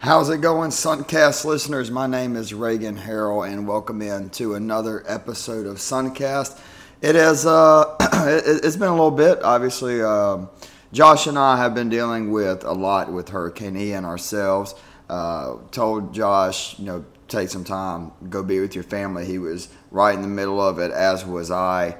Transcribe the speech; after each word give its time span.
How's 0.00 0.30
it 0.30 0.40
going, 0.40 0.70
Suncast 0.70 1.44
listeners? 1.44 1.90
My 1.90 2.06
name 2.06 2.36
is 2.36 2.54
Reagan 2.54 2.96
Harrell, 2.96 3.50
and 3.50 3.66
welcome 3.66 4.00
in 4.00 4.30
to 4.30 4.54
another 4.54 5.02
episode 5.08 5.66
of 5.66 5.78
Suncast. 5.78 6.56
It 7.02 7.16
has 7.16 7.44
uh, 7.44 7.96
it, 8.00 8.62
has 8.62 8.76
been 8.76 8.90
a 8.90 8.92
little 8.92 9.10
bit. 9.10 9.42
Obviously, 9.42 10.00
uh, 10.00 10.46
Josh 10.92 11.26
and 11.26 11.36
I 11.36 11.56
have 11.56 11.74
been 11.74 11.88
dealing 11.88 12.30
with 12.30 12.62
a 12.62 12.72
lot 12.72 13.12
with 13.12 13.30
Hurricane 13.30 13.76
Ian 13.76 14.04
ourselves. 14.04 14.76
Uh, 15.10 15.56
told 15.72 16.14
Josh, 16.14 16.78
you 16.78 16.84
know, 16.84 17.04
take 17.26 17.48
some 17.48 17.64
time, 17.64 18.12
go 18.30 18.44
be 18.44 18.60
with 18.60 18.76
your 18.76 18.84
family. 18.84 19.26
He 19.26 19.40
was 19.40 19.68
right 19.90 20.14
in 20.14 20.22
the 20.22 20.28
middle 20.28 20.60
of 20.60 20.78
it, 20.78 20.92
as 20.92 21.26
was 21.26 21.50
I. 21.50 21.96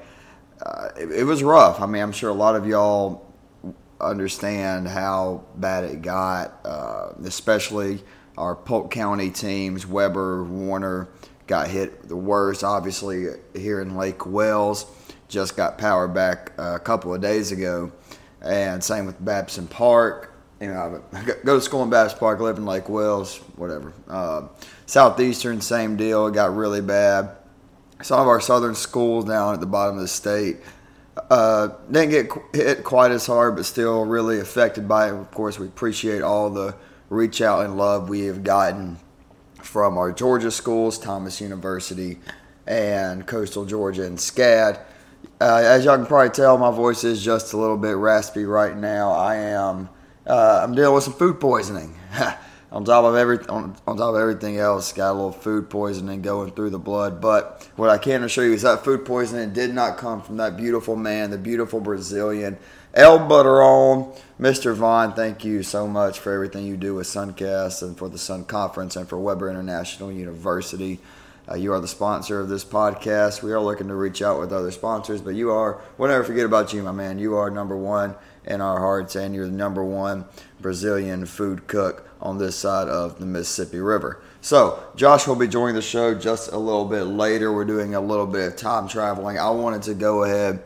Uh, 0.65 0.87
it, 0.97 1.11
it 1.11 1.23
was 1.25 1.43
rough. 1.43 1.81
I 1.81 1.85
mean, 1.85 2.01
I'm 2.01 2.13
sure 2.13 2.29
a 2.29 2.33
lot 2.33 2.55
of 2.55 2.65
y'all 2.65 3.28
understand 4.01 4.87
how 4.87 5.43
bad 5.55 5.83
it 5.83 6.01
got, 6.01 6.59
uh, 6.65 7.13
especially 7.23 8.01
our 8.37 8.55
Polk 8.55 8.91
County 8.91 9.29
teams. 9.29 9.85
Webber, 9.85 10.43
Warner 10.43 11.09
got 11.47 11.67
hit 11.67 12.07
the 12.07 12.15
worst. 12.15 12.63
Obviously, 12.63 13.27
here 13.53 13.81
in 13.81 13.95
Lake 13.95 14.25
Wales, 14.25 14.85
just 15.27 15.57
got 15.57 15.77
power 15.77 16.07
back 16.07 16.51
a 16.57 16.79
couple 16.79 17.13
of 17.13 17.21
days 17.21 17.51
ago, 17.51 17.91
and 18.41 18.83
same 18.83 19.05
with 19.05 19.23
Babson 19.23 19.67
Park. 19.67 20.33
You 20.61 20.67
know, 20.67 21.01
I 21.13 21.23
go 21.45 21.55
to 21.55 21.61
school 21.61 21.83
in 21.83 21.89
Babson 21.89 22.19
Park, 22.19 22.39
live 22.39 22.57
in 22.57 22.65
Lake 22.65 22.89
Wales, 22.89 23.37
whatever. 23.55 23.93
Uh, 24.09 24.47
Southeastern, 24.85 25.61
same 25.61 25.95
deal. 25.95 26.27
It 26.27 26.33
got 26.33 26.55
really 26.55 26.81
bad. 26.81 27.31
Some 28.01 28.19
of 28.19 28.27
our 28.27 28.41
southern 28.41 28.75
schools 28.75 29.25
down 29.25 29.53
at 29.53 29.59
the 29.59 29.65
bottom 29.65 29.95
of 29.95 30.01
the 30.01 30.07
state 30.07 30.57
uh, 31.29 31.69
didn't 31.91 32.09
get 32.09 32.31
hit 32.53 32.83
quite 32.83 33.11
as 33.11 33.25
hard, 33.25 33.55
but 33.55 33.65
still 33.65 34.05
really 34.05 34.39
affected 34.39 34.87
by 34.87 35.09
it. 35.09 35.13
Of 35.13 35.31
course, 35.31 35.59
we 35.59 35.67
appreciate 35.67 36.21
all 36.21 36.49
the 36.49 36.75
reach 37.09 37.41
out 37.41 37.65
and 37.65 37.77
love 37.77 38.09
we 38.09 38.21
have 38.21 38.43
gotten 38.43 38.97
from 39.61 39.97
our 39.97 40.11
Georgia 40.11 40.51
schools, 40.51 40.97
Thomas 40.97 41.41
University, 41.41 42.19
and 42.65 43.25
Coastal 43.25 43.65
Georgia 43.65 44.05
and 44.05 44.17
SCAD. 44.17 44.79
Uh, 45.41 45.61
as 45.63 45.85
y'all 45.85 45.97
can 45.97 46.05
probably 46.05 46.29
tell, 46.29 46.57
my 46.57 46.71
voice 46.71 47.03
is 47.03 47.23
just 47.23 47.53
a 47.53 47.57
little 47.57 47.77
bit 47.77 47.95
raspy 47.95 48.45
right 48.45 48.75
now. 48.75 49.11
I 49.11 49.35
am 49.35 49.89
uh, 50.25 50.61
I'm 50.63 50.75
dealing 50.75 50.93
with 50.93 51.03
some 51.03 51.13
food 51.13 51.39
poisoning. 51.39 51.97
on 52.71 52.85
top 52.85 53.03
of 53.03 53.15
every 53.15 53.39
on, 53.47 53.75
on 53.87 53.97
top 53.97 54.15
of 54.15 54.21
everything 54.21 54.57
else, 54.57 54.93
got 54.93 55.11
a 55.11 55.13
little 55.13 55.31
food 55.31 55.69
poisoning 55.69 56.21
going 56.21 56.51
through 56.51 56.69
the 56.69 56.79
blood. 56.79 57.19
But 57.19 57.67
what 57.75 57.89
I 57.89 57.97
can 57.97 58.23
assure 58.23 58.45
you 58.45 58.53
is 58.53 58.61
that 58.61 58.83
food 58.83 59.05
poisoning 59.05 59.53
did 59.53 59.73
not 59.73 59.97
come 59.97 60.21
from 60.21 60.37
that 60.37 60.55
beautiful 60.57 60.95
man, 60.95 61.31
the 61.31 61.37
beautiful 61.37 61.79
Brazilian 61.79 62.57
El 62.93 63.19
Butteron, 63.19 64.17
Mr. 64.39 64.73
Vaughn. 64.73 65.13
Thank 65.13 65.43
you 65.43 65.63
so 65.63 65.87
much 65.87 66.19
for 66.19 66.33
everything 66.33 66.65
you 66.65 66.77
do 66.77 66.95
with 66.95 67.07
Suncast 67.07 67.83
and 67.83 67.97
for 67.97 68.09
the 68.09 68.17
Sun 68.17 68.45
Conference 68.45 68.95
and 68.95 69.07
for 69.07 69.19
Webber 69.19 69.49
International 69.49 70.11
University. 70.11 70.99
Uh, 71.49 71.55
you 71.55 71.73
are 71.73 71.79
the 71.79 71.87
sponsor 71.87 72.39
of 72.39 72.49
this 72.49 72.65
podcast. 72.65 73.41
We 73.41 73.51
are 73.51 73.59
looking 73.59 73.87
to 73.87 73.95
reach 73.95 74.21
out 74.21 74.39
with 74.39 74.51
other 74.51 74.71
sponsors, 74.71 75.21
but 75.21 75.33
you 75.35 75.51
are, 75.51 75.81
we'll 75.97 76.09
never 76.09 76.23
forget 76.23 76.45
about 76.45 76.73
you, 76.73 76.83
my 76.83 76.91
man. 76.91 77.17
You 77.17 77.35
are 77.35 77.49
number 77.49 77.75
one 77.75 78.15
in 78.45 78.61
our 78.61 78.79
hearts, 78.79 79.15
and 79.15 79.33
you're 79.33 79.45
the 79.45 79.51
number 79.51 79.83
one 79.83 80.25
Brazilian 80.59 81.25
food 81.25 81.67
cook 81.67 82.08
on 82.21 82.37
this 82.37 82.55
side 82.55 82.87
of 82.87 83.19
the 83.19 83.25
Mississippi 83.25 83.79
River. 83.79 84.21
So, 84.41 84.83
Josh 84.95 85.27
will 85.27 85.35
be 85.35 85.47
joining 85.47 85.75
the 85.75 85.81
show 85.81 86.13
just 86.13 86.51
a 86.51 86.57
little 86.57 86.85
bit 86.85 87.03
later. 87.03 87.51
We're 87.53 87.65
doing 87.65 87.95
a 87.95 88.01
little 88.01 88.27
bit 88.27 88.47
of 88.47 88.55
time 88.55 88.87
traveling. 88.87 89.37
I 89.37 89.49
wanted 89.49 89.83
to 89.83 89.93
go 89.93 90.23
ahead 90.23 90.63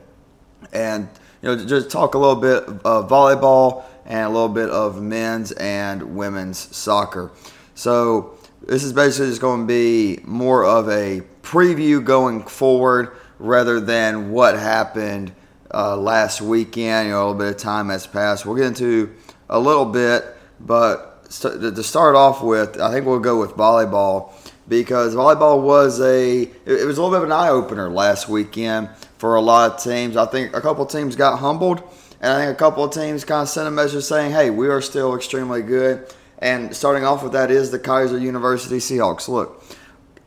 and 0.72 1.10
you 1.42 1.50
know 1.50 1.66
just 1.66 1.90
talk 1.90 2.16
a 2.16 2.18
little 2.18 2.36
bit 2.36 2.64
of 2.86 3.10
volleyball 3.10 3.84
and 4.06 4.26
a 4.26 4.30
little 4.30 4.50
bit 4.50 4.70
of 4.70 5.02
men's 5.02 5.52
and 5.54 6.16
women's 6.16 6.58
soccer. 6.76 7.32
So, 7.76 8.38
this 8.62 8.84
is 8.84 8.94
basically 8.94 9.30
just 9.30 9.42
going 9.42 9.62
to 9.62 9.68
be 9.68 10.22
more 10.24 10.64
of 10.64 10.90
a 10.90 11.22
preview 11.42 12.04
going 12.04 12.44
forward 12.44 13.16
rather 13.40 13.80
than 13.80 14.32
what 14.32 14.58
happened 14.58 15.34
uh, 15.74 15.98
last 15.98 16.42
weekend. 16.42 17.08
You 17.08 17.14
know, 17.14 17.18
a 17.18 17.26
little 17.28 17.40
bit 17.40 17.56
of 17.56 17.58
time 17.58 17.90
has 17.90 18.08
passed. 18.08 18.46
We'll 18.46 18.56
get 18.56 18.68
into 18.68 19.14
a 19.50 19.60
little 19.60 19.86
bit, 19.86 20.26
but 20.60 21.13
to 21.30 21.84
start 21.84 22.16
off 22.16 22.44
with, 22.44 22.80
I 22.80 22.92
think 22.92 23.06
we'll 23.06 23.20
go 23.20 23.40
with 23.40 23.52
volleyball 23.52 24.32
because 24.68 25.16
volleyball 25.16 25.62
was 25.62 26.00
a 26.00 26.42
it 26.42 26.88
was 26.88 26.98
a 26.98 27.02
little 27.04 27.12
bit 27.12 27.18
of 27.18 27.24
an 27.24 27.32
eye 27.32 27.50
opener 27.50 27.90
last 27.90 28.30
weekend 28.30 28.90
for 29.18 29.36
a 29.36 29.42
lot 29.42 29.72
of 29.72 29.84
teams. 29.84 30.16
I 30.16 30.26
think 30.26 30.56
a 30.56 30.62
couple 30.62 30.86
teams 30.86 31.16
got 31.16 31.40
humbled, 31.40 31.84
and 32.22 32.32
I 32.32 32.46
think 32.46 32.56
a 32.56 32.60
couple 32.60 32.84
of 32.84 32.92
teams 32.94 33.26
kind 33.26 33.44
of 33.44 33.50
sent 33.50 33.68
a 33.68 33.72
message 33.72 34.04
saying, 34.04 34.32
"Hey, 34.32 34.50
we 34.50 34.68
are 34.68 34.82
still 34.82 35.16
extremely 35.16 35.62
good." 35.62 36.06
And 36.40 36.76
starting 36.76 37.06
off 37.06 37.24
with 37.24 37.32
that 37.34 37.52
is 37.52 37.72
the 37.72 37.80
Keiser 37.80 38.20
University 38.20 38.78
Seahawks. 38.78 39.28
Look, 39.28 39.64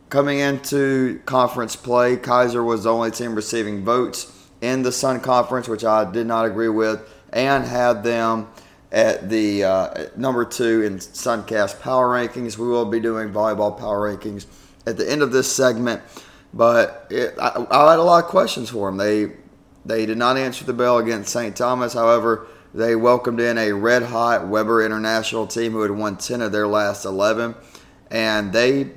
coming 0.08 0.38
into 0.38 1.20
conference 1.26 1.76
play, 1.76 2.16
Keiser 2.16 2.64
was 2.64 2.84
the 2.84 2.92
only 2.92 3.10
team 3.10 3.34
receiving 3.34 3.84
votes 3.84 4.32
in 4.60 4.82
the 4.82 4.92
Sun 4.92 5.20
Conference, 5.20 5.68
which 5.68 5.84
I 5.84 6.10
did 6.10 6.26
not 6.26 6.46
agree 6.46 6.68
with, 6.70 7.00
and 7.32 7.64
had 7.64 8.02
them 8.02 8.48
at 8.92 9.28
the 9.28 9.64
uh, 9.64 10.04
number 10.16 10.44
two 10.44 10.82
in 10.82 10.98
Suncast 10.98 11.80
Power 11.80 12.08
Rankings. 12.08 12.56
We 12.56 12.68
will 12.68 12.84
be 12.84 13.00
doing 13.00 13.32
volleyball 13.32 13.78
power 13.78 14.16
rankings 14.16 14.46
at 14.86 14.96
the 14.96 15.10
end 15.10 15.22
of 15.22 15.32
this 15.32 15.50
segment, 15.54 16.02
but 16.54 17.06
it, 17.10 17.34
I, 17.40 17.66
I 17.70 17.90
had 17.90 17.98
a 17.98 18.02
lot 18.02 18.24
of 18.24 18.30
questions 18.30 18.70
for 18.70 18.88
them. 18.88 18.96
They 18.96 19.32
they 19.84 20.06
did 20.06 20.18
not 20.18 20.36
answer 20.36 20.64
the 20.64 20.72
bell 20.72 20.98
against 20.98 21.32
St. 21.32 21.56
Thomas. 21.56 21.92
However, 21.92 22.46
they 22.74 22.96
welcomed 22.96 23.40
in 23.40 23.58
a 23.58 23.72
red 23.72 24.02
hot 24.02 24.48
Webber 24.48 24.84
International 24.84 25.46
team 25.46 25.72
who 25.72 25.82
had 25.82 25.92
won 25.92 26.16
10 26.16 26.42
of 26.42 26.52
their 26.52 26.66
last 26.66 27.04
11, 27.04 27.54
and 28.10 28.52
they 28.52 28.90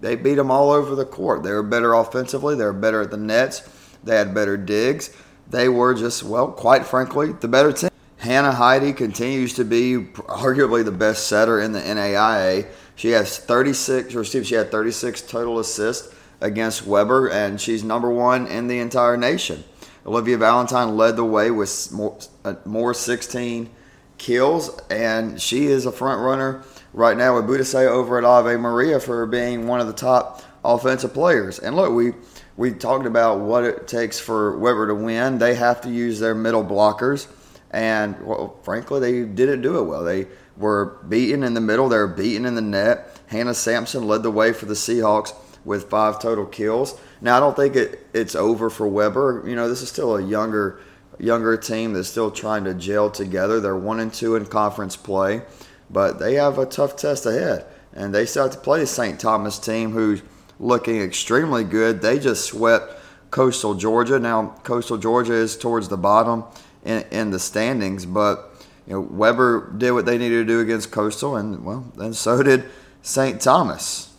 they 0.00 0.16
beat 0.16 0.34
them 0.34 0.50
all 0.50 0.70
over 0.70 0.94
the 0.94 1.06
court. 1.06 1.42
They 1.42 1.50
were 1.50 1.62
better 1.62 1.94
offensively. 1.94 2.54
They 2.56 2.64
were 2.64 2.72
better 2.72 3.00
at 3.00 3.10
the 3.10 3.16
nets. 3.16 3.62
They 4.04 4.16
had 4.16 4.34
better 4.34 4.56
digs. 4.56 5.10
They 5.48 5.68
were 5.68 5.94
just, 5.94 6.22
well, 6.22 6.48
quite 6.48 6.84
frankly, 6.84 7.32
the 7.32 7.48
better 7.48 7.72
team. 7.72 7.90
Hannah 8.24 8.52
Heidi 8.52 8.94
continues 8.94 9.52
to 9.52 9.66
be 9.66 9.98
arguably 10.16 10.82
the 10.82 10.90
best 10.90 11.26
setter 11.26 11.60
in 11.60 11.72
the 11.72 11.80
NAIA. 11.80 12.66
She 12.96 13.10
has 13.10 13.36
36, 13.36 14.14
or 14.14 14.24
she 14.24 14.54
had 14.54 14.70
36 14.70 15.20
total 15.20 15.58
assists 15.58 16.14
against 16.40 16.86
Webber, 16.86 17.28
and 17.28 17.60
she's 17.60 17.84
number 17.84 18.08
one 18.08 18.46
in 18.46 18.66
the 18.66 18.78
entire 18.78 19.18
nation. 19.18 19.62
Olivia 20.06 20.38
Valentine 20.38 20.96
led 20.96 21.16
the 21.16 21.24
way 21.24 21.50
with 21.50 21.92
more, 21.92 22.16
uh, 22.46 22.54
more 22.64 22.94
16 22.94 23.68
kills, 24.16 24.70
and 24.88 25.38
she 25.38 25.66
is 25.66 25.84
a 25.84 25.92
front 25.92 26.22
runner 26.22 26.62
right 26.94 27.18
now 27.18 27.36
with 27.36 27.44
Budasai 27.44 27.86
over 27.86 28.16
at 28.16 28.24
Ave 28.24 28.56
Maria 28.56 29.00
for 29.00 29.26
being 29.26 29.66
one 29.66 29.80
of 29.80 29.86
the 29.86 29.92
top 29.92 30.42
offensive 30.64 31.12
players. 31.12 31.58
And 31.58 31.76
look, 31.76 31.92
we 31.92 32.14
we 32.56 32.70
talked 32.70 33.04
about 33.04 33.40
what 33.40 33.64
it 33.64 33.86
takes 33.86 34.18
for 34.18 34.56
Webber 34.56 34.86
to 34.86 34.94
win. 34.94 35.36
They 35.36 35.56
have 35.56 35.82
to 35.82 35.90
use 35.90 36.20
their 36.20 36.34
middle 36.34 36.64
blockers, 36.64 37.26
and 37.74 38.24
well, 38.24 38.56
frankly, 38.62 39.00
they 39.00 39.24
didn't 39.24 39.62
do 39.62 39.78
it 39.78 39.82
well. 39.82 40.04
They 40.04 40.28
were 40.56 41.00
beaten 41.08 41.42
in 41.42 41.54
the 41.54 41.60
middle. 41.60 41.88
They 41.88 41.98
were 41.98 42.06
beaten 42.06 42.46
in 42.46 42.54
the 42.54 42.62
net. 42.62 43.20
Hannah 43.26 43.52
Sampson 43.52 44.06
led 44.06 44.22
the 44.22 44.30
way 44.30 44.52
for 44.52 44.66
the 44.66 44.74
Seahawks 44.74 45.34
with 45.64 45.90
five 45.90 46.20
total 46.20 46.46
kills. 46.46 46.98
Now 47.20 47.36
I 47.36 47.40
don't 47.40 47.56
think 47.56 47.74
it, 47.74 48.06
it's 48.14 48.36
over 48.36 48.70
for 48.70 48.86
Webber. 48.86 49.42
You 49.44 49.56
know, 49.56 49.68
this 49.68 49.82
is 49.82 49.88
still 49.88 50.16
a 50.16 50.22
younger 50.22 50.80
younger 51.18 51.56
team 51.56 51.92
that's 51.92 52.08
still 52.08 52.30
trying 52.30 52.64
to 52.64 52.74
gel 52.74 53.10
together. 53.10 53.60
They're 53.60 53.76
one 53.76 53.98
and 53.98 54.12
two 54.12 54.36
in 54.36 54.46
conference 54.46 54.96
play, 54.96 55.42
but 55.90 56.20
they 56.20 56.34
have 56.34 56.58
a 56.58 56.66
tough 56.66 56.96
test 56.96 57.26
ahead. 57.26 57.66
And 57.92 58.14
they 58.14 58.24
still 58.24 58.44
have 58.44 58.52
to 58.52 58.58
play 58.58 58.80
the 58.80 58.86
St. 58.86 59.18
Thomas 59.18 59.58
team 59.58 59.90
who's 59.90 60.22
looking 60.60 61.00
extremely 61.00 61.64
good. 61.64 62.02
They 62.02 62.18
just 62.20 62.44
swept 62.44 63.00
Coastal 63.30 63.74
Georgia. 63.74 64.20
Now 64.20 64.56
Coastal 64.62 64.96
Georgia 64.96 65.34
is 65.34 65.56
towards 65.56 65.88
the 65.88 65.96
bottom 65.96 66.44
in, 66.84 67.04
in 67.10 67.30
the 67.30 67.38
standings, 67.38 68.06
but 68.06 68.50
you 68.86 68.94
know 68.94 69.00
Webber 69.00 69.72
did 69.76 69.92
what 69.92 70.06
they 70.06 70.18
needed 70.18 70.36
to 70.36 70.44
do 70.44 70.60
against 70.60 70.90
Coastal, 70.90 71.36
and 71.36 71.64
well, 71.64 71.90
then 71.96 72.12
so 72.12 72.42
did 72.42 72.64
St. 73.02 73.40
Thomas. 73.40 74.10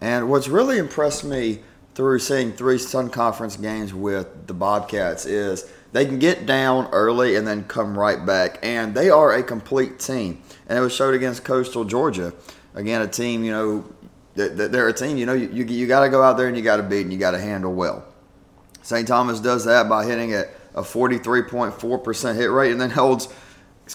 And 0.00 0.30
what's 0.30 0.48
really 0.48 0.78
impressed 0.78 1.24
me 1.24 1.60
through 1.94 2.20
seeing 2.20 2.52
three 2.52 2.78
Sun 2.78 3.10
Conference 3.10 3.56
games 3.56 3.92
with 3.92 4.46
the 4.46 4.54
Bobcats 4.54 5.26
is 5.26 5.68
they 5.92 6.06
can 6.06 6.18
get 6.18 6.46
down 6.46 6.86
early 6.92 7.34
and 7.34 7.46
then 7.46 7.64
come 7.64 7.98
right 7.98 8.24
back, 8.24 8.58
and 8.62 8.94
they 8.94 9.10
are 9.10 9.32
a 9.32 9.42
complete 9.42 9.98
team. 9.98 10.42
And 10.68 10.78
it 10.78 10.80
was 10.80 10.94
showed 10.94 11.14
against 11.14 11.44
Coastal 11.44 11.84
Georgia. 11.84 12.32
Again, 12.74 13.02
a 13.02 13.08
team, 13.08 13.42
you 13.42 13.50
know, 13.50 13.84
they're 14.34 14.88
a 14.88 14.92
team, 14.92 15.16
you 15.16 15.26
know, 15.26 15.32
you, 15.32 15.48
you, 15.48 15.64
you 15.64 15.86
got 15.88 16.04
to 16.04 16.08
go 16.08 16.22
out 16.22 16.36
there 16.36 16.46
and 16.46 16.56
you 16.56 16.62
got 16.62 16.76
to 16.76 16.82
beat 16.84 17.00
and 17.00 17.12
you 17.12 17.18
got 17.18 17.32
to 17.32 17.40
handle 17.40 17.74
well. 17.74 18.04
St. 18.82 19.08
Thomas 19.08 19.40
does 19.40 19.64
that 19.64 19.88
by 19.88 20.04
hitting 20.04 20.34
a, 20.34 20.44
a 20.74 20.82
43.4% 20.82 22.36
hit 22.36 22.50
rate 22.50 22.72
and 22.72 22.80
then 22.80 22.90
holds 22.90 23.28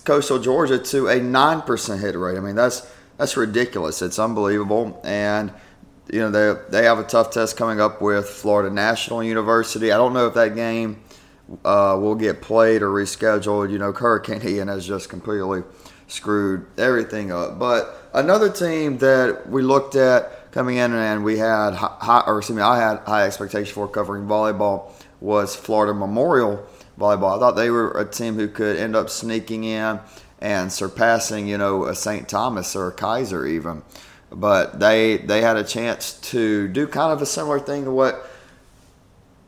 Coastal 0.05 0.39
Georgia 0.39 0.79
to 0.79 1.07
a 1.07 1.19
9% 1.19 1.99
hit 1.99 2.15
rate. 2.15 2.37
I 2.37 2.39
mean, 2.39 2.55
that's 2.55 2.89
that's 3.17 3.37
ridiculous. 3.37 4.01
It's 4.01 4.17
unbelievable. 4.17 4.99
And 5.03 5.53
you 6.11 6.19
know 6.19 6.31
they 6.31 6.61
they 6.69 6.85
have 6.85 6.99
a 6.99 7.03
tough 7.03 7.31
test 7.31 7.57
coming 7.57 7.79
up 7.79 8.01
with 8.01 8.27
Florida 8.27 8.73
National 8.73 9.23
University. 9.23 9.91
I 9.91 9.97
don't 9.97 10.13
know 10.13 10.27
if 10.27 10.33
that 10.33 10.55
game 10.55 11.03
uh, 11.63 11.97
will 11.99 12.15
get 12.15 12.41
played 12.41 12.81
or 12.81 12.89
rescheduled. 12.89 13.71
You 13.71 13.77
know, 13.77 13.91
Hurricane 13.91 14.41
Ian 14.45 14.67
has 14.67 14.85
just 14.85 15.09
completely 15.09 15.63
screwed 16.07 16.65
everything 16.77 17.31
up. 17.31 17.59
But 17.59 18.09
another 18.13 18.49
team 18.49 18.97
that 18.99 19.49
we 19.49 19.61
looked 19.61 19.95
at 19.95 20.51
coming 20.51 20.77
in 20.77 20.93
and 20.93 21.23
we 21.23 21.37
had 21.37 21.73
high, 21.73 22.23
or 22.27 22.39
excuse 22.39 22.55
me, 22.55 22.61
I 22.61 22.77
had 22.77 22.99
high 22.99 23.25
expectations 23.25 23.71
for 23.71 23.87
covering 23.87 24.25
volleyball 24.25 24.91
was 25.23 25.55
Florida 25.55 25.93
Memorial 25.93 26.67
Volleyball. 26.99 27.37
I 27.37 27.39
thought 27.39 27.55
they 27.55 27.69
were 27.69 27.91
a 27.91 28.05
team 28.05 28.35
who 28.35 28.49
could 28.49 28.75
end 28.75 28.95
up 28.95 29.09
sneaking 29.09 29.63
in 29.63 29.99
and 30.39 30.71
surpassing, 30.71 31.47
you 31.47 31.57
know, 31.57 31.85
a 31.85 31.95
St. 31.95 32.27
Thomas 32.27 32.75
or 32.75 32.89
a 32.89 32.91
Keiser 32.91 33.49
even. 33.49 33.83
But 34.29 34.79
they 34.79 35.17
they 35.17 35.41
had 35.41 35.55
a 35.55 35.63
chance 35.63 36.13
to 36.31 36.67
do 36.67 36.87
kind 36.87 37.13
of 37.13 37.21
a 37.21 37.25
similar 37.25 37.59
thing 37.59 37.85
to 37.85 37.91
what 37.91 38.29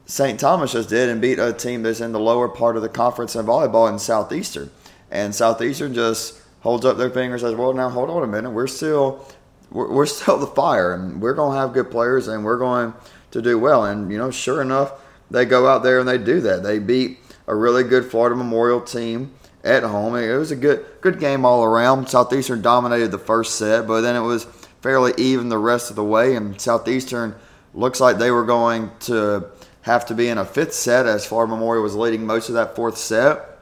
St. 0.05 0.39
Thomas 0.39 0.71
just 0.71 0.89
did 0.89 1.09
and 1.09 1.19
beat 1.19 1.39
a 1.39 1.51
team 1.51 1.83
that's 1.83 1.99
in 1.99 2.13
the 2.13 2.19
lower 2.19 2.47
part 2.47 2.77
of 2.77 2.81
the 2.81 2.89
conference 2.89 3.35
in 3.35 3.45
volleyball 3.45 3.91
in 3.91 3.99
Southeastern. 3.99 4.71
And 5.11 5.35
Southeastern 5.35 5.93
just 5.93 6.39
holds 6.61 6.85
up 6.85 6.97
their 6.97 7.09
fingers 7.09 7.43
and 7.43 7.51
says, 7.51 7.59
well, 7.59 7.73
now 7.73 7.89
hold 7.89 8.09
on 8.09 8.23
a 8.23 8.27
minute. 8.27 8.51
We're 8.51 8.67
still 8.67 9.27
we're, 9.71 9.91
we're 9.91 10.05
still 10.05 10.37
the 10.37 10.47
fire 10.47 10.93
and 10.93 11.21
we're 11.21 11.33
going 11.33 11.53
to 11.53 11.59
have 11.59 11.73
good 11.73 11.91
players 11.91 12.29
and 12.29 12.45
we're 12.45 12.59
going 12.59 12.93
to 13.31 13.41
do 13.41 13.59
well. 13.59 13.83
And, 13.83 14.09
you 14.09 14.17
know, 14.17 14.31
sure 14.31 14.61
enough, 14.61 14.93
they 15.31 15.45
go 15.45 15.67
out 15.67 15.83
there 15.83 15.99
and 15.99 16.07
they 16.07 16.17
do 16.17 16.41
that. 16.41 16.63
They 16.63 16.79
beat 16.79 17.19
a 17.47 17.55
really 17.55 17.83
good 17.83 18.05
Florida 18.05 18.35
Memorial 18.35 18.81
team 18.81 19.33
at 19.63 19.83
home. 19.83 20.15
It 20.15 20.35
was 20.37 20.51
a 20.51 20.55
good 20.55 20.85
good 21.01 21.19
game 21.19 21.45
all 21.45 21.63
around. 21.63 22.07
Southeastern 22.07 22.61
dominated 22.61 23.11
the 23.11 23.19
first 23.19 23.55
set, 23.55 23.87
but 23.87 24.01
then 24.01 24.15
it 24.15 24.21
was 24.21 24.45
fairly 24.81 25.13
even 25.17 25.49
the 25.49 25.57
rest 25.57 25.89
of 25.89 25.95
the 25.95 26.03
way. 26.03 26.35
And 26.35 26.59
Southeastern 26.59 27.35
looks 27.73 27.99
like 27.99 28.17
they 28.17 28.31
were 28.31 28.45
going 28.45 28.91
to 29.01 29.47
have 29.81 30.05
to 30.07 30.13
be 30.13 30.27
in 30.27 30.37
a 30.37 30.45
fifth 30.45 30.73
set 30.73 31.05
as 31.05 31.25
Florida 31.25 31.51
Memorial 31.53 31.83
was 31.83 31.95
leading 31.95 32.25
most 32.25 32.49
of 32.49 32.55
that 32.55 32.75
fourth 32.75 32.97
set. 32.97 33.59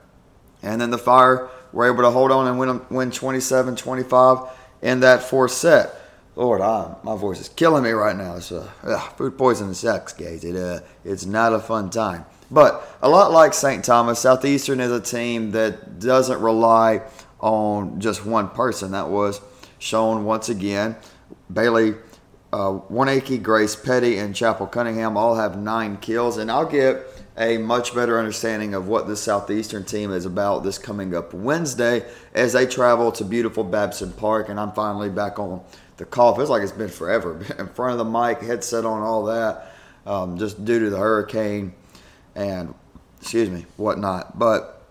And 0.61 0.79
then 0.79 0.91
the 0.91 0.97
Fire 0.97 1.49
were 1.73 1.87
able 1.87 2.03
to 2.03 2.11
hold 2.11 2.31
on 2.31 2.47
and 2.47 2.59
win, 2.59 2.81
win 2.89 3.11
27 3.11 3.75
25 3.75 4.37
in 4.81 4.99
that 5.01 5.23
fourth 5.23 5.51
set. 5.51 5.95
Lord, 6.35 6.61
I, 6.61 6.95
my 7.03 7.15
voice 7.15 7.39
is 7.39 7.49
killing 7.49 7.83
me 7.83 7.91
right 7.91 8.15
now. 8.15 8.37
It's 8.37 8.51
uh, 8.51 8.67
ugh, 8.83 9.13
food 9.17 9.37
poisoning 9.37 9.75
sucks, 9.75 10.13
guys. 10.13 10.43
It, 10.43 10.55
uh, 10.55 10.79
it's 11.05 11.25
not 11.25 11.53
a 11.53 11.59
fun 11.59 11.91
time. 11.91 12.25
But 12.49 12.87
a 13.01 13.09
lot 13.09 13.31
like 13.31 13.53
St. 13.53 13.83
Thomas, 13.85 14.19
Southeastern 14.19 14.79
is 14.79 14.91
a 14.91 14.99
team 14.99 15.51
that 15.51 15.99
doesn't 15.99 16.39
rely 16.41 17.01
on 17.39 17.99
just 17.99 18.25
one 18.25 18.49
person. 18.49 18.91
That 18.91 19.09
was 19.09 19.41
shown 19.77 20.25
once 20.25 20.49
again. 20.49 20.95
Bailey 21.51 21.95
uh, 22.51 22.79
Warnake, 22.91 23.41
Grace 23.41 23.75
Petty, 23.75 24.17
and 24.17 24.35
Chapel 24.35 24.67
Cunningham 24.67 25.17
all 25.17 25.35
have 25.35 25.57
nine 25.57 25.97
kills, 25.97 26.37
and 26.37 26.51
I'll 26.51 26.67
get 26.67 27.03
a 27.35 27.57
much 27.57 27.95
better 27.95 28.19
understanding 28.19 28.75
of 28.75 28.87
what 28.87 29.07
the 29.07 29.15
Southeastern 29.15 29.83
team 29.85 30.11
is 30.11 30.25
about 30.25 30.63
this 30.63 30.77
coming 30.77 31.15
up 31.15 31.33
Wednesday 31.33 32.05
as 32.35 32.53
they 32.53 32.67
travel 32.67 33.11
to 33.13 33.25
beautiful 33.25 33.63
Babson 33.63 34.13
Park, 34.13 34.49
and 34.49 34.59
I'm 34.59 34.71
finally 34.71 35.09
back 35.09 35.39
on 35.39 35.63
the 35.97 36.05
call. 36.05 36.35
Feels 36.35 36.49
like 36.49 36.63
it's 36.63 36.71
been 36.71 36.89
forever 36.89 37.39
in 37.59 37.67
front 37.69 37.91
of 37.91 37.97
the 37.97 38.05
mic, 38.05 38.41
headset 38.41 38.85
on, 38.85 39.01
all 39.01 39.25
that, 39.25 39.71
um, 40.05 40.37
just 40.37 40.63
due 40.63 40.79
to 40.79 40.89
the 40.89 40.97
hurricane 40.97 41.73
and 42.35 42.73
excuse 43.19 43.49
me, 43.49 43.65
whatnot. 43.77 44.37
But 44.37 44.81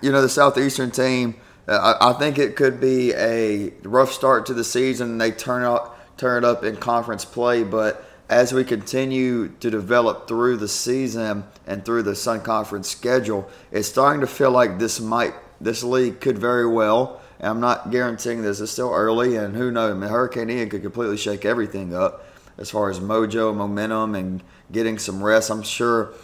you 0.00 0.10
know, 0.10 0.22
the 0.22 0.28
Southeastern 0.28 0.90
team, 0.90 1.36
I, 1.68 1.94
I 2.00 2.12
think 2.14 2.38
it 2.38 2.56
could 2.56 2.80
be 2.80 3.12
a 3.12 3.72
rough 3.82 4.12
start 4.12 4.46
to 4.46 4.54
the 4.54 4.64
season. 4.64 5.18
They 5.18 5.30
turn 5.30 5.62
out 5.62 5.96
turn 6.16 6.44
it 6.44 6.46
up 6.46 6.64
in 6.64 6.76
conference 6.76 7.26
play, 7.26 7.62
but 7.62 8.02
as 8.28 8.52
we 8.52 8.64
continue 8.64 9.48
to 9.48 9.70
develop 9.70 10.26
through 10.26 10.56
the 10.56 10.68
season 10.68 11.44
and 11.66 11.84
through 11.84 12.02
the 12.02 12.14
Sun 12.14 12.40
Conference 12.40 12.88
schedule, 12.88 13.48
it's 13.70 13.86
starting 13.86 14.20
to 14.22 14.26
feel 14.26 14.50
like 14.50 14.78
this 14.78 14.98
might 14.98 15.34
this 15.60 15.82
league 15.82 16.20
could 16.20 16.38
very 16.38 16.66
well. 16.66 17.20
And 17.38 17.48
I'm 17.48 17.60
not 17.60 17.90
guaranteeing 17.90 18.42
this; 18.42 18.60
it's 18.60 18.72
still 18.72 18.92
early, 18.92 19.36
and 19.36 19.56
who 19.56 19.70
knows? 19.70 19.92
I 19.92 19.94
mean, 19.94 20.10
Hurricane 20.10 20.50
Ian 20.50 20.68
could 20.68 20.82
completely 20.82 21.16
shake 21.16 21.44
everything 21.44 21.94
up 21.94 22.24
as 22.58 22.70
far 22.70 22.88
as 22.90 23.00
mojo, 23.00 23.54
momentum, 23.54 24.14
and 24.14 24.42
getting 24.72 24.98
some 24.98 25.22
rest. 25.22 25.50
I'm 25.50 25.62
sure 25.62 26.14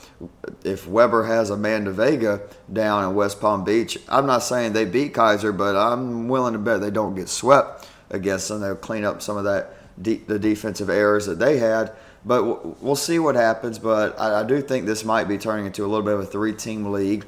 if 0.65 0.87
Webber 0.87 1.25
has 1.25 1.51
Amanda 1.51 1.93
Vega 1.93 2.41
down 2.73 3.05
in 3.05 3.15
West 3.15 3.41
Palm 3.41 3.65
Beach, 3.65 3.99
I'm 4.09 4.27
not 4.27 4.43
saying 4.43 4.73
they 4.73 4.85
beat 4.85 5.13
Keiser, 5.13 5.57
but 5.57 5.77
I'm 5.77 6.29
willing 6.29 6.53
to 6.53 6.59
bet 6.59 6.81
they 6.81 6.91
don't 6.91 7.15
get 7.15 7.29
swept 7.29 7.89
against 8.11 8.49
them. 8.49 8.61
They'll 8.61 8.77
clean 8.77 9.05
up 9.05 9.21
some 9.23 9.37
of 9.37 9.45
that 9.45 9.75
de- 10.01 10.19
the 10.27 10.39
defensive 10.39 10.89
errors 10.89 11.27
that 11.27 11.39
they 11.39 11.59
had. 11.59 11.93
But 12.25 12.81
we'll 12.83 12.97
see 12.97 13.19
what 13.19 13.35
happens. 13.35 13.79
But 13.79 14.19
I, 14.19 14.41
I, 14.41 14.43
do 14.45 14.63
think 14.63 14.87
this 14.87 15.05
might 15.05 15.29
be 15.29 15.39
turning 15.39 15.67
into 15.67 15.85
a 15.85 15.89
little 15.89 16.05
bit 16.05 16.15
of 16.15 16.21
a 16.21 16.27
three-team 16.27 16.93
league. 16.93 17.27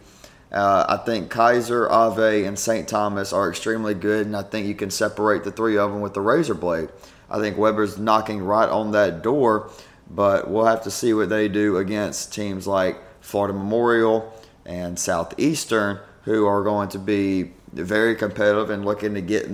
Uh, 0.55 0.87
I 0.89 1.05
think 1.05 1.33
Keiser, 1.33 1.91
Ave, 1.91 2.45
and 2.45 2.57
St. 2.57 2.87
Thomas 2.87 3.33
are 3.33 3.51
extremely 3.51 3.93
good, 3.93 4.25
and 4.25 4.37
I 4.37 4.43
think 4.43 4.69
you 4.69 4.77
can 4.77 4.89
separate 4.89 5.43
the 5.43 5.51
three 5.51 5.77
of 5.77 5.91
them 5.91 6.01
with 6.01 6.15
the 6.15 6.21
razor 6.21 6.55
blade. 6.55 6.91
I 7.29 7.41
think 7.41 7.59
Webber's 7.59 7.99
knocking 7.99 8.41
right 8.41 8.69
on 8.69 8.93
that 8.93 9.21
door, 9.21 9.73
but 10.09 10.49
we'll 10.49 10.67
have 10.67 10.85
to 10.85 10.93
see 10.93 11.13
what 11.13 11.29
they 11.29 11.49
do 11.49 11.79
against 11.79 12.33
teams 12.33 12.69
like 12.69 12.97
Florida 13.21 13.53
Memorial 13.53 14.33
and 14.65 14.97
Southeastern, 14.97 15.99
who 16.23 16.47
are 16.47 16.63
going 16.63 16.89
to 16.91 17.01
be 17.01 17.51
very 17.73 18.15
competitive 18.15 18.71
and 18.71 18.85
looking 18.85 19.15
to 19.15 19.21
get 19.21 19.51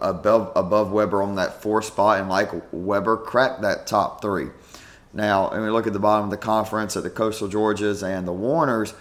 above 0.00 0.50
above 0.56 0.90
Webber 0.90 1.22
on 1.22 1.36
that 1.36 1.62
four 1.62 1.82
spot, 1.82 2.18
and 2.18 2.28
like 2.28 2.50
Webber 2.72 3.16
crack 3.16 3.60
that 3.60 3.86
top 3.86 4.20
three. 4.20 4.48
Now, 5.12 5.50
when 5.50 5.62
we 5.62 5.70
look 5.70 5.86
at 5.86 5.92
the 5.92 6.00
bottom 6.00 6.24
of 6.24 6.30
the 6.30 6.36
conference 6.36 6.96
at 6.96 7.04
the 7.04 7.10
Coastal 7.10 7.48
Georgias 7.48 8.02
and 8.02 8.26
the 8.26 8.32
Warners, 8.32 8.94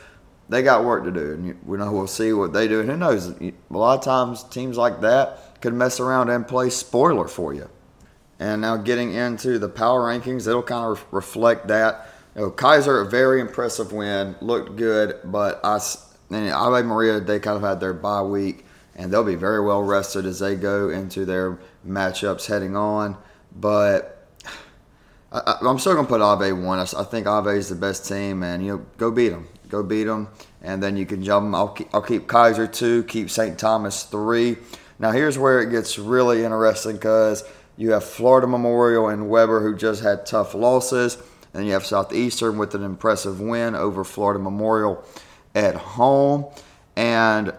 they 0.49 0.61
got 0.61 0.83
work 0.83 1.03
to 1.05 1.11
do, 1.11 1.33
and 1.33 1.65
we 1.65 1.77
know 1.77 1.91
we'll 1.91 2.07
see 2.07 2.33
what 2.33 2.53
they 2.53 2.67
do. 2.67 2.81
And 2.81 2.89
who 2.89 2.97
knows? 2.97 3.29
A 3.29 3.53
lot 3.69 3.99
of 3.99 4.03
times, 4.03 4.43
teams 4.43 4.77
like 4.77 5.01
that 5.01 5.61
could 5.61 5.73
mess 5.73 5.99
around 5.99 6.29
and 6.29 6.47
play 6.47 6.69
spoiler 6.69 7.27
for 7.27 7.53
you. 7.53 7.69
And 8.39 8.61
now 8.61 8.77
getting 8.77 9.13
into 9.13 9.59
the 9.59 9.69
power 9.69 10.03
rankings, 10.03 10.47
it'll 10.47 10.63
kind 10.63 10.85
of 10.85 11.05
reflect 11.11 11.67
that. 11.67 12.07
You 12.35 12.41
know, 12.41 12.51
Keiser, 12.51 13.05
a 13.05 13.09
very 13.09 13.41
impressive 13.41 13.91
win, 13.91 14.35
looked 14.41 14.75
good, 14.75 15.19
but 15.25 15.59
I 15.63 15.79
and 16.31 16.51
Ave 16.51 16.83
Maria, 16.83 17.19
they 17.19 17.39
kind 17.39 17.57
of 17.57 17.63
had 17.63 17.79
their 17.79 17.93
bye 17.93 18.21
week 18.21 18.65
and 18.99 19.11
they'll 19.11 19.23
be 19.23 19.35
very 19.35 19.61
well 19.61 19.81
rested 19.81 20.25
as 20.25 20.39
they 20.39 20.55
go 20.55 20.89
into 20.89 21.23
their 21.25 21.57
matchups 21.87 22.47
heading 22.47 22.75
on. 22.75 23.17
But 23.55 24.27
I, 25.31 25.55
am 25.61 25.79
still 25.79 25.95
to 25.95 26.03
put 26.03 26.21
Ave 26.21 26.51
one. 26.51 26.79
I, 26.79 26.85
I 26.97 27.03
think 27.05 27.25
Ave 27.25 27.49
is 27.55 27.69
the 27.69 27.75
best 27.75 28.07
team, 28.07 28.43
and 28.43 28.63
you 28.63 28.77
know, 28.77 28.85
go 28.97 29.09
beat 29.09 29.29
them. 29.29 29.47
Go 29.69 29.83
beat 29.83 30.05
them, 30.05 30.29
and 30.61 30.81
then 30.81 30.97
you 30.97 31.05
can 31.05 31.23
jump 31.23 31.45
them. 31.45 31.55
I'll 31.55 31.69
keep, 31.69 31.87
I'll 31.93 32.01
keep 32.01 32.27
Keiser 32.27 32.71
two, 32.71 33.03
keep 33.03 33.29
St. 33.29 33.57
Thomas 33.57 34.03
three. 34.03 34.57
Now 34.97 35.11
here's 35.11 35.37
where 35.37 35.61
it 35.61 35.69
gets 35.69 35.97
really 35.99 36.43
interesting 36.43 36.93
because 36.93 37.43
you 37.77 37.91
have 37.91 38.03
Florida 38.03 38.47
Memorial 38.47 39.07
and 39.07 39.29
Webber 39.29 39.61
who 39.61 39.75
just 39.75 40.01
had 40.03 40.25
tough 40.25 40.53
losses, 40.55 41.17
and 41.53 41.65
you 41.65 41.73
have 41.73 41.85
Southeastern 41.85 42.57
with 42.57 42.75
an 42.75 42.83
impressive 42.83 43.39
win 43.39 43.75
over 43.75 44.03
Florida 44.03 44.39
Memorial 44.39 45.03
at 45.55 45.75
home, 45.75 46.45
and 46.95 47.49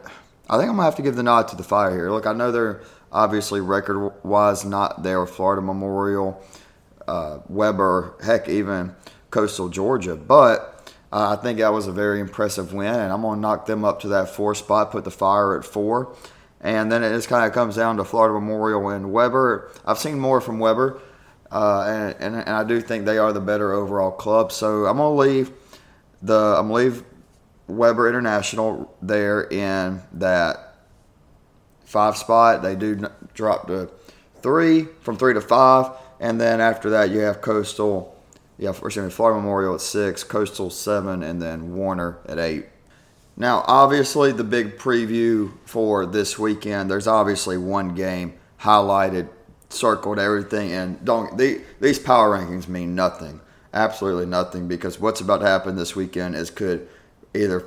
I 0.48 0.58
think 0.58 0.68
I'm 0.68 0.76
gonna 0.76 0.82
have 0.82 0.96
to 0.96 1.02
give 1.02 1.16
the 1.16 1.22
nod 1.22 1.48
to 1.48 1.56
the 1.56 1.62
Fire 1.62 1.92
here. 1.92 2.10
Look, 2.10 2.26
I 2.26 2.32
know 2.32 2.50
they're 2.50 2.82
obviously 3.12 3.60
record-wise 3.60 4.64
not 4.64 5.02
there 5.02 5.20
with 5.20 5.30
Florida 5.30 5.62
Memorial, 5.62 6.42
uh, 7.06 7.38
Webber, 7.48 8.14
heck, 8.22 8.48
even 8.48 8.94
Coastal 9.30 9.68
Georgia, 9.68 10.16
but 10.16 10.69
uh, 11.12 11.36
I 11.38 11.42
think 11.42 11.58
that 11.58 11.72
was 11.72 11.86
a 11.86 11.92
very 11.92 12.20
impressive 12.20 12.72
win, 12.72 12.94
and 12.94 13.12
I'm 13.12 13.22
gonna 13.22 13.40
knock 13.40 13.66
them 13.66 13.84
up 13.84 14.00
to 14.00 14.08
that 14.08 14.30
four 14.30 14.54
spot, 14.54 14.92
put 14.92 15.04
the 15.04 15.10
Fire 15.10 15.58
at 15.58 15.64
four, 15.64 16.14
and 16.60 16.90
then 16.90 17.02
it 17.02 17.10
just 17.10 17.28
kind 17.28 17.46
of 17.46 17.52
comes 17.52 17.76
down 17.76 17.96
to 17.96 18.04
Florida 18.04 18.34
Memorial 18.34 18.88
and 18.90 19.12
Webber. 19.12 19.70
I've 19.84 19.98
seen 19.98 20.20
more 20.20 20.40
from 20.40 20.58
Webber, 20.58 21.00
uh, 21.50 21.84
and, 21.86 22.16
and, 22.20 22.36
and 22.36 22.50
I 22.50 22.64
do 22.64 22.80
think 22.80 23.04
they 23.04 23.18
are 23.18 23.32
the 23.32 23.40
better 23.40 23.72
overall 23.72 24.12
club. 24.12 24.52
So 24.52 24.86
I'm 24.86 24.98
gonna 24.98 25.14
leave 25.14 25.50
the 26.22 26.56
I'm 26.58 26.68
gonna 26.68 26.74
leave 26.74 27.04
Webber 27.66 28.08
International 28.08 28.96
there 29.02 29.42
in 29.44 30.02
that 30.12 30.76
five 31.84 32.16
spot. 32.16 32.62
They 32.62 32.76
do 32.76 33.08
drop 33.34 33.66
to 33.66 33.90
three, 34.42 34.84
from 35.00 35.16
three 35.16 35.34
to 35.34 35.40
five, 35.40 35.90
and 36.20 36.40
then 36.40 36.60
after 36.60 36.90
that 36.90 37.10
you 37.10 37.20
have 37.20 37.40
Coastal. 37.40 38.16
Yeah, 38.60 38.72
first 38.72 38.98
Florida 38.98 39.40
Memorial 39.40 39.74
at 39.74 39.80
six, 39.80 40.22
Coastal 40.22 40.68
seven, 40.68 41.22
and 41.22 41.40
then 41.40 41.74
Warner 41.74 42.18
at 42.26 42.38
eight. 42.38 42.66
Now, 43.38 43.64
obviously, 43.66 44.32
the 44.32 44.44
big 44.44 44.76
preview 44.76 45.52
for 45.64 46.04
this 46.04 46.38
weekend. 46.38 46.90
There's 46.90 47.06
obviously 47.06 47.56
one 47.56 47.94
game 47.94 48.34
highlighted, 48.60 49.30
circled, 49.70 50.18
everything, 50.18 50.72
and 50.72 51.02
don't 51.06 51.38
the, 51.38 51.62
these 51.80 51.98
power 51.98 52.38
rankings 52.38 52.68
mean 52.68 52.94
nothing, 52.94 53.40
absolutely 53.72 54.26
nothing, 54.26 54.68
because 54.68 55.00
what's 55.00 55.22
about 55.22 55.38
to 55.38 55.46
happen 55.46 55.74
this 55.74 55.96
weekend 55.96 56.34
is 56.34 56.50
could 56.50 56.86
either 57.32 57.64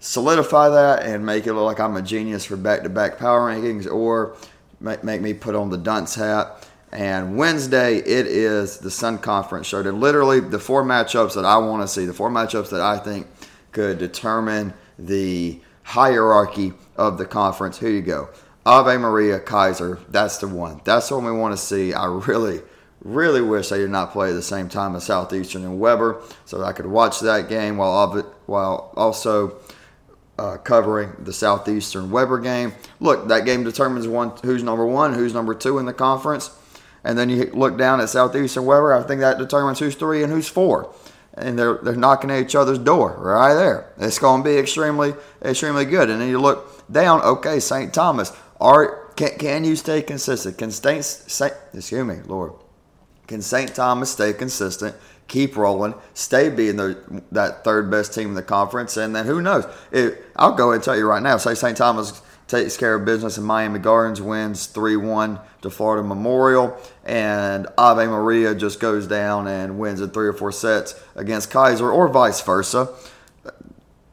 solidify 0.00 0.68
that 0.70 1.04
and 1.04 1.24
make 1.24 1.46
it 1.46 1.52
look 1.52 1.66
like 1.66 1.78
I'm 1.78 1.94
a 1.94 2.02
genius 2.02 2.44
for 2.44 2.56
back 2.56 2.82
to 2.82 2.88
back 2.88 3.16
power 3.16 3.48
rankings 3.48 3.88
or 3.88 4.36
make, 4.80 5.04
make 5.04 5.20
me 5.20 5.34
put 5.34 5.54
on 5.54 5.70
the 5.70 5.78
dunce 5.78 6.16
hat. 6.16 6.68
And 6.92 7.36
Wednesday, 7.38 7.96
it 7.96 8.26
is 8.26 8.78
the 8.78 8.90
Sun 8.90 9.18
Conference 9.18 9.66
show. 9.66 9.82
To 9.82 9.92
literally 9.92 10.40
the 10.40 10.58
four 10.58 10.84
matchups 10.84 11.34
that 11.34 11.46
I 11.46 11.56
want 11.56 11.82
to 11.82 11.88
see, 11.88 12.04
the 12.04 12.12
four 12.12 12.30
matchups 12.30 12.68
that 12.70 12.82
I 12.82 12.98
think 12.98 13.26
could 13.72 13.98
determine 13.98 14.74
the 14.98 15.60
hierarchy 15.82 16.74
of 16.96 17.18
the 17.18 17.24
conference. 17.24 17.78
Here 17.78 17.90
you 17.90 18.02
go. 18.02 18.28
Ave 18.64 18.96
Maria, 18.98 19.40
Keiser, 19.40 19.98
That's 20.08 20.38
the 20.38 20.46
one. 20.46 20.80
That's 20.84 21.08
the 21.08 21.16
one 21.16 21.24
we 21.24 21.32
want 21.32 21.56
to 21.56 21.62
see. 21.62 21.94
I 21.94 22.06
really, 22.06 22.60
really 23.02 23.40
wish 23.40 23.70
they 23.70 23.78
did 23.78 23.90
not 23.90 24.12
play 24.12 24.30
at 24.30 24.34
the 24.34 24.42
same 24.42 24.68
time 24.68 24.94
as 24.94 25.04
Southeastern 25.04 25.64
and 25.64 25.80
Webber, 25.80 26.22
so 26.44 26.62
I 26.62 26.72
could 26.72 26.86
watch 26.86 27.20
that 27.20 27.48
game 27.48 27.78
while 27.78 28.22
while 28.46 28.92
also 28.96 29.58
uh, 30.38 30.58
covering 30.58 31.12
the 31.18 31.32
Southeastern 31.32 32.10
Webber 32.10 32.38
game. 32.38 32.72
Look, 33.00 33.28
that 33.28 33.44
game 33.44 33.64
determines 33.64 34.06
one 34.06 34.32
who's 34.44 34.62
number 34.62 34.86
one, 34.86 35.14
who's 35.14 35.34
number 35.34 35.54
two 35.54 35.78
in 35.78 35.86
the 35.86 35.92
conference, 35.92 36.56
and 37.04 37.18
then 37.18 37.30
you 37.30 37.50
look 37.52 37.76
down 37.76 38.00
at 38.00 38.08
Southeastern 38.08 38.64
Webber. 38.64 38.94
I 38.94 39.02
think 39.02 39.20
that 39.20 39.38
determines 39.38 39.78
who's 39.78 39.94
three 39.94 40.22
and 40.22 40.32
who's 40.32 40.48
four 40.48 40.92
and 41.34 41.58
they're 41.58 41.78
they're 41.82 41.96
knocking 41.96 42.30
at 42.30 42.40
each 42.42 42.54
other's 42.54 42.78
door 42.78 43.16
right 43.18 43.54
there. 43.54 43.92
It's 43.98 44.18
going 44.18 44.42
to 44.42 44.48
be 44.48 44.56
extremely 44.56 45.14
extremely 45.42 45.84
good. 45.84 46.10
And 46.10 46.20
then 46.20 46.28
you 46.28 46.40
look 46.40 46.90
down. 46.90 47.22
Okay, 47.22 47.60
St. 47.60 47.92
Thomas. 47.92 48.32
Are 48.60 49.08
can, 49.16 49.38
can 49.38 49.64
you 49.64 49.76
stay 49.76 50.02
consistent? 50.02 50.58
Can 50.58 50.70
St. 50.70 51.04
Saint 51.04 51.54
excuse 51.72 52.04
me, 52.04 52.16
Lord? 52.26 52.52
Can 53.26 53.40
St. 53.40 53.74
Thomas 53.74 54.10
stay 54.10 54.32
consistent? 54.32 54.94
Keep 55.28 55.56
rolling, 55.56 55.94
stay 56.12 56.50
being 56.50 56.76
the, 56.76 57.22
that 57.30 57.64
third 57.64 57.90
best 57.90 58.12
team 58.12 58.28
in 58.28 58.34
the 58.34 58.42
conference, 58.42 58.98
and 58.98 59.16
then 59.16 59.24
who 59.24 59.40
knows? 59.40 59.64
It, 59.90 60.22
I'll 60.36 60.52
go 60.52 60.72
and 60.72 60.82
tell 60.82 60.96
you 60.96 61.06
right 61.06 61.22
now. 61.22 61.38
Say 61.38 61.54
St. 61.54 61.76
Thomas 61.76 62.20
takes 62.48 62.76
care 62.76 62.96
of 62.96 63.06
business 63.06 63.38
in 63.38 63.44
Miami 63.44 63.78
Gardens, 63.78 64.20
wins 64.20 64.66
3 64.66 64.96
1 64.96 65.40
to 65.62 65.70
Florida 65.70 66.06
Memorial, 66.06 66.76
and 67.04 67.66
Ave 67.78 68.06
Maria 68.06 68.54
just 68.54 68.80
goes 68.80 69.06
down 69.06 69.46
and 69.46 69.78
wins 69.78 70.00
in 70.00 70.10
three 70.10 70.28
or 70.28 70.32
four 70.32 70.52
sets 70.52 71.00
against 71.14 71.50
Keiser, 71.50 71.92
or 71.92 72.08
vice 72.08 72.40
versa. 72.40 72.88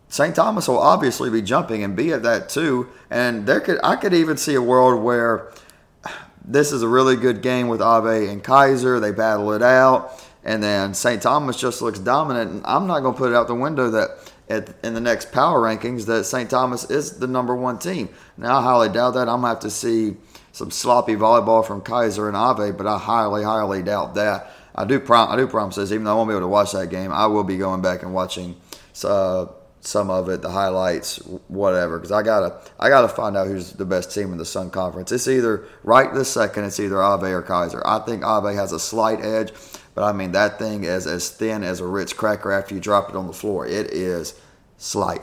St. 0.07 0.35
Thomas 0.35 0.67
will 0.67 0.79
obviously 0.79 1.29
be 1.29 1.41
jumping 1.41 1.83
and 1.83 1.95
be 1.95 2.11
at 2.11 2.23
that 2.23 2.49
too, 2.49 2.89
and 3.09 3.45
there 3.45 3.61
could 3.61 3.79
I 3.83 3.95
could 3.95 4.13
even 4.13 4.37
see 4.37 4.55
a 4.55 4.61
world 4.61 5.03
where 5.03 5.51
this 6.43 6.71
is 6.71 6.81
a 6.81 6.87
really 6.87 7.15
good 7.15 7.41
game 7.43 7.67
with 7.67 7.81
Ave 7.81 8.27
and 8.27 8.43
Keiser. 8.43 8.99
They 8.99 9.11
battle 9.11 9.51
it 9.53 9.61
out, 9.61 10.23
and 10.43 10.63
then 10.63 10.95
St. 10.95 11.21
Thomas 11.21 11.57
just 11.57 11.81
looks 11.81 11.99
dominant. 11.99 12.51
And 12.51 12.65
I'm 12.65 12.87
not 12.87 13.01
going 13.01 13.13
to 13.13 13.17
put 13.17 13.31
it 13.31 13.35
out 13.35 13.47
the 13.47 13.55
window 13.55 13.91
that 13.91 14.31
at, 14.49 14.73
in 14.83 14.95
the 14.95 14.99
next 14.99 15.31
power 15.31 15.61
rankings 15.61 16.05
that 16.07 16.25
St. 16.25 16.49
Thomas 16.49 16.89
is 16.89 17.19
the 17.19 17.27
number 17.27 17.55
one 17.55 17.77
team. 17.77 18.09
Now, 18.35 18.57
I 18.57 18.63
highly 18.63 18.89
doubt 18.89 19.11
that. 19.11 19.29
I'm 19.29 19.41
going 19.41 19.43
to 19.43 19.47
have 19.47 19.59
to 19.59 19.69
see 19.69 20.17
some 20.51 20.71
sloppy 20.71 21.15
volleyball 21.15 21.65
from 21.65 21.81
Keiser 21.81 22.27
and 22.27 22.37
Ave, 22.37 22.71
but 22.71 22.87
I 22.87 22.97
highly, 22.97 23.43
highly 23.43 23.83
doubt 23.83 24.15
that. 24.15 24.51
I 24.75 24.85
do, 24.85 24.99
prom- 24.99 25.29
I 25.29 25.35
do 25.35 25.47
promise 25.47 25.75
this, 25.75 25.91
even 25.91 26.03
though 26.03 26.11
I 26.11 26.15
won't 26.15 26.29
be 26.29 26.33
able 26.33 26.41
to 26.41 26.47
watch 26.47 26.71
that 26.71 26.89
game, 26.89 27.11
I 27.11 27.27
will 27.27 27.43
be 27.43 27.57
going 27.57 27.81
back 27.81 28.03
and 28.03 28.13
watching 28.13 28.55
uh, 29.03 29.47
some 29.81 30.09
of 30.09 30.29
it, 30.29 30.41
the 30.41 30.51
highlights, 30.51 31.17
whatever, 31.47 31.97
because 31.97 32.11
I 32.11 32.23
gotta, 32.23 32.59
I 32.79 32.89
gotta 32.89 33.07
find 33.07 33.35
out 33.35 33.47
who's 33.47 33.73
the 33.73 33.85
best 33.85 34.13
team 34.13 34.31
in 34.31 34.37
the 34.37 34.45
Sun 34.45 34.71
Conference. 34.71 35.11
It's 35.11 35.27
either 35.27 35.65
right 35.83 36.13
this 36.13 36.29
second, 36.29 36.65
it's 36.65 36.79
either 36.79 37.01
Ave 37.01 37.29
or 37.31 37.41
Keiser. 37.41 37.81
I 37.85 37.99
think 37.99 38.23
Ave 38.23 38.53
has 38.55 38.71
a 38.71 38.79
slight 38.79 39.21
edge. 39.23 39.51
But 39.95 40.03
I 40.03 40.13
mean, 40.13 40.31
that 40.31 40.59
thing 40.59 40.85
is 40.85 41.07
as 41.07 41.29
thin 41.29 41.61
as 41.61 41.81
a 41.81 41.85
Ritz 41.85 42.13
cracker 42.13 42.53
after 42.53 42.73
you 42.73 42.79
drop 42.79 43.09
it 43.09 43.15
on 43.17 43.27
the 43.27 43.33
floor. 43.33 43.65
It 43.65 43.87
is 43.87 44.39
slight. 44.77 45.21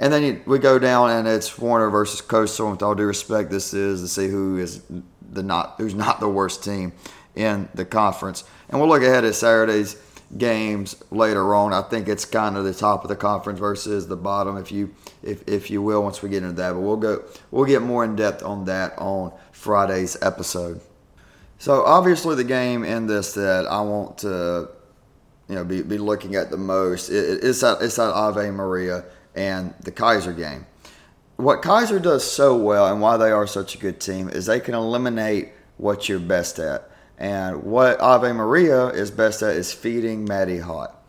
And 0.00 0.10
then 0.10 0.42
we 0.46 0.58
go 0.58 0.78
down, 0.78 1.10
and 1.10 1.28
it's 1.28 1.58
Warner 1.58 1.90
versus 1.90 2.22
Coastal. 2.22 2.66
And 2.66 2.72
with 2.72 2.82
all 2.82 2.94
due 2.94 3.04
respect, 3.04 3.50
this 3.50 3.74
is 3.74 4.00
to 4.00 4.08
see 4.08 4.28
who 4.28 4.56
is 4.56 4.82
the 5.30 5.42
not 5.42 5.74
who's 5.76 5.94
not 5.94 6.20
the 6.20 6.28
worst 6.28 6.64
team 6.64 6.92
in 7.36 7.68
the 7.74 7.84
conference. 7.84 8.44
And 8.70 8.80
we'll 8.80 8.88
look 8.88 9.02
ahead 9.02 9.24
at 9.26 9.34
Saturday's 9.34 9.96
games 10.38 10.96
later 11.10 11.54
on. 11.54 11.74
I 11.74 11.82
think 11.82 12.08
it's 12.08 12.24
kind 12.24 12.56
of 12.56 12.64
the 12.64 12.72
top 12.72 13.04
of 13.04 13.08
the 13.08 13.16
conference 13.16 13.58
versus 13.58 14.08
the 14.08 14.16
bottom, 14.16 14.56
if 14.56 14.72
you 14.72 14.94
if, 15.22 15.46
if 15.46 15.70
you 15.70 15.82
will, 15.82 16.02
once 16.02 16.22
we 16.22 16.30
get 16.30 16.42
into 16.42 16.54
that. 16.56 16.72
But 16.72 16.80
we'll 16.80 16.96
go 16.96 17.22
we'll 17.50 17.66
get 17.66 17.82
more 17.82 18.02
in 18.02 18.16
depth 18.16 18.42
on 18.42 18.64
that 18.64 18.98
on 18.98 19.34
Friday's 19.52 20.16
episode. 20.22 20.80
So 21.58 21.84
obviously, 21.84 22.36
the 22.36 22.44
game 22.44 22.84
in 22.84 23.06
this 23.06 23.34
that 23.34 23.66
I 23.66 23.82
want 23.82 24.16
to, 24.18 24.70
you 25.46 25.56
know, 25.56 25.64
be, 25.64 25.82
be 25.82 25.98
looking 25.98 26.36
at 26.36 26.50
the 26.50 26.56
most 26.56 27.10
it, 27.10 27.44
it's 27.44 27.60
that 27.60 27.82
it's 27.82 27.96
that 27.96 28.14
Ave 28.14 28.50
Maria 28.50 29.04
and 29.40 29.74
the 29.80 29.92
Keiser 29.92 30.36
game. 30.36 30.66
What 31.36 31.62
Keiser 31.62 32.02
does 32.02 32.30
so 32.30 32.56
well 32.56 32.86
and 32.86 33.00
why 33.00 33.16
they 33.16 33.30
are 33.30 33.46
such 33.46 33.74
a 33.74 33.78
good 33.78 34.00
team 34.00 34.28
is 34.28 34.46
they 34.46 34.60
can 34.60 34.74
eliminate 34.74 35.50
what 35.78 36.08
you're 36.08 36.18
best 36.18 36.58
at. 36.58 36.90
And 37.16 37.64
what 37.64 38.00
Ave 38.00 38.32
Maria 38.32 38.88
is 38.88 39.10
best 39.10 39.42
at 39.42 39.56
is 39.56 39.72
feeding 39.72 40.24
Maddie 40.24 40.58
hot 40.58 41.00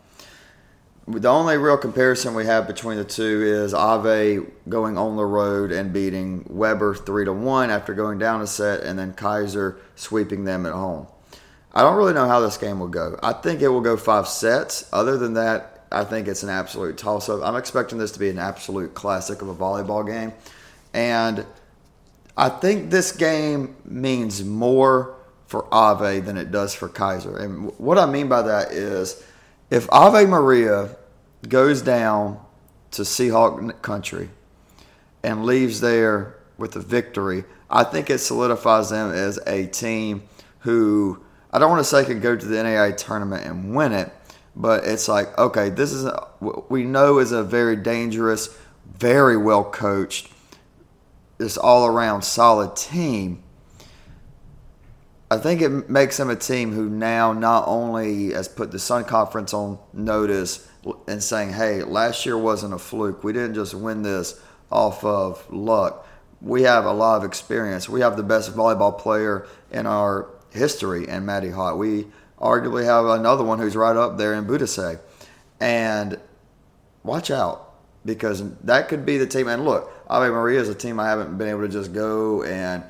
the 1.06 1.28
only 1.28 1.56
real 1.56 1.76
comparison 1.76 2.34
we 2.34 2.46
have 2.46 2.66
between 2.66 2.96
the 2.96 3.04
two 3.04 3.42
is 3.42 3.74
Ave 3.74 4.40
going 4.68 4.96
on 4.96 5.16
the 5.16 5.24
road 5.24 5.72
and 5.72 5.92
beating 5.92 6.46
Webber 6.48 6.94
three 6.94 7.24
to 7.24 7.32
one 7.32 7.70
after 7.70 7.92
going 7.94 8.18
down 8.18 8.40
a 8.40 8.46
set, 8.46 8.82
and 8.82 8.98
then 8.98 9.12
Keiser 9.12 9.78
sweeping 9.96 10.44
them 10.44 10.64
at 10.64 10.72
home. 10.72 11.06
I 11.72 11.82
don't 11.82 11.96
really 11.96 12.12
know 12.12 12.28
how 12.28 12.40
this 12.40 12.56
game 12.56 12.78
will 12.78 12.88
go. 12.88 13.18
I 13.22 13.32
think 13.32 13.62
it 13.62 13.68
will 13.68 13.80
go 13.80 13.96
five 13.96 14.28
sets. 14.28 14.88
Other 14.92 15.16
than 15.16 15.34
that, 15.34 15.71
I 15.92 16.04
think 16.04 16.28
it's 16.28 16.42
an 16.42 16.48
absolute 16.48 16.96
toss 16.96 17.28
up. 17.28 17.42
I'm 17.42 17.56
expecting 17.56 17.98
this 17.98 18.12
to 18.12 18.18
be 18.18 18.30
an 18.30 18.38
absolute 18.38 18.94
classic 18.94 19.42
of 19.42 19.48
a 19.48 19.54
volleyball 19.54 20.06
game, 20.06 20.32
and 20.92 21.46
I 22.36 22.48
think 22.48 22.90
this 22.90 23.12
game 23.12 23.76
means 23.84 24.44
more 24.44 25.16
for 25.46 25.66
Ave 25.72 26.20
than 26.20 26.38
it 26.38 26.50
does 26.50 26.74
for 26.74 26.88
Keiser. 26.88 27.38
And 27.38 27.70
what 27.78 27.98
I 27.98 28.06
mean 28.06 28.28
by 28.28 28.42
that 28.42 28.72
is 28.72 29.22
if 29.70 29.86
Ave 29.92 30.26
Maria 30.26 30.96
goes 31.46 31.82
down 31.82 32.40
to 32.92 33.02
Seahawk 33.02 33.82
country 33.82 34.30
and 35.22 35.44
leaves 35.44 35.80
there 35.80 36.36
with 36.56 36.74
a 36.76 36.80
victory, 36.80 37.44
I 37.68 37.84
think 37.84 38.08
it 38.08 38.18
solidifies 38.18 38.90
them 38.90 39.12
as 39.12 39.38
a 39.46 39.66
team 39.66 40.22
who 40.60 41.22
I 41.52 41.58
don't 41.58 41.70
want 41.70 41.80
to 41.80 41.84
say 41.84 42.04
can 42.04 42.20
go 42.20 42.34
to 42.34 42.46
the 42.46 42.56
NAIA 42.56 42.96
tournament 42.96 43.44
and 43.44 43.74
win 43.74 43.92
it, 43.92 44.10
but 44.54 44.84
it's 44.84 45.08
like 45.08 45.36
okay, 45.38 45.70
this 45.70 45.92
is 45.92 46.04
a, 46.04 46.28
we 46.68 46.84
know 46.84 47.18
is 47.18 47.32
a 47.32 47.42
very 47.42 47.76
dangerous, 47.76 48.56
very 48.86 49.36
well 49.36 49.64
coached, 49.64 50.28
this 51.38 51.56
all 51.56 51.86
around 51.86 52.22
solid 52.22 52.76
team 52.76 53.42
I 55.32 55.38
think 55.38 55.62
it 55.62 55.88
makes 55.88 56.18
them 56.18 56.28
a 56.28 56.36
team 56.36 56.72
who 56.72 56.90
now 56.90 57.32
not 57.32 57.66
only 57.66 58.34
has 58.34 58.48
put 58.48 58.70
the 58.70 58.78
Sun 58.78 59.06
Conference 59.06 59.54
on 59.54 59.78
notice 59.94 60.68
and 61.08 61.22
saying, 61.22 61.54
hey, 61.54 61.82
last 61.82 62.26
year 62.26 62.36
wasn't 62.36 62.74
a 62.74 62.78
fluke. 62.78 63.24
We 63.24 63.32
didn't 63.32 63.54
just 63.54 63.72
win 63.72 64.02
this 64.02 64.38
off 64.70 65.02
of 65.02 65.50
luck. 65.50 66.06
We 66.42 66.64
have 66.64 66.84
a 66.84 66.92
lot 66.92 67.16
of 67.16 67.24
experience. 67.24 67.88
We 67.88 68.02
have 68.02 68.18
the 68.18 68.22
best 68.22 68.54
volleyball 68.54 68.98
player 68.98 69.46
in 69.70 69.86
our 69.86 70.28
history 70.50 71.08
and 71.08 71.24
Maddie 71.24 71.48
Hott. 71.48 71.78
We 71.78 72.08
arguably 72.42 72.84
have 72.84 73.06
another 73.06 73.44
one 73.44 73.58
who's 73.58 73.76
right 73.76 73.96
up 73.96 74.18
there 74.18 74.34
in 74.34 74.44
Budase. 74.44 74.98
And 75.60 76.18
watch 77.04 77.30
out 77.30 77.72
because 78.04 78.42
that 78.60 78.88
could 78.88 79.06
be 79.06 79.16
the 79.16 79.26
team. 79.26 79.48
And 79.48 79.64
look, 79.64 79.92
Ave 80.08 80.30
Maria 80.30 80.60
is 80.60 80.68
a 80.68 80.74
team 80.74 80.98
I 80.98 81.08
haven't 81.08 81.38
been 81.38 81.48
able 81.48 81.62
to 81.62 81.68
just 81.68 81.92
go 81.92 82.42
and 82.42 82.82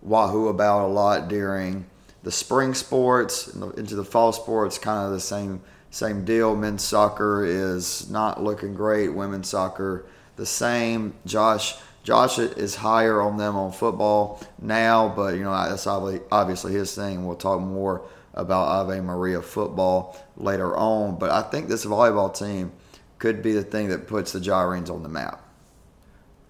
wahoo 0.00 0.48
about 0.48 0.86
a 0.86 0.88
lot 0.88 1.28
during 1.28 1.86
the 2.22 2.30
spring 2.30 2.74
sports 2.74 3.48
into 3.48 3.96
the 3.96 4.04
fall 4.04 4.32
sports, 4.32 4.78
kind 4.78 5.04
of 5.06 5.12
the 5.12 5.20
same 5.20 5.60
same 5.90 6.24
deal. 6.24 6.54
Men's 6.54 6.84
soccer 6.84 7.44
is 7.44 8.08
not 8.10 8.42
looking 8.42 8.74
great. 8.74 9.08
Women's 9.08 9.48
soccer 9.48 10.06
the 10.36 10.46
same. 10.46 11.14
Josh 11.26 11.76
Josh 12.02 12.38
is 12.38 12.76
higher 12.76 13.20
on 13.20 13.36
them 13.36 13.56
on 13.56 13.72
football 13.72 14.40
now, 14.60 15.08
but 15.08 15.34
you 15.34 15.42
know 15.42 15.52
that's 15.52 15.86
obviously 15.86 16.72
his 16.72 16.94
thing. 16.94 17.26
We'll 17.26 17.36
talk 17.36 17.60
more 17.60 18.02
about 18.34 18.68
Ave 18.68 19.00
Maria 19.00 19.42
football 19.42 20.16
later 20.36 20.76
on, 20.76 21.18
but 21.18 21.30
I 21.30 21.42
think 21.42 21.68
this 21.68 21.84
volleyball 21.84 22.36
team 22.36 22.72
could 23.18 23.42
be 23.42 23.52
the 23.52 23.62
thing 23.62 23.88
that 23.88 24.06
puts 24.06 24.32
the 24.32 24.38
Gyrenes 24.38 24.90
on 24.90 25.02
the 25.02 25.08
map. 25.08 25.42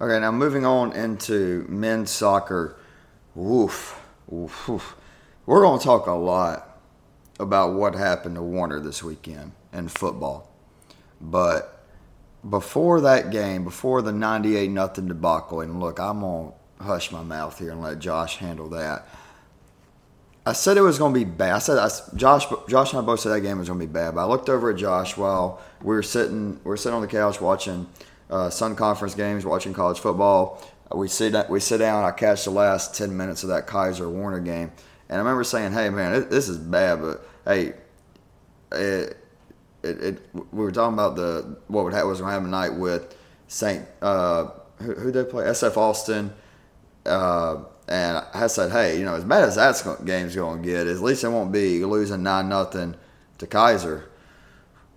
Okay, 0.00 0.18
now 0.18 0.30
moving 0.30 0.64
on 0.64 0.92
into 0.92 1.66
men's 1.68 2.10
soccer. 2.10 2.76
Oof, 3.38 4.00
oof, 4.32 4.68
oof. 4.68 4.96
We're 5.46 5.62
going 5.62 5.78
to 5.78 5.84
talk 5.84 6.06
a 6.06 6.12
lot 6.12 6.78
about 7.38 7.74
what 7.74 7.94
happened 7.94 8.36
to 8.36 8.42
Warner 8.42 8.80
this 8.80 9.02
weekend 9.02 9.52
in 9.72 9.88
football. 9.88 10.50
But 11.20 11.84
before 12.48 13.00
that 13.02 13.30
game, 13.30 13.64
before 13.64 14.00
the 14.00 14.12
98 14.12 14.70
nothing 14.70 15.08
debacle, 15.08 15.60
and 15.60 15.80
look, 15.80 15.98
I'm 15.98 16.20
going 16.20 16.52
to 16.78 16.84
hush 16.84 17.12
my 17.12 17.22
mouth 17.22 17.58
here 17.58 17.72
and 17.72 17.82
let 17.82 17.98
Josh 17.98 18.36
handle 18.36 18.68
that. 18.70 19.06
I 20.46 20.52
said 20.54 20.76
it 20.76 20.82
was 20.82 20.98
going 20.98 21.12
to 21.12 21.18
be 21.18 21.24
bad. 21.24 21.52
I 21.52 21.58
said 21.58 21.78
I, 21.78 21.90
Josh, 22.16 22.46
Josh 22.68 22.92
and 22.92 23.02
I 23.02 23.04
both 23.04 23.20
said 23.20 23.30
that 23.30 23.40
game 23.42 23.58
was 23.58 23.68
going 23.68 23.80
to 23.80 23.86
be 23.86 23.92
bad. 23.92 24.14
But 24.14 24.22
I 24.22 24.24
looked 24.24 24.48
over 24.48 24.70
at 24.70 24.76
Josh 24.76 25.16
while 25.16 25.60
we 25.82 25.94
were 25.94 26.02
sitting, 26.02 26.54
we 26.64 26.70
were 26.70 26.76
sitting 26.76 26.94
on 26.94 27.02
the 27.02 27.08
couch 27.08 27.40
watching 27.40 27.86
uh, 28.30 28.48
Sun 28.48 28.76
Conference 28.76 29.14
games, 29.14 29.44
watching 29.44 29.74
college 29.74 29.98
football. 29.98 30.62
We 30.94 31.08
sit, 31.08 31.48
we 31.50 31.60
sit 31.60 31.78
down. 31.78 32.04
I 32.04 32.10
catch 32.10 32.44
the 32.44 32.50
last 32.50 32.96
ten 32.96 33.16
minutes 33.16 33.42
of 33.42 33.50
that 33.50 33.68
Keiser 33.68 34.10
Warner 34.10 34.40
game, 34.40 34.72
and 35.08 35.16
I 35.16 35.18
remember 35.18 35.44
saying, 35.44 35.72
"Hey, 35.72 35.88
man, 35.88 36.28
this 36.30 36.48
is 36.48 36.58
bad, 36.58 37.00
but 37.00 37.24
hey, 37.44 37.74
it, 38.72 39.16
it, 39.84 40.02
it 40.02 40.20
we 40.34 40.64
were 40.64 40.72
talking 40.72 40.94
about 40.94 41.14
the 41.14 41.58
what 41.68 41.84
would 41.84 41.92
was 41.92 42.02
going 42.02 42.16
to 42.18 42.24
happen 42.24 42.44
tonight 42.46 42.70
with 42.70 43.16
Saint 43.46 43.86
uh, 44.02 44.48
who 44.78 44.94
who 44.94 45.12
they 45.12 45.22
play 45.22 45.44
SF 45.44 45.76
Austin, 45.76 46.32
uh, 47.06 47.62
and 47.90 48.24
I 48.32 48.46
said, 48.46 48.70
hey, 48.70 48.98
you 48.98 49.04
know, 49.04 49.16
as 49.16 49.24
bad 49.24 49.42
as 49.42 49.56
that 49.56 50.04
game's 50.04 50.36
going 50.36 50.62
to 50.62 50.68
get, 50.68 50.86
at 50.86 51.00
least 51.00 51.24
it 51.24 51.28
won't 51.28 51.50
be 51.50 51.84
losing 51.84 52.22
nine 52.22 52.48
nothing 52.48 52.94
to 53.38 53.46
Keiser. 53.46 54.04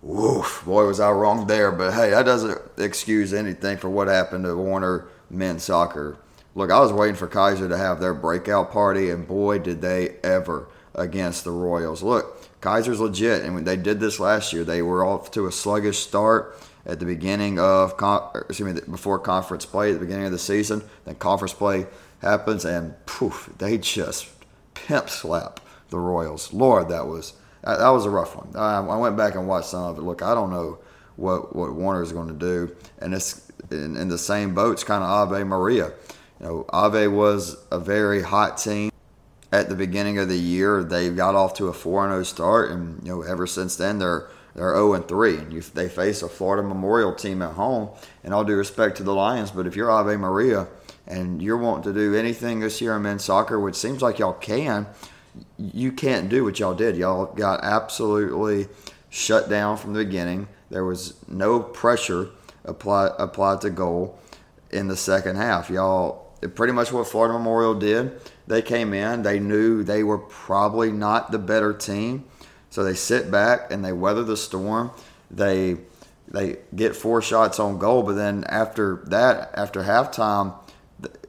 Woof, 0.00 0.62
boy, 0.64 0.86
was 0.86 1.00
I 1.00 1.10
wrong 1.10 1.46
there. 1.46 1.72
But 1.72 1.94
hey, 1.94 2.10
that 2.10 2.24
doesn't 2.24 2.60
excuse 2.76 3.34
anything 3.34 3.78
for 3.78 3.90
what 3.90 4.06
happened 4.06 4.44
to 4.44 4.56
Warner 4.56 5.08
men's 5.28 5.64
soccer. 5.64 6.18
Look, 6.54 6.70
I 6.70 6.78
was 6.78 6.92
waiting 6.92 7.16
for 7.16 7.26
Keiser 7.26 7.68
to 7.68 7.76
have 7.76 8.00
their 8.00 8.14
breakout 8.14 8.70
party, 8.70 9.10
and 9.10 9.26
boy, 9.26 9.58
did 9.58 9.82
they 9.82 10.16
ever 10.22 10.68
against 10.94 11.42
the 11.42 11.50
Royals. 11.50 12.02
Look, 12.02 12.60
Keiser's 12.60 13.00
legit, 13.00 13.42
and 13.42 13.54
when 13.54 13.64
they 13.64 13.76
did 13.76 13.98
this 13.98 14.20
last 14.20 14.52
year, 14.52 14.62
they 14.62 14.82
were 14.82 15.04
off 15.04 15.32
to 15.32 15.46
a 15.46 15.52
sluggish 15.52 15.98
start 15.98 16.56
at 16.86 17.00
the 17.00 17.06
beginning 17.06 17.58
of, 17.58 17.94
excuse 18.48 18.60
me, 18.74 18.80
before 18.88 19.18
conference 19.18 19.66
play 19.66 19.90
at 19.90 19.94
the 19.94 20.00
beginning 20.00 20.26
of 20.26 20.32
the 20.32 20.38
season. 20.38 20.82
Then 21.04 21.16
conference 21.16 21.54
play 21.54 21.86
happens, 22.24 22.64
and 22.64 22.94
poof, 23.06 23.50
they 23.58 23.78
just 23.78 24.28
pimp 24.74 25.08
slap 25.10 25.60
the 25.90 25.98
Royals. 25.98 26.52
Lord, 26.52 26.88
that 26.88 27.06
was 27.06 27.34
that 27.62 27.88
was 27.88 28.04
a 28.04 28.10
rough 28.10 28.36
one. 28.36 28.50
I, 28.54 28.78
I 28.78 28.96
went 28.96 29.16
back 29.16 29.34
and 29.34 29.46
watched 29.46 29.68
some 29.68 29.84
of 29.84 29.98
it. 29.98 30.02
Look, 30.02 30.22
I 30.22 30.34
don't 30.34 30.50
know 30.50 30.78
what 31.16 31.54
what 31.54 31.72
Warner 31.74 32.02
is 32.02 32.12
going 32.12 32.28
to 32.28 32.34
do, 32.34 32.74
and 32.98 33.14
it's 33.14 33.50
in, 33.70 33.96
in 33.96 34.08
the 34.08 34.18
same 34.18 34.54
boat. 34.54 34.72
It's 34.72 34.84
kind 34.84 35.02
of 35.02 35.08
Ave 35.08 35.44
Maria. 35.44 35.92
You 36.40 36.46
know, 36.46 36.66
Ave 36.70 37.08
was 37.08 37.56
a 37.70 37.78
very 37.78 38.22
hot 38.22 38.58
team 38.58 38.90
at 39.52 39.68
the 39.68 39.76
beginning 39.76 40.18
of 40.18 40.28
the 40.28 40.36
year. 40.36 40.82
They 40.82 41.10
got 41.10 41.34
off 41.34 41.54
to 41.54 41.68
a 41.68 41.72
four 41.72 42.02
and 42.04 42.10
zero 42.10 42.20
oh 42.20 42.24
start, 42.24 42.70
and 42.70 43.02
you 43.06 43.12
know, 43.12 43.22
ever 43.22 43.46
since 43.46 43.76
then 43.76 43.98
they're 43.98 44.28
they're 44.54 44.74
0 44.74 44.94
and 44.94 45.08
3, 45.08 45.36
and 45.38 45.52
you, 45.52 45.60
they 45.60 45.88
face 45.88 46.22
a 46.22 46.28
Florida 46.28 46.62
Memorial 46.66 47.12
team 47.12 47.42
at 47.42 47.54
home. 47.54 47.90
And 48.22 48.32
all 48.32 48.44
due 48.44 48.54
respect 48.54 48.96
to 48.98 49.02
the 49.02 49.12
Lions, 49.12 49.50
but 49.50 49.66
if 49.66 49.74
you're 49.74 49.90
Ave 49.90 50.16
Maria 50.16 50.68
and 51.06 51.42
you're 51.42 51.58
wanting 51.58 51.92
to 51.92 51.98
do 51.98 52.14
anything 52.14 52.60
this 52.60 52.80
year 52.80 52.96
in 52.96 53.02
men's 53.02 53.24
soccer, 53.24 53.60
which 53.60 53.74
seems 53.74 54.02
like 54.02 54.18
y'all 54.18 54.32
can, 54.32 54.86
you 55.58 55.92
can't 55.92 56.28
do 56.28 56.44
what 56.44 56.58
y'all 56.58 56.74
did. 56.74 56.96
Y'all 56.96 57.26
got 57.26 57.62
absolutely 57.62 58.68
shut 59.10 59.48
down 59.48 59.76
from 59.76 59.92
the 59.92 60.04
beginning. 60.04 60.48
There 60.70 60.84
was 60.84 61.14
no 61.28 61.60
pressure 61.60 62.30
applied 62.64 63.12
applied 63.18 63.60
to 63.60 63.70
goal 63.70 64.18
in 64.70 64.88
the 64.88 64.96
second 64.96 65.36
half. 65.36 65.70
Y'all 65.70 66.32
pretty 66.54 66.72
much 66.72 66.92
what 66.92 67.06
Florida 67.06 67.34
Memorial 67.34 67.74
did. 67.74 68.20
They 68.46 68.62
came 68.62 68.92
in, 68.92 69.22
they 69.22 69.38
knew 69.38 69.82
they 69.82 70.02
were 70.02 70.18
probably 70.18 70.92
not 70.92 71.30
the 71.30 71.38
better 71.38 71.72
team. 71.72 72.24
So 72.70 72.82
they 72.82 72.94
sit 72.94 73.30
back 73.30 73.72
and 73.72 73.84
they 73.84 73.92
weather 73.92 74.24
the 74.24 74.36
storm. 74.36 74.90
They 75.30 75.76
they 76.26 76.56
get 76.74 76.96
four 76.96 77.22
shots 77.22 77.60
on 77.60 77.78
goal, 77.78 78.02
but 78.02 78.14
then 78.14 78.44
after 78.44 79.04
that, 79.06 79.50
after 79.54 79.82
halftime, 79.82 80.54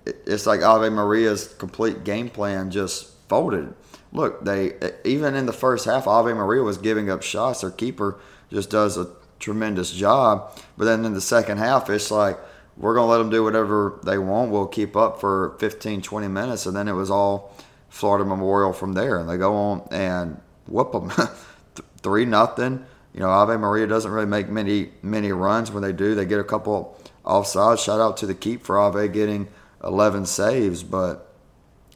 it's 0.05 0.45
like 0.45 0.61
Ave 0.61 0.89
Maria's 0.89 1.53
complete 1.57 2.03
game 2.03 2.29
plan 2.29 2.71
just 2.71 3.11
folded 3.27 3.73
look, 4.15 4.43
they 4.43 4.73
even 5.03 5.35
in 5.35 5.45
the 5.45 5.53
first 5.53 5.85
half, 5.85 6.07
Ave 6.07 6.33
Maria 6.33 6.63
was 6.63 6.77
giving 6.77 7.09
up 7.09 7.21
shots. 7.21 7.61
Their 7.61 7.71
keeper 7.71 8.19
just 8.51 8.69
does 8.69 8.97
a 8.97 9.09
tremendous 9.39 9.91
job. 9.91 10.51
But 10.77 10.85
then 10.85 11.05
in 11.05 11.13
the 11.13 11.21
second 11.21 11.57
half, 11.57 11.89
it's 11.89 12.09
like 12.09 12.39
we're 12.77 12.95
going 12.95 13.05
to 13.05 13.11
let 13.11 13.17
them 13.19 13.29
do 13.29 13.43
whatever 13.43 13.99
they 14.03 14.17
want. 14.17 14.51
We'll 14.51 14.67
keep 14.67 14.95
up 14.95 15.19
for 15.19 15.55
15, 15.59 16.01
20 16.01 16.27
minutes. 16.27 16.65
And 16.65 16.75
then 16.75 16.87
it 16.87 16.93
was 16.93 17.11
all 17.11 17.53
Florida 17.89 18.25
Memorial 18.25 18.73
from 18.73 18.93
there. 18.93 19.19
And 19.19 19.29
they 19.29 19.37
go 19.37 19.53
on 19.53 19.87
and 19.91 20.41
whoop 20.67 20.93
them 20.93 21.11
3 22.01 22.25
nothing. 22.25 22.85
You 23.13 23.21
know, 23.21 23.29
Ave 23.29 23.55
Maria 23.57 23.87
doesn't 23.87 24.11
really 24.11 24.25
make 24.25 24.49
many 24.49 24.89
many 25.01 25.31
runs. 25.31 25.71
When 25.71 25.83
they 25.83 25.93
do, 25.93 26.15
they 26.15 26.25
get 26.25 26.39
a 26.39 26.43
couple 26.43 26.99
offsides. 27.23 27.79
Shout 27.79 28.01
out 28.01 28.17
to 28.17 28.25
the 28.25 28.35
keep 28.35 28.63
for 28.63 28.77
Ave 28.77 29.07
getting 29.09 29.47
11 29.85 30.25
saves. 30.25 30.83
But 30.83 31.33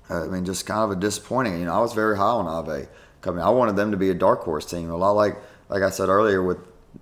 uh, 0.09 0.25
I 0.25 0.27
mean, 0.27 0.45
just 0.45 0.65
kind 0.65 0.81
of 0.81 0.91
a 0.91 0.99
disappointing. 0.99 1.59
You 1.59 1.65
know, 1.65 1.73
I 1.73 1.79
was 1.79 1.93
very 1.93 2.17
high 2.17 2.23
on 2.23 2.47
Ave 2.47 2.87
coming. 3.21 3.43
I 3.43 3.49
wanted 3.49 3.75
them 3.75 3.91
to 3.91 3.97
be 3.97 4.09
a 4.09 4.13
dark 4.13 4.41
horse 4.41 4.65
team. 4.65 4.89
A 4.89 4.97
lot 4.97 5.11
like 5.11 5.37
like 5.69 5.83
I 5.83 5.89
said 5.89 6.09
earlier 6.09 6.43
with 6.43 6.57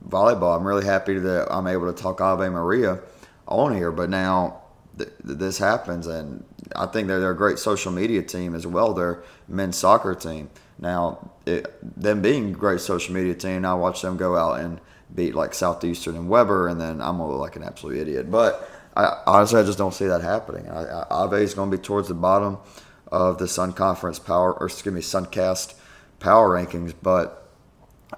volleyball. 0.07 0.57
I'm 0.57 0.67
really 0.67 0.85
happy 0.85 1.17
that 1.19 1.47
I'm 1.49 1.67
able 1.67 1.91
to 1.91 2.01
talk 2.01 2.21
Ave 2.21 2.49
Maria 2.49 2.99
on 3.47 3.75
here. 3.75 3.91
But 3.91 4.09
now 4.09 4.61
th- 4.97 5.11
this 5.23 5.57
happens, 5.57 6.07
and 6.07 6.43
I 6.75 6.85
think 6.87 7.07
they're, 7.07 7.19
they're 7.19 7.31
a 7.31 7.37
great 7.37 7.59
social 7.59 7.91
media 7.91 8.21
team 8.21 8.55
as 8.55 8.67
well. 8.67 8.93
They're 8.93 9.23
men's 9.47 9.77
soccer 9.77 10.15
team. 10.15 10.49
Now, 10.79 11.31
it, 11.45 11.73
them 11.99 12.21
being 12.21 12.49
a 12.49 12.53
great 12.53 12.81
social 12.81 13.13
media 13.13 13.33
team, 13.33 13.65
I 13.65 13.73
watch 13.73 14.01
them 14.01 14.17
go 14.17 14.35
out 14.35 14.59
and 14.59 14.79
beat 15.13 15.33
like 15.33 15.53
Southeastern 15.53 16.15
and 16.15 16.29
Webber, 16.29 16.67
and 16.67 16.79
then 16.79 17.01
I'm 17.01 17.19
like 17.19 17.55
an 17.55 17.63
absolute 17.63 17.97
idiot. 17.97 18.29
But 18.29 18.69
I, 18.97 19.21
honestly, 19.27 19.59
I 19.59 19.63
just 19.63 19.77
don't 19.77 19.93
see 19.93 20.07
that 20.07 20.21
happening. 20.21 20.67
I, 20.67 20.83
I, 20.83 21.07
Ave 21.11 21.43
is 21.43 21.53
going 21.53 21.69
to 21.69 21.77
be 21.77 21.81
towards 21.81 22.07
the 22.07 22.15
bottom 22.15 22.57
of 23.11 23.37
the 23.37 23.47
Sun 23.47 23.73
Conference 23.73 24.17
Power, 24.17 24.53
or 24.53 24.65
excuse 24.65 24.93
me, 24.93 25.01
Suncast 25.01 25.75
Power 26.19 26.49
Rankings, 26.49 26.95
but 27.01 27.47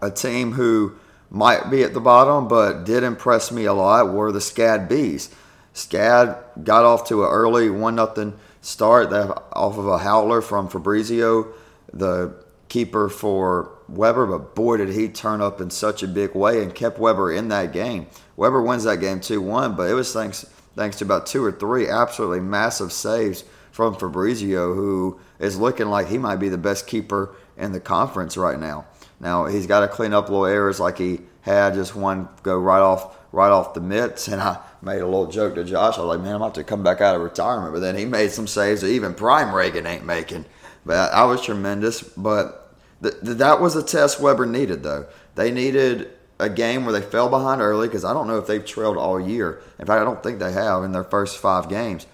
a 0.02 0.10
team 0.10 0.54
who 0.54 0.96
might 1.30 1.70
be 1.70 1.84
at 1.84 1.94
the 1.94 2.00
bottom, 2.00 2.48
but 2.48 2.86
did 2.86 3.04
impress 3.04 3.52
me 3.52 3.65
a 3.65 3.74
lot 3.74 4.13
were 4.13 4.32
the 4.32 4.39
SCAD 4.39 4.88
Bees. 4.88 5.30
SCAD 5.74 6.63
got 6.63 6.86
off 6.86 7.08
to 7.10 7.24
an 7.24 7.30
early 7.30 7.70
one 7.70 7.96
nothing 7.96 8.39
start 8.62 9.12
off 9.12 9.78
of 9.78 9.86
a 9.86 9.98
howler 10.00 10.42
from 10.42 10.70
Fabrizio, 10.70 11.54
the 11.92 12.34
keeper 12.70 13.10
for 13.10 13.72
Webber, 13.89 14.26
but 14.26 14.56
boy 14.56 14.78
did 14.78 14.89
he 14.89 15.10
turn 15.10 15.42
up 15.42 15.60
in 15.60 15.70
such 15.70 16.04
a 16.04 16.08
big 16.08 16.36
way 16.36 16.63
and 16.63 16.74
kept 16.74 17.00
Webber 17.00 17.32
in 17.32 17.50
that 17.50 17.74
game. 17.74 18.08
Webber 18.38 18.62
wins 18.62 18.86
that 18.86 19.02
game 19.02 19.20
2-1, 19.20 19.76
but 19.76 19.89
it 19.89 19.94
was 19.94 20.13
thanks 20.13 20.46
thanks 20.75 20.97
to 20.97 21.05
about 21.05 21.25
two 21.25 21.43
or 21.43 21.51
three 21.51 21.88
absolutely 21.88 22.39
massive 22.39 22.91
saves 22.91 23.43
from 23.71 23.95
Fabrizio, 23.95 24.73
who 24.73 25.19
is 25.39 25.58
looking 25.60 25.88
like 25.89 26.08
he 26.08 26.17
might 26.17 26.38
be 26.38 26.49
the 26.49 26.58
best 26.58 26.88
keeper 26.88 27.36
in 27.58 27.71
the 27.71 27.79
conference 27.79 28.38
right 28.38 28.60
now. 28.60 28.86
Now 29.19 29.45
he's 29.45 29.67
got 29.67 29.82
to 29.82 29.88
clean 29.88 30.13
up 30.13 30.29
little 30.29 30.45
errors 30.45 30.79
like 30.79 30.97
he 30.97 31.21
had 31.41 31.73
just 31.73 31.95
one 31.95 32.27
go 32.43 32.58
right 32.58 32.82
off 32.82 33.17
right 33.32 33.49
off 33.49 33.73
the 33.73 33.82
mitts, 33.82 34.27
and 34.27 34.41
I 34.41 34.60
made 34.82 35.01
a 35.01 35.05
little 35.05 35.27
joke 35.27 35.55
to 35.55 35.63
Josh. 35.63 35.97
I 35.97 36.01
was 36.01 36.17
like, 36.17 36.21
"Man, 36.21 36.36
I'm 36.36 36.41
about 36.41 36.55
to 36.55 36.63
come 36.63 36.84
back 36.84 37.01
out 37.01 37.15
of 37.15 37.21
retirement." 37.21 37.73
But 37.73 37.82
then 37.82 37.95
he 37.95 38.05
made 38.05 38.32
some 38.32 38.47
saves 38.47 38.82
that 38.82 38.89
even 38.89 39.13
Prime 39.13 39.53
Reagan 39.53 39.86
ain't 39.86 40.05
making. 40.05 40.45
But 40.86 41.13
I 41.13 41.25
was 41.25 41.41
tremendous. 41.41 42.01
But 42.01 42.73
th- 43.01 43.15
that 43.21 43.62
was 43.62 43.75
a 43.75 43.84
test 43.84 44.19
Webber 44.19 44.45
needed, 44.45 44.84
though. 44.84 45.08
They 45.36 45.51
needed 45.51 46.12
a 46.39 46.49
game 46.49 46.86
where 46.86 46.93
they 46.93 47.02
fell 47.02 47.30
behind 47.30 47.62
early 47.62 47.88
because 47.88 48.06
I 48.06 48.13
don't 48.13 48.28
know 48.28 48.38
if 48.38 48.47
they've 48.47 48.65
trailed 48.65 48.97
all 48.97 49.19
year. 49.19 49.62
In 49.78 49.86
fact, 49.86 50.02
I 50.02 50.06
don't 50.06 50.23
think 50.23 50.39
they 50.39 50.54
have 50.54 50.84
in 50.84 50.91
their 50.93 51.04
first 51.04 51.38
five 51.38 51.69
games 51.69 52.08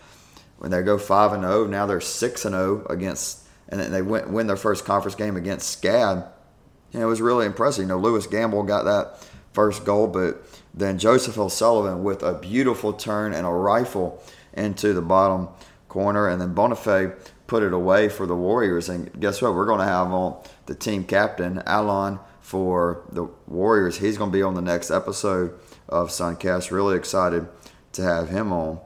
when 0.57 0.71
they 0.71 0.81
go 0.81 0.97
five 0.97 1.31
and 1.31 1.43
zero. 1.43 1.63
Oh, 1.63 1.67
now 1.67 1.85
they're 1.85 2.01
six 2.01 2.45
and 2.45 2.53
zero 2.53 2.85
oh 2.87 2.93
against, 2.93 3.43
and 3.69 3.79
then 3.79 3.91
they 3.91 4.01
win, 4.01 4.33
win 4.33 4.47
their 4.47 4.55
first 4.55 4.85
conference 4.85 5.15
game 5.15 5.37
against 5.37 5.81
SCAD. 5.81 6.27
And 6.93 7.01
it 7.01 7.05
was 7.05 7.21
really 7.21 7.45
impressive. 7.45 7.83
You 7.83 7.87
know, 7.87 7.99
Lewis 7.99 8.25
Gamble 8.25 8.63
got 8.63 8.85
that 8.85 9.27
first 9.53 9.85
goal, 9.85 10.07
but 10.07 10.43
then 10.73 10.97
Joseph 10.97 11.37
O'Sullivan 11.37 12.03
with 12.03 12.23
a 12.23 12.33
beautiful 12.33 12.93
turn 12.93 13.33
and 13.33 13.45
a 13.45 13.49
rifle 13.49 14.21
into 14.53 14.93
the 14.93 15.01
bottom 15.01 15.49
corner, 15.87 16.27
and 16.27 16.41
then 16.41 16.55
Bonifay 16.55 17.15
put 17.47 17.63
it 17.63 17.73
away 17.73 18.09
for 18.09 18.25
the 18.25 18.35
Warriors. 18.35 18.89
And 18.89 19.11
guess 19.19 19.41
what? 19.41 19.53
We're 19.53 19.65
going 19.65 19.79
to 19.79 19.85
have 19.85 20.11
on 20.11 20.41
the 20.65 20.75
team 20.75 21.03
captain, 21.03 21.61
Alon, 21.67 22.19
for 22.45 23.01
the 23.11 23.27
Warriors. 23.47 23.97
He's 23.97 24.19
going 24.19 24.29
to 24.29 24.37
be 24.37 24.43
on 24.43 24.53
the 24.53 24.61
next 24.61 24.91
episode 24.91 25.57
of 25.89 26.09
Suncast. 26.09 26.69
Really 26.69 26.95
excited 26.95 27.47
to 27.93 28.03
have 28.03 28.29
him 28.29 28.53
on. 28.53 28.79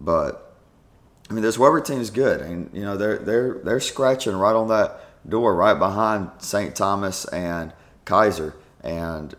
But 0.00 0.56
I 1.28 1.34
mean, 1.34 1.42
this 1.42 1.58
Webber 1.58 1.82
team 1.82 2.00
is 2.00 2.08
good, 2.08 2.40
and 2.40 2.70
you 2.72 2.80
know 2.80 2.96
they're 2.96 3.18
they're 3.18 3.58
they're 3.62 3.80
scratching 3.80 4.34
right 4.34 4.54
on 4.54 4.68
that 4.68 5.28
door, 5.28 5.54
right 5.54 5.78
behind 5.78 6.30
St. 6.38 6.74
Thomas 6.74 7.26
and 7.26 7.74
Keiser. 8.06 8.54
and 8.82 9.34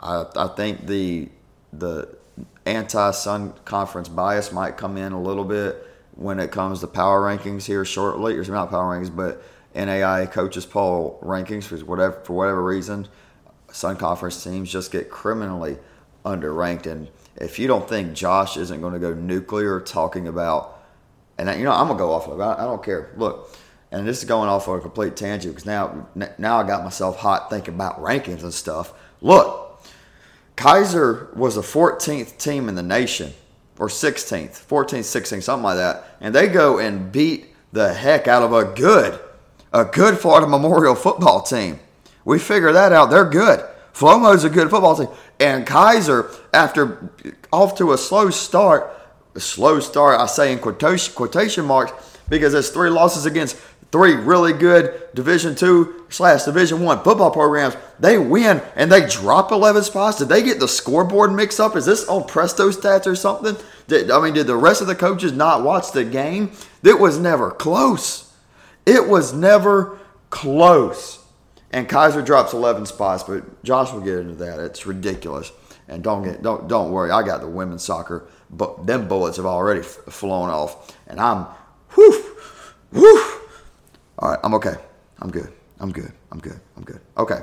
I 0.00 0.24
I 0.34 0.48
think 0.48 0.86
the 0.86 1.28
the 1.70 2.16
anti-Sun 2.64 3.52
Conference 3.66 4.08
bias 4.08 4.52
might 4.52 4.78
come 4.78 4.96
in 4.96 5.12
a 5.12 5.20
little 5.20 5.44
bit 5.44 5.86
when 6.14 6.40
it 6.40 6.50
comes 6.50 6.80
to 6.80 6.86
power 6.86 7.20
rankings 7.20 7.66
here 7.66 7.84
shortly, 7.84 8.36
or 8.36 8.44
not 8.44 8.70
power 8.70 8.98
rankings, 8.98 9.14
but 9.14 9.42
NAIA 9.74 10.30
coaches 10.30 10.66
poll 10.66 11.18
rankings 11.22 11.64
for 11.64 11.76
whatever 11.78 12.20
for 12.24 12.34
whatever 12.34 12.62
reason, 12.62 13.08
Sun 13.72 13.96
Conference 13.96 14.42
teams 14.42 14.70
just 14.70 14.92
get 14.92 15.10
criminally 15.10 15.78
underranked, 16.24 16.86
and 16.86 17.08
if 17.36 17.58
you 17.58 17.66
don't 17.66 17.88
think 17.88 18.12
Josh 18.12 18.56
isn't 18.56 18.80
going 18.80 18.92
to 18.92 18.98
go 18.98 19.14
nuclear 19.14 19.80
talking 19.80 20.28
about 20.28 20.82
and 21.38 21.58
you 21.58 21.64
know 21.64 21.72
I'm 21.72 21.86
gonna 21.86 21.98
go 21.98 22.12
off 22.12 22.28
of 22.28 22.38
it. 22.38 22.42
I, 22.42 22.54
I 22.54 22.64
don't 22.64 22.82
care. 22.82 23.10
Look, 23.16 23.56
and 23.90 24.06
this 24.06 24.18
is 24.18 24.24
going 24.24 24.48
off 24.48 24.68
on 24.68 24.78
a 24.78 24.80
complete 24.80 25.16
tangent 25.16 25.54
because 25.54 25.66
now 25.66 26.08
now 26.38 26.60
I 26.60 26.66
got 26.66 26.84
myself 26.84 27.18
hot 27.18 27.50
thinking 27.50 27.74
about 27.74 28.02
rankings 28.02 28.42
and 28.42 28.54
stuff. 28.54 28.92
Look, 29.20 29.82
Keiser 30.56 31.34
was 31.36 31.54
the 31.54 31.62
14th 31.62 32.38
team 32.38 32.68
in 32.68 32.74
the 32.74 32.82
nation, 32.82 33.32
or 33.78 33.88
16th, 33.88 34.66
14th, 34.66 35.00
16th, 35.00 35.42
something 35.42 35.64
like 35.64 35.76
that, 35.76 36.16
and 36.20 36.34
they 36.34 36.48
go 36.48 36.78
and 36.78 37.10
beat 37.10 37.54
the 37.72 37.92
heck 37.92 38.28
out 38.28 38.42
of 38.42 38.52
a 38.52 38.64
good, 38.74 39.18
a 39.72 39.84
good 39.84 40.18
Florida 40.18 40.46
Memorial 40.46 40.94
football 40.94 41.42
team. 41.42 41.80
We 42.24 42.38
figure 42.38 42.72
that 42.72 42.92
out. 42.92 43.10
They're 43.10 43.28
good. 43.28 43.64
Flomo's 43.92 44.44
a 44.44 44.50
good 44.50 44.70
football 44.70 44.96
team, 44.96 45.08
and 45.38 45.66
Keiser, 45.66 46.34
after 46.54 47.10
off 47.52 47.76
to 47.76 47.92
a 47.92 47.98
slow 47.98 48.30
start 48.30 48.90
a 49.34 49.40
slow 49.40 49.80
start. 49.80 50.20
I 50.20 50.26
say 50.26 50.52
in 50.52 50.58
quotation 50.58 51.14
quotation 51.14 51.64
marks 51.64 52.18
because 52.28 52.54
it's 52.54 52.70
three 52.70 52.90
losses 52.90 53.26
against 53.26 53.56
three 53.90 54.14
really 54.14 54.52
good 54.52 55.08
Division 55.14 55.54
two 55.54 56.04
slash 56.08 56.44
Division 56.44 56.80
one 56.80 57.02
football 57.02 57.30
programs. 57.30 57.76
They 57.98 58.18
win 58.18 58.62
and 58.76 58.90
they 58.90 59.06
drop 59.06 59.52
eleven 59.52 59.82
spots. 59.82 60.18
Did 60.18 60.28
they 60.28 60.42
get 60.42 60.60
the 60.60 60.68
scoreboard 60.68 61.32
mixed 61.32 61.60
up? 61.60 61.76
Is 61.76 61.86
this 61.86 62.08
on 62.08 62.26
Presto 62.26 62.70
stats 62.70 63.06
or 63.06 63.16
something? 63.16 63.56
Did, 63.88 64.10
I 64.10 64.22
mean, 64.22 64.34
did 64.34 64.46
the 64.46 64.56
rest 64.56 64.80
of 64.80 64.86
the 64.86 64.94
coaches 64.94 65.32
not 65.32 65.62
watch 65.62 65.92
the 65.92 66.04
game? 66.04 66.52
It 66.82 66.98
was 66.98 67.18
never 67.18 67.50
close. 67.50 68.31
It 68.86 69.08
was 69.08 69.32
never 69.32 69.98
close. 70.30 71.18
And 71.70 71.88
Keiser 71.88 72.24
drops 72.24 72.52
eleven 72.52 72.84
spots, 72.86 73.22
but 73.22 73.62
Josh 73.64 73.92
will 73.92 74.00
get 74.00 74.18
into 74.18 74.34
that. 74.36 74.58
It's 74.60 74.86
ridiculous. 74.86 75.52
And 75.88 76.02
don't 76.02 76.22
get 76.22 76.42
don't 76.42 76.68
don't 76.68 76.92
worry. 76.92 77.10
I 77.10 77.22
got 77.22 77.40
the 77.40 77.48
women's 77.48 77.84
soccer, 77.84 78.28
but 78.50 78.86
them 78.86 79.08
bullets 79.08 79.36
have 79.36 79.46
already 79.46 79.80
f- 79.80 79.98
flown 80.08 80.48
off, 80.48 80.96
and 81.06 81.20
I'm 81.20 81.46
whew 81.94 82.36
whew 82.92 83.32
all 84.22 84.30
right, 84.30 84.38
I'm 84.44 84.54
okay. 84.54 84.76
I'm 85.18 85.30
good. 85.30 85.52
I'm 85.80 85.90
good. 85.90 86.12
I'm 86.30 86.38
good. 86.38 86.60
I'm 86.76 86.84
good. 86.84 87.00
Okay. 87.18 87.40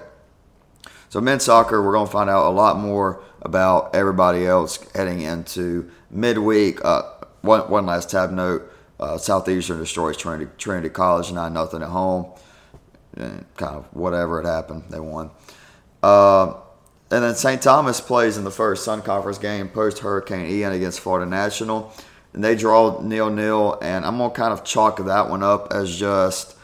So 1.10 1.20
men's 1.20 1.44
soccer, 1.44 1.84
we're 1.84 1.92
to 2.06 2.12
find 2.12 2.30
out 2.30 2.48
a 2.48 2.52
lot 2.52 2.78
more 2.78 3.22
about 3.42 3.94
everybody 3.94 4.48
else 4.48 4.80
heading 4.94 5.22
into 5.22 5.92
midweek. 6.10 6.84
Uh, 6.86 7.02
one, 7.42 7.70
one 7.70 7.86
last 7.86 8.10
tab 8.10 8.32
note: 8.32 8.72
uh, 9.00 9.18
Southeastern 9.18 9.80
destroys 9.80 10.18
Trinity, 10.18 10.50
Trinity 10.58 10.90
College, 10.90 11.32
nine 11.32 11.54
nothing 11.54 11.82
at 11.82 11.90
home. 11.90 12.32
And 13.16 13.46
kind 13.58 13.76
of 13.76 13.86
whatever 13.94 14.40
it 14.40 14.46
happened, 14.46 14.84
they 14.90 15.00
won. 15.00 15.32
Uh, 16.04 16.54
and 17.12 17.24
then 17.24 17.36
St. 17.36 17.62
Thomas 17.62 18.00
plays 18.00 18.38
in 18.38 18.44
the 18.44 18.52
first 18.52 18.86
Sun 18.86 19.02
Conference 19.02 19.40
game 19.40 19.68
post 19.68 20.00
Hurricane 20.00 20.50
Ian 20.50 20.74
against 20.74 21.00
Florida 21.00 21.30
National, 21.30 21.92
and 22.34 22.44
they 22.44 22.56
draw 22.56 23.02
nil 23.02 23.32
nil. 23.32 23.80
And 23.82 24.06
I'm 24.06 24.18
gonna 24.18 24.34
kind 24.34 24.54
of 24.54 24.64
chalk 24.64 25.04
that 25.04 25.30
one 25.30 25.42
up 25.42 25.74
as 25.74 25.98
just 25.98 26.56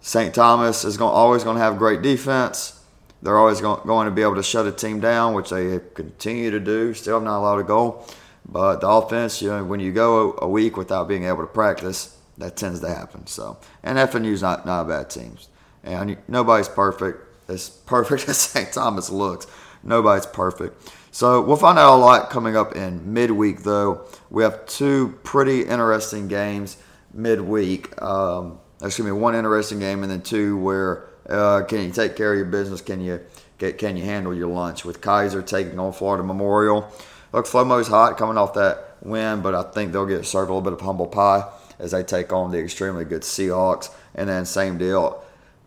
St. 0.00 0.34
Thomas 0.34 0.84
is 0.84 0.96
gonna, 0.96 1.12
always 1.12 1.44
going 1.44 1.56
to 1.56 1.62
have 1.62 1.78
great 1.78 2.02
defense. 2.02 2.78
They're 3.22 3.38
always 3.38 3.60
going, 3.60 3.86
going 3.86 4.06
to 4.06 4.10
be 4.10 4.22
able 4.22 4.34
to 4.34 4.42
shut 4.42 4.66
a 4.66 4.72
team 4.72 4.98
down, 4.98 5.34
which 5.34 5.50
they 5.50 5.80
continue 5.94 6.50
to 6.50 6.58
do. 6.58 6.92
Still 6.92 7.14
have 7.14 7.22
not 7.22 7.38
allowed 7.38 7.58
to 7.58 7.62
goal. 7.62 8.06
But 8.46 8.80
the 8.80 8.88
offense, 8.88 9.40
you 9.40 9.48
know, 9.48 9.64
when 9.64 9.80
you 9.80 9.92
go 9.92 10.36
a 10.40 10.48
week 10.48 10.76
without 10.76 11.08
being 11.08 11.24
able 11.24 11.42
to 11.42 11.46
practice, 11.46 12.16
that 12.38 12.56
tends 12.56 12.80
to 12.80 12.88
happen. 12.88 13.26
So, 13.26 13.58
and 13.82 13.98
FNU's 13.98 14.42
not 14.42 14.66
not 14.66 14.82
a 14.82 14.88
bad 14.88 15.10
team, 15.10 15.36
and 15.84 16.16
nobody's 16.28 16.68
perfect. 16.68 17.28
As 17.48 17.68
perfect 17.86 18.28
as 18.28 18.38
St. 18.38 18.72
Thomas 18.72 19.10
looks, 19.10 19.46
nobody's 19.82 20.26
perfect. 20.26 20.92
So 21.10 21.42
we'll 21.42 21.56
find 21.56 21.78
out 21.78 21.94
a 21.94 21.98
lot 21.98 22.30
coming 22.30 22.56
up 22.56 22.74
in 22.74 23.12
midweek. 23.12 23.62
Though 23.62 24.06
we 24.30 24.42
have 24.42 24.66
two 24.66 25.18
pretty 25.22 25.62
interesting 25.62 26.28
games 26.28 26.78
midweek. 27.14 28.00
Um, 28.00 28.58
excuse 28.82 29.04
me, 29.04 29.12
one 29.12 29.34
interesting 29.34 29.78
game, 29.78 30.02
and 30.02 30.10
then 30.10 30.22
two 30.22 30.56
where 30.58 31.08
uh, 31.28 31.62
can 31.64 31.84
you 31.84 31.92
take 31.92 32.16
care 32.16 32.32
of 32.32 32.38
your 32.38 32.46
business? 32.46 32.80
Can 32.80 33.00
you 33.00 33.20
get, 33.58 33.78
can 33.78 33.96
you 33.96 34.04
handle 34.04 34.34
your 34.34 34.48
lunch? 34.48 34.84
With 34.84 35.00
Keiser 35.00 35.46
taking 35.46 35.78
on 35.78 35.92
Florida 35.92 36.24
Memorial, 36.24 36.90
look, 37.32 37.46
Flomo's 37.46 37.88
hot 37.88 38.16
coming 38.18 38.38
off 38.38 38.54
that 38.54 38.96
win, 39.02 39.40
but 39.42 39.54
I 39.54 39.62
think 39.62 39.92
they'll 39.92 40.06
get 40.06 40.24
served 40.24 40.50
a 40.50 40.54
little 40.54 40.62
bit 40.62 40.72
of 40.72 40.80
humble 40.80 41.06
pie 41.06 41.48
as 41.78 41.90
they 41.90 42.02
take 42.02 42.32
on 42.32 42.50
the 42.50 42.58
extremely 42.58 43.04
good 43.04 43.22
Seahawks. 43.22 43.90
And 44.14 44.28
then 44.28 44.44
same 44.44 44.78
deal, 44.78 45.22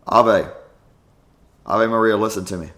Ave, 0.06 0.48
Ave 1.66 1.86
Maria, 1.86 2.16
listen 2.16 2.44
to 2.46 2.56
me. 2.56 2.70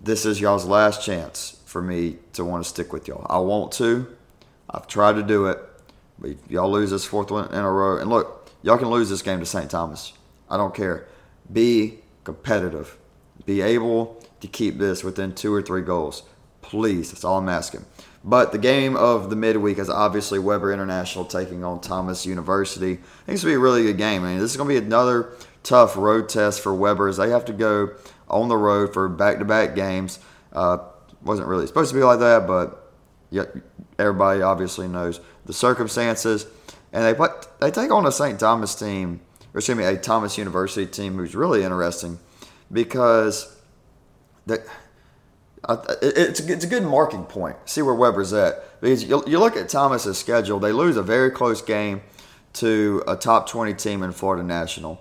This 0.00 0.24
is 0.24 0.40
y'all's 0.40 0.66
last 0.66 1.04
chance 1.04 1.60
for 1.66 1.82
me 1.82 2.18
to 2.34 2.44
want 2.44 2.62
to 2.62 2.68
stick 2.68 2.92
with 2.92 3.08
y'all. 3.08 3.26
I 3.28 3.38
want 3.38 3.72
to. 3.72 4.06
I've 4.70 4.86
tried 4.86 5.14
to 5.14 5.22
do 5.22 5.46
it, 5.46 5.58
but 6.18 6.36
y'all 6.48 6.70
lose 6.70 6.90
this 6.90 7.04
fourth 7.04 7.30
one 7.30 7.52
in 7.52 7.58
a 7.58 7.70
row. 7.70 7.98
And 7.98 8.08
look, 8.08 8.46
Y'all 8.66 8.78
can 8.78 8.90
lose 8.90 9.08
this 9.08 9.22
game 9.22 9.38
to 9.38 9.46
St. 9.46 9.70
Thomas. 9.70 10.12
I 10.50 10.56
don't 10.56 10.74
care. 10.74 11.06
Be 11.52 12.00
competitive. 12.24 12.98
Be 13.44 13.60
able 13.60 14.20
to 14.40 14.48
keep 14.48 14.78
this 14.78 15.04
within 15.04 15.36
two 15.36 15.54
or 15.54 15.62
three 15.62 15.82
goals. 15.82 16.24
Please, 16.66 17.12
that's 17.12 17.24
all 17.24 17.38
I'm 17.38 17.48
asking. 17.48 17.84
But 18.24 18.50
the 18.50 18.58
game 18.58 18.96
of 18.96 19.30
the 19.30 19.36
midweek 19.36 19.78
is 19.78 19.88
obviously 19.88 20.40
Webber 20.40 20.72
International 20.72 21.24
taking 21.24 21.62
on 21.62 21.80
Thomas 21.80 22.26
University. 22.26 22.94
I 22.94 22.96
think 22.96 23.04
it's 23.28 23.44
going 23.44 23.52
to 23.52 23.58
be 23.58 23.60
a 23.60 23.60
really 23.60 23.84
good 23.84 23.98
game. 23.98 24.24
I 24.24 24.30
mean, 24.30 24.38
this 24.40 24.50
is 24.50 24.56
going 24.56 24.68
to 24.68 24.80
be 24.80 24.84
another 24.84 25.32
tough 25.62 25.96
road 25.96 26.28
test 26.28 26.60
for 26.60 26.74
Webber 26.74 27.06
as 27.06 27.18
they 27.18 27.30
have 27.30 27.44
to 27.44 27.52
go 27.52 27.90
on 28.28 28.48
the 28.48 28.56
road 28.56 28.92
for 28.92 29.08
back-to-back 29.08 29.76
games. 29.76 30.18
Uh, 30.52 30.78
wasn't 31.22 31.46
really 31.46 31.68
supposed 31.68 31.90
to 31.90 31.96
be 31.96 32.02
like 32.02 32.18
that, 32.18 32.48
but 32.48 32.92
everybody 33.96 34.42
obviously 34.42 34.88
knows 34.88 35.20
the 35.44 35.52
circumstances 35.52 36.46
and 36.92 37.04
they 37.04 37.14
put, 37.14 37.60
they 37.60 37.70
take 37.70 37.92
on 37.92 38.06
a 38.06 38.12
St. 38.12 38.40
Thomas 38.40 38.74
team, 38.74 39.20
or 39.54 39.58
excuse 39.58 39.78
me, 39.78 39.84
a 39.84 39.96
Thomas 39.96 40.36
University 40.36 40.86
team 40.86 41.14
who's 41.14 41.36
really 41.36 41.62
interesting 41.62 42.18
because 42.72 43.56
it's 46.02 46.40
a, 46.40 46.52
it's 46.52 46.64
a 46.64 46.68
good 46.68 46.82
marking 46.84 47.24
point. 47.24 47.56
See 47.64 47.82
where 47.82 47.94
Webber's 47.94 48.32
at 48.32 48.80
because 48.80 49.04
you, 49.04 49.22
you 49.26 49.38
look 49.38 49.56
at 49.56 49.68
Thomas's 49.68 50.18
schedule; 50.18 50.58
they 50.58 50.72
lose 50.72 50.96
a 50.96 51.02
very 51.02 51.30
close 51.30 51.62
game 51.62 52.02
to 52.54 53.02
a 53.06 53.16
top 53.16 53.48
twenty 53.48 53.74
team 53.74 54.02
in 54.02 54.12
Florida 54.12 54.42
National, 54.42 55.00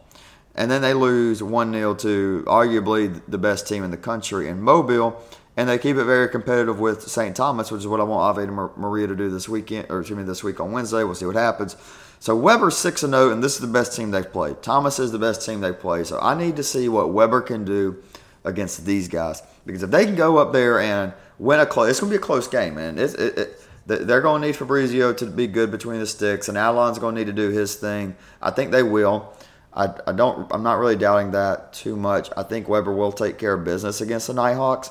and 0.56 0.70
then 0.70 0.82
they 0.82 0.94
lose 0.94 1.44
one 1.44 1.72
0 1.72 1.96
to 1.96 2.44
arguably 2.48 3.22
the 3.28 3.38
best 3.38 3.68
team 3.68 3.84
in 3.84 3.92
the 3.92 3.98
country 3.98 4.48
in 4.48 4.62
Mobile 4.62 5.22
and 5.58 5.70
they 5.70 5.78
keep 5.78 5.96
it 5.96 6.04
very 6.04 6.28
competitive 6.28 6.80
with 6.80 7.04
St. 7.04 7.36
Thomas, 7.36 7.72
which 7.72 7.80
is 7.80 7.88
what 7.88 8.00
I 8.00 8.04
want 8.04 8.38
Ave 8.38 8.46
Maria 8.48 9.08
to 9.08 9.16
do 9.16 9.30
this 9.30 9.48
weekend, 9.48 9.88
or 9.90 10.02
excuse 10.02 10.18
me, 10.18 10.24
this 10.24 10.44
week 10.44 10.60
on 10.60 10.72
Wednesday. 10.72 11.04
We'll 11.04 11.16
see 11.16 11.26
what 11.26 11.36
happens. 11.36 11.78
So 12.20 12.36
Webber's 12.36 12.76
six 12.76 13.04
and 13.04 13.14
zero, 13.14 13.30
oh, 13.30 13.32
and 13.32 13.44
this 13.44 13.56
is 13.56 13.62
the 13.62 13.68
best 13.68 13.96
team 13.96 14.12
they've 14.12 14.30
played. 14.30 14.62
Thomas 14.62 15.00
is 15.00 15.12
the 15.12 15.20
best 15.20 15.46
team 15.46 15.62
they 15.62 15.72
play. 15.72 16.04
So 16.04 16.20
I 16.20 16.36
need 16.36 16.56
to 16.58 16.64
see 16.64 16.90
what 16.90 17.14
Webber 17.14 17.42
can 17.42 17.64
do 17.64 18.04
against 18.44 18.86
these 18.86 19.08
guys 19.08 19.42
because 19.66 19.84
if 19.84 19.92
they 19.92 20.06
can 20.06 20.16
go 20.16 20.38
up 20.38 20.54
there 20.54 20.80
and 20.80 21.14
win 21.40 21.60
a 21.60 21.66
close, 21.66 21.90
it's 21.90 22.00
going 22.00 22.12
to 22.12 22.18
be 22.18 22.22
a 22.22 22.26
close 22.26 22.48
game, 22.48 22.76
man. 22.76 22.98
It, 22.98 23.14
it, 23.20 23.62
they're 23.88 24.22
going 24.22 24.42
to 24.42 24.48
need 24.48 24.56
Fabrizio 24.56 25.14
to 25.14 25.26
be 25.28 25.48
good 25.48 25.72
between 25.72 26.00
the 26.00 26.08
sticks, 26.08 26.50
and 26.50 26.58
Alon's 26.58 26.98
going 26.98 27.16
to 27.16 27.22
need 27.22 27.28
to 27.28 27.34
do 27.34 27.50
his 27.50 27.76
thing. 27.76 28.16
I 28.42 28.52
think 28.52 28.72
they 28.72 28.84
will. 28.84 29.34
I, 29.74 29.94
I 30.08 30.12
don't. 30.12 30.52
I'm 30.52 30.64
not 30.64 30.80
really 30.80 30.96
doubting 30.96 31.32
that 31.32 31.74
too 31.74 31.96
much. 31.96 32.30
I 32.36 32.44
think 32.44 32.68
Webber 32.68 32.94
will 32.94 33.12
take 33.12 33.38
care 33.38 33.54
of 33.54 33.64
business 33.64 34.02
against 34.02 34.28
the 34.28 34.34
Nighthawks. 34.34 34.90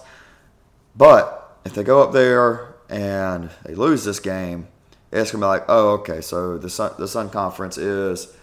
But 0.94 1.58
if 1.64 1.74
they 1.74 1.82
go 1.82 2.02
up 2.02 2.12
there 2.12 2.74
and 2.88 3.50
they 3.64 3.74
lose 3.74 4.04
this 4.04 4.20
game, 4.20 4.68
it's 5.10 5.32
gonna 5.32 5.42
be 5.42 5.46
like, 5.46 5.64
oh, 5.68 5.90
okay, 5.94 6.20
so 6.20 6.58
the 6.58 6.68
Sun, 6.68 6.92
the 6.98 7.08
Sun 7.08 7.30
Conference 7.30 7.78
is 7.78 8.36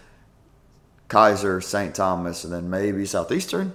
Keiser, 1.08 1.62
St. 1.62 1.94
Thomas, 1.94 2.44
and 2.44 2.52
then 2.52 2.68
maybe 2.68 3.06
Southeastern, 3.06 3.72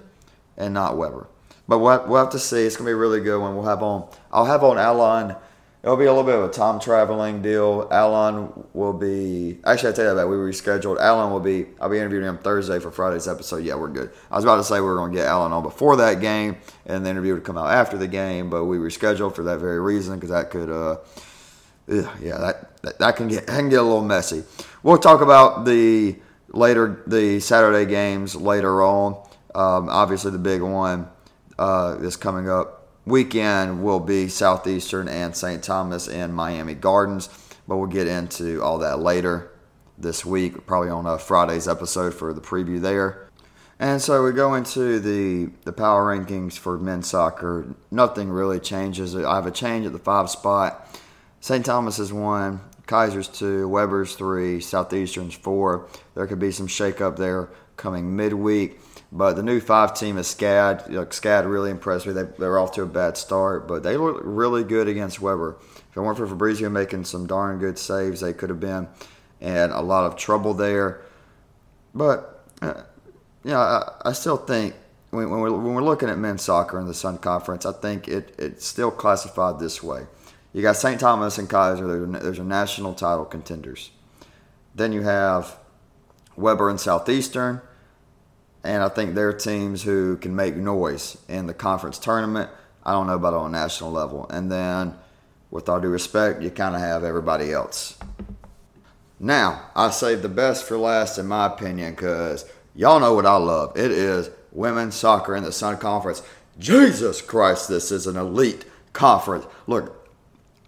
and 0.57 0.73
not 0.73 0.97
Webber. 0.97 1.27
But 1.67 1.79
we'll 1.79 2.15
have, 2.15 2.29
to 2.31 2.39
see. 2.39 2.65
It's 2.65 2.77
gonna 2.77 2.87
be 2.87 2.93
a 2.93 2.95
really 2.95 3.19
good 3.19 3.39
one. 3.41 3.55
We'll 3.55 3.65
have 3.65 3.83
on. 3.83 4.07
I'll 4.31 4.45
have 4.45 4.63
on 4.63 4.77
Alon 4.77 5.35
It'll 5.87 5.95
be 5.95 6.03
a 6.03 6.13
little 6.13 6.25
bit 6.25 6.35
of 6.35 6.43
a 6.43 6.51
time 6.51 6.81
traveling 6.81 7.41
deal. 7.41 7.87
Alan 7.91 8.51
will 8.73 8.91
be 8.91 9.59
actually 9.63 9.93
I 9.93 9.95
tell 9.95 10.09
you 10.09 10.15
that 10.15 10.27
we 10.27 10.35
rescheduled. 10.35 10.99
Alan 10.99 11.31
will 11.31 11.39
be 11.39 11.67
I'll 11.79 11.87
be 11.87 11.97
interviewing 11.97 12.25
him 12.25 12.39
Thursday 12.39 12.79
for 12.79 12.91
Friday's 12.91 13.25
episode. 13.25 13.63
Yeah, 13.63 13.75
we're 13.75 13.87
good. 13.87 14.11
I 14.29 14.35
was 14.35 14.43
about 14.43 14.57
to 14.57 14.65
say 14.65 14.81
we 14.81 14.87
were 14.87 15.07
to 15.07 15.15
get 15.15 15.27
Alan 15.27 15.53
on 15.53 15.63
before 15.63 15.95
that 15.95 16.19
game, 16.19 16.57
and 16.87 17.05
the 17.05 17.09
interview 17.09 17.35
would 17.35 17.45
come 17.45 17.57
out 17.57 17.69
after 17.69 17.95
the 17.95 18.07
game, 18.07 18.49
but 18.49 18.65
we 18.65 18.77
rescheduled 18.77 19.33
for 19.33 19.43
that 19.43 19.59
very 19.59 19.79
reason 19.79 20.15
because 20.15 20.31
that 20.31 20.49
could, 20.49 20.69
uh, 20.69 20.97
yeah, 21.87 22.37
that, 22.37 22.81
that 22.81 22.99
that 22.99 23.15
can 23.15 23.29
get 23.29 23.47
that 23.47 23.55
can 23.55 23.69
get 23.69 23.79
a 23.79 23.83
little 23.83 24.03
messy. 24.03 24.43
We'll 24.83 24.97
talk 24.97 25.21
about 25.21 25.63
the 25.63 26.17
later 26.49 27.01
the 27.07 27.39
Saturday 27.39 27.85
games 27.85 28.35
later 28.35 28.81
on. 28.81 29.13
Um, 29.55 29.87
obviously, 29.89 30.31
the 30.31 30.37
big 30.37 30.61
one 30.61 31.07
uh, 31.59 31.97
is 32.01 32.15
coming 32.15 32.49
up 32.49 32.77
weekend 33.07 33.81
will 33.81 34.01
be 34.01 34.27
Southeastern 34.27 35.07
and 35.07 35.35
St. 35.35 35.63
Thomas 35.63 36.07
and 36.07 36.33
Miami 36.33 36.75
Gardens, 36.75 37.29
but 37.67 37.77
we'll 37.77 37.87
get 37.87 38.07
into 38.07 38.61
all 38.61 38.77
that 38.79 38.99
later 38.99 39.49
this 39.97 40.25
week, 40.25 40.67
probably 40.67 40.89
on 40.89 41.05
a 41.05 41.17
Friday's 41.17 41.67
episode 41.67 42.13
for 42.13 42.33
the 42.33 42.41
preview 42.41 42.79
there. 42.79 43.29
And 43.79 44.01
so 44.01 44.23
we 44.23 44.31
go 44.31 44.55
into 44.55 44.99
the 44.99 45.51
the 45.63 45.71
power 45.71 46.05
rankings 46.05 46.57
for 46.57 46.77
men's 46.77 47.07
soccer. 47.07 47.75
Nothing 47.91 48.29
really 48.29 48.59
changes. 48.59 49.15
I 49.15 49.35
have 49.35 49.45
a 49.45 49.51
change 49.51 49.85
at 49.85 49.93
the 49.93 49.99
five 49.99 50.29
spot. 50.29 50.99
St. 51.39 51.63
Thomas 51.63 51.99
is 51.99 52.11
one, 52.11 52.59
Keiser's 52.87 53.27
two, 53.27 53.69
Webber's 53.69 54.15
three, 54.15 54.59
Southeastern's 54.59 55.35
four. 55.35 55.87
There 56.15 56.25
could 56.25 56.39
be 56.39 56.51
some 56.51 56.67
shakeup 56.67 57.17
there 57.17 57.49
coming 57.77 58.15
midweek. 58.15 58.79
But 59.11 59.33
the 59.35 59.43
new 59.43 59.61
five 59.61 59.97
team 59.97 60.17
is 60.17 60.27
SCAD. 60.27 60.89
Like 60.89 61.11
SCAD 61.11 61.49
really 61.49 61.71
impressed 61.71 62.05
me. 62.05 62.13
They, 62.13 62.23
they 62.23 62.47
were 62.47 62.59
off 62.59 62.73
to 62.73 62.81
a 62.81 62.87
bad 62.87 63.15
start, 63.15 63.67
but 63.67 63.83
they 63.83 63.95
look 63.95 64.19
really 64.21 64.63
good 64.63 64.87
against 64.89 65.21
Webber. 65.21 65.55
If 65.89 65.95
it 65.95 66.01
weren't 66.01 66.17
for 66.17 66.27
Fabrizio 66.27 66.69
making 66.69 67.05
some 67.05 67.25
darn 67.25 67.59
good 67.59 67.79
saves, 67.79 68.19
they 68.19 68.33
could 68.33 68.49
have 68.49 68.59
been 68.59 68.89
in 69.39 69.71
a 69.71 69.81
lot 69.81 70.05
of 70.05 70.17
trouble 70.17 70.53
there. 70.53 71.01
But, 71.95 72.43
uh, 72.61 72.81
you 73.45 73.51
know, 73.51 73.59
I, 73.59 74.01
I 74.05 74.11
still 74.11 74.37
think 74.37 74.75
when, 75.11 75.29
when, 75.29 75.39
we're, 75.39 75.51
when 75.51 75.73
we're 75.73 75.83
looking 75.83 76.09
at 76.09 76.17
men's 76.17 76.43
soccer 76.43 76.79
in 76.79 76.87
the 76.87 76.93
Sun 76.93 77.19
Conference, 77.19 77.65
I 77.65 77.71
think 77.71 78.07
it, 78.07 78.35
it's 78.37 78.65
still 78.65 78.91
classified 78.91 79.59
this 79.59 79.81
way. 79.81 80.05
You 80.53 80.61
got 80.61 80.75
St. 80.75 80.99
Thomas 80.99 81.37
and 81.37 81.49
Keiser, 81.49 82.21
There's 82.21 82.37
your 82.37 82.45
national 82.45 82.93
title 82.93 83.25
contenders. 83.25 83.91
Then 84.75 84.91
you 84.91 85.03
have 85.03 85.57
Webber 86.37 86.69
and 86.69 86.79
Southeastern, 86.79 87.61
and 88.63 88.83
I 88.83 88.89
think 88.89 89.15
they're 89.15 89.33
teams 89.33 89.83
who 89.83 90.17
can 90.17 90.35
make 90.35 90.55
noise 90.55 91.17
in 91.27 91.47
the 91.47 91.53
conference 91.53 91.97
tournament. 91.97 92.49
I 92.85 92.91
don't 92.91 93.07
know 93.07 93.15
about 93.15 93.33
on 93.33 93.53
a 93.53 93.57
national 93.57 93.91
level. 93.91 94.27
And 94.29 94.51
then, 94.51 94.95
with 95.51 95.67
all 95.67 95.81
due 95.81 95.89
respect, 95.89 96.41
you 96.41 96.49
kind 96.49 96.75
of 96.75 96.81
have 96.81 97.03
everybody 97.03 97.51
else. 97.51 97.97
Now, 99.19 99.69
I 99.75 99.89
saved 99.89 100.21
the 100.21 100.29
best 100.29 100.65
for 100.65 100.77
last, 100.77 101.17
in 101.17 101.27
my 101.27 101.47
opinion, 101.47 101.91
because 101.91 102.45
y'all 102.75 102.99
know 102.99 103.13
what 103.13 103.25
I 103.25 103.35
love. 103.37 103.75
It 103.75 103.91
is 103.91 104.29
women's 104.51 104.95
soccer 104.95 105.35
in 105.35 105.43
the 105.43 105.51
Sun 105.51 105.77
Conference. 105.77 106.21
Jesus 106.59 107.21
Christ, 107.21 107.67
this 107.67 107.91
is 107.91 108.07
an 108.07 108.15
elite 108.15 108.65
conference. 108.93 109.45
Look, 109.65 110.07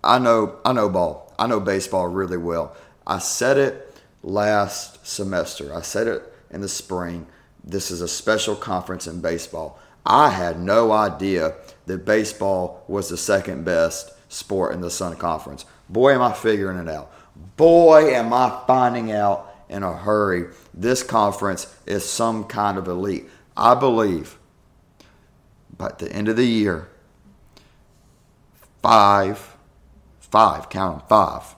I 0.04 0.20
know, 0.20 0.58
I 0.66 0.74
know 0.74 0.90
ball. 0.90 1.34
I 1.38 1.48
know 1.48 1.60
baseball 1.60 2.08
really 2.08 2.38
well. 2.38 2.76
I 3.06 3.20
said 3.20 3.58
it 3.58 3.89
last 4.24 5.06
semester. 5.06 5.74
I 5.74 5.82
said 5.82 6.08
it 6.08 6.24
in 6.52 6.62
the 6.62 6.70
spring. 6.70 7.28
This 7.64 7.92
is 7.92 8.02
a 8.02 8.08
special 8.08 8.56
conference 8.56 9.08
in 9.08 9.22
baseball. 9.22 9.80
I 10.06 10.30
had 10.30 10.60
no 10.60 10.92
idea 10.92 11.56
that 11.86 12.06
baseball 12.06 12.84
was 12.88 13.10
the 13.10 13.18
second 13.18 13.66
best 13.66 14.12
sport 14.30 14.74
in 14.74 14.82
the 14.82 14.90
Sun 14.90 15.18
Conference. 15.18 15.66
Boy, 15.90 16.14
am 16.14 16.22
I 16.22 16.34
figuring 16.34 16.78
it 16.78 16.90
out. 16.90 17.12
Boy, 17.58 18.14
am 18.14 18.34
I 18.34 18.62
finding 18.68 19.12
out 19.12 19.50
in 19.70 19.84
a 19.84 19.96
hurry. 19.96 20.48
This 20.74 21.04
conference 21.04 21.74
is 21.86 22.04
some 22.04 22.44
kind 22.46 22.78
of 22.78 22.88
elite. 22.88 23.30
I 23.56 23.76
believe 23.76 24.38
by 25.78 25.92
the 25.98 26.12
end 26.12 26.28
of 26.28 26.36
the 26.36 26.46
year, 26.46 26.90
five, 28.82 29.56
five, 30.20 30.70
count 30.70 31.00
them, 31.00 31.08
five. 31.08 31.56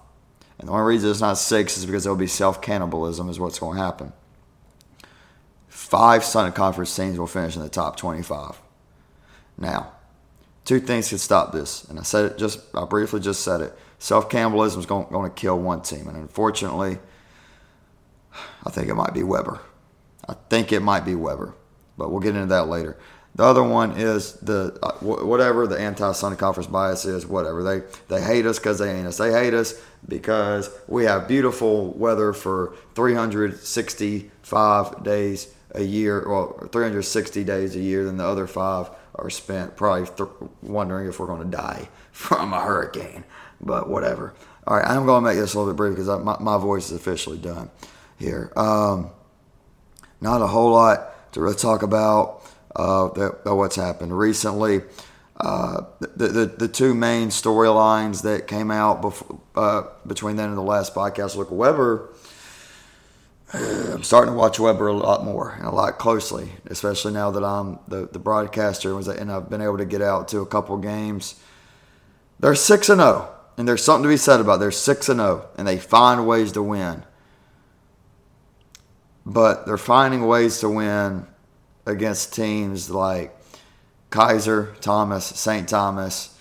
And 0.61 0.69
the 0.69 0.73
only 0.73 0.85
reason 0.85 1.09
it's 1.09 1.21
not 1.21 1.39
six 1.39 1.75
is 1.75 1.87
because 1.87 2.03
there'll 2.03 2.17
be 2.17 2.27
self 2.27 2.61
cannibalism, 2.61 3.29
is 3.29 3.39
what's 3.39 3.57
going 3.57 3.77
to 3.77 3.83
happen. 3.83 4.13
Five 5.67 6.23
Sun 6.23 6.51
Conference 6.53 6.95
teams 6.95 7.17
will 7.17 7.27
finish 7.27 7.55
in 7.55 7.63
the 7.63 7.69
top 7.69 7.97
25. 7.97 8.61
Now, 9.57 9.91
two 10.63 10.79
things 10.79 11.09
could 11.09 11.19
stop 11.19 11.51
this, 11.51 11.83
and 11.85 11.99
I 11.99 12.03
said 12.03 12.25
it 12.25 12.37
just, 12.37 12.59
I 12.75 12.85
briefly 12.85 13.19
just 13.19 13.43
said 13.43 13.61
it. 13.61 13.73
Self 13.97 14.29
cannibalism 14.29 14.79
is 14.79 14.85
going, 14.85 15.07
going 15.09 15.29
to 15.29 15.35
kill 15.35 15.57
one 15.57 15.81
team, 15.81 16.07
and 16.07 16.15
unfortunately, 16.15 16.99
I 18.63 18.69
think 18.69 18.87
it 18.87 18.95
might 18.95 19.15
be 19.15 19.23
Webber. 19.23 19.61
I 20.29 20.35
think 20.49 20.71
it 20.71 20.81
might 20.81 21.05
be 21.05 21.15
Webber, 21.15 21.55
but 21.97 22.11
we'll 22.11 22.21
get 22.21 22.35
into 22.35 22.47
that 22.47 22.67
later. 22.67 22.97
The 23.33 23.43
other 23.43 23.63
one 23.63 23.93
is 23.97 24.33
the 24.33 24.77
uh, 24.83 24.91
whatever 24.99 25.65
the 25.65 25.79
anti-Sun 25.79 26.35
Conference 26.35 26.67
bias 26.67 27.05
is. 27.05 27.25
Whatever 27.25 27.63
they 27.63 27.81
they 28.09 28.21
hate 28.21 28.45
us 28.45 28.59
because 28.59 28.77
they 28.77 28.91
ain't 28.93 29.07
us. 29.07 29.17
They 29.17 29.31
hate 29.31 29.53
us 29.53 29.73
because 30.07 30.69
we 30.87 31.05
have 31.05 31.27
beautiful 31.27 31.91
weather 31.91 32.33
for 32.33 32.75
365 32.95 35.03
days 35.03 35.53
a 35.73 35.83
year, 35.83 36.27
well, 36.27 36.67
360 36.71 37.43
days 37.43 37.75
a 37.75 37.79
year. 37.79 38.05
Then 38.05 38.17
the 38.17 38.25
other 38.25 38.47
five 38.47 38.89
are 39.15 39.29
spent 39.29 39.77
probably 39.77 40.07
th- 40.07 40.29
wondering 40.61 41.07
if 41.07 41.19
we're 41.19 41.27
going 41.27 41.49
to 41.49 41.57
die 41.57 41.87
from 42.11 42.53
a 42.53 42.61
hurricane. 42.61 43.23
But 43.59 43.89
whatever. 43.89 44.33
All 44.67 44.77
right, 44.77 44.87
I'm 44.87 45.05
going 45.05 45.23
to 45.23 45.29
make 45.29 45.37
this 45.37 45.53
a 45.53 45.59
little 45.59 45.73
bit 45.73 45.77
brief 45.77 45.95
because 45.95 46.07
my, 46.23 46.37
my 46.39 46.57
voice 46.57 46.91
is 46.91 46.97
officially 46.97 47.37
done 47.37 47.69
here. 48.17 48.51
Um, 48.55 49.11
not 50.19 50.41
a 50.41 50.47
whole 50.47 50.71
lot 50.71 51.31
to 51.33 51.41
really 51.41 51.55
talk 51.55 51.83
about 51.83 52.41
uh, 52.75 53.09
that, 53.09 53.55
what's 53.55 53.75
happened 53.75 54.17
recently. 54.17 54.81
The, 55.41 56.27
the, 56.27 56.45
the 56.45 56.67
two 56.67 56.93
main 56.93 57.29
storylines 57.29 58.21
that 58.23 58.47
came 58.47 58.69
out 58.69 59.01
before, 59.01 59.39
uh, 59.55 59.83
between 60.05 60.35
then 60.35 60.49
and 60.49 60.57
the 60.57 60.63
last 60.63 60.93
podcast, 60.93 61.35
look, 61.35 61.49
Webber, 61.49 62.09
I'm 63.53 64.03
starting 64.03 64.33
to 64.33 64.37
watch 64.37 64.59
Webber 64.59 64.87
a 64.87 64.93
lot 64.93 65.25
more 65.25 65.51
and 65.51 65.65
a 65.65 65.71
lot 65.71 65.97
closely, 65.97 66.51
especially 66.67 67.11
now 67.11 67.31
that 67.31 67.43
I'm 67.43 67.79
the, 67.87 68.07
the 68.07 68.19
broadcaster 68.19 68.97
and 68.97 69.31
I've 69.31 69.49
been 69.49 69.61
able 69.61 69.77
to 69.77 69.85
get 69.85 70.01
out 70.01 70.29
to 70.29 70.39
a 70.39 70.45
couple 70.45 70.77
games. 70.77 71.35
They're 72.39 72.55
6 72.55 72.89
and 72.89 73.01
0, 73.01 73.29
and 73.57 73.67
there's 73.67 73.83
something 73.83 74.03
to 74.03 74.09
be 74.09 74.17
said 74.17 74.39
about 74.39 74.55
it. 74.55 74.59
they're 74.59 74.71
6 74.71 75.09
and 75.09 75.19
0, 75.19 75.49
and 75.57 75.67
they 75.67 75.77
find 75.77 76.25
ways 76.25 76.53
to 76.53 76.63
win. 76.63 77.03
But 79.25 79.65
they're 79.65 79.77
finding 79.77 80.25
ways 80.25 80.59
to 80.59 80.69
win 80.69 81.27
against 81.85 82.33
teams 82.33 82.89
like 82.89 83.35
Keiser, 84.11 84.77
Thomas, 84.79 85.25
St. 85.25 85.67
Thomas, 85.67 86.37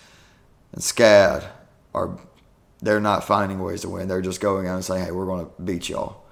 and 0.73 0.81
SCAD 0.81 1.47
are 1.93 2.19
they're 2.81 2.99
not 2.99 3.23
finding 3.23 3.59
ways 3.59 3.81
to 3.81 3.89
win. 3.89 4.07
They're 4.07 4.21
just 4.21 4.41
going 4.41 4.67
out 4.67 4.75
and 4.75 4.85
saying, 4.85 5.05
"Hey, 5.05 5.11
we're 5.11 5.25
going 5.25 5.45
to 5.45 5.61
beat 5.61 5.89
y'all." 5.89 6.23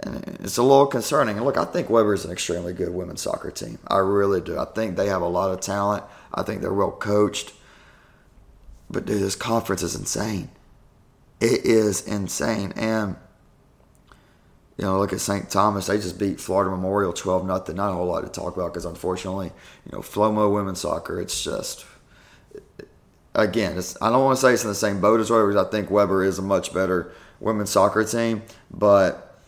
And 0.00 0.38
it's 0.40 0.58
a 0.58 0.62
little 0.62 0.86
concerning. 0.86 1.36
And 1.36 1.44
look, 1.44 1.56
I 1.56 1.64
think 1.64 1.90
Webber 1.90 2.14
is 2.14 2.24
an 2.24 2.30
extremely 2.30 2.72
good 2.72 2.90
women's 2.90 3.22
soccer 3.22 3.50
team. 3.50 3.78
I 3.88 3.98
really 3.98 4.40
do. 4.40 4.58
I 4.58 4.64
think 4.66 4.96
they 4.96 5.08
have 5.08 5.22
a 5.22 5.28
lot 5.28 5.50
of 5.50 5.60
talent. 5.60 6.04
I 6.32 6.42
think 6.42 6.60
they're 6.60 6.72
well 6.72 6.92
coached. 6.92 7.52
But 8.88 9.06
dude, 9.06 9.20
this 9.20 9.34
conference 9.34 9.82
is 9.82 9.96
insane. 9.96 10.50
It 11.40 11.64
is 11.64 12.06
insane. 12.06 12.72
And 12.76 13.16
you 14.78 14.84
know, 14.84 14.98
look 14.98 15.12
at 15.12 15.20
St. 15.20 15.50
Thomas. 15.50 15.88
They 15.88 15.96
just 15.96 16.20
beat 16.20 16.40
Florida 16.40 16.70
Memorial 16.70 17.12
12 17.12 17.44
nothing. 17.44 17.76
Not 17.76 17.90
a 17.90 17.94
whole 17.94 18.06
lot 18.06 18.22
to 18.22 18.28
talk 18.28 18.56
about 18.56 18.72
because 18.72 18.84
unfortunately, 18.84 19.50
you 19.84 19.92
know, 19.92 19.98
Flomo 19.98 20.54
women's 20.54 20.80
soccer, 20.80 21.20
it's 21.20 21.42
just, 21.42 21.84
again, 23.34 23.76
it's, 23.76 24.00
I 24.00 24.08
don't 24.10 24.24
want 24.24 24.36
to 24.36 24.40
say 24.40 24.52
it's 24.52 24.62
in 24.62 24.68
the 24.68 24.76
same 24.76 25.00
boat 25.00 25.18
as 25.18 25.30
Webber 25.30 25.48
because 25.48 25.66
I 25.66 25.70
think 25.70 25.90
Webber 25.90 26.22
is 26.22 26.38
a 26.38 26.42
much 26.42 26.72
better 26.72 27.12
women's 27.40 27.70
soccer 27.70 28.04
team, 28.04 28.44
but 28.70 29.42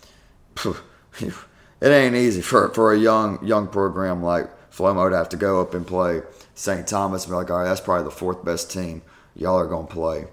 it 1.20 1.32
ain't 1.80 2.16
easy 2.16 2.42
for, 2.42 2.68
for 2.74 2.92
a 2.92 2.98
young 2.98 3.44
young 3.46 3.68
program 3.68 4.24
like 4.24 4.48
Flomo 4.72 5.08
to 5.08 5.16
have 5.16 5.28
to 5.28 5.36
go 5.36 5.60
up 5.60 5.74
and 5.74 5.86
play 5.86 6.22
St. 6.56 6.88
Thomas 6.88 7.24
and 7.24 7.30
be 7.30 7.36
like, 7.36 7.50
all 7.50 7.58
right, 7.58 7.64
that's 7.64 7.80
probably 7.80 8.04
the 8.04 8.10
fourth 8.10 8.44
best 8.44 8.72
team 8.72 9.02
y'all 9.36 9.58
are 9.58 9.66
going 9.68 9.86
to 9.86 9.92
play. 9.92 10.24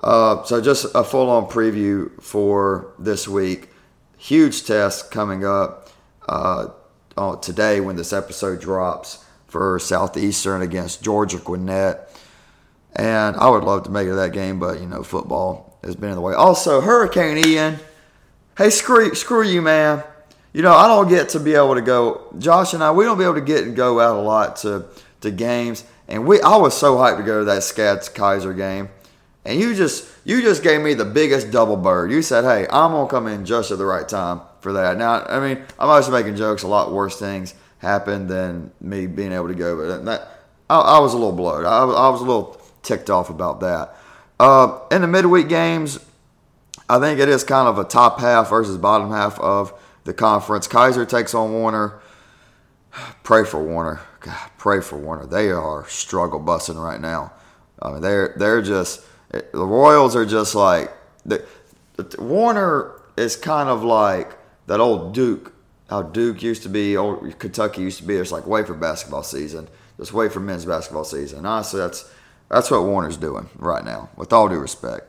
Uh, 0.00 0.44
so 0.44 0.60
just 0.60 0.86
a 0.94 1.02
full-on 1.02 1.46
preview 1.46 2.10
for 2.22 2.94
this 2.98 3.26
week 3.28 3.69
huge 4.20 4.64
test 4.66 5.10
coming 5.10 5.46
up 5.46 5.88
uh, 6.28 6.68
today 7.40 7.80
when 7.80 7.96
this 7.96 8.12
episode 8.12 8.60
drops 8.60 9.24
for 9.46 9.78
Southeastern 9.78 10.60
against 10.60 11.02
Georgia 11.02 11.38
Gwinnett. 11.38 12.14
And 12.94 13.34
I 13.36 13.48
would 13.48 13.64
love 13.64 13.84
to 13.84 13.90
make 13.90 14.06
it 14.06 14.14
that 14.14 14.32
game, 14.32 14.58
but 14.58 14.78
you 14.78 14.86
know, 14.86 15.02
football 15.02 15.78
has 15.82 15.96
been 15.96 16.10
in 16.10 16.16
the 16.16 16.20
way. 16.20 16.34
Also, 16.34 16.82
Hurricane 16.82 17.46
Ian. 17.46 17.78
Hey, 18.58 18.68
screw 18.68 19.14
screw 19.14 19.42
you, 19.42 19.62
man. 19.62 20.04
You 20.52 20.62
know, 20.62 20.74
I 20.74 20.86
don't 20.86 21.08
get 21.08 21.30
to 21.30 21.40
be 21.40 21.54
able 21.54 21.76
to 21.76 21.80
go. 21.80 22.34
Josh 22.38 22.74
and 22.74 22.82
I, 22.82 22.90
we 22.90 23.04
don't 23.04 23.16
be 23.16 23.24
able 23.24 23.34
to 23.34 23.40
get 23.40 23.64
and 23.64 23.74
go 23.74 24.00
out 24.00 24.16
a 24.16 24.20
lot 24.20 24.56
to 24.56 24.86
to 25.22 25.30
games. 25.30 25.84
And 26.08 26.26
we, 26.26 26.42
I 26.42 26.56
was 26.56 26.76
so 26.76 26.96
hyped 26.96 27.18
to 27.18 27.22
go 27.22 27.38
to 27.38 27.44
that 27.46 27.62
Scats 27.62 28.12
Keiser 28.12 28.54
game. 28.54 28.90
And 29.44 29.58
you 29.58 29.74
just 29.74 30.06
you 30.24 30.42
just 30.42 30.62
gave 30.62 30.80
me 30.80 30.94
the 30.94 31.04
biggest 31.04 31.50
double 31.50 31.76
bird. 31.76 32.12
You 32.12 32.22
said, 32.22 32.44
"Hey, 32.44 32.66
I'm 32.70 32.92
gonna 32.92 33.08
come 33.08 33.26
in 33.26 33.44
just 33.44 33.70
at 33.70 33.78
the 33.78 33.86
right 33.86 34.06
time 34.06 34.42
for 34.60 34.72
that." 34.74 34.98
Now, 34.98 35.24
I 35.24 35.40
mean, 35.40 35.64
I'm 35.78 35.88
always 35.88 36.08
making 36.10 36.36
jokes. 36.36 36.62
A 36.62 36.68
lot 36.68 36.92
worse 36.92 37.18
things 37.18 37.54
happened 37.78 38.28
than 38.28 38.70
me 38.80 39.06
being 39.06 39.32
able 39.32 39.48
to 39.48 39.54
go, 39.54 39.76
but 39.76 40.04
that 40.04 40.28
I, 40.68 40.78
I 40.78 40.98
was 40.98 41.14
a 41.14 41.16
little 41.16 41.32
bloated. 41.32 41.66
I, 41.66 41.78
I, 41.78 42.08
was 42.10 42.20
a 42.20 42.24
little 42.24 42.60
ticked 42.82 43.08
off 43.08 43.30
about 43.30 43.60
that. 43.60 43.96
Uh, 44.38 44.78
in 44.90 45.00
the 45.00 45.08
midweek 45.08 45.48
games, 45.48 45.98
I 46.88 46.98
think 46.98 47.18
it 47.18 47.28
is 47.28 47.42
kind 47.42 47.66
of 47.66 47.78
a 47.78 47.84
top 47.84 48.20
half 48.20 48.50
versus 48.50 48.76
bottom 48.76 49.10
half 49.10 49.38
of 49.40 49.72
the 50.04 50.12
conference. 50.12 50.68
Keiser 50.68 51.08
takes 51.08 51.34
on 51.34 51.52
Warner. 51.52 52.00
Pray 53.22 53.44
for 53.44 53.62
Warner. 53.62 54.00
God, 54.20 54.50
pray 54.58 54.80
for 54.82 54.98
Warner. 54.98 55.24
They 55.24 55.50
are 55.50 55.86
struggle 55.88 56.38
busting 56.38 56.76
right 56.76 57.00
now. 57.00 57.32
I 57.80 57.92
mean, 57.92 58.02
they're 58.02 58.34
they're 58.36 58.60
just 58.60 59.00
the 59.30 59.64
Royals 59.64 60.16
are 60.16 60.26
just 60.26 60.54
like 60.54 60.92
the, 61.24 61.44
the, 61.96 62.22
Warner 62.22 63.00
is 63.16 63.36
kind 63.36 63.68
of 63.68 63.82
like 63.82 64.36
that 64.66 64.80
old 64.80 65.14
Duke. 65.14 65.52
How 65.88 66.02
Duke 66.02 66.42
used 66.42 66.62
to 66.62 66.68
be, 66.68 66.96
old 66.96 67.38
Kentucky 67.38 67.82
used 67.82 67.98
to 67.98 68.04
be. 68.04 68.16
It's 68.16 68.32
like 68.32 68.46
wait 68.46 68.66
for 68.66 68.74
basketball 68.74 69.22
season. 69.22 69.68
Just 69.98 70.12
wait 70.12 70.32
for 70.32 70.40
men's 70.40 70.64
basketball 70.64 71.04
season. 71.04 71.44
Honestly, 71.44 71.80
that's 71.80 72.10
that's 72.48 72.70
what 72.70 72.84
Warner's 72.84 73.16
doing 73.16 73.48
right 73.56 73.84
now. 73.84 74.08
With 74.16 74.32
all 74.32 74.48
due 74.48 74.58
respect. 74.58 75.06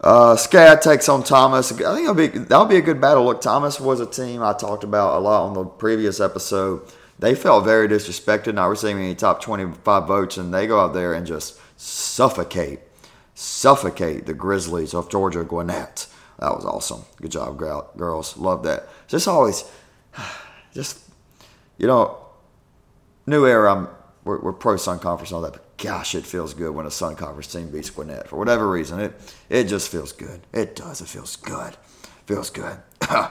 Uh, 0.00 0.36
SCAD 0.36 0.82
takes 0.82 1.08
on 1.08 1.22
Thomas. 1.24 1.72
I 1.72 1.94
think 1.94 2.02
it'll 2.02 2.14
be 2.14 2.26
that'll 2.28 2.66
be 2.66 2.76
a 2.76 2.82
good 2.82 3.00
battle. 3.00 3.24
Look, 3.24 3.40
Thomas 3.40 3.80
was 3.80 4.00
a 4.00 4.06
team 4.06 4.42
I 4.42 4.52
talked 4.52 4.84
about 4.84 5.16
a 5.16 5.20
lot 5.20 5.46
on 5.46 5.54
the 5.54 5.64
previous 5.64 6.20
episode. 6.20 6.82
They 7.18 7.34
felt 7.34 7.64
very 7.64 7.88
disrespected, 7.88 8.54
not 8.54 8.66
receiving 8.66 9.02
any 9.02 9.14
top 9.14 9.40
25 9.40 10.06
votes, 10.06 10.36
and 10.36 10.52
they 10.52 10.66
go 10.66 10.78
out 10.78 10.92
there 10.92 11.14
and 11.14 11.26
just 11.26 11.58
suffocate 11.76 12.80
suffocate 13.36 14.24
the 14.26 14.34
Grizzlies 14.34 14.94
of 14.94 15.10
Georgia 15.10 15.44
Gwinnett. 15.44 16.06
That 16.38 16.54
was 16.54 16.64
awesome. 16.64 17.04
Good 17.20 17.30
job, 17.30 17.58
girls. 17.58 18.36
Love 18.36 18.62
that. 18.64 18.88
Just 19.06 19.28
always, 19.28 19.70
just, 20.74 20.98
you 21.78 21.86
know, 21.86 22.18
new 23.26 23.46
era. 23.46 23.72
I'm, 23.72 23.88
we're, 24.24 24.40
we're 24.40 24.52
pro 24.52 24.76
Sun 24.76 24.98
Conference 24.98 25.30
and 25.30 25.36
all 25.36 25.42
that. 25.42 25.52
but 25.52 25.76
gosh, 25.78 26.14
it 26.14 26.24
feels 26.24 26.54
good 26.54 26.74
when 26.74 26.86
a 26.86 26.90
Sun 26.90 27.16
Conference 27.16 27.52
team 27.52 27.70
beats 27.70 27.90
Gwinnett 27.90 28.28
for 28.28 28.36
whatever 28.36 28.68
reason. 28.68 29.00
It 29.00 29.34
it 29.48 29.64
just 29.64 29.90
feels 29.90 30.12
good. 30.12 30.40
It 30.52 30.74
does. 30.74 31.00
It 31.00 31.08
feels 31.08 31.36
good. 31.36 31.76
Feels 32.26 32.50
good. 32.50 32.78
All 33.10 33.30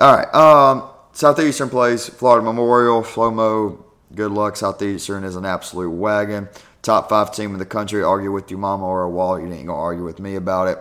right. 0.00 0.34
Um, 0.34 0.88
Southeastern 1.12 1.68
plays 1.68 2.08
Florida 2.08 2.44
Memorial. 2.44 3.02
Flomo. 3.02 3.82
Good 4.14 4.30
luck. 4.30 4.56
Southeastern 4.56 5.24
is 5.24 5.36
an 5.36 5.44
absolute 5.44 5.90
wagon. 5.90 6.48
Top 6.82 7.08
five 7.08 7.34
team 7.34 7.52
in 7.52 7.58
the 7.58 7.66
country. 7.66 8.02
Argue 8.02 8.32
with 8.32 8.50
your 8.50 8.58
mama 8.58 8.84
or 8.84 9.02
a 9.02 9.10
wall. 9.10 9.38
You 9.38 9.52
ain't 9.52 9.66
gonna 9.66 9.78
argue 9.78 10.04
with 10.04 10.18
me 10.18 10.36
about 10.36 10.68
it 10.68 10.78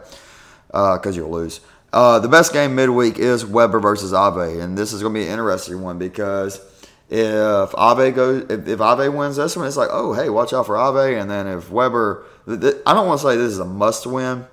because 0.68 1.18
uh, 1.18 1.22
you'll 1.22 1.32
lose. 1.32 1.62
Uh, 1.92 2.20
the 2.20 2.28
best 2.28 2.54
game 2.54 2.76
midweek 2.76 3.18
is 3.18 3.46
Webber 3.46 3.80
versus 3.80 4.14
Ave, 4.14 4.60
and 4.60 4.78
this 4.78 4.94
is 4.94 5.02
to 5.02 5.10
be 5.10 5.24
an 5.24 5.32
interesting 5.32 5.82
one 5.82 5.98
because 5.98 6.62
if 7.10 7.74
Ave 7.76 8.12
goes, 8.12 8.46
if, 8.50 8.68
if 8.68 8.80
Ave 8.80 9.10
wins 9.10 9.38
this 9.38 9.56
one, 9.56 9.66
it's 9.66 9.78
like, 9.78 9.90
oh, 9.92 10.14
hey, 10.14 10.30
watch 10.30 10.54
out 10.54 10.68
for 10.68 10.78
Ave. 10.78 11.20
And 11.20 11.30
then 11.30 11.48
if 11.48 11.72
Webber, 11.72 12.26
I 12.48 12.94
don't 12.94 13.08
want 13.08 13.22
to 13.22 13.28
say 13.28 13.36
this 13.36 13.52
is 13.52 13.60
a 13.60 13.66
must 13.66 14.06
win 14.06 14.46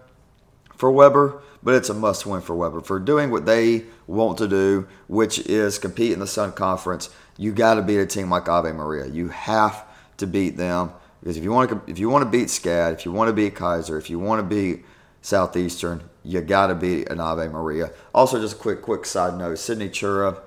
for 0.74 0.90
Webber, 0.90 1.42
but 1.62 1.74
it's 1.74 1.90
a 1.90 1.94
must 1.94 2.24
win 2.24 2.40
for 2.40 2.56
Webber 2.56 2.80
for 2.80 2.98
doing 2.98 3.30
what 3.30 3.44
they 3.44 3.84
want 4.06 4.38
to 4.38 4.48
do, 4.48 4.88
which 5.06 5.38
is 5.40 5.78
compete 5.78 6.12
in 6.12 6.20
the 6.20 6.26
Sun 6.26 6.52
Conference. 6.52 7.10
You 7.36 7.52
got 7.52 7.74
to 7.74 7.82
beat 7.82 7.98
a 7.98 8.06
team 8.06 8.30
like 8.30 8.48
Ave 8.48 8.72
Maria. 8.72 9.06
You 9.06 9.28
have 9.28 9.84
to 10.16 10.26
beat 10.26 10.56
them 10.56 10.92
because 11.26 11.36
if 11.36 11.42
you 11.42 11.50
want 11.50 11.68
to, 11.70 11.90
if 11.90 11.98
you 11.98 12.08
want 12.08 12.22
to 12.22 12.30
beat 12.30 12.46
SCAD, 12.46 12.92
if 12.92 13.04
you 13.04 13.10
want 13.10 13.26
to 13.26 13.32
beat 13.32 13.56
Keiser, 13.56 13.98
if 13.98 14.08
you 14.08 14.16
want 14.16 14.38
to 14.38 14.44
beat 14.44 14.84
Southeastern, 15.22 16.04
you 16.22 16.40
got 16.40 16.68
to 16.68 16.76
beat 16.76 17.08
an 17.08 17.18
Ave 17.18 17.48
Maria. 17.48 17.90
Also, 18.14 18.40
just 18.40 18.54
a 18.54 18.58
quick, 18.58 18.80
quick 18.80 19.04
side 19.04 19.36
note: 19.36 19.58
Sydney 19.58 19.88
Chura 19.88 20.38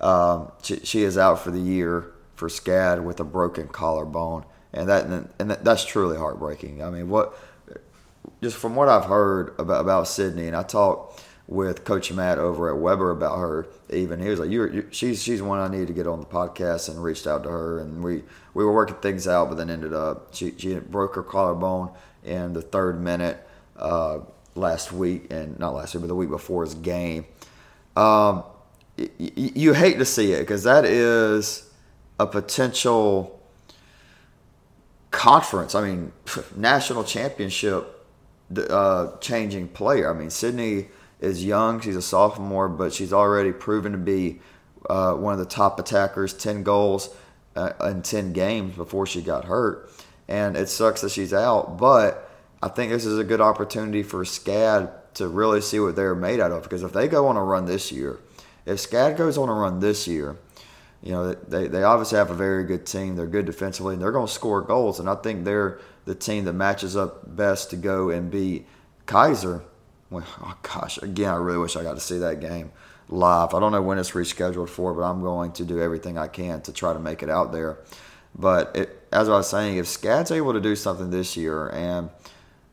um, 0.00 0.50
she, 0.60 0.80
she, 0.80 1.04
is 1.04 1.16
out 1.16 1.38
for 1.38 1.52
the 1.52 1.60
year 1.60 2.10
for 2.34 2.48
SCAD 2.48 3.04
with 3.04 3.20
a 3.20 3.24
broken 3.24 3.68
collarbone, 3.68 4.44
and 4.72 4.88
that 4.88 5.06
and 5.38 5.52
that's 5.52 5.84
truly 5.84 6.16
heartbreaking. 6.16 6.82
I 6.82 6.90
mean, 6.90 7.08
what 7.08 7.38
just 8.42 8.56
from 8.56 8.74
what 8.74 8.88
I've 8.88 9.04
heard 9.04 9.54
about 9.56 9.82
about 9.82 10.08
Sydney, 10.08 10.48
and 10.48 10.56
I 10.56 10.64
talked 10.64 11.23
with 11.46 11.84
Coach 11.84 12.10
Matt 12.10 12.38
over 12.38 12.74
at 12.74 12.80
Webber 12.80 13.10
about 13.10 13.38
her. 13.38 13.66
Even 13.90 14.20
he 14.20 14.28
was 14.28 14.40
like, 14.40 14.50
"You're, 14.50 14.72
you're 14.72 14.92
she's 14.92 15.22
she's 15.22 15.42
one 15.42 15.60
I 15.60 15.68
need 15.68 15.86
to 15.88 15.92
get 15.92 16.06
on 16.06 16.20
the 16.20 16.26
podcast," 16.26 16.88
and 16.88 17.02
reached 17.02 17.26
out 17.26 17.42
to 17.44 17.50
her, 17.50 17.80
and 17.80 18.02
we 18.02 18.22
we 18.54 18.64
were 18.64 18.72
working 18.72 18.96
things 18.96 19.28
out, 19.28 19.48
but 19.48 19.56
then 19.56 19.70
ended 19.70 19.92
up 19.92 20.34
she 20.34 20.54
she 20.56 20.74
broke 20.78 21.14
her 21.16 21.22
collarbone 21.22 21.90
in 22.24 22.54
the 22.54 22.62
third 22.62 23.00
minute 23.00 23.46
uh, 23.76 24.20
last 24.54 24.92
week, 24.92 25.26
and 25.30 25.58
not 25.58 25.74
last 25.74 25.94
week, 25.94 26.02
but 26.02 26.08
the 26.08 26.14
week 26.14 26.30
before 26.30 26.64
his 26.64 26.74
game. 26.74 27.26
Um, 27.96 28.44
you 29.18 29.72
hate 29.72 29.98
to 29.98 30.04
see 30.04 30.32
it 30.32 30.40
because 30.40 30.62
that 30.64 30.84
is 30.84 31.68
a 32.18 32.26
potential 32.26 33.40
conference. 35.10 35.74
I 35.74 35.86
mean, 35.86 36.12
national 36.56 37.04
championship 37.04 38.06
uh, 38.56 39.16
changing 39.18 39.68
player. 39.68 40.12
I 40.14 40.18
mean, 40.18 40.30
Sydney 40.30 40.88
is 41.24 41.44
young; 41.44 41.80
she's 41.80 41.96
a 41.96 42.02
sophomore, 42.02 42.68
but 42.68 42.92
she's 42.92 43.12
already 43.12 43.52
proven 43.52 43.92
to 43.92 43.98
be 43.98 44.40
uh, 44.88 45.14
one 45.14 45.32
of 45.32 45.38
the 45.38 45.46
top 45.46 45.78
attackers. 45.80 46.32
Ten 46.32 46.62
goals 46.62 47.14
uh, 47.56 47.72
in 47.84 48.02
ten 48.02 48.32
games 48.32 48.76
before 48.76 49.06
she 49.06 49.22
got 49.22 49.44
hurt, 49.44 49.90
and 50.28 50.56
it 50.56 50.68
sucks 50.68 51.00
that 51.00 51.10
she's 51.10 51.32
out. 51.32 51.78
But 51.78 52.30
I 52.62 52.68
think 52.68 52.92
this 52.92 53.04
is 53.04 53.18
a 53.18 53.24
good 53.24 53.40
opportunity 53.40 54.02
for 54.02 54.24
SCAD 54.24 54.90
to 55.14 55.28
really 55.28 55.60
see 55.60 55.80
what 55.80 55.96
they're 55.96 56.14
made 56.14 56.40
out 56.40 56.52
of. 56.52 56.62
Because 56.62 56.82
if 56.82 56.92
they 56.92 57.08
go 57.08 57.28
on 57.28 57.36
a 57.36 57.42
run 57.42 57.66
this 57.66 57.90
year 57.90 58.18
if 58.66 58.78
SCAD 58.78 59.16
goes 59.16 59.36
on 59.36 59.48
a 59.48 59.52
run 59.52 59.80
this 59.80 60.08
year, 60.08 60.36
you 61.02 61.12
know, 61.12 61.34
they, 61.34 61.68
they 61.68 61.82
obviously 61.82 62.16
have 62.16 62.30
a 62.30 62.34
very 62.34 62.64
good 62.64 62.86
team. 62.86 63.16
They're 63.16 63.26
good 63.26 63.44
defensively, 63.44 63.94
and 63.94 64.02
they're 64.02 64.12
going 64.12 64.26
to 64.26 64.32
score 64.32 64.62
goals. 64.62 65.00
And 65.00 65.08
I 65.08 65.16
think 65.16 65.44
they're 65.44 65.78
the 66.06 66.14
team 66.14 66.44
that 66.44 66.54
matches 66.54 66.96
up 66.96 67.36
best 67.36 67.70
to 67.70 67.76
go 67.76 68.10
and 68.10 68.30
beat 68.30 68.66
Keiser. 69.06 69.62
Oh 70.16 70.56
gosh, 70.62 70.98
again, 70.98 71.30
I 71.30 71.36
really 71.36 71.58
wish 71.58 71.76
I 71.76 71.82
got 71.82 71.94
to 71.94 72.00
see 72.00 72.18
that 72.18 72.40
game 72.40 72.72
live. 73.08 73.54
I 73.54 73.60
don't 73.60 73.72
know 73.72 73.82
when 73.82 73.98
it's 73.98 74.12
rescheduled 74.12 74.68
for, 74.68 74.94
but 74.94 75.02
I'm 75.02 75.22
going 75.22 75.52
to 75.52 75.64
do 75.64 75.80
everything 75.80 76.18
I 76.18 76.28
can 76.28 76.60
to 76.62 76.72
try 76.72 76.92
to 76.92 76.98
make 76.98 77.22
it 77.22 77.30
out 77.30 77.52
there. 77.52 77.78
But 78.36 78.76
it, 78.76 79.06
as 79.12 79.28
I 79.28 79.32
was 79.32 79.48
saying, 79.48 79.76
if 79.76 79.86
SCAD's 79.86 80.30
able 80.30 80.52
to 80.52 80.60
do 80.60 80.76
something 80.76 81.10
this 81.10 81.36
year, 81.36 81.68
and 81.68 82.10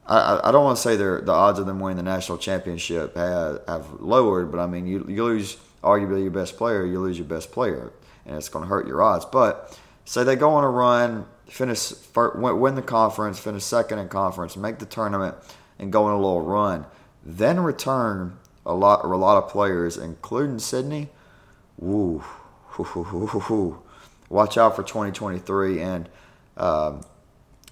I, 0.08 0.40
I 0.44 0.52
don't 0.52 0.64
want 0.64 0.78
to 0.78 0.82
say 0.82 0.96
the 0.96 1.32
odds 1.32 1.60
of 1.60 1.66
them 1.66 1.80
winning 1.80 1.98
the 1.98 2.04
national 2.04 2.38
championship 2.38 3.16
have, 3.16 3.62
have 3.68 4.02
lowered, 4.02 4.52
but 4.52 4.60
I 4.60 4.68
mean, 4.68 4.88
you, 4.88 5.06
you 5.08 5.24
lose– 5.24 5.58
arguably 5.84 6.22
your 6.22 6.32
best 6.32 6.58
player, 6.58 6.86
you 6.86 7.00
lose 7.00 7.18
your 7.18 7.28
best 7.28 7.52
player, 7.52 7.92
and 8.26 8.36
it's 8.36 8.50
going 8.50 8.64
to 8.64 8.70
hurt 8.70 8.88
your 8.88 9.02
odds. 9.02 9.26
But 9.26 9.78
say 10.06 10.24
they 10.24 10.36
go 10.36 10.52
on 10.52 10.64
a 10.64 10.70
run, 10.70 11.26
finish 11.48 11.94
win 12.16 12.76
the 12.76 12.82
conference, 12.82 13.40
finish 13.40 13.64
second 13.64 14.00
in 14.00 14.08
conference, 14.08 14.56
make 14.56 14.80
the 14.80 14.86
tournament, 14.86 15.36
and 15.80 15.92
go 15.92 16.06
on 16.06 16.14
a 16.14 16.18
little 16.18 16.42
run, 16.42 16.86
then 17.24 17.60
return 17.60 18.38
a 18.66 18.74
lot 18.74 19.04
a 19.04 19.08
lot 19.08 19.44
of 19.44 19.50
players, 19.50 19.98
including 19.98 20.60
Sydney. 20.60 21.10
Woo, 21.78 22.24
watch 24.30 24.58
out 24.58 24.76
for 24.76 24.84
2023 24.84 25.82
and. 25.82 26.10
Um, 26.58 27.02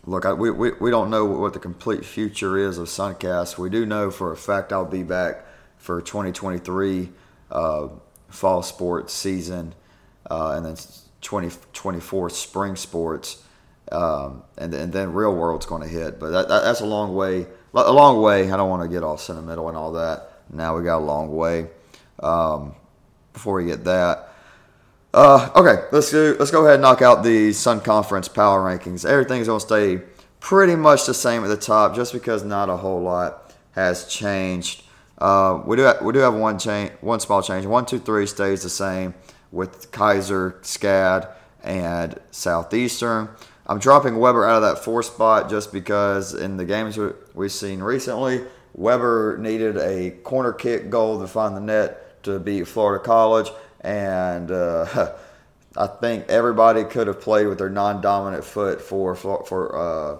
look, 0.06 0.26
I, 0.26 0.34
we, 0.34 0.50
we, 0.50 0.72
we 0.80 0.90
don't 0.90 1.10
know 1.10 1.26
what 1.26 1.54
the 1.54 1.60
complete 1.60 2.06
future 2.06 2.58
is 2.58 2.78
of 2.78 2.88
Suncast. 2.88 3.58
We 3.58 3.70
do 3.70 3.86
know 3.86 4.10
for 4.10 4.32
a 4.32 4.38
fact 4.38 4.74
I'll 4.74 4.86
be 4.86 5.04
back 5.04 5.46
for 5.78 6.02
2023 6.02 7.10
uh, 7.52 7.88
fall 8.28 8.62
sports 8.62 9.14
season, 9.14 9.74
uh, 10.30 10.54
and 10.56 10.66
then 10.66 10.76
2024 11.22 12.30
spring 12.30 12.76
sports, 12.76 13.44
um, 13.92 14.44
and, 14.58 14.74
and 14.74 14.94
then 14.94 15.14
real 15.14 15.34
world's 15.34 15.66
going 15.66 15.82
to 15.82 15.88
hit. 15.88 16.20
But 16.20 16.32
that, 16.32 16.48
that, 16.50 16.64
that's 16.64 16.82
a 16.82 16.86
long 16.86 17.16
way. 17.16 17.48
A 17.74 17.92
long 17.92 18.22
way. 18.22 18.52
I 18.52 18.58
don't 18.58 18.70
want 18.70 18.84
to 18.84 18.90
get 18.90 19.04
all 19.04 19.18
sentimental 19.18 19.68
and 19.70 19.78
all 19.78 19.92
that. 19.94 20.32
Now 20.52 20.76
we 20.76 20.84
got 20.84 20.98
a 20.98 21.06
long 21.06 21.36
way 21.36 21.68
um, 22.22 22.74
before 23.34 23.56
we 23.56 23.66
get 23.66 23.84
that. 23.84 24.30
Uh, 25.14 25.50
okay, 25.56 25.86
let's 25.92 26.12
go. 26.12 26.36
Let's 26.38 26.52
go 26.52 26.62
ahead 26.62 26.76
and 26.76 26.82
knock 26.82 27.02
out 27.02 27.24
the 27.24 27.52
Sun 27.54 27.82
Conference 27.82 28.28
power 28.28 28.62
rankings. 28.62 29.06
Everything's 29.06 29.48
to 29.48 29.60
stay 29.60 30.02
pretty 30.40 30.76
much 30.76 31.06
the 31.06 31.14
same 31.14 31.44
at 31.44 31.48
the 31.48 31.58
top, 31.58 31.96
just 31.96 32.14
because 32.14 32.44
not 32.44 32.70
a 32.70 32.78
whole 32.78 33.02
lot 33.02 33.56
has 33.72 34.06
changed. 34.06 34.84
Uh, 35.18 35.62
we 35.66 35.76
do 35.76 35.84
have, 35.84 36.02
we 36.02 36.14
do 36.14 36.20
have 36.20 36.34
one 36.34 36.58
change, 36.58 36.92
one 37.02 37.20
small 37.20 37.42
change. 37.42 37.66
One, 37.66 37.86
two, 37.86 38.00
three 38.00 38.26
stays 38.26 38.64
the 38.64 38.70
same 38.70 39.14
with 39.52 39.92
Keiser, 39.92 40.62
SCAD, 40.62 41.30
and 41.64 42.20
Southeastern. 42.32 43.30
I'm 43.70 43.78
dropping 43.78 44.18
Webber 44.18 44.46
out 44.48 44.64
of 44.64 44.76
that 44.76 44.84
four 44.84 45.04
spot 45.04 45.48
just 45.48 45.72
because 45.72 46.34
in 46.34 46.58
the 46.58 46.66
games 46.66 46.98
we've 47.36 47.52
seen 47.52 47.84
recently, 47.84 48.44
Webber 48.74 49.38
needed 49.40 49.78
a 49.78 50.10
corner 50.24 50.52
kick 50.52 50.90
goal 50.90 51.20
to 51.22 51.28
find 51.28 51.56
the 51.56 51.62
net 51.62 52.24
to 52.24 52.40
beat 52.40 52.68
Florida 52.68 53.04
College, 53.04 53.52
and 53.82 54.50
uh, 54.50 55.14
I 55.78 55.86
think 55.86 56.28
everybody 56.30 56.84
could 56.84 57.06
have 57.06 57.22
played 57.22 57.46
with 57.46 57.60
their 57.60 57.70
non-dominant 57.70 58.44
foot 58.44 58.82
for 58.82 59.16
for. 59.16 59.78
Uh, 59.78 60.18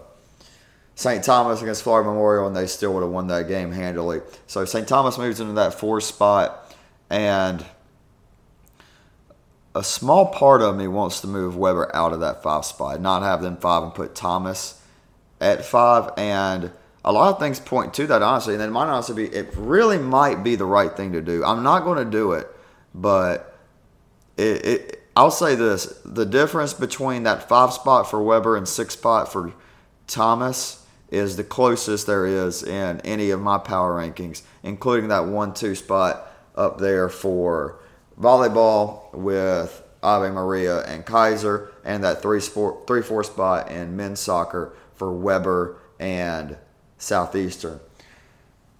St. 0.94 1.24
Thomas 1.24 1.62
against 1.62 1.84
Florida 1.84 2.10
Memorial, 2.10 2.46
and 2.46 2.54
they 2.54 2.68
still 2.68 2.94
would 2.94 3.04
have 3.04 3.10
won 3.10 3.28
that 3.28 3.48
game 3.48 3.72
handily. 3.72 4.20
So 4.48 4.66
St. 4.66 4.86
Thomas 4.86 5.18
moves 5.18 5.40
into 5.40 5.54
that 5.54 5.74
four 5.74 6.02
spot, 6.02 6.76
and 7.10 7.66
a 9.76 9.84
small 9.84 10.28
part 10.28 10.62
of 10.62 10.76
me 10.76 10.88
wants 10.88 11.22
to 11.22 11.28
move 11.28 11.56
Webber 11.56 11.96
out 11.96 12.14
of 12.14 12.22
that 12.22 12.42
five 12.42 12.66
spot, 12.66 13.00
not 13.02 13.22
have 13.22 13.42
them 13.42 13.58
five 13.58 13.84
and 13.84 13.94
put 13.94 14.16
Thomas 14.16 14.82
at 15.40 15.64
five. 15.64 16.12
And 16.18 16.72
a 17.06 17.12
lot 17.12 17.34
of 17.34 17.40
things 17.40 17.60
point 17.60 17.94
to 17.96 18.08
that, 18.08 18.22
honestly. 18.22 18.56
And 18.56 18.64
it 18.64 18.72
might 18.72 18.88
honestly 18.88 19.28
be, 19.28 19.36
it 19.36 19.54
really 19.56 19.98
might 19.98 20.44
be 20.44 20.56
the 20.56 20.66
right 20.66 20.96
thing 20.96 21.14
to 21.14 21.22
do. 21.22 21.44
I'm 21.44 21.64
not 21.64 21.84
going 21.84 22.04
to 22.04 22.10
do 22.10 22.34
it, 22.34 22.48
but 22.94 23.58
it, 24.38 24.66
it 24.66 25.04
I'll 25.16 25.32
say 25.32 25.56
this 25.56 26.00
the 26.06 26.26
difference 26.26 26.74
between 26.74 27.24
that 27.24 27.48
five 27.48 27.74
spot 27.74 28.10
for 28.10 28.22
Webber 28.24 28.56
and 28.56 28.68
six 28.68 28.94
spot 28.94 29.32
for 29.32 29.54
Thomas 30.08 30.86
is 31.12 31.38
the 31.38 31.44
closest 31.44 32.08
there 32.08 32.26
is 32.26 32.64
in 32.64 33.02
any 33.02 33.32
of 33.32 33.42
my 33.42 33.58
power 33.58 34.00
rankings, 34.00 34.44
including 34.64 35.10
that 35.10 35.26
one 35.26 35.54
two 35.54 35.76
spot 35.76 36.32
up 36.56 36.80
there 36.80 37.10
for 37.10 37.80
volleyball 38.20 39.14
with 39.14 39.84
Ave 40.02 40.30
Maria 40.32 40.82
and 40.86 41.06
Keiser, 41.06 41.70
and 41.84 42.04
that 42.04 42.22
three 42.22 42.40
sport 42.40 42.88
three 42.88 43.02
four 43.02 43.24
spot 43.24 43.72
in 43.72 43.96
men's 43.96 44.20
soccer 44.20 44.76
for 44.94 45.12
Webber 45.12 45.78
and 46.00 46.58
Southeastern. 46.98 47.80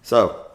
So 0.02 0.46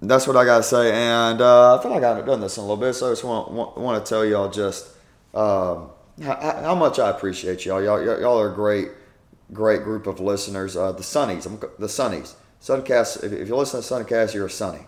that's 0.00 0.26
what 0.26 0.36
I 0.36 0.44
got 0.44 0.58
to 0.58 0.62
say, 0.62 0.92
and 0.92 1.40
uh, 1.40 1.76
I 1.76 1.82
feel 1.82 1.90
like 1.90 2.02
I 2.02 2.08
haven't 2.08 2.26
done 2.26 2.40
this 2.40 2.56
in 2.56 2.64
a 2.64 2.66
little 2.66 2.82
bit, 2.82 2.94
so 2.94 3.08
I 3.08 3.10
just 3.12 3.24
want 3.24 3.50
want, 3.50 3.76
want 3.76 4.04
to 4.04 4.08
tell 4.08 4.24
y'all 4.24 4.50
just 4.50 4.88
um, 5.34 5.90
how, 6.22 6.60
how, 6.62 6.74
much 6.74 6.98
I 6.98 7.10
appreciate 7.10 7.64
y'all. 7.64 7.82
Y'all 7.82 8.02
y'all 8.02 8.40
are 8.40 8.50
a 8.50 8.54
great 8.54 8.88
great 9.52 9.84
group 9.84 10.06
of 10.06 10.20
listeners. 10.20 10.76
Uh, 10.76 10.92
the 10.92 11.02
Sunnies, 11.02 11.46
I'm, 11.46 11.58
the 11.78 11.86
Sunnies. 11.86 12.34
Suncast, 12.60 13.24
if, 13.24 13.32
if 13.32 13.48
you 13.48 13.56
listen 13.56 13.82
to 13.82 13.86
Suncast, 13.86 14.34
you're 14.34 14.46
a 14.46 14.50
Sunny. 14.50 14.86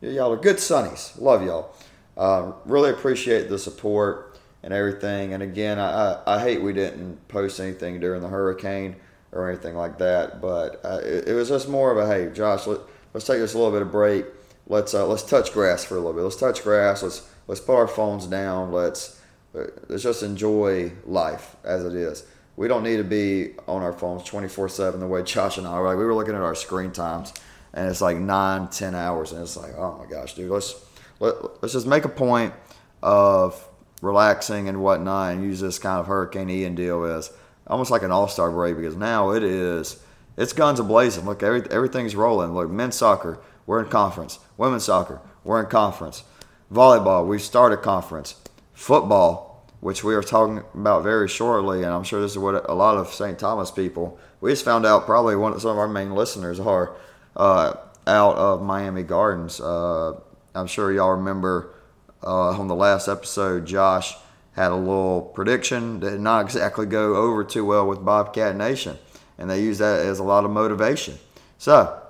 Y'all 0.00 0.32
are 0.32 0.36
good 0.36 0.56
Sunnies. 0.56 1.18
Love 1.20 1.42
y'all. 1.42 1.74
Uh, 2.16 2.52
really 2.64 2.90
appreciate 2.90 3.48
the 3.48 3.58
support 3.58 4.38
and 4.62 4.72
everything. 4.72 5.34
And 5.34 5.42
again, 5.42 5.78
I, 5.78 6.12
I, 6.12 6.36
I, 6.36 6.40
hate 6.40 6.62
we 6.62 6.72
didn't 6.72 7.26
post 7.28 7.58
anything 7.58 8.00
during 8.00 8.22
the 8.22 8.28
hurricane 8.28 8.96
or 9.32 9.50
anything 9.50 9.76
like 9.76 9.98
that. 9.98 10.40
But 10.40 10.80
uh, 10.84 11.00
it, 11.02 11.28
it, 11.28 11.34
was 11.34 11.48
just 11.48 11.68
more 11.68 11.90
of 11.90 11.98
a 11.98 12.06
hey, 12.06 12.32
Josh, 12.32 12.66
let, 12.66 12.80
us 13.14 13.26
take 13.26 13.38
this 13.38 13.54
a 13.54 13.58
little 13.58 13.72
bit 13.72 13.82
of 13.82 13.90
break. 13.90 14.26
Let's 14.66 14.94
uh, 14.94 15.06
let's 15.06 15.24
touch 15.24 15.52
grass 15.52 15.84
for 15.84 15.94
a 15.94 15.98
little 15.98 16.12
bit. 16.12 16.22
Let's 16.22 16.36
touch 16.36 16.62
grass. 16.62 17.02
Let's 17.02 17.28
let's 17.46 17.60
put 17.60 17.74
our 17.74 17.88
phones 17.88 18.26
down. 18.26 18.72
Let's 18.72 19.20
let's 19.52 20.02
just 20.02 20.22
enjoy 20.22 20.92
life 21.04 21.56
as 21.64 21.84
it 21.84 21.94
is. 21.94 22.24
We 22.56 22.68
don't 22.68 22.84
need 22.84 22.98
to 22.98 23.04
be 23.04 23.54
on 23.66 23.82
our 23.82 23.92
phones 23.92 24.22
24 24.22 24.68
7 24.68 25.00
the 25.00 25.08
way 25.08 25.22
Josh 25.24 25.58
and 25.58 25.66
I 25.66 25.78
were. 25.78 25.88
Like, 25.88 25.98
we 25.98 26.04
were 26.04 26.14
looking 26.14 26.34
at 26.34 26.40
our 26.40 26.54
screen 26.54 26.92
times, 26.92 27.34
and 27.72 27.88
it's 27.88 28.00
like 28.00 28.16
nine, 28.16 28.68
ten 28.68 28.94
hours, 28.94 29.32
and 29.32 29.42
it's 29.42 29.56
like, 29.56 29.74
oh 29.76 29.98
my 29.98 30.10
gosh, 30.10 30.34
dude, 30.34 30.50
let's 30.50 30.83
let, 31.20 31.62
let's 31.62 31.72
just 31.72 31.86
make 31.86 32.04
a 32.04 32.08
point 32.08 32.54
of 33.02 33.68
relaxing 34.02 34.68
and 34.68 34.82
whatnot, 34.82 35.34
and 35.34 35.44
use 35.44 35.60
this 35.60 35.78
kind 35.78 36.00
of 36.00 36.06
Hurricane 36.06 36.50
Ian 36.50 36.74
deal 36.74 37.04
as 37.04 37.32
almost 37.66 37.90
like 37.90 38.02
an 38.02 38.10
All 38.10 38.28
Star 38.28 38.50
break 38.50 38.76
because 38.76 38.96
now 38.96 39.30
it 39.30 39.42
is 39.42 40.02
it's 40.36 40.52
guns 40.52 40.80
a 40.80 40.84
blazing. 40.84 41.24
Look, 41.24 41.42
every, 41.42 41.62
everything's 41.70 42.16
rolling. 42.16 42.54
Look, 42.54 42.70
men's 42.70 42.96
soccer, 42.96 43.38
we're 43.66 43.82
in 43.82 43.88
conference. 43.88 44.38
Women's 44.56 44.84
soccer, 44.84 45.20
we're 45.44 45.60
in 45.60 45.66
conference. 45.66 46.24
Volleyball, 46.72 47.26
we 47.26 47.38
started 47.38 47.78
conference. 47.78 48.36
Football, 48.72 49.64
which 49.80 50.02
we 50.02 50.14
are 50.14 50.22
talking 50.22 50.62
about 50.74 51.04
very 51.04 51.28
shortly, 51.28 51.84
and 51.84 51.92
I'm 51.92 52.02
sure 52.02 52.20
this 52.20 52.32
is 52.32 52.38
what 52.38 52.68
a 52.68 52.74
lot 52.74 52.96
of 52.96 53.12
St. 53.12 53.38
Thomas 53.38 53.70
people. 53.70 54.18
We 54.40 54.50
just 54.50 54.64
found 54.64 54.84
out 54.84 55.06
probably 55.06 55.36
one 55.36 55.52
of 55.52 55.62
some 55.62 55.72
of 55.72 55.78
our 55.78 55.88
main 55.88 56.14
listeners 56.14 56.58
are 56.58 56.96
uh, 57.36 57.74
out 58.06 58.36
of 58.36 58.62
Miami 58.62 59.04
Gardens. 59.04 59.60
Uh, 59.60 60.20
I'm 60.54 60.66
sure 60.66 60.92
y'all 60.92 61.12
remember 61.12 61.74
uh, 62.22 62.50
on 62.50 62.68
the 62.68 62.74
last 62.74 63.08
episode, 63.08 63.66
Josh 63.66 64.14
had 64.52 64.70
a 64.70 64.76
little 64.76 65.20
prediction 65.34 66.00
that 66.00 66.10
did 66.10 66.20
not 66.20 66.44
exactly 66.44 66.86
go 66.86 67.16
over 67.16 67.42
too 67.44 67.64
well 67.64 67.86
with 67.86 68.04
Bobcat 68.04 68.56
Nation, 68.56 68.96
and 69.36 69.50
they 69.50 69.60
use 69.60 69.78
that 69.78 70.00
as 70.00 70.20
a 70.20 70.22
lot 70.22 70.44
of 70.44 70.50
motivation. 70.50 71.18
So, 71.58 72.00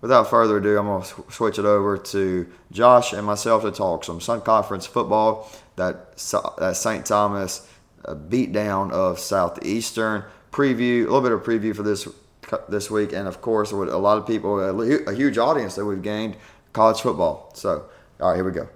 without 0.00 0.28
further 0.28 0.58
ado, 0.58 0.78
I'm 0.78 0.86
going 0.86 1.02
to 1.02 1.24
switch 1.30 1.58
it 1.58 1.64
over 1.64 1.96
to 1.96 2.52
Josh 2.70 3.14
and 3.14 3.26
myself 3.26 3.62
to 3.62 3.70
talk 3.70 4.04
some 4.04 4.20
Sun 4.20 4.42
Conference 4.42 4.86
football, 4.86 5.50
that, 5.76 6.16
that 6.58 6.76
St. 6.76 7.06
Thomas 7.06 7.66
uh, 8.04 8.14
beatdown 8.14 8.92
of 8.92 9.18
Southeastern, 9.18 10.24
preview, 10.52 11.00
a 11.06 11.10
little 11.10 11.22
bit 11.22 11.32
of 11.32 11.42
preview 11.42 11.74
for 11.74 11.82
this 11.82 12.06
this 12.68 12.90
week, 12.90 13.14
and 13.14 13.26
of 13.26 13.40
course, 13.40 13.72
with 13.72 13.88
a 13.88 13.96
lot 13.96 14.18
of 14.18 14.26
people, 14.26 14.60
a 14.60 15.14
huge 15.14 15.38
audience 15.38 15.76
that 15.76 15.86
we've 15.86 16.02
gained, 16.02 16.36
college 16.74 17.00
football. 17.00 17.50
So, 17.54 17.86
all 18.20 18.28
right, 18.28 18.36
here 18.36 18.44
we 18.44 18.52
go. 18.52 18.68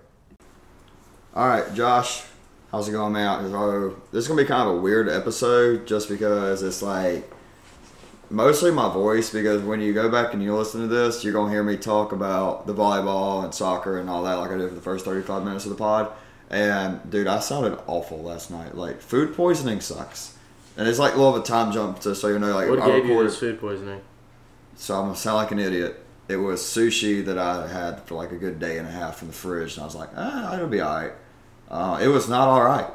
All 1.35 1.47
right, 1.47 1.73
Josh, 1.75 2.25
how's 2.73 2.89
it 2.89 2.93
going, 2.93 3.13
man? 3.13 3.51
So 3.51 3.97
this 4.11 4.25
is 4.25 4.29
gonna 4.29 4.43
be 4.43 4.49
kind 4.49 4.69
of 4.69 4.77
a 4.77 4.81
weird 4.81 5.09
episode, 5.09 5.87
just 5.87 6.09
because 6.09 6.63
it's 6.63 6.83
like 6.83 7.31
mostly 8.31 8.73
my 8.73 8.93
voice. 8.93 9.31
Because 9.31 9.63
when 9.63 9.81
you 9.81 9.95
go 9.95 10.09
back 10.11 10.35
and 10.35 10.43
you 10.43 10.57
listen 10.57 10.81
to 10.81 10.89
this, 10.89 11.23
you're 11.23 11.33
gonna 11.33 11.53
hear 11.53 11.63
me 11.63 11.77
talk 11.77 12.13
about 12.13 12.67
the 12.67 12.75
volleyball 12.75 13.45
and 13.45 13.55
soccer 13.55 14.01
and 14.01 14.11
all 14.11 14.25
that, 14.25 14.35
like 14.35 14.51
I 14.51 14.57
did 14.57 14.69
for 14.69 14.75
the 14.75 14.81
first 14.81 15.05
35 15.05 15.45
minutes 15.45 15.65
of 15.65 15.71
the 15.71 15.77
pod. 15.77 16.11
And 16.51 17.09
dude, 17.09 17.27
I 17.27 17.39
sounded 17.39 17.79
awful 17.87 18.23
last 18.23 18.51
night. 18.51 18.75
Like 18.75 19.01
food 19.01 19.37
poisoning 19.37 19.81
sucks. 19.81 20.37
And 20.77 20.89
it's 20.89 20.99
like 20.99 21.15
a 21.15 21.17
little 21.17 21.37
of 21.37 21.43
a 21.43 21.47
time 21.47 21.73
jump 21.73 22.01
to 22.01 22.15
so 22.15 22.29
you 22.29 22.39
know 22.39 22.55
like 22.55 22.69
what 22.69 22.85
gave 22.85 23.07
you 23.07 23.23
this 23.23 23.39
food 23.39 23.61
poisoning? 23.61 24.01
So 24.77 24.95
I'm 24.97 25.05
gonna 25.05 25.17
sound 25.17 25.37
like 25.37 25.53
an 25.53 25.59
idiot 25.61 26.05
it 26.29 26.37
was 26.37 26.61
sushi 26.61 27.25
that 27.25 27.39
I 27.39 27.67
had 27.67 28.03
for 28.03 28.15
like 28.15 28.33
a 28.33 28.37
good 28.37 28.59
day 28.59 28.79
and 28.79 28.87
a 28.87 28.91
half 28.91 29.23
in 29.23 29.29
the 29.29 29.35
fridge, 29.35 29.75
and 29.75 29.83
I 29.83 29.87
was 29.87 29.95
like, 29.95 30.11
ah, 30.17 30.55
it'll 30.55 30.69
be 30.69 30.81
all 30.81 30.95
right. 30.95 31.13
Uh, 31.71 31.99
it 32.03 32.09
was 32.09 32.29
not 32.29 32.49
all 32.49 32.63
right. 32.63 32.87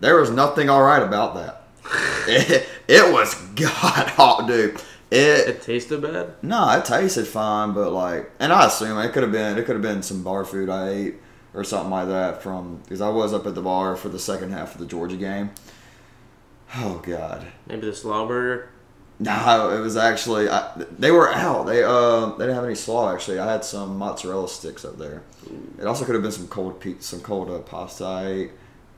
There 0.00 0.16
was 0.16 0.30
nothing 0.30 0.68
all 0.68 0.82
right 0.82 1.02
about 1.02 1.34
that. 1.34 1.64
it, 2.28 2.68
it 2.88 3.12
was 3.12 3.34
god 3.34 4.08
hot, 4.08 4.46
dude. 4.46 4.80
It, 5.10 5.48
it 5.48 5.62
tasted 5.62 6.00
bad. 6.00 6.34
No, 6.40 6.70
it 6.70 6.86
tasted 6.86 7.26
fine, 7.26 7.72
but 7.72 7.92
like, 7.92 8.30
and 8.38 8.52
I 8.52 8.66
assume 8.66 8.98
it 8.98 9.12
could 9.12 9.22
have 9.22 9.32
been 9.32 9.58
it 9.58 9.66
could 9.66 9.74
have 9.74 9.82
been 9.82 10.02
some 10.02 10.22
bar 10.22 10.44
food 10.44 10.70
I 10.70 10.88
ate 10.88 11.14
or 11.52 11.64
something 11.64 11.90
like 11.90 12.08
that 12.08 12.42
from 12.42 12.76
because 12.78 13.02
I 13.02 13.10
was 13.10 13.34
up 13.34 13.46
at 13.46 13.54
the 13.54 13.60
bar 13.60 13.94
for 13.96 14.08
the 14.08 14.18
second 14.18 14.52
half 14.52 14.74
of 14.74 14.80
the 14.80 14.86
Georgia 14.86 15.16
game. 15.16 15.50
Oh 16.76 17.02
God. 17.04 17.46
Maybe 17.66 17.86
the 17.86 17.94
slaw 17.94 18.26
burger. 18.26 18.70
No, 19.22 19.70
it 19.70 19.80
was 19.80 19.96
actually 19.96 20.48
I, 20.48 20.72
they 20.98 21.12
were 21.12 21.32
out. 21.32 21.66
They 21.66 21.84
uh 21.84 22.26
they 22.32 22.44
didn't 22.44 22.56
have 22.56 22.64
any 22.64 22.74
slaw 22.74 23.12
actually. 23.12 23.38
I 23.38 23.52
had 23.52 23.64
some 23.64 23.96
mozzarella 23.96 24.48
sticks 24.48 24.84
up 24.84 24.98
there. 24.98 25.22
It 25.78 25.86
also 25.86 26.04
could 26.04 26.14
have 26.14 26.22
been 26.22 26.32
some 26.32 26.48
cold 26.48 26.80
pizza, 26.80 27.16
some 27.16 27.20
cold 27.20 27.50
uh, 27.50 27.60
pasta. 27.60 28.04
I. 28.04 28.48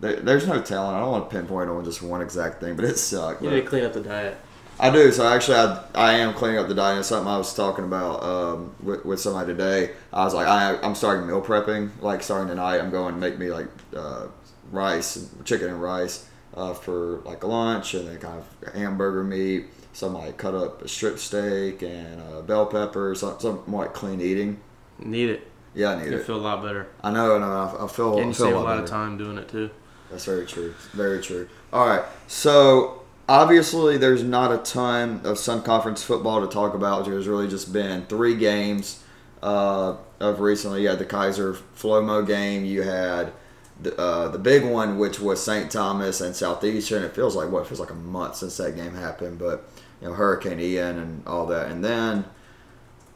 There, 0.01 0.17
there's 0.17 0.47
no 0.47 0.61
telling. 0.61 0.97
I 0.97 1.01
don't 1.01 1.13
want 1.13 1.31
to 1.31 1.37
pinpoint 1.37 1.71
on 1.71 1.85
just 1.85 2.03
one 2.03 2.21
exact 2.21 2.61
thing, 2.61 2.75
but 2.75 2.85
it 2.85 2.99
sucked. 2.99 3.43
You 3.43 3.51
need 3.51 3.61
to 3.63 3.67
clean 3.67 3.85
up 3.85 3.93
the 3.93 4.01
diet. 4.01 4.37
I 4.79 4.91
do. 4.91 5.13
So 5.13 5.27
actually, 5.27 5.57
I, 5.57 5.85
I 5.95 6.13
am 6.15 6.35
cleaning 6.35 6.59
up 6.59 6.69
the 6.69 6.75
diet. 6.75 6.99
It's 6.99 7.09
something 7.09 7.31
I 7.31 7.39
was 7.39 7.55
talking 7.55 7.85
about 7.85 8.23
um, 8.23 8.75
with, 8.83 9.05
with 9.05 9.21
somebody 9.21 9.53
today. 9.53 9.93
I 10.13 10.25
was 10.25 10.35
like, 10.35 10.49
I, 10.49 10.77
I'm 10.83 10.95
starting 10.95 11.27
meal 11.27 11.41
prepping. 11.41 11.91
Like 12.01 12.23
starting 12.23 12.49
tonight, 12.49 12.81
I'm 12.81 12.91
going 12.91 13.15
to 13.15 13.21
make 13.21 13.39
me 13.39 13.51
like 13.51 13.69
uh, 13.97 14.27
rice, 14.73 15.31
chicken 15.45 15.69
and 15.69 15.81
rice 15.81 16.29
uh, 16.55 16.75
for 16.75 17.21
like 17.25 17.45
lunch, 17.45 17.95
and 17.95 18.09
then 18.09 18.19
kind 18.19 18.43
of 18.43 18.75
hamburger 18.75 19.23
meat 19.23 19.67
some 19.95 20.13
like 20.13 20.37
cut 20.37 20.55
up 20.55 20.83
a 20.83 20.89
strip 20.89 21.19
steak 21.19 21.83
and 21.83 22.21
uh, 22.21 22.43
bell 22.43 22.67
peppers, 22.67 23.21
some, 23.21 23.39
some 23.41 23.63
more 23.67 23.85
like 23.85 23.95
clean 23.95 24.21
eating. 24.21 24.61
Need 24.99 25.31
it. 25.31 25.49
Yeah, 25.75 25.91
I 25.91 26.03
need 26.03 26.11
you 26.11 26.19
it. 26.19 26.27
feel 26.27 26.37
a 26.37 26.39
lot 26.39 26.63
better. 26.63 26.89
I 27.03 27.11
know, 27.11 27.37
I 27.37 27.39
know. 27.39 27.79
I, 27.79 27.85
I 27.85 27.89
feel. 27.89 28.19
And 28.19 28.29
you 28.29 28.35
feel 28.35 28.47
save 28.47 28.55
a 28.55 28.59
lot, 28.59 28.77
lot, 28.77 28.79
of 28.85 28.91
time 28.91 29.17
doing 29.17 29.39
it 29.39 29.49
too. 29.49 29.71
That's 30.11 30.25
very 30.25 30.47
true. 30.47 30.75
Very 30.93 31.23
true. 31.23 31.49
All 31.73 31.87
right, 31.87 32.05
so 32.27 33.03
obviously 33.29 33.97
there's 33.97 34.23
not 34.23 34.53
a 34.53 34.59
ton 34.59 35.21
of 35.25 35.39
Sun 35.39 35.63
Conference 35.63 36.03
football 36.03 36.41
to 36.41 36.53
talk 36.53 36.75
about. 36.75 37.07
There's 37.07 37.27
really 37.27 37.49
just 37.49 37.73
been 37.73 38.07
three 38.07 38.37
games 38.37 39.03
uh, 39.43 39.97
of 40.21 40.41
recently. 40.41 40.83
You 40.83 40.89
had 40.89 40.99
the 40.99 41.07
Keiser 41.07 41.57
Flomo 41.77 42.27
game. 42.27 42.65
You 42.65 42.83
had 42.83 43.33
the, 43.81 43.97
uh, 43.99 44.29
the 44.29 44.39
big 44.39 44.65
one, 44.65 44.99
which 44.99 45.21
was 45.21 45.43
St. 45.43 45.71
Thomas 45.71 46.21
and 46.21 46.35
Southeastern. 46.35 47.03
It 47.03 47.15
feels 47.15 47.35
like 47.35 47.51
what? 47.51 47.63
It 47.63 47.69
feels 47.69 47.81
like 47.81 47.91
a 47.91 47.95
month 47.95 48.37
since 48.37 48.57
that 48.59 48.77
game 48.77 48.95
happened, 48.95 49.39
but 49.39 49.69
you 50.01 50.09
know, 50.09 50.15
Hurricane 50.15 50.61
Ian 50.61 50.99
and 50.99 51.27
all 51.27 51.47
that. 51.47 51.71
And 51.71 51.85
then, 51.85 52.25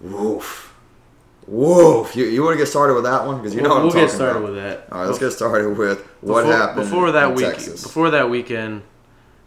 woof, 0.00 0.74
woof. 1.46 2.16
You, 2.16 2.26
you 2.26 2.42
want 2.42 2.54
to 2.54 2.58
get 2.58 2.66
started 2.68 2.94
with 2.94 3.04
that 3.04 3.26
one 3.26 3.38
because 3.38 3.54
you 3.54 3.62
know 3.62 3.70
we'll, 3.70 3.84
what 3.84 3.92
I'm 3.92 3.96
we'll 3.96 4.06
get 4.06 4.14
started 4.14 4.38
about. 4.38 4.52
with 4.52 4.62
that. 4.62 4.92
All 4.92 5.00
right, 5.00 5.06
let's 5.06 5.18
get 5.18 5.30
started 5.32 5.76
with 5.76 6.00
what 6.20 6.42
before, 6.42 6.44
happened 6.44 6.76
before 6.76 7.12
that 7.12 7.34
week. 7.34 7.46
Texas. 7.46 7.82
Before 7.82 8.10
that 8.10 8.30
weekend, 8.30 8.82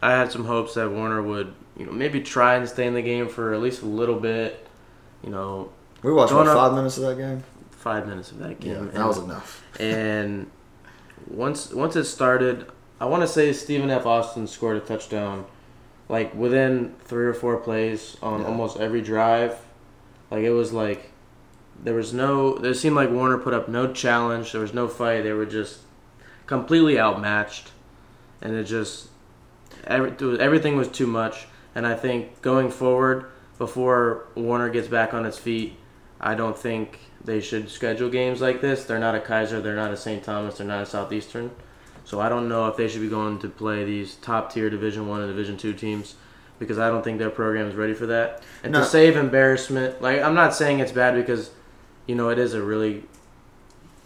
I 0.02 0.12
had 0.12 0.32
some 0.32 0.46
hopes 0.46 0.74
that 0.76 0.90
Warner 0.92 1.22
would, 1.22 1.54
you 1.78 1.86
know, 1.86 1.92
maybe 1.92 2.22
try 2.22 2.56
and 2.56 2.68
stay 2.68 2.88
in 2.88 2.94
the 2.94 3.02
game 3.02 3.30
for 3.30 3.54
at 3.54 3.62
least 3.62 3.82
a 3.82 3.88
little 3.88 4.20
bit. 4.20 4.68
You 5.24 5.30
know, 5.30 5.72
we 6.02 6.12
watched 6.12 6.34
what, 6.34 6.48
five 6.48 6.74
minutes 6.74 6.98
of 6.98 7.04
that 7.04 7.18
game. 7.18 7.44
Five 7.72 8.08
minutes 8.08 8.32
of 8.32 8.40
that 8.40 8.60
game. 8.60 8.74
Yeah, 8.74 8.80
and, 8.80 8.92
that 8.92 9.08
was 9.08 9.18
enough. 9.18 9.64
and 9.80 10.50
once 11.28 11.72
once 11.72 11.96
it 11.96 12.06
started, 12.06 12.66
I 13.00 13.06
want 13.06 13.24
to 13.24 13.28
say 13.28 13.54
Stephen 13.54 13.90
F. 13.90 14.06
Austin 14.06 14.48
scored 14.48 14.78
a 14.78 14.80
touchdown 14.80 15.46
like 16.12 16.36
within 16.36 16.94
three 17.06 17.26
or 17.26 17.34
four 17.34 17.56
plays 17.58 18.18
on 18.22 18.42
yeah. 18.42 18.48
almost 18.48 18.78
every 18.78 19.02
drive. 19.02 19.58
Like 20.30 20.44
it 20.44 20.52
was 20.52 20.74
like 20.74 21.10
there 21.82 21.96
was 21.96 22.14
no. 22.14 22.58
It 22.58 22.76
seemed 22.76 22.98
like 22.98 23.10
Warner 23.10 23.38
put 23.38 23.54
up 23.54 23.70
no 23.70 23.92
challenge. 23.94 24.52
There 24.52 24.62
was 24.62 24.74
no 24.74 24.88
fight. 24.90 25.24
They 25.24 25.32
were 25.32 25.46
just 25.46 25.80
completely 26.46 27.00
outmatched, 27.00 27.72
and 28.42 28.54
it 28.54 28.66
just 28.66 29.08
every, 29.86 30.12
everything 30.40 30.76
was 30.76 30.90
too 30.90 31.08
much. 31.08 31.48
And 31.74 31.88
I 31.88 31.96
think 31.96 32.42
going 32.42 32.70
forward, 32.70 33.32
before 33.58 34.28
Warner 34.36 34.70
gets 34.70 34.90
back 34.90 35.14
on 35.14 35.26
its 35.26 35.38
feet, 35.38 35.78
I 36.20 36.36
don't 36.36 36.58
think 36.58 37.00
they 37.24 37.40
should 37.40 37.70
schedule 37.70 38.10
games 38.10 38.42
like 38.42 38.60
this. 38.60 38.84
They're 38.84 39.00
not 39.00 39.16
a 39.16 39.20
Keiser. 39.20 39.64
They're 39.64 39.78
not 39.78 39.92
a 39.92 39.98
St. 39.98 40.22
Thomas. 40.22 40.58
They're 40.58 40.68
not 40.68 40.84
a 40.84 40.86
Southeastern. 40.86 41.52
So 42.04 42.20
I 42.20 42.30
don't 42.30 42.50
know 42.50 42.68
if 42.68 42.78
they 42.78 42.88
should 42.88 43.02
be 43.02 43.10
going 43.10 43.40
to 43.40 43.50
play 43.50 43.84
these 43.84 44.16
top 44.16 44.52
tier 44.54 44.70
Division 44.70 45.08
One 45.08 45.22
and 45.22 45.30
Division 45.30 45.58
Two 45.58 45.74
teams 45.74 46.16
because 46.60 46.78
I 46.78 46.90
don't 46.90 47.04
think 47.04 47.18
their 47.18 47.30
program 47.30 47.68
is 47.68 47.76
ready 47.76 47.94
for 47.94 48.06
that. 48.08 48.44
And 48.64 48.74
no. 48.74 48.80
to 48.80 48.86
save 48.86 49.16
embarrassment, 49.16 50.02
like 50.02 50.22
I'm 50.22 50.36
not 50.36 50.54
saying 50.54 50.80
it's 50.80 50.92
bad 50.92 51.16
because 51.16 51.52
you 52.06 52.16
know 52.16 52.30
it 52.30 52.40
is 52.40 52.54
a 52.54 52.62
really 52.62 53.04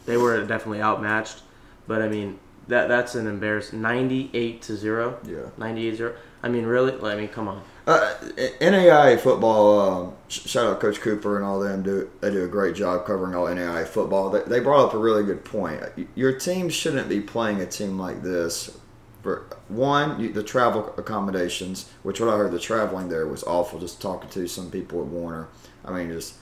they 0.06 0.18
were 0.18 0.44
definitely 0.46 0.82
outmatched, 0.82 1.42
but 1.88 2.02
I 2.02 2.08
mean 2.08 2.40
that 2.68 2.88
that's 2.88 3.16
an 3.16 3.28
embarrassment. 3.28 3.82
Ninety 3.82 4.30
eight 4.34 4.62
to 4.64 4.76
zero. 4.76 5.20
Yeah. 5.26 5.50
98 5.58 5.96
0. 5.96 6.16
I 6.44 6.50
mean, 6.50 6.66
really? 6.66 6.94
I 7.12 7.16
mean, 7.16 7.30
come 7.30 7.48
on. 7.48 7.64
Uh, 7.88 8.16
NAI 8.60 9.16
football. 9.18 9.80
Um, 9.80 10.14
shout 10.28 10.66
out 10.66 10.80
Coach 10.80 11.02
Cooper 11.02 11.36
and 11.36 11.46
all 11.46 11.60
them. 11.60 11.84
Do 11.84 12.10
they 12.20 12.32
do 12.32 12.44
a 12.44 12.48
great 12.48 12.76
job 12.76 13.06
covering 13.06 13.36
all 13.36 13.54
NAI 13.54 13.84
football? 13.86 14.32
They, 14.32 14.42
they 14.42 14.60
brought 14.60 14.88
up 14.88 14.94
a 14.96 14.98
really 14.98 15.24
good 15.24 15.46
point. 15.46 15.82
Your 16.16 16.38
team 16.38 16.70
shouldn't 16.70 17.10
be 17.10 17.22
playing 17.22 17.62
a 17.62 17.66
team 17.66 18.00
like 18.00 18.24
this. 18.24 18.78
For 19.22 19.48
one, 19.68 20.20
you, 20.20 20.34
the 20.34 20.44
travel 20.44 20.94
accommodations, 20.98 21.90
which 22.04 22.20
what 22.20 22.30
I 22.30 22.38
heard, 22.38 22.52
the 22.52 22.60
traveling 22.60 23.10
there 23.10 23.28
was 23.28 23.44
awful. 23.44 23.80
Just 23.80 24.02
talking 24.02 24.30
to 24.32 24.48
some 24.48 24.72
people 24.72 25.02
at 25.02 25.08
Warner. 25.08 25.48
I 25.84 25.92
mean, 25.92 26.10
just 26.10 26.36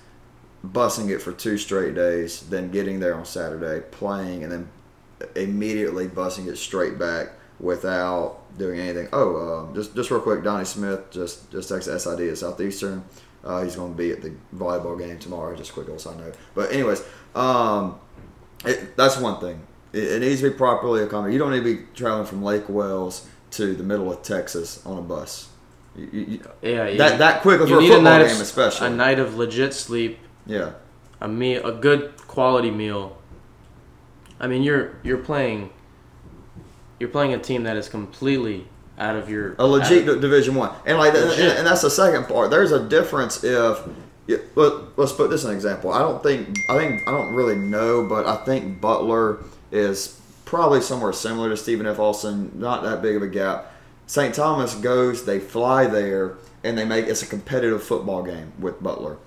bussing 0.65 1.09
it 1.09 1.19
for 1.19 1.33
two 1.33 1.57
straight 1.57 1.93
days, 1.93 2.41
then 2.41 2.71
getting 2.71 3.01
there 3.01 3.15
on 3.15 3.25
Saturday, 3.25 3.85
playing, 3.91 4.43
and 4.43 4.51
then 4.51 4.69
immediately 5.35 6.07
bussing 6.07 6.47
it 6.47 6.57
straight 6.57 6.97
back 6.97 7.29
without 7.63 8.39
doing 8.57 8.79
anything. 8.79 9.07
Oh, 9.13 9.65
um, 9.65 9.73
just 9.73 9.95
just 9.95 10.11
real 10.11 10.19
quick, 10.19 10.43
Donnie 10.43 10.65
Smith 10.65 11.09
just 11.09 11.49
just 11.49 11.71
texted 11.71 11.99
SID 11.99 12.29
at 12.29 12.37
Southeastern. 12.37 13.03
Uh, 13.43 13.63
he's 13.63 13.75
going 13.75 13.91
to 13.91 13.97
be 13.97 14.11
at 14.11 14.21
the 14.21 14.33
volleyball 14.55 14.97
game 14.97 15.19
tomorrow. 15.19 15.55
Just 15.55 15.71
a 15.71 15.73
quick 15.73 15.87
little 15.87 15.99
side 15.99 16.17
note. 16.17 16.35
But 16.55 16.71
anyways, 16.71 17.03
um, 17.35 17.99
it, 18.63 18.95
that's 18.95 19.17
one 19.17 19.39
thing. 19.39 19.61
It, 19.91 20.03
it 20.03 20.19
needs 20.21 20.41
to 20.41 20.49
be 20.49 20.55
properly 20.55 21.03
accommodated. 21.03 21.33
You 21.33 21.39
don't 21.39 21.51
need 21.51 21.63
to 21.63 21.77
be 21.77 21.83
traveling 21.93 22.25
from 22.25 22.43
Lake 22.43 22.69
Wales 22.69 23.27
to 23.51 23.75
the 23.75 23.83
middle 23.83 24.11
of 24.11 24.21
Texas 24.21 24.85
on 24.85 24.97
a 24.97 25.01
bus. 25.01 25.49
You, 25.95 26.09
you, 26.11 26.39
Yeah, 26.61 26.87
you, 26.87 26.97
that 26.97 27.19
that 27.19 27.41
quick 27.41 27.61
for 27.61 27.67
you 27.67 27.77
a 27.77 27.81
need 27.81 27.87
a 27.87 27.93
football 27.95 28.03
night, 28.03 28.27
game, 28.27 28.35
of, 28.35 28.41
especially. 28.41 28.87
a 28.87 28.89
night 28.89 29.19
of 29.19 29.35
legit 29.35 29.73
sleep, 29.73 30.19
yeah, 30.45 30.71
a 31.21 31.27
meal, 31.27 31.65
a 31.65 31.71
good 31.71 32.17
quality 32.27 32.71
meal. 32.71 33.17
I 34.39 34.47
mean, 34.47 34.63
you're 34.63 34.95
you're 35.03 35.17
playing. 35.19 35.71
You're 37.03 37.09
playing 37.11 37.33
a 37.33 37.37
team 37.37 37.63
that 37.63 37.75
is 37.75 37.89
completely 37.89 38.65
out 38.97 39.17
of 39.17 39.29
your 39.29 39.55
a 39.59 39.67
legit 39.67 40.07
of- 40.07 40.21
Division 40.21 40.55
One, 40.55 40.73
and 40.85 40.97
like, 40.97 41.13
and, 41.13 41.29
and 41.37 41.67
that's 41.67 41.81
the 41.81 41.89
second 41.89 42.29
part. 42.29 42.49
There's 42.49 42.71
a 42.71 42.87
difference 42.87 43.43
if. 43.43 43.77
Let, 44.55 44.97
let's 44.97 45.11
put 45.11 45.29
this 45.29 45.43
an 45.43 45.51
example. 45.51 45.91
I 45.91 45.99
don't 45.99 46.23
think 46.23 46.57
I 46.69 46.77
think 46.77 47.05
I 47.05 47.11
don't 47.11 47.33
really 47.33 47.57
know, 47.57 48.05
but 48.07 48.25
I 48.25 48.37
think 48.45 48.79
Butler 48.79 49.39
is 49.69 50.17
probably 50.45 50.79
somewhere 50.79 51.11
similar 51.11 51.49
to 51.49 51.57
Stephen 51.57 51.85
F. 51.85 51.99
Austin. 51.99 52.53
Not 52.55 52.83
that 52.83 53.01
big 53.01 53.17
of 53.17 53.21
a 53.21 53.27
gap. 53.27 53.73
St. 54.07 54.33
Thomas 54.33 54.73
goes, 54.73 55.25
they 55.25 55.41
fly 55.41 55.87
there, 55.87 56.37
and 56.63 56.77
they 56.77 56.85
make 56.85 57.07
it's 57.07 57.21
a 57.21 57.27
competitive 57.27 57.83
football 57.83 58.23
game 58.23 58.53
with 58.57 58.81
Butler. 58.81 59.17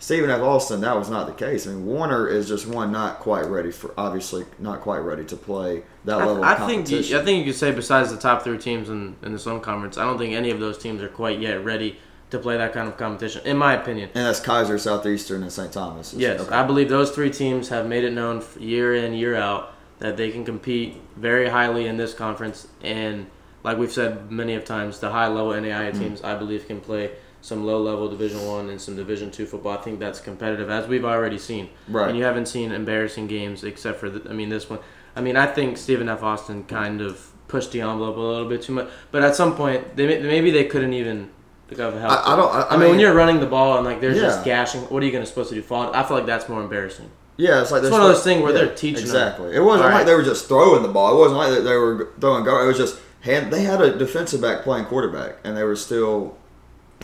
Stephen 0.00 0.30
F. 0.30 0.40
Austin, 0.40 0.80
that 0.82 0.96
was 0.96 1.10
not 1.10 1.26
the 1.26 1.32
case. 1.32 1.66
I 1.66 1.70
mean, 1.70 1.84
Warner 1.84 2.28
is 2.28 2.46
just 2.48 2.66
one 2.66 2.92
not 2.92 3.18
quite 3.18 3.46
ready 3.46 3.72
for, 3.72 3.92
obviously 3.98 4.44
not 4.60 4.80
quite 4.80 4.98
ready 4.98 5.24
to 5.24 5.36
play 5.36 5.82
that 6.04 6.18
level 6.18 6.44
I, 6.44 6.52
of 6.54 6.62
I 6.62 6.66
think 6.66 6.88
you, 6.90 6.98
I 7.18 7.24
think 7.24 7.44
you 7.44 7.52
could 7.52 7.58
say 7.58 7.72
besides 7.72 8.10
the 8.12 8.16
top 8.16 8.42
three 8.44 8.58
teams 8.58 8.88
in, 8.90 9.16
in 9.22 9.32
the 9.32 9.38
Sun 9.40 9.60
Conference, 9.60 9.98
I 9.98 10.04
don't 10.04 10.16
think 10.18 10.34
any 10.34 10.50
of 10.50 10.60
those 10.60 10.78
teams 10.78 11.02
are 11.02 11.08
quite 11.08 11.40
yet 11.40 11.64
ready 11.64 11.98
to 12.30 12.38
play 12.38 12.56
that 12.58 12.72
kind 12.74 12.86
of 12.86 12.96
competition, 12.96 13.44
in 13.46 13.56
my 13.56 13.72
opinion. 13.74 14.10
and 14.14 14.24
that's 14.26 14.38
Keiser, 14.40 14.78
Southeastern, 14.78 15.42
and 15.42 15.50
St. 15.50 15.72
Thomas. 15.72 16.12
Yes, 16.14 16.40
Okay. 16.42 16.54
I 16.54 16.62
believe 16.62 16.88
those 16.90 17.10
three 17.10 17.30
teams 17.30 17.70
have 17.70 17.86
made 17.86 18.04
it 18.04 18.12
known 18.12 18.44
year 18.60 18.94
in 18.94 19.14
year 19.14 19.34
out 19.34 19.72
that 19.98 20.16
they 20.16 20.30
can 20.30 20.44
compete 20.44 21.00
very 21.16 21.48
highly 21.48 21.86
in 21.86 21.96
this 21.96 22.14
conference, 22.14 22.68
and 22.82 23.26
like 23.64 23.78
we've 23.78 23.90
said 23.90 24.30
many 24.30 24.54
of 24.54 24.64
times, 24.64 25.00
the 25.00 25.10
high 25.10 25.26
level 25.26 25.52
NAIA 25.52 25.92
Mm. 25.92 25.98
teams 25.98 26.22
I 26.22 26.36
believe 26.36 26.68
can 26.68 26.80
play 26.80 27.10
some 27.40 27.64
low 27.64 27.80
level 27.80 28.08
Division 28.08 28.44
One 28.46 28.68
and 28.70 28.80
some 28.80 28.96
Division 28.96 29.30
Two 29.30 29.46
football. 29.46 29.76
I 29.78 29.80
think 29.80 30.00
that's 30.00 30.20
competitive, 30.20 30.70
as 30.70 30.86
we've 30.88 31.04
already 31.04 31.38
seen. 31.38 31.70
Right. 31.88 32.08
And 32.08 32.18
you 32.18 32.24
haven't 32.24 32.46
seen 32.46 32.72
embarrassing 32.72 33.26
games 33.28 33.64
except 33.64 34.00
for 34.00 34.10
the, 34.10 34.28
I 34.28 34.32
mean 34.32 34.48
this 34.48 34.68
one. 34.68 34.80
I 35.16 35.20
mean 35.20 35.36
I 35.36 35.46
think 35.46 35.76
Stephen 35.78 36.08
F. 36.08 36.22
Austin 36.22 36.64
kind 36.64 37.00
of 37.00 37.30
pushed 37.48 37.72
the 37.72 37.80
envelope 37.80 38.16
a 38.16 38.20
little 38.20 38.48
bit 38.48 38.62
too 38.62 38.72
much, 38.72 38.88
but 39.10 39.22
at 39.22 39.34
some 39.36 39.56
point 39.56 39.96
they 39.96 40.06
maybe 40.22 40.50
they 40.50 40.64
couldn't 40.64 40.92
even. 40.92 41.30
Have 41.76 42.00
helped 42.00 42.26
I- 42.26 42.32
I 42.32 42.36
don't- 42.36 42.54
I- 42.54 42.60
I, 42.62 42.74
I 42.74 42.76
mean, 42.78 42.88
when 42.92 42.98
you're 42.98 43.12
running 43.12 43.40
the 43.40 43.46
ball 43.46 43.76
and 43.76 43.84
like 43.84 44.00
they're 44.00 44.14
Yeah. 44.14 44.22
just 44.22 44.42
gashing, 44.42 44.80
what 44.82 45.02
are 45.02 45.06
you 45.06 45.12
going 45.12 45.22
to 45.22 45.28
supposed 45.28 45.50
to 45.50 45.54
do? 45.54 45.60
Fall? 45.60 45.94
I 45.94 46.02
feel 46.02 46.16
like 46.16 46.24
that's 46.24 46.48
more 46.48 46.62
embarrassing. 46.62 47.10
Yeah, 47.36 47.60
it's 47.60 47.70
like 47.70 47.82
It's 47.82 47.90
one 47.92 48.00
of 48.00 48.08
those 48.08 48.24
things 48.24 48.42
where 48.42 48.52
they're 48.54 48.74
teaching 48.74 48.94
them. 49.06 49.14
Exactly. 49.16 49.54
It 49.54 49.60
wasn't 49.60 49.84
All 49.84 49.90
like 49.90 49.98
right. 49.98 50.06
they 50.06 50.14
were 50.14 50.22
just 50.22 50.48
throwing 50.48 50.80
the 50.82 50.88
ball. 50.88 51.14
It 51.14 51.18
wasn't 51.18 51.36
like 51.38 51.62
they 51.62 51.76
were 51.76 52.08
throwing 52.20 52.44
guard. 52.44 52.64
It 52.64 52.68
was 52.68 52.78
just 52.78 52.98
hand. 53.20 53.52
They 53.52 53.64
had 53.64 53.82
a 53.82 53.96
defensive 53.98 54.40
back 54.40 54.62
playing 54.62 54.86
quarterback, 54.86 55.36
and 55.44 55.54
they 55.56 55.62
were 55.62 55.76
still 55.76 56.36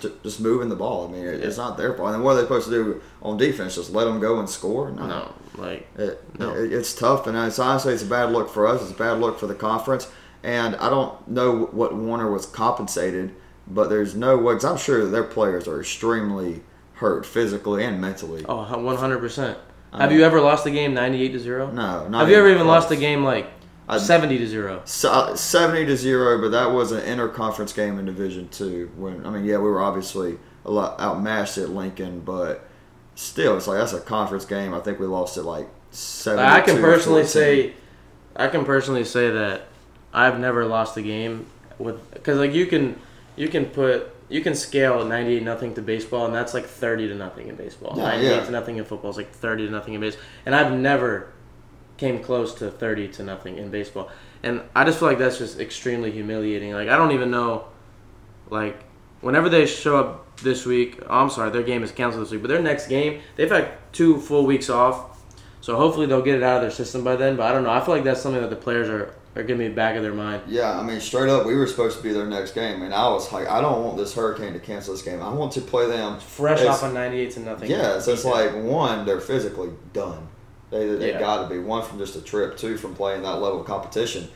just 0.01 0.41
moving 0.41 0.69
the 0.69 0.77
ball. 0.77 1.09
I 1.09 1.13
mean, 1.13 1.25
it, 1.27 1.41
it's 1.43 1.57
not 1.57 1.77
their 1.77 1.95
fault. 1.95 2.15
And 2.15 2.23
what 2.25 2.33
are 2.33 2.37
they 2.37 2.43
supposed 2.43 2.67
to 2.67 2.71
do 2.73 3.03
on 3.23 3.37
defense? 3.37 3.75
Just 3.77 3.93
let 3.93 4.05
them 4.05 4.21
go 4.21 4.39
and 4.39 4.49
score? 4.49 4.91
No. 4.91 5.07
No, 5.07 5.35
like 5.57 5.87
It, 5.97 6.23
No. 6.39 6.55
it- 6.55 6.73
it's 6.73 6.95
tough, 6.95 7.27
and 7.27 7.37
it's 7.37 7.59
honestly 7.59 7.95
it's 7.95 8.03
a 8.03 8.07
bad 8.07 8.33
look 8.33 8.49
for 8.51 8.67
us. 8.67 8.83
It's 8.83 8.91
a 8.91 8.95
bad 8.95 9.21
look 9.21 9.39
for 9.39 9.47
the 9.47 9.55
conference, 9.55 10.09
and 10.43 10.77
I 10.77 10.91
don't 10.91 11.27
know 11.29 11.69
what 11.73 11.95
Warner 11.95 12.31
was 12.31 12.47
compensated, 12.47 13.35
but 13.67 13.89
there's 13.89 14.15
no 14.15 14.37
way. 14.37 14.55
Cause 14.55 14.65
I'm 14.65 14.77
sure 14.77 15.07
their 15.07 15.23
players 15.25 15.67
are 15.69 15.81
extremely 15.81 16.63
hurt 16.95 17.25
physically 17.25 17.85
and 17.85 18.01
mentally. 18.01 18.45
Oh, 18.49 18.67
oh, 18.71 18.79
one 18.81 18.97
hundred 18.97 19.19
percent. 19.21 19.57
Have 19.93 20.11
you 20.13 20.25
ever 20.25 20.41
lost 20.41 20.67
a 20.67 20.71
game 20.73 20.93
ninety 20.93 21.23
eight 21.23 21.33
to 21.33 21.39
zero? 21.39 21.71
No, 21.71 22.09
not 22.09 22.21
Have 22.23 22.29
you 22.31 22.37
ever 22.37 22.49
even 22.49 22.63
close. 22.65 22.83
lost 22.83 22.91
a 22.91 22.97
game 22.97 23.23
like 23.25 23.47
I- 23.89 23.99
seventy 23.99 24.39
to 24.39 24.47
zero? 24.47 24.83
So, 24.85 25.11
uh, 25.11 25.37
70 25.37 25.87
to 25.87 25.97
0, 25.97 26.41
but 26.41 26.51
that 26.51 26.73
was 26.73 26.93
an 26.93 27.03
interconference 27.03 27.75
game 27.75 27.99
in 27.99 28.07
Division 28.07 28.49
2. 28.49 28.93
When 28.97 29.27
I 29.27 29.31
mean, 29.31 29.45
yeah, 29.45 29.59
we 29.59 29.65
were 29.65 29.83
obviously 29.83 30.39
a 30.65 30.71
lot 30.71 30.99
outmatched 30.99 31.59
at 31.59 31.71
Lincoln, 31.71 32.21
but 32.21 32.67
still, 33.15 33.57
it's 33.57 33.67
like 33.67 33.79
that's 33.79 33.93
a 33.93 34.01
conference 34.01 34.45
game. 34.45 34.75
I 34.75 34.81
think 34.81 34.99
we 34.99 35.07
lost 35.07 35.37
it 35.37 35.43
like 35.43 35.69
70 35.91 36.43
I 36.43 36.61
can 36.61 36.77
personally 36.81 37.27
say, 37.27 37.75
I 38.35 38.49
can 38.49 38.65
personally 38.65 39.05
say 39.05 39.31
that 39.31 39.69
I've 40.13 40.39
never 40.39 40.65
lost 40.65 40.97
a 40.97 41.03
game 41.03 41.47
with 41.79 42.11
because 42.13 42.39
like 42.39 42.55
you 42.55 42.67
can 42.67 42.99
you 43.37 43.49
can 43.49 43.67
put 43.67 44.11
you 44.29 44.41
can 44.41 44.55
scale 44.55 45.05
ninety 45.05 45.37
eight 45.37 45.43
nothing 45.43 45.75
to 45.75 45.83
baseball 45.83 46.27
and 46.27 46.35
that's 46.35 46.55
like 46.55 46.67
thirty 46.67 47.09
to 47.09 47.15
nothing 47.15 47.49
in 47.49 47.57
baseball. 47.57 47.95
Yeah, 47.97 48.05
ninety 48.05 48.27
eight 48.27 48.37
yeah. 48.37 48.45
to 48.45 48.51
nothing 48.51 48.77
in 48.77 48.85
football 48.85 49.11
is 49.11 49.17
like 49.17 49.31
thirty 49.31 49.67
to 49.67 49.73
nothing 49.73 49.95
in 49.95 50.01
baseball, 50.01 50.25
and 50.47 50.55
I've 50.55 50.73
never 50.73 51.29
came 51.97 52.23
close 52.23 52.55
to 52.55 52.71
thirty 52.71 53.09
to 53.09 53.23
nothing 53.23 53.59
in 53.59 53.71
baseball. 53.71 54.11
And 54.43 54.63
I 54.75 54.85
just 54.85 54.99
feel 54.99 55.09
like 55.09 55.19
that's 55.19 55.39
just 55.39 55.59
extremely 55.59 56.11
humiliating. 56.11 56.73
Like 56.73 56.89
I 56.89 56.97
don't 56.97 57.13
even 57.13 57.31
know, 57.31 57.67
like 58.51 58.83
whenever 59.21 59.49
they 59.49 59.67
show 59.67 59.97
up 59.97 60.37
this 60.39 60.67
week, 60.67 61.01
oh, 61.09 61.19
I'm 61.21 61.31
sorry, 61.31 61.51
their 61.51 61.63
game 61.63 61.83
is 61.83 61.93
canceled 61.93 62.25
this 62.25 62.33
week, 62.33 62.43
but 62.43 62.49
their 62.49 62.63
next 62.63 62.89
game 62.89 63.23
they've 63.37 63.51
had 63.51 63.73
two 63.93 64.21
full 64.21 64.47
weeks 64.47 64.69
off. 64.69 65.11
So 65.61 65.77
hopefully 65.77 66.07
they'll 66.07 66.23
get 66.23 66.35
it 66.35 66.43
out 66.43 66.57
of 66.57 66.63
their 66.63 66.71
system 66.71 67.05
by 67.05 67.17
then. 67.17 67.37
But 67.37 67.47
I 67.47 67.53
don't 67.53 67.65
know. 67.65 67.71
I 67.71 67.81
feel 67.81 67.95
like 67.95 68.05
that's 68.05 68.21
something 68.21 68.43
that 68.43 68.51
the 68.51 68.57
players 68.57 68.89
are 68.89 69.15
are 69.37 69.43
going 69.43 69.59
to 69.59 69.69
be 69.69 69.75
back 69.75 69.97
of 69.97 70.03
their 70.03 70.15
mind. 70.15 70.43
Yeah, 70.47 70.79
I 70.79 70.83
mean, 70.83 71.01
straight 71.01 71.29
up, 71.29 71.45
we 71.45 71.57
were 71.57 71.67
supposed 71.67 71.97
to 71.97 72.03
be 72.03 72.13
their 72.13 72.27
next 72.27 72.53
game, 72.53 72.83
and 72.83 72.95
I 72.95 73.09
was 73.09 73.33
like, 73.33 73.49
I 73.49 73.61
don't 73.61 73.85
want 73.85 73.97
this 73.97 74.15
Hurricane 74.15 74.53
to 74.53 74.61
cancel 74.61 74.95
this 74.95 75.03
game. 75.03 75.21
I 75.21 75.33
want 75.33 75.53
to 75.53 75.61
play 75.61 75.87
them 75.87 76.21
Fresh 76.21 76.65
off 76.65 76.83
a 76.85 76.93
98 76.93 77.31
to 77.33 77.41
nothing. 77.41 77.71
Yeah, 77.71 77.99
so 77.99 78.13
it's 78.13 78.25
like 78.25 78.55
one, 78.55 79.05
they're 79.05 79.21
physically 79.21 79.71
done. 79.93 80.29
They 80.71 80.87
they 80.89 81.11
Yeah. 81.13 81.21
got 81.21 81.43
to 81.49 81.55
be 81.55 81.61
one 81.61 81.83
from 81.83 81.99
just 81.99 82.17
a 82.17 82.21
trip, 82.21 82.57
two 82.57 82.77
from 82.77 82.95
playing 82.95 83.23
that 83.23 83.41
level 83.41 83.61
of 83.61 83.67
competition. 83.67 84.29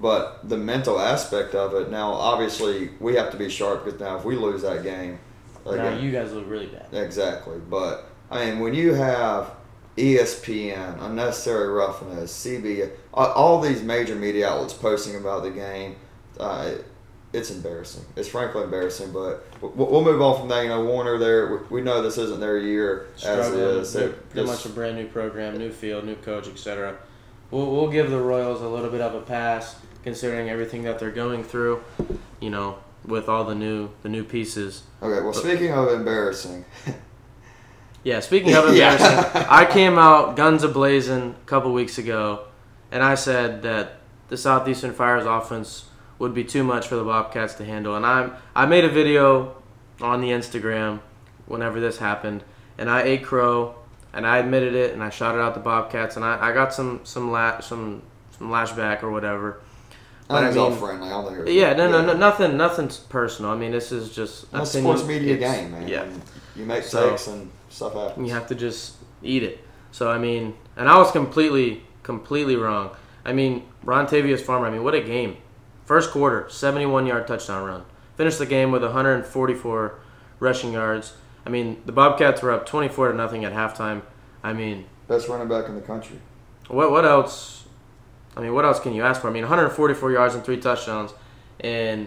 But 0.00 0.40
the 0.48 0.58
mental 0.58 1.00
aspect 1.00 1.54
of 1.54 1.72
it 1.74 1.90
now, 1.90 2.12
obviously, 2.12 2.90
we 3.00 3.14
have 3.16 3.30
to 3.30 3.36
be 3.38 3.48
sharp 3.48 3.84
because 3.84 3.98
now 3.98 4.16
if 4.18 4.24
we 4.24 4.36
lose 4.36 4.62
that 4.62 4.82
game, 4.82 5.18
now 5.64 5.96
you 5.96 6.12
guys 6.12 6.32
look 6.32 6.48
really 6.48 6.66
bad. 6.66 6.86
exactly. 6.92 7.58
But 7.70 8.06
I 8.30 8.44
mean, 8.44 8.60
when 8.60 8.74
you 8.74 8.92
have 8.94 9.52
ESPN, 9.96 11.02
Unnecessary 11.02 11.68
Roughness, 11.68 12.32
CB, 12.44 12.90
all, 13.14 13.26
all 13.32 13.60
these 13.60 13.82
major 13.82 14.14
media 14.14 14.48
outlets 14.50 14.74
posting 14.74 15.16
about 15.16 15.42
the 15.42 15.50
game, 15.50 15.96
uh, 16.38 16.72
it's 17.32 17.50
embarrassing. 17.50 18.04
It's 18.16 18.28
frankly 18.28 18.62
embarrassing. 18.62 19.12
But 19.12 19.44
we'll, 19.60 20.02
move 20.02 20.22
on 20.22 20.38
from 20.38 20.48
that. 20.48 20.62
You 20.62 20.68
know, 20.70 20.84
Warner, 20.84 21.18
there, 21.18 21.64
we, 21.70 21.82
know 21.82 22.02
this 22.02 22.18
isn't 22.18 22.40
their 22.40 22.58
year 22.58 23.08
as 23.16 23.20
Struggling. 23.20 23.60
is. 23.60 23.92
They're 23.92 24.08
They're 24.08 24.16
pretty 24.18 24.46
much 24.48 24.64
a 24.64 24.68
brand 24.70 24.96
new 24.96 25.06
program, 25.06 25.58
new 25.58 25.70
field, 25.70 26.04
new 26.04 26.14
coach, 26.16 26.48
etc. 26.48 26.96
We'll, 27.50 27.70
we'll 27.70 27.90
give 27.90 28.10
the 28.10 28.20
Royals 28.20 28.62
a 28.62 28.68
little 28.68 28.90
bit 28.90 29.00
of 29.00 29.14
a 29.14 29.20
pass 29.20 29.76
considering 30.02 30.48
everything 30.48 30.82
that 30.84 30.98
they're 30.98 31.10
going 31.10 31.44
through. 31.44 31.82
You 32.40 32.50
know, 32.50 32.78
with 33.04 33.28
all 33.28 33.44
the 33.44 33.54
new 33.54 33.90
the 34.02 34.08
new 34.08 34.24
pieces. 34.24 34.82
Okay, 35.02 35.22
well, 35.22 35.32
speaking 35.32 35.72
of 35.72 35.92
embarrassing, 35.92 36.64
Yeah, 38.02 38.20
speaking 38.20 38.54
of 38.54 38.64
Yeah. 38.76 38.92
embarrassing, 38.92 39.46
I 39.50 39.64
came 39.66 39.98
out 39.98 40.36
guns 40.36 40.62
a 40.62 40.68
blazing 40.68 41.34
a 41.42 41.46
couple 41.46 41.72
weeks 41.72 41.98
ago, 41.98 42.44
and 42.92 43.02
I 43.02 43.16
said 43.16 43.62
that 43.62 43.98
the 44.28 44.36
Southeastern 44.36 44.92
Fires 44.92 45.26
offense 45.26 45.86
would 46.18 46.34
be 46.34 46.44
too 46.44 46.64
much 46.64 46.86
for 46.88 46.96
the 46.96 47.04
Bobcats 47.04 47.54
to 47.54 47.64
handle. 47.64 47.94
And 47.96 48.06
I 48.06 48.30
I 48.54 48.66
made 48.66 48.84
a 48.84 48.88
video 48.90 49.54
on 50.00 50.20
the 50.20 50.28
Instagram 50.30 51.00
whenever 51.46 51.80
this 51.80 51.98
happened, 51.98 52.42
and 52.78 52.90
I 52.90 53.02
ate 53.02 53.24
crow, 53.24 53.74
and 54.12 54.26
I 54.26 54.38
admitted 54.38 54.74
it, 54.74 54.92
and 54.92 55.02
I 55.02 55.10
shouted 55.10 55.40
out 55.40 55.54
the 55.54 55.60
Bobcats, 55.60 56.16
and 56.16 56.24
I, 56.24 56.48
I 56.50 56.52
got 56.52 56.72
some 56.74 57.00
some 57.04 57.30
la- 57.30 57.60
some 57.60 58.02
some 58.38 58.48
lashback 58.50 59.02
or 59.02 59.10
whatever. 59.10 59.60
I 60.28 60.40
think 60.46 60.56
I 60.56 60.60
all 60.60 60.70
mean- 60.70 60.78
friendly. 60.80 61.06
I 61.08 61.10
don't 61.10 61.34
think 61.44 61.48
Yeah, 61.48 61.72
no, 61.74 61.88
no, 61.88 62.04
no, 62.04 62.12
nothing, 62.14 62.56
nothing's 62.56 62.96
personal. 62.96 63.52
I 63.52 63.56
mean, 63.56 63.70
this 63.70 63.92
is 63.92 64.12
just 64.12 64.50
That's 64.50 64.74
a 64.74 64.80
sports 64.80 65.04
media 65.04 65.36
game, 65.36 65.70
man. 65.70 65.86
Yeah, 65.86 66.04
You 66.56 66.64
make 66.66 66.82
So- 66.82 67.16
and 67.28 67.50
stuff 67.68 67.94
happens. 67.94 68.26
you 68.28 68.34
have 68.34 68.48
to 68.48 68.54
just 68.56 68.96
eat 69.22 69.44
it. 69.44 69.60
So 69.92 70.10
I 70.10 70.18
mean, 70.18 70.54
and 70.76 70.88
I 70.88 70.98
was 70.98 71.12
completely, 71.12 71.84
completely 72.02 72.56
wrong. 72.56 72.90
I 73.24 73.32
mean, 73.32 73.62
Ron 73.84 74.06
Tavius 74.08 74.40
Farmer. 74.40 74.66
I 74.66 74.70
mean, 74.70 74.82
what 74.82 74.94
a 74.94 75.00
game! 75.00 75.36
First 75.86 76.10
quarter, 76.10 76.46
71 76.50 77.06
yard 77.06 77.26
touchdown 77.26 77.64
run. 77.64 77.84
Finished 78.16 78.38
the 78.38 78.46
game 78.46 78.72
with 78.72 78.82
144 78.82 79.94
rushing 80.40 80.72
yards. 80.72 81.14
I 81.46 81.48
mean, 81.50 81.80
the 81.86 81.92
Bobcats 81.92 82.42
were 82.42 82.50
up 82.50 82.66
24 82.66 83.12
to 83.12 83.16
nothing 83.16 83.44
at 83.44 83.52
halftime. 83.52 84.02
I 84.42 84.52
mean, 84.52 84.86
Best 85.08 85.28
running 85.28 85.48
back 85.48 85.66
in 85.68 85.76
the 85.76 85.80
country. 85.80 86.18
what 86.68 86.90
what 86.90 87.04
else? 87.04 87.64
I 88.36 88.40
mean, 88.40 88.52
what 88.52 88.64
else 88.64 88.80
can 88.80 88.92
you 88.92 89.02
ask 89.02 89.20
for? 89.20 89.28
I 89.28 89.32
mean, 89.32 89.44
144 89.44 90.10
yards 90.12 90.34
and 90.34 90.44
three 90.44 90.58
touchdowns. 90.58 91.12
And 91.60 92.02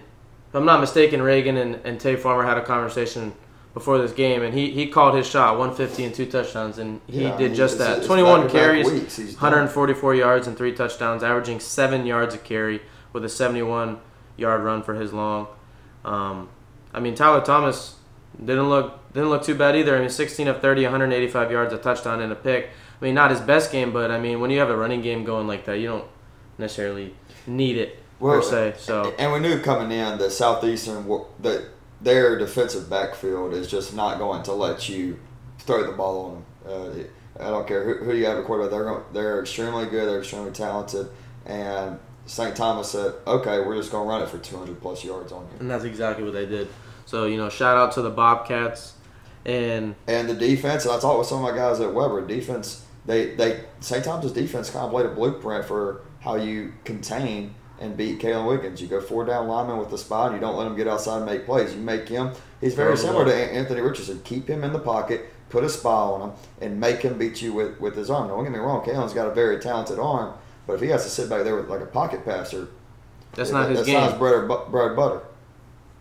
if 0.50 0.56
I'm 0.56 0.66
not 0.66 0.80
mistaken, 0.82 1.22
Reagan 1.22 1.58
and, 1.58 1.76
and 1.86 2.00
Tay 2.00 2.18
Farmer 2.18 2.44
had 2.44 2.58
a 2.58 2.64
conversation 2.64 3.34
before 3.74 3.98
this 4.00 4.12
game, 4.12 4.42
and 4.44 4.54
he, 4.54 4.72
he 4.72 4.88
called 4.88 5.16
his 5.16 5.26
shot 5.28 5.58
150 5.58 6.04
and 6.04 6.14
two 6.14 6.26
touchdowns, 6.26 6.78
and 6.78 7.00
he 7.08 7.24
Yeah, 7.24 7.34
I 7.34 7.38
did 7.38 7.48
mean, 7.52 7.56
just 7.56 7.76
it's- 7.76 7.88
that. 7.88 7.98
it's 8.00 8.08
21 8.08 8.50
carries, 8.50 8.92
weeks. 8.92 9.16
He's 9.16 9.34
done. 9.34 9.42
144 9.42 10.16
yards 10.16 10.48
and 10.48 10.58
three 10.58 10.74
touchdowns, 10.74 11.24
averaging 11.24 11.60
seven 11.62 12.06
yards 12.06 12.36
a 12.36 12.38
carry, 12.40 12.82
with 13.14 13.26
a 13.26 13.30
71 13.30 14.00
yard 14.38 14.64
run 14.64 14.84
for 14.84 14.96
his 14.96 15.14
long. 15.14 15.48
Um, 16.06 16.50
I 16.94 17.00
mean, 17.00 17.16
Tyler 17.16 17.42
Thomas 17.42 17.96
didn't 18.38 18.70
look 18.70 19.00
didn't 19.14 19.30
look 19.30 19.44
too 19.44 19.56
bad 19.56 19.76
either. 19.76 19.96
I 19.96 20.00
mean, 20.00 20.10
16 20.10 20.48
of 20.48 20.62
30, 20.62 20.84
185 20.84 21.52
yards, 21.52 21.74
a 21.74 21.78
touchdown, 21.78 22.22
and 22.22 22.32
a 22.32 22.36
pick. 22.36 22.70
I 23.02 23.06
mean, 23.06 23.16
not 23.16 23.32
his 23.32 23.40
best 23.40 23.72
game, 23.72 23.92
but 23.92 24.12
I 24.12 24.20
mean, 24.20 24.40
when 24.40 24.52
you 24.52 24.60
have 24.60 24.70
a 24.70 24.78
running 24.78 25.02
game 25.02 25.24
going 25.24 25.48
like 25.48 25.66
that, 25.66 25.80
you 25.80 25.88
don't 25.88 26.06
necessarily 26.58 27.16
need 27.48 27.78
it 27.78 28.00
per 28.20 28.42
se. 28.42 28.76
So 28.78 29.14
And 29.18 29.32
we 29.32 29.40
knew 29.40 29.62
coming 29.62 29.92
in 29.92 30.18
that 30.18 30.32
Southeastern 30.32 31.08
that 31.40 31.70
their 32.02 32.38
defensive 32.38 32.90
backfield 32.90 33.54
is 33.54 33.68
just 33.68 33.94
not 33.94 34.20
going 34.20 34.44
to 34.44 34.54
let 34.54 34.90
you 34.90 35.20
throw 35.60 35.86
the 35.86 35.94
ball 35.94 36.26
on 36.26 36.34
them. 36.34 37.08
Uh, 37.40 37.44
I 37.44 37.50
don't 37.50 37.68
care 37.68 37.84
who, 37.84 38.06
who 38.06 38.16
you 38.16 38.26
have 38.26 38.38
a 38.38 38.44
quarterback. 38.44 38.72
They're 38.72 38.84
going, 38.84 39.04
they're 39.14 39.42
extremely 39.42 39.86
good. 39.86 40.10
They're 40.10 40.20
extremely 40.20 40.52
talented. 40.52 41.10
And 41.46 42.00
St. 42.30 42.56
Thomas 42.56 42.92
said, 42.92 43.16
"Okay, 43.26 43.60
we're 43.60 43.76
just 43.76 43.92
going 43.92 44.06
to 44.06 44.10
run 44.10 44.22
it 44.22 44.30
for 44.30 44.38
200 44.38 44.80
plus 44.80 45.04
yards 45.04 45.32
on 45.32 45.44
you." 45.46 45.60
and 45.60 45.70
that's 45.70 45.84
exactly 45.84 46.24
what 46.24 46.34
they 46.34 46.46
did. 46.46 46.68
So 47.06 47.26
you 47.26 47.38
know, 47.38 47.50
shout 47.50 47.76
out 47.76 47.92
to 47.94 48.04
the 48.04 48.12
Bobcats 48.12 48.94
and 49.46 49.96
And 50.08 50.30
the 50.30 50.36
defense, 50.36 50.86
and 50.86 50.94
I 50.94 51.00
talked 51.00 51.18
with 51.18 51.28
some 51.28 51.44
of 51.44 51.52
my 51.52 51.58
guys 51.58 51.80
at 51.80 51.94
Webber. 51.94 52.26
Defense, 52.26 52.86
they 53.06 53.34
they 53.36 53.64
St. 53.80 54.04
Thomas's 54.04 54.32
defense 54.32 54.70
kind 54.70 54.86
of 54.86 54.94
laid 54.94 55.08
a 55.08 55.10
blueprint 55.10 55.66
for 55.66 56.02
how 56.20 56.36
you 56.36 56.74
contain 56.84 57.56
and 57.80 57.98
beat 57.98 58.20
Kalen 58.20 58.48
Wiggins. 58.48 58.80
You 58.82 58.88
go 58.88 59.02
four 59.02 59.26
down 59.26 59.48
lineman 59.48 59.78
with 59.78 59.90
the 59.90 59.98
spot. 59.98 60.34
You 60.34 60.40
don't 60.40 60.56
let 60.56 60.68
him 60.68 60.76
get 60.76 60.88
outside 60.88 61.18
and 61.18 61.26
make 61.26 61.46
plays. 61.46 61.74
You 61.74 61.82
make 61.82 62.08
him. 62.08 62.32
He's 62.62 62.76
very 62.76 62.96
similar 62.98 63.26
to 63.26 63.34
Anthony 63.34 63.82
Richardson. 63.82 64.22
Keep 64.24 64.50
him 64.50 64.64
in 64.64 64.74
the 64.74 64.80
pocket, 64.80 65.34
put 65.50 65.64
a 65.64 65.70
spy 65.70 65.90
on 65.90 66.30
him, 66.30 66.36
and 66.62 66.80
make 66.80 67.02
him 67.02 67.18
beat 67.18 67.42
you 67.42 67.54
with, 67.54 67.80
with 67.80 67.96
his 67.96 68.10
arm. 68.10 68.28
Don't 68.28 68.44
get 68.44 68.52
me 68.52 68.60
wrong. 68.60 68.86
Kalen's 68.86 69.14
got 69.14 69.28
a 69.28 69.34
very 69.34 69.60
talented 69.60 69.98
arm, 69.98 70.34
but 70.70 70.76
if 70.76 70.82
he 70.82 70.88
has 70.90 71.04
to 71.04 71.10
sit 71.10 71.28
back 71.32 71.44
there 71.44 71.56
with 71.56 71.68
like 71.68 71.82
a 71.82 71.88
pocket 71.88 72.24
passer, 72.24 72.68
that's 73.34 73.50
yeah, 73.50 73.58
not 73.58 73.70
his 73.70 73.80
that's 73.80 73.88
game. 73.88 74.00
not 74.00 74.12
his 74.12 74.20
bread 74.20 74.36
or 74.36 74.46
bu- 74.46 74.70
bread 74.70 74.88
and 74.90 74.96
butter. 74.96 75.22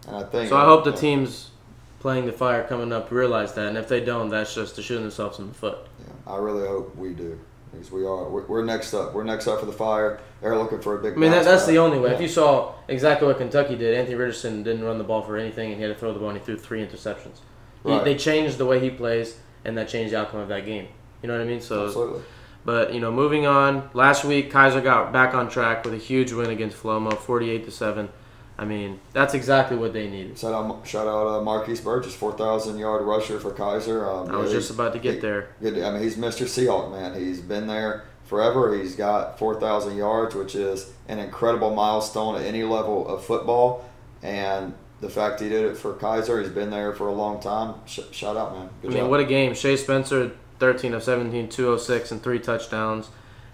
And 0.06 0.16
I 0.16 0.24
think 0.24 0.50
So 0.50 0.58
I 0.58 0.66
hope 0.66 0.84
the 0.84 0.92
uh, 0.92 0.96
teams 0.96 1.52
playing 2.00 2.26
the 2.26 2.32
fire 2.32 2.64
coming 2.64 2.92
up 2.92 3.10
realize 3.10 3.54
that, 3.54 3.68
and 3.68 3.78
if 3.78 3.88
they 3.88 4.04
don't, 4.04 4.28
that's 4.28 4.54
just 4.54 4.76
to 4.76 4.82
shoot 4.82 4.98
themselves 4.98 5.38
in 5.38 5.48
the 5.48 5.54
foot. 5.54 5.78
Yeah, 6.00 6.34
I 6.34 6.36
really 6.36 6.68
hope 6.68 6.94
we 6.96 7.14
do 7.14 7.40
because 7.72 7.90
we 7.90 8.04
are. 8.04 8.28
We're, 8.28 8.44
we're 8.44 8.62
next 8.62 8.92
up. 8.92 9.14
We're 9.14 9.24
next 9.24 9.46
up 9.46 9.58
for 9.58 9.64
the 9.64 9.72
fire. 9.72 10.20
They're 10.42 10.54
looking 10.54 10.82
for 10.82 10.98
a 10.98 11.02
big. 11.02 11.14
I 11.14 11.16
mean, 11.16 11.30
that, 11.30 11.46
that's 11.46 11.64
the 11.64 11.78
only 11.78 11.98
way. 11.98 12.12
If 12.12 12.20
you 12.20 12.28
saw 12.28 12.74
exactly 12.88 13.26
what 13.26 13.38
Kentucky 13.38 13.74
did, 13.74 13.94
Anthony 13.94 14.16
Richardson 14.16 14.62
didn't 14.64 14.84
run 14.84 14.98
the 14.98 15.04
ball 15.04 15.22
for 15.22 15.38
anything, 15.38 15.68
and 15.70 15.76
he 15.76 15.82
had 15.82 15.94
to 15.94 15.98
throw 15.98 16.12
the 16.12 16.18
ball, 16.18 16.28
and 16.28 16.38
he 16.38 16.44
threw 16.44 16.58
three 16.58 16.86
interceptions. 16.86 17.38
He, 17.84 17.90
Right. 17.90 18.04
They 18.04 18.16
changed 18.16 18.58
the 18.58 18.66
way 18.66 18.80
he 18.80 18.90
plays, 18.90 19.38
and 19.64 19.78
that 19.78 19.88
changed 19.88 20.12
the 20.12 20.18
outcome 20.18 20.40
of 20.40 20.48
that 20.48 20.66
game. 20.66 20.88
You 21.22 21.28
know 21.28 21.38
what 21.38 21.42
I 21.42 21.46
mean? 21.46 21.62
So, 21.62 21.86
Absolutely. 21.86 22.22
But 22.68 22.92
you 22.92 23.00
know, 23.00 23.10
moving 23.10 23.46
on. 23.46 23.88
Last 23.94 24.26
week, 24.26 24.52
Keiser 24.52 24.84
got 24.84 25.10
back 25.10 25.32
on 25.32 25.48
track 25.48 25.86
with 25.86 25.94
a 25.94 25.96
huge 25.96 26.32
win 26.32 26.50
against 26.50 26.76
Flomo, 26.76 27.16
forty-eight 27.16 27.64
to 27.64 27.70
seven. 27.70 28.10
I 28.58 28.66
mean, 28.66 29.00
that's 29.14 29.32
exactly 29.32 29.78
what 29.78 29.94
they 29.94 30.06
needed. 30.06 30.36
Shout 30.36 30.52
out, 30.52 30.86
shout 30.86 31.06
out 31.06 31.28
uh, 31.28 31.40
Marquise 31.40 31.80
Burgess, 31.80 32.14
four 32.14 32.36
thousand 32.36 32.78
yard 32.78 33.06
rusher 33.06 33.40
for 33.40 33.52
Keiser. 33.52 34.06
Um, 34.06 34.30
I 34.30 34.36
was 34.36 34.52
just 34.52 34.68
about 34.70 34.92
to 34.92 34.98
get 34.98 35.14
he- 35.14 35.20
there. 35.20 35.48
Good. 35.62 35.82
I 35.82 35.92
mean, 35.92 36.02
he's 36.02 36.18
Mr. 36.18 36.44
Seahawk 36.44 36.90
man. 36.90 37.18
He's 37.18 37.40
been 37.40 37.68
there 37.68 38.04
forever. 38.26 38.76
He's 38.76 38.94
got 38.94 39.38
four 39.38 39.58
thousand 39.58 39.96
yards, 39.96 40.34
which 40.34 40.54
is 40.54 40.92
an 41.08 41.18
incredible 41.20 41.74
milestone 41.74 42.34
at 42.34 42.42
any 42.42 42.64
level 42.64 43.08
of 43.08 43.24
football. 43.24 43.88
And 44.22 44.74
the 45.00 45.08
fact 45.08 45.40
he 45.40 45.48
did 45.48 45.64
it 45.64 45.78
for 45.78 45.94
Keiser, 45.94 46.42
he's 46.42 46.52
been 46.52 46.68
there 46.68 46.92
for 46.92 47.08
a 47.08 47.14
long 47.14 47.40
time. 47.40 47.76
Sh- 47.86 48.00
shout 48.12 48.36
out, 48.36 48.52
man. 48.52 48.68
Good 48.82 48.90
I 48.90 48.94
mean, 48.94 49.02
job. 49.04 49.10
what 49.10 49.20
a 49.20 49.24
game. 49.24 49.54
Shea 49.54 49.78
Spencer, 49.78 50.32
13 50.58 50.94
of 50.94 51.02
17, 51.02 51.48
206, 51.48 52.12
and 52.12 52.22
three 52.22 52.38
touchdowns. 52.38 53.08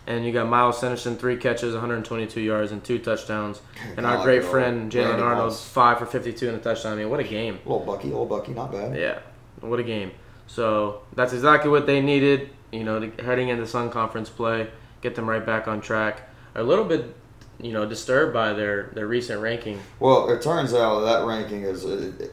And 0.07 0.25
you 0.27 0.33
got 0.33 0.49
Miles 0.49 0.79
Sanderson, 0.79 1.17
three 1.17 1.37
catches, 1.37 1.73
122 1.73 2.41
yards, 2.41 2.73
and 2.73 2.85
two 2.85 2.99
touchdowns. 2.99 3.61
And 3.97 4.05
our 4.05 4.23
great 4.23 4.45
friend, 4.45 4.91
Jalen 4.91 5.23
Arnold, 5.23 5.51
Moss. 5.51 5.65
five 5.65 5.99
for 5.99 6.07
52 6.07 6.49
and 6.49 6.57
a 6.59 6.61
touchdown. 6.61 6.95
I 6.95 6.97
mean, 6.97 7.11
what 7.11 7.21
a 7.21 7.25
game. 7.25 7.59
little 7.65 7.85
Bucky, 7.85 8.09
little 8.09 8.27
Bucky, 8.27 8.53
not 8.53 8.73
bad. 8.73 8.99
Yeah, 8.99 9.21
what 9.61 9.79
a 9.79 9.83
game. 9.83 10.11
So 10.47 11.03
that's 11.15 11.33
exactly 11.33 11.71
what 11.71 11.87
they 11.87 12.01
needed, 12.01 12.51
you 12.71 12.85
know, 12.85 13.01
to, 13.01 13.23
heading 13.23 13.49
into 13.49 13.67
Sun 13.67 13.91
Conference 13.91 14.29
play, 14.29 14.69
get 15.01 15.15
them 15.15 15.29
right 15.29 15.45
back 15.45 15.69
on 15.69 15.81
track. 15.81 16.23
A 16.55 16.63
little 16.63 16.85
bit, 16.85 17.15
you 17.61 17.73
know, 17.73 17.87
disturbed 17.87 18.35
by 18.35 18.53
their, 18.53 18.91
their 18.95 19.07
recent 19.07 19.41
ranking. 19.41 19.81
Well, 20.01 20.31
it 20.31 20.43
turns 20.43 20.75
out 20.75 21.01
that 21.01 21.25
ranking 21.25 21.63
is. 21.63 21.87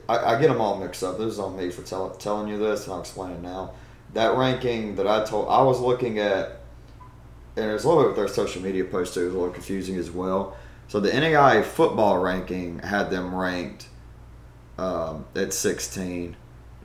I, 0.09 0.35
I 0.35 0.41
get 0.41 0.49
them 0.49 0.59
all 0.59 0.77
mixed 0.77 1.03
up. 1.03 1.17
This 1.17 1.33
is 1.33 1.39
on 1.39 1.55
me 1.55 1.69
for 1.69 1.83
tell, 1.83 2.09
telling 2.11 2.47
you 2.49 2.57
this, 2.57 2.85
and 2.85 2.93
I'll 2.93 2.99
explain 3.01 3.31
it 3.31 3.41
now. 3.41 3.71
That 4.13 4.35
ranking 4.37 4.95
that 4.97 5.07
I 5.07 5.23
told, 5.25 5.47
I 5.49 5.61
was 5.61 5.79
looking 5.79 6.19
at, 6.19 6.59
and 7.55 7.69
it 7.69 7.73
was 7.73 7.85
a 7.85 7.87
little 7.87 8.03
bit 8.03 8.07
with 8.09 8.17
their 8.17 8.27
social 8.27 8.61
media 8.61 8.83
post 8.83 9.13
too. 9.13 9.21
It 9.21 9.25
was 9.25 9.33
a 9.33 9.37
little 9.37 9.53
confusing 9.53 9.95
as 9.97 10.11
well. 10.11 10.57
So 10.89 10.99
the 10.99 11.11
NAI 11.17 11.61
football 11.61 12.17
ranking 12.19 12.79
had 12.79 13.09
them 13.09 13.33
ranked 13.33 13.87
um, 14.77 15.25
at 15.35 15.53
16, 15.53 16.35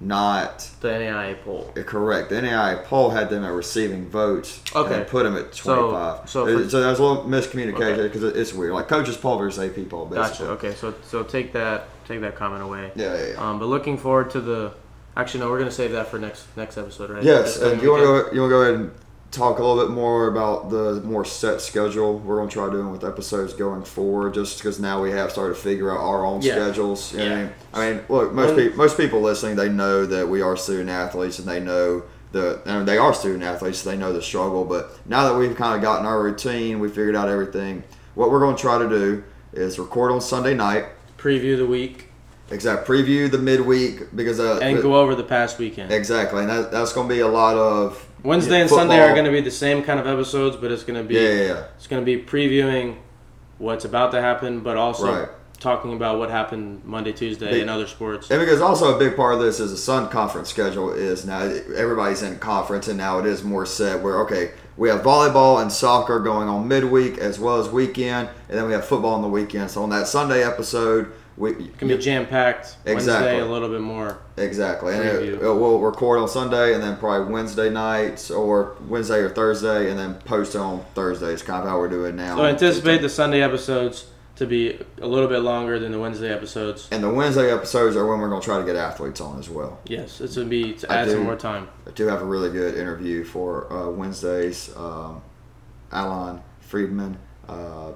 not 0.01 0.71
The 0.81 0.89
NAIA 0.89 1.43
poll. 1.43 1.73
correct. 1.87 2.29
The 2.29 2.41
NAI 2.43 2.77
poll 2.85 3.11
had 3.11 3.31
them 3.31 3.43
at 3.45 3.53
receiving 3.53 4.09
votes 4.09 4.61
Okay. 4.77 4.95
and 4.95 5.07
put 5.09 5.25
them 5.25 5.37
at 5.37 5.53
25. 5.53 6.29
so 6.31 6.47
So, 6.47 6.63
for- 6.63 6.69
so 6.71 6.79
a 6.79 6.91
little 6.91 7.25
miscommunication 7.25 7.75
Okay. 7.99 8.03
because 8.03 8.23
it's 8.23 8.53
weird. 8.53 8.75
Like 8.75 8.87
coaches 8.87 9.17
poll 9.17 9.39
versus 9.39 9.59
AP 9.65 9.89
poll, 9.89 10.07
basically. 10.07 10.47
Gotcha. 10.47 10.67
Okay, 10.67 10.75
so 10.75 10.95
so 11.03 11.23
take 11.25 11.53
that 11.55 11.89
take 12.07 12.21
that 12.21 12.37
comment 12.37 12.63
away. 12.63 12.93
Yeah, 12.95 13.17
yeah, 13.17 13.27
yeah. 13.33 13.51
Um, 13.51 13.59
but 13.59 13.67
looking 13.67 13.97
forward 13.99 14.31
to 14.31 14.41
the. 14.41 14.73
Actually, 15.17 15.41
no, 15.41 15.51
we're 15.51 15.59
gonna 15.59 15.71
save 15.71 15.93
that 15.93 16.09
for 16.09 16.19
next 16.19 16.47
next 16.57 16.77
episode, 16.77 17.11
right? 17.11 17.23
Yes, 17.23 17.61
and 17.61 17.81
you 17.81 17.91
want 17.91 18.03
to 18.03 18.07
go? 18.07 18.33
You 18.35 18.41
want 18.43 18.51
to 18.51 18.55
go 18.57 18.61
ahead 18.63 18.75
and 18.75 18.91
talk 19.33 19.59
a 19.59 19.65
little 19.65 19.83
bit 19.85 19.93
more 19.93 20.29
about 20.29 20.71
the 20.71 21.01
more 21.05 21.25
set 21.25 21.61
schedule 21.61 22.19
we're 22.21 22.37
going 22.37 22.49
to 22.49 22.53
try 22.55 22.71
doing 22.71 22.91
with 22.91 23.05
episodes 23.05 23.53
going 23.53 23.83
forward, 23.83 24.33
just 24.35 24.59
because 24.59 24.79
now 24.79 25.03
we 25.03 25.11
have 25.11 25.31
started 25.31 25.55
to 25.55 25.61
figure 25.61 25.91
out 25.91 25.99
our 25.99 26.25
own 26.25 26.41
Yeah. 26.41 26.53
schedules. 26.53 27.13
You 27.13 27.19
know 27.19 27.25
I 27.25 27.29
Yeah. 27.29 27.37
mean? 27.43 27.51
I 27.75 27.91
mean, 27.91 28.01
look, 28.09 28.33
most 28.33 28.47
When- 28.55 28.57
people, 28.57 28.79
most 28.79 28.97
people 28.97 29.21
listening, 29.21 29.57
they 29.57 29.69
know 29.69 30.07
that 30.07 30.29
we 30.29 30.41
are 30.43 30.57
student 30.57 30.89
athletes, 30.91 31.39
and 31.39 31.47
they 31.49 31.61
know 31.61 32.03
the, 32.33 32.61
and 32.67 32.87
they 32.87 32.97
are 32.99 33.13
student 33.13 33.43
athletes, 33.43 33.79
so 33.81 33.91
they 33.91 33.97
know 33.97 34.13
the 34.13 34.23
struggle. 34.23 34.65
But 34.65 34.93
now 35.07 35.29
that 35.29 35.39
we've 35.39 35.55
kind 35.57 35.75
of 35.75 35.83
gotten 35.83 36.07
our 36.07 36.23
routine, 36.23 36.79
we 36.79 36.89
figured 36.89 37.17
out 37.17 37.29
everything. 37.29 37.83
What 38.15 38.31
we're 38.31 38.41
going 38.41 38.57
to 38.57 38.63
try 38.63 38.79
to 38.79 38.89
do 38.89 39.23
is 39.53 39.79
record 39.79 40.13
on 40.13 40.21
Sunday 40.21 40.55
night. 40.55 40.87
preview 41.19 41.57
the 41.57 41.67
week 41.67 42.06
Exact 42.51 42.87
preview 42.87 43.29
the 43.31 43.39
midweek 43.39 44.15
because 44.15 44.39
uh, 44.39 44.61
and 44.63 44.81
go 44.81 44.95
over 44.97 45.15
the 45.17 45.25
past 45.25 45.59
weekend. 45.59 45.91
exactly, 45.93 46.41
and 46.41 46.49
that, 46.49 46.71
that's 46.71 46.93
going 46.93 47.09
to 47.09 47.15
be 47.15 47.21
a 47.21 47.27
lot 47.29 47.57
of 47.57 48.09
Wednesday 48.23 48.61
and 48.61 48.69
football. 48.69 48.87
Sunday 48.87 49.01
are 49.01 49.13
going 49.15 49.25
to 49.25 49.33
be 49.33 49.41
the 49.41 49.51
same 49.51 49.83
kind 49.83 49.99
of 49.99 50.07
episodes, 50.07 50.57
but 50.57 50.71
it's 50.71 50.85
going 50.85 51.03
to 51.03 51.07
be 51.07 51.15
Yeah, 51.15 51.21
yeah, 51.21 51.43
yeah. 51.43 51.65
it's 51.77 51.89
going 51.89 52.05
to 52.05 52.07
be 52.07 52.23
previewing 52.23 52.97
what's 53.59 53.85
about 53.85 54.13
to 54.13 54.21
happen, 54.21 54.61
but 54.61 54.77
also 54.77 55.21
Right. 55.23 55.29
talking 55.59 55.93
about 55.93 56.19
what 56.19 56.31
happened 56.31 56.85
Monday, 56.85 57.13
Tuesday, 57.13 57.61
and 57.61 57.69
other 57.71 57.87
sports. 57.87 58.31
And 58.31 58.39
because 58.39 58.61
also 58.61 58.95
a 58.95 58.99
big 58.99 59.17
part 59.17 59.35
of 59.35 59.41
this 59.41 59.59
is 59.59 59.73
the 59.73 59.77
Sun 59.77 60.11
Conference 60.11 60.49
schedule 60.49 60.93
is 60.93 61.27
now 61.27 61.41
everybody's 61.41 62.23
in 62.23 62.39
conference 62.39 62.87
and 62.87 62.99
now 62.99 63.19
it 63.19 63.27
is 63.27 63.43
more 63.43 63.67
set 63.67 64.03
where 64.03 64.21
okay 64.21 64.51
we 64.77 64.89
have 64.91 65.01
volleyball 65.01 65.63
and 65.63 65.73
soccer 65.73 66.21
going 66.21 66.49
on 66.49 66.69
midweek 66.69 67.17
as 67.19 67.41
well 67.41 67.59
as 67.59 67.71
weekend 67.71 68.29
and 68.49 68.59
then 68.59 68.67
we 68.67 68.73
have 68.73 68.85
football 68.85 69.15
on 69.15 69.23
the 69.23 69.29
weekend. 69.29 69.71
So 69.71 69.83
on 69.83 69.91
that 69.91 70.07
Sunday 70.07 70.45
episode 70.45 71.13
we 71.37 71.51
It 71.51 71.79
can 71.79 71.89
be 71.89 71.99
jam 71.99 72.27
packed. 72.27 72.77
Exactly. 72.87 72.95
Wednesday 72.95 73.41
a 73.41 73.45
little 73.47 73.69
bit 73.69 73.81
more. 73.83 74.19
exactly 74.37 74.95
and 74.95 75.03
it, 75.05 75.35
it- 75.35 75.41
we'll 75.43 75.81
record 75.81 76.19
on 76.19 76.29
Sunday 76.29 76.75
and 76.75 76.83
then 76.83 76.97
probably 76.97 77.33
Wednesday 77.33 77.69
nights 77.71 78.31
or 78.31 78.77
Wednesday 78.89 79.19
or 79.19 79.29
Thursday 79.29 79.91
and 79.91 79.99
then 79.99 80.15
post 80.25 80.57
on 80.57 80.85
Thursday. 80.95 81.33
It's 81.33 81.43
kind 81.43 81.63
of 81.63 81.69
how 81.69 81.79
we're 81.79 81.89
doing 81.89 82.17
now. 82.17 82.37
So 82.37 82.45
anticipate 82.45 83.03
the 83.03 83.09
Sunday 83.09 83.43
episodes 83.43 84.07
to 84.37 84.47
be 84.47 84.79
a 85.01 85.07
little 85.07 85.29
bit 85.29 85.39
longer 85.39 85.79
than 85.79 85.93
the 85.93 85.99
Wednesday 85.99 86.31
episodes. 86.31 86.89
and 86.91 87.03
the 87.03 87.09
Wednesday 87.11 87.51
episodes 87.51 87.97
are 87.97 88.07
when 88.07 88.21
we're 88.21 88.29
going 88.29 88.41
to 88.43 88.45
try 88.45 88.59
to 88.59 88.65
get 88.67 88.77
athletes 88.77 89.19
on 89.21 89.39
as 89.39 89.49
well. 89.49 89.79
Yes, 89.87 90.21
it's 90.21 90.37
going 90.37 90.47
to 90.47 90.51
be 90.51 90.75
to 90.75 90.93
I 90.93 90.97
add 90.97 91.11
some 91.11 91.23
more 91.23 91.37
time. 91.37 91.69
I 91.87 91.91
do 91.93 92.07
have 92.07 92.21
a 92.21 92.25
really 92.27 92.51
good 92.51 92.75
interview 92.77 93.25
for 93.25 93.73
uh, 93.73 93.89
Wednesdays. 93.91 94.77
Um, 94.77 95.23
Alan 95.93 96.43
Friedman, 96.61 97.17
uh, 97.49 97.93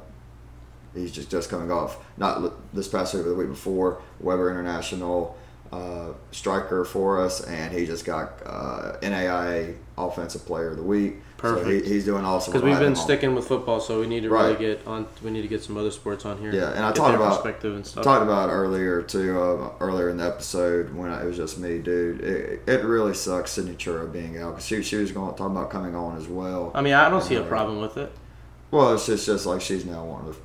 he's 0.95 1.13
just 1.13 1.31
just 1.31 1.51
coming 1.51 1.71
off 1.71 1.99
not 2.17 2.53
this 2.75 2.89
past 2.89 3.15
week, 3.15 3.25
but 3.25 3.31
the 3.31 3.35
week 3.37 3.49
before 3.49 4.01
Webber 4.21 4.51
International 4.51 5.37
uh, 5.73 6.09
striker 6.33 6.85
for 6.85 7.21
us, 7.21 7.43
and 7.43 7.73
he 7.73 7.87
just 7.87 8.05
got 8.05 8.33
uh, 8.45 8.97
NAIA 9.03 9.77
Offensive 9.97 10.45
Player 10.45 10.71
of 10.71 10.77
the 10.77 10.83
Week. 10.83 11.15
So 11.37 11.55
Perfect. 11.55 11.87
he, 11.87 11.93
he's 11.95 12.05
doing 12.05 12.23
awesome. 12.25 12.53
Because 12.53 12.65
we've 12.65 12.79
been 12.79 12.97
sticking 12.97 13.35
with 13.35 13.47
football, 13.47 13.81
so 13.81 14.01
we 14.01 14.07
need 14.07 14.25
to 14.25 14.29
really 14.31 14.57
get 14.57 14.87
on. 14.87 15.07
We 15.23 15.31
need 15.31 15.41
to 15.43 15.49
get 15.49 15.63
some 15.63 15.77
other 15.79 15.91
sports 15.93 16.27
on 16.27 16.37
here. 16.39 16.53
Yeah, 16.53 16.73
and 16.73 16.85
I 16.85 16.93
talked 16.93 17.15
about- 17.15 17.35
perspective 17.37 17.75
and 17.77 17.87
stuff. 17.87 18.05
talked 18.05 18.23
about 18.25 18.51
earlier 18.51 19.01
too 19.01 19.41
uh, 19.41 19.71
earlier 19.81 20.11
in 20.11 20.17
the 20.19 20.27
episode 20.27 20.93
when 20.93 21.11
it 21.13 21.25
was 21.25 21.37
just 21.39 21.57
me 21.59 21.79
dude 21.79 22.21
it, 22.21 22.61
it 22.67 22.85
really 22.85 23.15
sucks 23.15 23.53
Sydney 23.53 23.75
Chura 23.77 24.13
being 24.13 24.37
out 24.39 24.51
because 24.51 24.67
she, 24.67 24.83
she 24.83 24.97
was 24.97 25.13
going 25.13 25.31
talking 25.35 25.57
about 25.57 25.71
coming 25.71 25.95
on 25.95 26.19
as 26.19 26.27
well 26.29 26.73
I 26.75 26.83
mean, 26.83 26.93
I 26.95 27.09
don't 27.09 27.23
see 27.23 27.37
a 27.37 27.43
Uh, 27.43 27.47
problem 27.47 27.81
with 27.81 27.97
it. 27.97 28.13
well 28.71 28.93
it's 28.93 29.07
just, 29.07 29.25
just 29.25 29.47
like 29.47 29.61
she's 29.63 29.87
now 29.87 30.05
wanting 30.05 30.35
to 30.35 30.39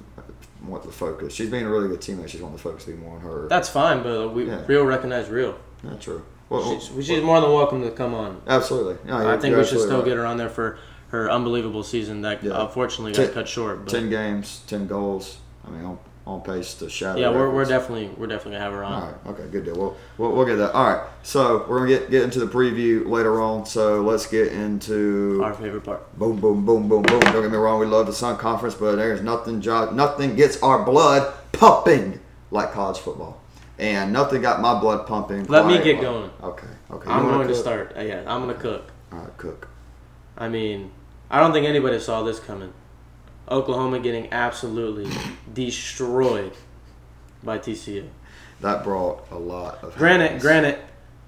want 0.67 0.83
the 0.83 0.91
focus 0.91 1.33
she's 1.33 1.49
being 1.49 1.65
a 1.65 1.69
really 1.69 1.87
good 1.87 2.01
teammate 2.01 2.27
she's 2.29 2.41
wanting 2.41 2.57
the 2.57 2.61
focus 2.63 2.85
to 2.85 2.91
be 2.91 2.97
more 2.97 3.15
on 3.15 3.21
her 3.21 3.47
That's 3.49 3.69
fine, 3.69 4.03
but 4.03 4.29
we 4.33 4.45
Yeah. 4.47 4.63
real 4.67 4.83
recognize 4.85 5.29
real. 5.29 5.55
not 5.83 6.01
true 6.01 6.23
well, 6.49 6.79
She's, 6.79 7.05
she's 7.07 7.23
more 7.23 7.41
than 7.41 7.51
welcome 7.51 7.81
to 7.81 7.91
come 7.91 8.13
on. 8.13 8.41
absolutely 8.47 8.97
No, 9.09 9.27
I 9.27 9.37
think 9.37 9.55
we 9.57 9.63
should 9.65 9.79
still 9.79 9.97
right. 9.97 10.05
get 10.05 10.17
her 10.17 10.25
on 10.25 10.37
there 10.37 10.49
for 10.49 10.77
her 11.09 11.29
unbelievable 11.31 11.83
season 11.83 12.21
that 12.21 12.43
Yeah. 12.43 12.61
unfortunately 12.65 13.13
Ten- 13.13 13.25
got 13.27 13.33
cut 13.33 13.47
short. 13.47 13.85
But 13.85 13.91
10 13.91 14.09
games 14.09 14.61
10 14.67 14.87
goals 14.87 15.37
I 15.67 15.71
mean, 15.71 15.97
on, 16.27 16.41
pace 16.41 16.73
to 16.75 16.89
shatter. 16.89 17.19
Yeah, 17.19 17.29
we're, 17.29 17.49
we're 17.51 17.65
definitely 17.65 18.07
we're 18.17 18.27
definitely 18.27 18.53
gonna 18.53 18.63
have 18.63 18.73
her 18.73 18.83
on. 18.83 18.93
All 18.93 19.07
right. 19.07 19.27
Okay. 19.27 19.47
Good 19.51 19.65
deal. 19.65 19.75
We'll, 19.75 19.97
we'll 20.17 20.31
we'll 20.31 20.45
get 20.45 20.55
that. 20.55 20.73
All 20.73 20.85
right. 20.91 21.07
So 21.23 21.65
we're 21.69 21.79
gonna 21.85 21.99
get 21.99 22.09
get 22.11 22.23
into 22.23 22.39
the 22.39 22.47
preview 22.47 23.07
later 23.07 23.41
on. 23.41 23.65
So 23.65 24.01
let's 24.01 24.25
get 24.25 24.47
into 24.51 25.41
Our 25.43 25.53
favorite 25.53 25.81
part. 25.83 26.17
boom, 26.17 26.39
boom, 26.39 26.65
boom, 26.65 26.87
boom, 26.89 27.03
boom. 27.03 27.19
Don't 27.19 27.41
get 27.43 27.51
me 27.51 27.57
wrong. 27.57 27.79
We 27.79 27.85
love 27.85 28.07
the 28.07 28.13
Sun 28.13 28.37
Conference, 28.37 28.75
but 28.75 28.95
there's 28.95 29.21
nothing 29.21 29.61
jo- 29.61 29.91
nothing 29.91 30.35
gets 30.35 30.61
our 30.63 30.83
blood 30.83 31.31
pumping 31.51 32.19
like 32.51 32.71
college 32.71 32.97
football, 32.99 33.41
and 33.77 34.11
nothing 34.11 34.41
got 34.41 34.61
my 34.61 34.79
blood 34.79 35.05
pumping. 35.07 35.45
Let 35.45 35.65
me 35.67 35.77
get 35.83 35.95
like- 35.97 36.01
going. 36.01 36.31
Okay. 36.41 36.67
Okay. 36.91 37.09
I'm 37.09 37.25
going 37.25 37.47
to 37.47 37.55
start. 37.55 37.93
Uh, 37.97 38.01
yeah, 38.01 38.19
I'm 38.27 38.41
gonna 38.41 38.53
cook. 38.55 38.91
All 39.11 39.19
right. 39.19 39.37
Cook. 39.37 39.67
I 40.37 40.49
mean, 40.49 40.91
I 41.29 41.39
don't 41.39 41.53
think 41.53 41.65
anybody 41.67 41.99
saw 41.99 42.23
this 42.23 42.39
coming. 42.39 42.73
Oklahoma 43.49 43.99
getting 43.99 44.31
absolutely 44.33 45.09
destroyed 45.53 46.53
by 47.43 47.57
TCU. 47.59 48.07
That 48.61 48.83
brought 48.83 49.29
a 49.31 49.37
lot 49.37 49.83
of. 49.83 49.95
Granted, 49.95 50.23
happiness. 50.23 50.43
granted, 50.43 50.79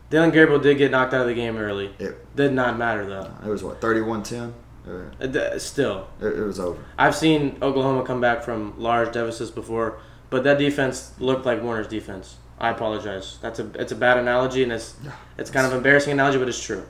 Dillon 0.10 0.32
Gabriel 0.32 0.60
did 0.60 0.78
get 0.78 0.92
knocked 0.92 1.14
out 1.14 1.22
of 1.22 1.28
the 1.28 1.34
game 1.34 1.58
early. 1.58 1.94
It, 2.00 2.36
Did 2.36 2.54
not 2.54 2.78
matter 2.78 3.06
though. 3.06 3.30
it 3.46 3.50
was 3.50 3.64
what 3.64 3.82
31-10? 3.82 4.54
Uh, 4.88 5.24
Uh, 5.24 5.60
Still, 5.60 6.08
It, 6.22 6.28
it 6.28 6.44
was 6.44 6.60
over. 6.60 6.84
I've 6.98 7.16
seen 7.16 7.58
Oklahoma 7.62 8.04
come 8.06 8.22
back 8.22 8.42
from 8.44 8.74
large 8.80 9.12
deficits 9.12 9.52
before, 9.52 10.00
but 10.30 10.44
that 10.46 10.58
defense 10.58 11.12
looked 11.20 11.46
like 11.46 11.62
Warner's 11.62 11.88
defense. 11.88 12.38
I 12.60 12.70
apologize. 12.70 13.38
That's 13.42 13.60
a 13.60 13.70
it's 13.76 13.92
a 13.92 13.96
bad 13.96 14.18
analogy 14.18 14.64
and 14.64 14.72
it's 14.72 14.96
Yeah. 15.04 15.12
it's 15.38 15.52
kind 15.52 15.68
of 15.68 15.74
embarrassing 15.74 16.14
analogy, 16.14 16.40
but 16.40 16.48
it's 16.48 16.64
true. 16.64 16.86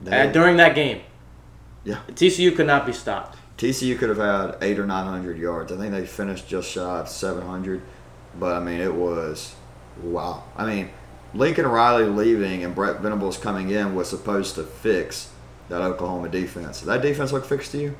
They- 0.00 0.30
during 0.32 0.56
that 0.58 0.74
game, 0.74 1.00
Yeah. 1.84 1.98
TCU 2.14 2.52
could 2.54 2.66
not 2.68 2.86
be 2.86 2.92
stopped. 2.92 3.36
TCU 3.58 3.98
could 3.98 4.10
have 4.10 4.18
had 4.18 4.58
eight 4.62 4.78
or 4.78 4.86
nine 4.86 5.06
hundred 5.06 5.38
yards. 5.38 5.72
I 5.72 5.76
think 5.76 5.92
they 5.92 6.06
finished 6.06 6.48
just 6.48 6.70
shy 6.70 7.00
of 7.00 7.08
seven 7.08 7.46
hundred. 7.46 7.82
But 8.38 8.56
I 8.56 8.60
mean, 8.60 8.80
it 8.80 8.94
was 8.94 9.54
wow. 10.02 10.44
I 10.56 10.66
mean, 10.66 10.90
Lincoln 11.34 11.66
Riley 11.66 12.04
leaving 12.04 12.64
and 12.64 12.74
Brent 12.74 13.00
Venables 13.00 13.38
coming 13.38 13.70
in 13.70 13.94
was 13.94 14.08
supposed 14.10 14.54
to 14.56 14.62
fix 14.62 15.30
that 15.68 15.80
Oklahoma 15.80 16.28
defense. 16.28 16.80
Did 16.80 16.86
That 16.86 17.02
defense 17.02 17.32
look 17.32 17.44
fixed 17.44 17.72
to 17.72 17.78
you? 17.78 17.96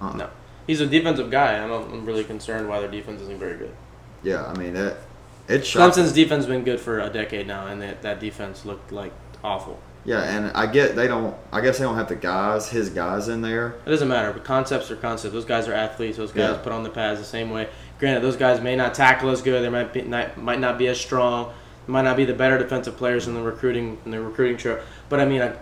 Uh-uh. 0.00 0.16
No, 0.16 0.30
he's 0.66 0.80
a 0.80 0.86
defensive 0.86 1.30
guy. 1.30 1.58
I'm, 1.58 1.70
I'm 1.70 2.06
really 2.06 2.24
concerned 2.24 2.68
why 2.68 2.80
their 2.80 2.90
defense 2.90 3.20
isn't 3.22 3.38
very 3.38 3.56
good. 3.56 3.74
Yeah, 4.22 4.44
I 4.46 4.56
mean 4.56 4.74
it. 4.74 4.96
It's. 5.48 5.70
Clemson's 5.72 6.12
defense 6.12 6.46
been 6.46 6.64
good 6.64 6.80
for 6.80 7.00
a 7.00 7.10
decade 7.10 7.46
now, 7.46 7.66
and 7.66 7.80
that, 7.82 8.02
that 8.02 8.20
defense 8.20 8.64
looked 8.64 8.90
like 8.90 9.12
awful. 9.42 9.78
Yeah, 10.06 10.20
and 10.22 10.50
I 10.54 10.66
get 10.66 10.96
they 10.96 11.06
don't. 11.06 11.34
I 11.50 11.60
guess 11.62 11.78
they 11.78 11.84
don't 11.84 11.94
have 11.96 12.08
the 12.08 12.14
guys, 12.16 12.68
his 12.68 12.90
guys 12.90 13.28
in 13.28 13.40
there. 13.40 13.76
It 13.86 13.90
doesn't 13.90 14.08
matter, 14.08 14.32
but 14.32 14.44
concepts 14.44 14.90
are 14.90 14.96
concepts. 14.96 15.32
Those 15.32 15.46
guys 15.46 15.66
are 15.66 15.72
athletes. 15.72 16.18
Those 16.18 16.30
guys 16.32 16.56
Yeah. 16.56 16.62
put 16.62 16.72
on 16.72 16.82
the 16.82 16.90
pads 16.90 17.20
the 17.20 17.26
same 17.26 17.50
way. 17.50 17.68
Granted, 17.98 18.22
those 18.22 18.36
guys 18.36 18.60
may 18.60 18.76
not 18.76 18.94
tackle 18.94 19.30
as 19.30 19.40
good. 19.40 19.64
They 19.64 19.70
might 19.70 19.92
be 19.94 20.02
not, 20.02 20.36
might 20.36 20.60
not 20.60 20.76
be 20.78 20.88
as 20.88 21.00
strong. 21.00 21.52
Might 21.86 22.02
not 22.02 22.16
be 22.18 22.24
the 22.26 22.34
better 22.34 22.58
defensive 22.58 22.96
players 22.96 23.26
in 23.26 23.34
the 23.34 23.40
recruiting 23.42 23.98
in 24.04 24.10
the 24.10 24.20
recruiting 24.20 24.58
show. 24.58 24.78
But 25.08 25.20
I 25.20 25.24
mean, 25.24 25.40
a, 25.40 25.56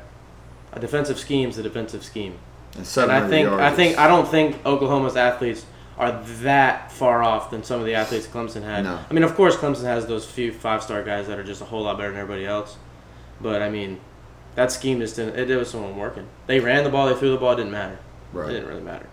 a 0.73 0.81
defensive 0.81 1.19
scheme 1.19 1.49
is 1.51 1.59
a 1.59 1.63
defensive 1.63 2.03
scheme. 2.05 2.35
And, 2.77 2.87
And 2.97 3.13
I 3.13 3.29
think 3.29 3.47
yards 3.49 3.63
I 3.63 3.71
think 3.71 3.99
I 3.99 4.09
don't 4.09 4.27
think 4.29 4.65
Oklahoma's 4.67 5.17
athletes 5.17 5.67
are 5.99 6.13
that 6.43 6.91
far 6.91 7.23
off 7.23 7.51
than 7.51 7.63
some 7.63 7.79
of 7.79 7.87
the 7.87 7.95
athletes 7.95 8.27
Clemson 8.27 8.63
had. 8.65 8.85
No. 8.85 8.99
I 9.09 9.13
mean, 9.13 9.23
of 9.25 9.35
course, 9.37 9.55
Clemson 9.57 9.85
has 9.85 10.07
those 10.07 10.25
few 10.25 10.51
five 10.53 10.83
star 10.83 11.03
guys 11.05 11.29
that 11.29 11.39
are 11.39 11.45
just 11.45 11.61
a 11.61 11.67
whole 11.67 11.83
lot 11.83 11.97
better 11.99 12.11
than 12.11 12.21
everybody 12.21 12.47
else. 12.47 12.77
But 13.41 13.63
I 13.63 13.69
mean, 13.69 14.01
that 14.55 14.71
scheme 14.73 15.01
just 15.01 15.17
didn't. 15.17 15.39
It, 15.39 15.51
it 15.51 15.57
was 15.57 15.71
someone 15.71 15.97
working. 15.97 16.27
They 16.47 16.61
ran 16.61 16.85
the 16.85 16.91
ball. 16.91 17.07
They 17.07 17.19
threw 17.19 17.31
the 17.31 17.39
ball. 17.39 17.53
It 17.53 17.57
didn't 17.57 17.73
matter. 17.73 17.95
It 17.95 18.37
right. 18.37 18.49
didn't 18.49 18.69
really 18.69 18.83
matter. 18.83 19.09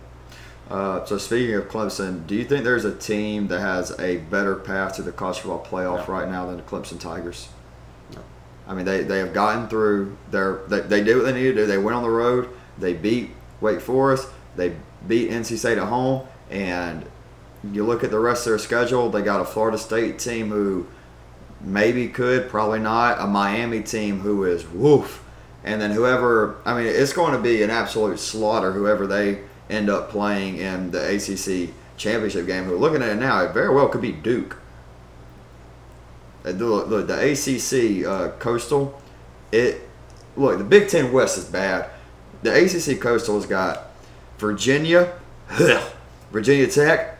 Uh, 0.70 1.04
so 1.06 1.18
speaking 1.18 1.56
of 1.56 1.68
Clemson, 1.68 2.28
do 2.28 2.36
you 2.36 2.46
think 2.46 2.64
there's 2.64 2.86
a 2.86 2.96
team 2.96 3.48
that 3.48 3.60
has 3.60 3.98
a 4.00 4.18
better 4.18 4.56
path 4.56 4.96
to 4.98 5.02
the 5.02 5.12
college 5.12 5.40
football 5.40 5.66
playoff 5.66 6.08
No. 6.08 6.14
right 6.14 6.30
now 6.30 6.46
than 6.46 6.58
the 6.58 6.64
Clemson 6.64 7.00
Tigers? 7.00 7.50
No. 8.14 8.22
I 8.68 8.76
mean, 8.76 8.86
they, 8.86 9.04
they 9.04 9.18
have 9.18 9.34
gotten 9.34 9.68
through. 9.68 10.16
Their 10.30 10.62
they, 10.68 10.82
they 10.82 11.04
did 11.04 11.18
what 11.18 11.26
they 11.26 11.34
needed 11.34 11.56
to 11.56 11.62
do. 11.62 11.66
They 11.66 11.78
went 11.78 11.96
on 11.96 12.04
the 12.04 12.10
road. 12.10 12.50
They 12.78 12.94
beat 12.94 13.32
Wake 13.62 13.82
Forest. 13.82 14.28
They 14.56 14.76
beat 15.08 15.32
NC 15.32 15.58
State 15.58 15.78
at 15.78 15.88
home. 15.88 16.28
And 16.52 17.06
you 17.72 17.84
look 17.84 18.04
at 18.04 18.12
the 18.12 18.20
rest 18.20 18.46
of 18.46 18.52
their 18.52 18.60
schedule. 18.60 19.10
They 19.10 19.22
got 19.22 19.42
a 19.42 19.46
Florida 19.46 19.78
State 19.78 20.20
team 20.20 20.50
who 20.50 20.86
maybe 21.62 22.08
could, 22.10 22.48
probably 22.48 22.80
not. 22.80 23.20
A 23.20 23.28
Miami 23.28 23.82
team 23.82 24.20
who 24.20 24.44
is 24.44 24.68
woof. 24.68 25.24
And 25.64 25.82
then 25.82 25.92
whoever, 25.92 26.56
I 26.66 26.74
mean, 26.74 26.88
it's 26.88 27.14
going 27.14 27.34
to 27.34 27.40
be 27.40 27.64
an 27.64 27.70
absolute 27.70 28.20
slaughter. 28.20 28.72
Whoever 28.72 29.06
they 29.08 29.42
end 29.70 29.90
up 29.90 30.10
playing 30.10 30.58
in 30.58 30.92
the 30.92 31.16
ACC 31.16 31.74
championship 31.98 32.48
game. 32.48 32.64
Who 32.64 32.78
looking 32.78 33.04
at 33.04 33.10
it 33.10 33.16
now, 33.20 33.44
it 33.44 33.54
very 33.54 33.74
well 33.74 33.88
could 33.88 34.02
be 34.02 34.12
Duke. 34.12 34.58
Uh, 36.46 36.52
The, 36.54 36.86
the, 36.86 37.02
the 37.04 37.32
ACC 37.32 38.06
uh, 38.08 38.30
Coastal, 38.40 39.00
it 39.52 39.82
look 40.36 40.58
the 40.58 40.64
Big 40.64 40.88
Ten 40.88 41.12
West 41.12 41.38
is 41.38 41.46
bad. 41.46 41.90
The 42.42 42.52
ACC 42.52 43.00
Coastal 43.02 43.36
has 43.36 43.46
got 43.46 43.90
Virginia, 44.38 45.14
Virginia 46.32 46.68
Tech, 46.68 47.18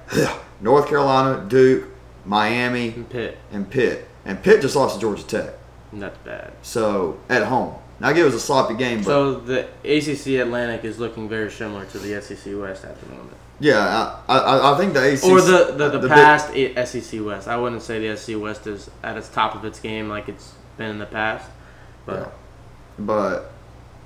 North 0.62 0.88
Carolina, 0.88 1.46
Duke, 1.48 1.90
Miami, 2.26 2.90
And 2.94 3.10
Pitt, 3.10 3.38
and 3.52 3.70
Pitt. 3.70 4.08
And 4.26 4.42
Pitt 4.42 4.62
just 4.62 4.76
lost 4.76 4.96
to 4.96 5.02
Georgia 5.02 5.24
Tech. 5.24 5.54
that's 5.92 6.18
bad. 6.20 6.54
So 6.62 7.20
at 7.28 7.44
home. 7.44 7.76
Now 8.00 8.10
it 8.12 8.24
was 8.24 8.34
a 8.34 8.40
sloppy 8.40 8.76
game, 8.76 9.00
but 9.00 9.06
So 9.06 9.36
the 9.36 9.68
ACC 9.84 10.40
Atlantic 10.40 10.86
is 10.86 11.00
looking 11.00 11.28
very 11.28 11.52
similar 11.52 11.86
to 11.86 12.00
the 12.00 12.22
SEC 12.22 12.58
West 12.58 12.86
at 12.86 13.00
the 13.00 13.10
moment, 13.10 13.38
yeah, 13.60 14.20
I, 14.28 14.38
I, 14.38 14.74
I 14.74 14.78
think 14.78 14.94
the 14.94 15.14
ACC 15.14 15.24
or 15.26 15.42
the 15.42 15.74
the, 15.76 15.90
the, 15.90 16.00
big- 16.00 16.10
past 16.10 16.54
A- 16.54 16.86
SEC 16.86 17.24
West. 17.24 17.48
I 17.48 17.58
wouldn't 17.58 17.82
say 17.82 18.08
the 18.08 18.16
SEC 18.16 18.40
West 18.40 18.68
is 18.68 18.90
at 19.04 19.18
its 19.18 19.28
top 19.28 19.56
of 19.56 19.66
its 19.66 19.80
game 19.80 20.08
like 20.08 20.30
it's 20.30 20.54
been 20.78 20.90
in 20.90 21.00
the 21.00 21.06
past, 21.06 21.50
but. 22.06 22.20
Yeah. 22.20 22.28
but 23.00 23.52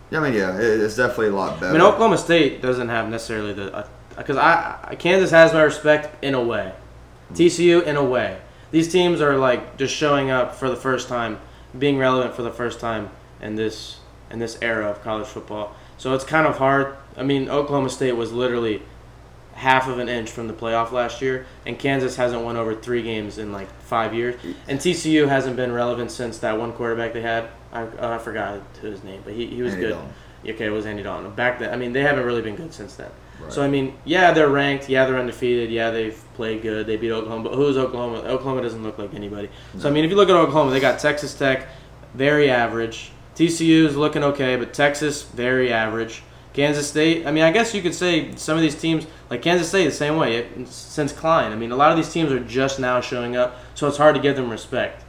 yeah, 0.10 0.20
I 0.20 0.24
mean, 0.24 0.34
yeah, 0.34 0.58
it, 0.58 0.82
it's 0.82 0.96
definitely 0.96 1.28
a 1.28 1.36
lot 1.36 1.60
better. 1.60 1.70
I 1.70 1.74
mean, 1.74 1.82
Oklahoma 1.82 2.18
State 2.18 2.62
doesn't 2.62 2.89
have 2.89 3.10
necessarily 3.10 3.54
the 3.54 3.74
uh, 3.76 3.88
because 4.18 4.38
I, 4.38 4.80
I 4.84 4.96
Kansas 4.96 5.32
has 5.32 5.54
my 5.54 5.62
respect 5.62 6.24
in 6.24 6.34
a 6.34 6.44
way, 6.44 6.74
mm. 7.32 7.36
TCU 7.36 7.84
in 7.84 7.96
a 7.96 8.04
way. 8.04 8.39
These 8.72 8.91
teams 8.91 9.22
are 9.22 9.38
like 9.38 9.78
just 9.78 9.96
showing 9.96 10.32
up 10.32 10.56
for 10.56 10.68
the 10.68 10.76
first 10.76 11.08
time, 11.08 11.39
being 11.78 12.00
relevant 12.00 12.36
for 12.36 12.41
the 12.41 12.52
first 12.52 12.80
time 12.80 13.12
in 13.44 13.56
this 13.56 13.98
in 14.32 14.39
this 14.39 14.58
era 14.62 14.89
of 14.89 15.04
college 15.04 15.28
football. 15.28 15.76
So 15.98 16.16
it's 16.16 16.24
kind 16.24 16.48
of 16.48 16.58
hard. 16.58 16.98
I 17.16 17.22
mean, 17.22 17.50
Oklahoma 17.50 17.89
State 17.89 18.14
was 18.14 18.32
literally 18.32 18.82
half 19.54 19.88
of 19.88 20.00
an 20.00 20.10
inch 20.10 20.32
from 20.32 20.48
the 20.48 20.54
playoff 20.54 20.91
last 20.91 21.22
year, 21.22 21.46
and 21.66 21.78
Kansas 21.78 22.16
hasn't 22.16 22.44
won 22.44 22.58
over 22.58 22.74
three 22.74 23.04
games 23.04 23.38
in 23.38 23.52
like 23.52 23.70
five 23.82 24.14
years, 24.14 24.41
and 24.68 24.80
TCU 24.80 25.28
hasn't 25.28 25.56
been 25.56 25.72
relevant 25.72 26.10
since 26.10 26.39
that 26.39 26.58
one 26.58 26.74
quarterback 26.74 27.14
they 27.14 27.22
had. 27.22 27.50
I, 27.72 27.84
oh, 28.00 28.14
I 28.14 28.18
forgot 28.18 28.62
his 28.82 29.04
name, 29.04 29.22
but 29.24 29.34
he, 29.34 29.48
he 29.48 29.62
was 29.62 29.74
Andy 29.74 29.86
good. 29.86 29.94
Dalton. 29.94 30.14
Okay, 30.46 30.66
it 30.66 30.70
was 30.72 30.86
Andy 30.86 31.04
Dalton. 31.04 31.32
Back 31.32 31.60
then, 31.60 31.72
I 31.72 31.78
mean, 31.78 31.94
they 31.94 32.02
haven't 32.02 32.26
really 32.26 32.41
been 32.41 32.56
good 32.56 32.74
since 32.74 32.96
then. 32.96 33.12
Right. 33.39 33.54
So 33.54 33.64
I 33.64 33.68
mean, 33.68 33.96
yeah, 34.04 34.32
they're 34.32 34.50
ranked. 34.50 34.89
Yeah, 34.89 35.06
they're 35.06 35.20
undefeated. 35.20 35.70
Yeah, 35.72 35.91
they've 35.91 36.22
played 36.34 36.62
good. 36.62 36.86
They 36.86 36.98
beat 36.98 37.12
Oklahoma. 37.12 37.50
But 37.50 37.56
who's 37.56 37.78
Oklahoma? 37.78 38.18
Oklahoma 38.28 38.62
doesn't 38.62 38.84
look 38.84 38.98
like 38.98 39.14
anybody. 39.14 39.50
So 39.78 39.88
I 39.88 39.91
mean, 39.91 40.04
if 40.04 40.12
you 40.12 40.18
look 40.18 40.30
at 40.30 40.36
Oklahoma, 40.36 40.72
they 40.72 40.80
got 40.80 41.00
Texas 41.00 41.34
Tech, 41.34 41.68
very 42.14 42.50
average. 42.50 43.12
TCU 43.36 43.86
is 43.86 43.95
looking 43.95 44.23
okay, 44.23 44.55
but 44.55 44.73
Texas 44.73 45.23
very 45.23 45.71
average. 45.71 46.23
Kansas 46.53 46.88
State. 46.88 47.25
I 47.25 47.31
mean, 47.31 47.43
I 47.43 47.51
guess 47.51 47.73
you 47.73 47.81
could 47.81 47.95
say 47.95 48.36
some 48.36 48.55
of 48.55 48.61
these 48.61 48.79
teams, 48.79 49.07
like 49.29 49.41
Kansas 49.41 49.67
State, 49.67 49.86
the 49.86 49.91
same 49.91 50.17
way 50.17 50.38
it, 50.38 50.67
since 50.67 51.11
Klein. 51.11 51.51
I 51.51 51.55
mean, 51.55 51.71
a 51.71 51.75
lot 51.75 51.89
of 51.91 51.97
these 51.97 52.11
teams 52.11 52.31
are 52.31 52.39
just 52.39 52.79
now 52.79 53.01
showing 53.01 53.36
up, 53.36 53.57
so 53.73 53.88
it's 53.88 53.97
hard 53.97 54.15
to 54.15 54.21
give 54.21 54.36
them 54.36 54.49
respect. 54.49 55.03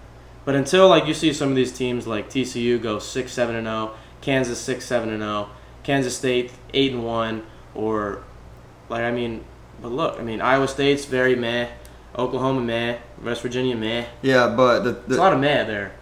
But 0.44 0.54
until 0.54 0.88
like 0.88 1.06
you 1.06 1.14
see 1.14 1.32
some 1.32 1.50
of 1.50 1.56
these 1.56 1.72
teams 1.72 2.06
like 2.06 2.28
TCU 2.28 2.80
go 2.80 2.98
six 2.98 3.32
seven 3.32 3.56
and 3.56 3.66
zero, 3.66 3.94
Kansas 4.20 4.58
six 4.58 4.86
seven 4.86 5.10
and 5.10 5.22
zero, 5.22 5.50
Kansas 5.82 6.16
State 6.16 6.52
eight 6.72 6.92
and 6.92 7.04
one, 7.04 7.44
or 7.74 8.24
like 8.88 9.02
I 9.02 9.10
mean, 9.10 9.44
but 9.80 9.88
look, 9.92 10.18
I 10.18 10.22
mean 10.22 10.40
Iowa 10.40 10.68
State's 10.68 11.04
very 11.04 11.34
meh, 11.34 11.68
Oklahoma 12.16 12.60
meh, 12.60 12.98
West 13.22 13.42
Virginia 13.42 13.76
meh. 13.76 14.06
yeah, 14.22 14.48
but 14.54 14.80
the, 14.80 14.90
It's 15.06 15.16
a 15.16 15.20
lot 15.20 15.32
of 15.32 15.40
meh 15.40 15.64
there. 15.64 15.92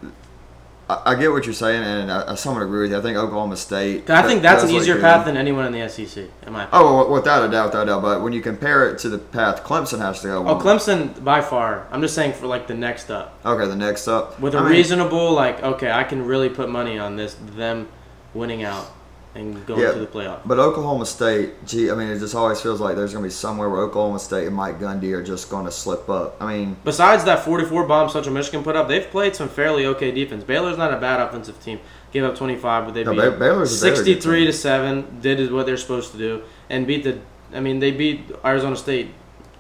I, 0.89 1.13
I 1.13 1.15
get 1.15 1.31
what 1.31 1.45
you're 1.45 1.55
saying, 1.55 1.83
and 1.83 2.11
I, 2.11 2.33
I 2.33 2.35
somewhat 2.35 2.63
agree 2.63 2.83
with 2.83 2.91
you. 2.91 2.99
I 2.99 3.01
think 3.01 3.17
Oklahoma 3.17 3.57
State. 3.57 4.09
I 4.11 4.23
think 4.23 4.43
that's 4.43 4.65
an 4.65 4.71
easier 4.71 4.95
good. 4.95 5.03
path 5.03 5.25
than 5.25 5.37
anyone 5.37 5.65
in 5.67 5.73
the 5.73 5.89
SEC. 5.89 6.25
In 6.47 6.53
my 6.53 6.65
oh, 6.73 6.99
opinion. 6.99 7.07
Oh, 7.07 7.13
without 7.13 7.49
a 7.49 7.51
doubt, 7.51 7.67
without 7.67 7.83
a 7.85 7.87
doubt. 7.87 8.03
But 8.03 8.23
when 8.23 8.33
you 8.33 8.41
compare 8.41 8.89
it 8.89 8.99
to 9.01 9.09
the 9.09 9.19
path 9.19 9.63
Clemson 9.65 9.99
has 9.99 10.21
to 10.23 10.29
go 10.29 10.47
Oh. 10.47 10.57
Clemson 10.59 11.23
by 11.23 11.41
far. 11.41 11.87
I'm 11.91 12.01
just 12.01 12.15
saying 12.15 12.33
for 12.35 12.47
like 12.47 12.67
the 12.67 12.75
next 12.75 13.11
up 13.11 13.39
Okay, 13.45 13.67
the 13.67 13.77
next 13.77 14.09
up. 14.09 14.39
with 14.41 14.55
a 14.55 14.59
I 14.59 14.63
mean, 14.63 14.73
reasonable 14.73 15.33
like 15.33 15.63
okay, 15.63 15.91
I 15.91 16.05
can 16.05 16.25
really 16.27 16.49
put 16.49 16.69
money 16.69 16.99
on 16.99 17.17
this 17.17 17.35
them 17.41 17.89
winning 18.35 18.63
out 18.63 18.91
and 19.35 19.65
going 19.67 19.81
Yeah. 19.81 19.93
to 19.93 19.99
the 19.99 20.07
playoff. 20.07 20.41
But 20.45 20.59
Oklahoma 20.59 21.07
State, 21.07 21.65
gee, 21.67 21.91
I 21.91 21.95
mean, 21.95 22.09
it 22.09 22.19
just 22.19 22.35
always 22.35 22.61
feels 22.61 22.81
like 22.81 22.97
there's 22.97 23.13
going 23.13 23.23
to 23.23 23.29
be 23.29 23.33
somewhere 23.33 23.69
where 23.71 23.81
Oklahoma 23.81 24.19
State 24.19 24.47
and 24.47 24.55
Mike 24.55 24.79
Gundy 24.79 25.13
are 25.15 25.23
just 25.23 25.49
going 25.49 25.65
to 25.65 25.71
slip 25.71 26.09
up. 26.11 26.37
I 26.41 26.53
mean, 26.53 26.77
Besides 26.85 27.25
that 27.25 27.43
44 27.45 27.85
bomb 27.85 28.11
Central 28.11 28.35
Michigan 28.35 28.63
put 28.63 28.77
up, 28.77 28.89
they've 28.89 29.09
played 29.11 29.35
some 29.35 29.49
fairly 29.49 29.87
okay 29.87 30.11
defense. 30.11 30.45
Baylor's 30.45 30.77
not 30.77 30.93
a 30.93 30.99
bad 30.99 31.21
offensive 31.21 31.63
team. 31.63 31.81
Gave 32.13 32.25
up 32.25 32.37
25, 32.37 32.85
but 32.85 32.93
they 32.95 33.05
No, 33.05 33.13
beat 33.13 33.21
Ba- 33.21 33.31
Baylor's 33.33 33.83
a 33.83 33.85
very 33.87 33.97
good 33.97 34.05
63 34.05 34.45
to 34.47 34.53
seven. 34.53 35.19
Did 35.23 35.51
what 35.51 35.65
they're 35.65 35.79
supposed 35.79 36.13
to 36.13 36.19
do 36.19 36.43
and 36.69 36.87
beat 36.87 37.05
the. 37.05 37.19
I 37.55 37.61
mean, 37.61 37.79
they 37.81 37.91
beat 37.91 38.31
Arizona 38.45 38.77
State 38.77 39.09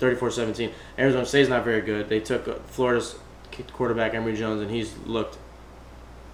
34-17. 0.01 0.71
Arizona 0.99 1.25
State's 1.25 1.49
not 1.49 1.65
very 1.65 1.81
good. 1.81 2.11
They 2.11 2.21
took 2.21 2.47
uh, 2.47 2.55
Florida's 2.67 3.15
quarterback 3.73 4.13
Emory 4.13 4.35
Jones, 4.37 4.61
and 4.61 4.71
he's 4.71 4.95
looked 5.07 5.39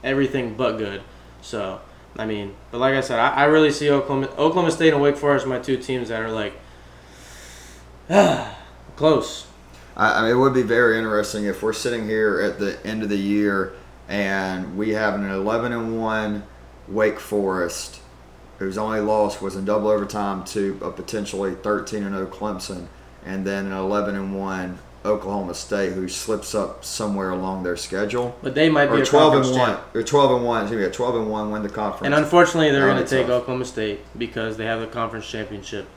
everything 0.02 0.54
but 0.54 0.78
good. 0.78 1.02
So 1.40 1.80
I 2.16 2.26
mean, 2.26 2.54
but 2.70 2.78
like 2.78 2.94
I 2.94 3.00
said, 3.00 3.18
I, 3.18 3.28
I 3.28 3.44
really 3.44 3.70
see 3.70 3.90
Oklahoma, 3.90 4.26
Oklahoma 4.38 4.70
State 4.70 4.92
and 4.92 5.00
Wake 5.02 5.16
Forest 5.16 5.46
my 5.46 5.58
two 5.58 5.76
teams 5.76 6.08
that 6.08 6.20
are 6.20 6.30
like 6.30 6.54
close. 8.96 9.46
I, 9.96 10.20
I 10.20 10.22
mean, 10.22 10.30
it 10.32 10.38
would 10.38 10.54
be 10.54 10.62
very 10.62 10.98
interesting 10.98 11.44
if 11.44 11.62
we're 11.62 11.72
sitting 11.72 12.06
here 12.06 12.40
at 12.40 12.58
the 12.58 12.84
end 12.86 13.02
of 13.02 13.08
the 13.08 13.16
year 13.16 13.74
and 14.08 14.76
we 14.76 14.90
have 14.90 15.14
an 15.14 15.28
11 15.28 15.72
and 15.72 16.00
one 16.00 16.44
Wake 16.88 17.20
Forest, 17.20 18.00
whose 18.58 18.78
only 18.78 19.00
loss 19.00 19.40
was 19.42 19.54
in 19.54 19.66
double 19.66 19.88
overtime 19.88 20.44
to 20.44 20.78
a 20.82 20.90
potentially 20.90 21.54
13 21.54 22.02
and 22.02 22.14
0 22.14 22.26
Clemson, 22.28 22.88
and 23.24 23.46
then 23.46 23.66
an 23.66 23.72
11 23.72 24.16
and 24.16 24.38
one 24.38 24.78
Oklahoma 25.08 25.54
State, 25.54 25.92
who 25.92 26.06
slips 26.08 26.54
up 26.54 26.84
somewhere 26.84 27.30
along 27.30 27.62
their 27.64 27.76
schedule. 27.76 28.36
But 28.42 28.54
they 28.54 28.68
might 28.68 28.86
be 28.86 28.98
or 28.98 29.02
a 29.02 29.06
12 29.06 29.34
and 29.34 29.44
one. 29.44 29.54
champ. 29.54 29.80
Or 29.94 30.02
12 30.02 30.30
and 30.36 30.44
one. 30.44 30.66
Gonna 30.70 30.86
a 30.86 30.90
12 30.90 31.14
and 31.16 31.30
one 31.30 31.50
win 31.50 31.62
the 31.62 31.68
conference. 31.68 32.04
And 32.06 32.14
unfortunately, 32.14 32.70
they're 32.70 32.86
going 32.86 33.02
to 33.02 33.08
take 33.08 33.26
tough. 33.26 33.42
Oklahoma 33.42 33.64
State 33.64 34.00
because 34.18 34.56
they 34.56 34.66
have 34.66 34.80
the 34.80 34.86
conference 34.86 35.28
championship, 35.28 35.88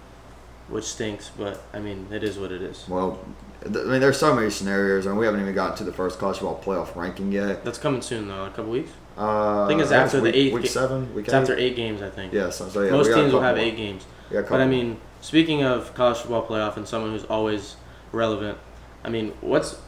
which 0.69 0.85
stinks. 0.85 1.29
But 1.37 1.61
I 1.73 1.79
mean, 1.79 2.07
it 2.11 2.23
is 2.23 2.39
what 2.39 2.51
it 2.51 2.61
is. 2.61 2.85
well, 2.87 3.19
th- 3.63 3.75
I 3.75 3.89
mean, 3.89 3.99
there's 4.01 4.17
so 4.17 4.33
many 4.33 4.49
scenarios, 4.49 5.05
and 5.05 5.17
we 5.17 5.25
haven't 5.25 5.41
even 5.41 5.53
gotten 5.53 5.77
to 5.77 5.83
the 5.83 5.93
first 5.93 6.17
college 6.19 6.37
football 6.39 6.61
playoff 6.63 6.95
ranking 6.95 7.31
yet. 7.31 7.63
That's 7.63 7.77
coming 7.77 8.01
soon, 8.01 8.27
though. 8.27 8.43
In 8.45 8.47
a 8.51 8.55
couple 8.55 8.71
weeks. 8.71 8.91
Uh, 9.17 9.65
I 9.65 9.67
think 9.67 9.81
it's 9.81 9.91
after 9.91 10.17
the 10.17 10.23
week, 10.23 10.35
eighth 10.35 10.53
week 10.53 10.65
seven. 10.67 11.13
Week 11.13 11.25
It's 11.25 11.33
eight? 11.33 11.37
after 11.37 11.57
eight 11.57 11.75
games, 11.75 12.01
I 12.01 12.09
think. 12.09 12.31
Yeah, 12.33 12.49
so, 12.49 12.69
so 12.69 12.81
yeah, 12.81 12.91
Most 12.91 13.07
we 13.07 13.11
got 13.13 13.19
a 13.19 13.21
teams 13.23 13.33
will 13.33 13.41
have 13.41 13.57
more. 13.57 13.65
eight 13.65 13.75
games. 13.75 14.05
We 14.29 14.35
got 14.37 14.45
a 14.45 14.49
But 14.49 14.61
I 14.61 14.67
mean, 14.67 15.01
speaking 15.19 15.63
of 15.63 15.93
college 15.93 16.17
football 16.19 16.47
playoff 16.47 16.77
and 16.77 16.87
someone 16.87 17.11
who's 17.11 17.25
always 17.25 17.75
relevant, 18.13 18.57
I 19.03 19.09
mean, 19.09 19.33
what's 19.41 19.79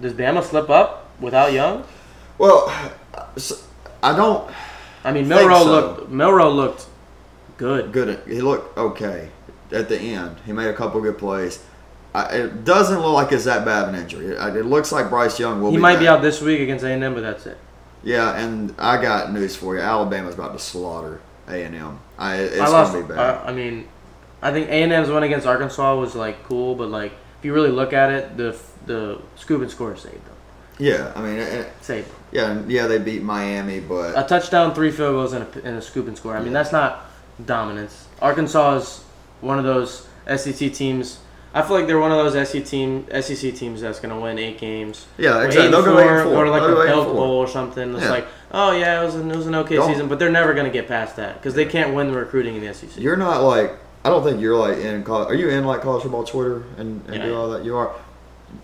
does 0.00 0.12
Bama 0.12 0.42
slip 0.42 0.70
up 0.70 1.10
without 1.20 1.52
Young? 1.52 1.84
Well, 2.38 2.66
I 4.02 4.16
don't. 4.16 4.52
I 5.04 5.12
mean, 5.12 5.28
Milroe 5.28 5.62
so. 5.62 5.70
looked 5.70 6.10
Milroe 6.10 6.50
looked 6.50 6.86
good. 7.56 7.92
Good. 7.92 8.20
He 8.26 8.40
looked 8.40 8.76
okay 8.76 9.28
at 9.70 9.88
the 9.88 9.98
end. 9.98 10.36
He 10.44 10.52
made 10.52 10.68
a 10.68 10.74
couple 10.74 11.00
good 11.00 11.18
plays. 11.18 11.64
I, 12.14 12.24
it 12.36 12.64
doesn't 12.64 13.00
look 13.00 13.14
like 13.14 13.32
it's 13.32 13.44
that 13.44 13.64
bad 13.64 13.88
of 13.88 13.94
an 13.94 14.00
injury. 14.00 14.26
It, 14.26 14.56
it 14.56 14.66
looks 14.66 14.92
like 14.92 15.08
Bryce 15.08 15.38
Young 15.38 15.62
will. 15.62 15.70
He 15.70 15.76
be 15.76 15.82
might 15.82 15.98
be 15.98 16.08
out 16.08 16.20
this 16.20 16.42
week 16.42 16.60
against 16.60 16.84
A&M, 16.84 17.14
but 17.14 17.22
that's 17.22 17.46
it. 17.46 17.56
Yeah, 18.04 18.36
and 18.36 18.74
I 18.78 19.00
got 19.00 19.32
news 19.32 19.56
for 19.56 19.76
you. 19.76 19.80
Alabama's 19.80 20.34
about 20.34 20.52
to 20.52 20.58
slaughter 20.58 21.20
A 21.48 21.62
and 21.62 21.74
M. 21.74 22.00
I 22.18 22.36
it's 22.36 22.60
I 22.60 22.68
lost. 22.68 22.92
gonna 22.92 23.04
be 23.04 23.14
bad. 23.14 23.18
I, 23.18 23.48
I 23.48 23.52
mean, 23.52 23.88
I 24.42 24.52
think 24.52 24.68
A&M's 24.68 25.08
win 25.08 25.22
against 25.22 25.46
Arkansas 25.46 25.96
was 25.96 26.14
like 26.14 26.42
cool, 26.44 26.74
but 26.74 26.88
like 26.88 27.12
if 27.42 27.46
you 27.46 27.52
really 27.52 27.70
look 27.72 27.92
at 27.92 28.12
it, 28.12 28.36
the 28.36 28.56
the 28.86 29.18
and 29.48 29.68
score 29.70 29.96
saved 29.96 30.14
them. 30.14 30.34
yeah, 30.78 31.12
I 31.16 31.20
mean, 31.22 31.38
it, 31.38 31.72
Saved 31.80 32.08
them. 32.08 32.16
yeah, 32.30 32.62
yeah, 32.68 32.86
they 32.86 32.98
beat 32.98 33.20
Miami, 33.20 33.80
but 33.80 34.16
A 34.16 34.22
touchdown, 34.28 34.74
three 34.74 34.92
field 34.92 35.14
goals, 35.14 35.32
and 35.32 35.44
a, 35.44 35.58
and 35.66 35.76
a 35.76 35.82
scoop 35.82 36.06
and 36.06 36.16
score. 36.16 36.36
I 36.36 36.40
mean, 36.40 36.52
that's 36.52 36.70
not 36.70 37.10
dominance. 37.44 38.06
Arkansas 38.20 38.76
is 38.76 39.04
one 39.40 39.58
of 39.58 39.64
those 39.64 40.06
SEC 40.36 40.72
teams. 40.72 41.18
I 41.52 41.62
feel 41.62 41.76
like 41.76 41.88
they're 41.88 41.98
one 41.98 42.12
of 42.12 42.32
those 42.32 42.48
SEC 42.48 42.64
team 42.64 43.06
SEC 43.20 43.54
teams 43.56 43.80
that's 43.80 43.98
gonna 43.98 44.20
win 44.20 44.38
eight 44.38 44.58
games. 44.58 45.06
yeah, 45.18 45.42
exactly. 45.44 45.66
eight 45.66 45.70
They'll 45.72 45.84
and 45.84 45.84
go 45.84 45.98
eight 45.98 46.22
four, 46.22 46.34
four. 46.34 46.44
To 46.44 46.50
like 46.52 46.62
They'll 46.62 46.80
a 46.80 46.84
eight 46.84 46.90
and 46.92 46.94
Belk 47.02 47.06
Bowl 47.16 47.38
or 47.38 47.48
something. 47.48 47.94
It's 47.94 48.04
Yeah. 48.04 48.10
like, 48.10 48.26
oh 48.52 48.70
yeah, 48.70 49.02
it 49.02 49.04
was 49.04 49.16
an, 49.16 49.30
it 49.32 49.36
was 49.36 49.48
an 49.48 49.56
okay 49.56 49.76
Don't- 49.76 49.90
season, 49.90 50.06
but 50.06 50.20
they're 50.20 50.30
never 50.30 50.54
gonna 50.54 50.70
get 50.70 50.86
past 50.86 51.16
that 51.16 51.34
because 51.40 51.54
they 51.54 51.64
can't 51.64 51.92
win 51.92 52.12
the 52.12 52.16
recruiting 52.16 52.54
in 52.54 52.60
the 52.64 52.72
SEC. 52.72 52.96
You're 53.02 53.16
not 53.16 53.42
like 53.42 53.72
I 54.04 54.08
don't 54.08 54.24
think 54.24 54.40
you're 54.40 54.56
like 54.56 54.78
in 54.78 55.04
college. 55.04 55.28
Are 55.28 55.34
you 55.34 55.48
in 55.48 55.64
like 55.64 55.82
college 55.82 56.02
football 56.02 56.24
Twitter 56.24 56.64
and, 56.76 57.04
and 57.06 57.14
Yeah, 57.14 57.26
do 57.26 57.36
all 57.36 57.50
that? 57.50 57.64
You 57.64 57.76
are. 57.76 57.94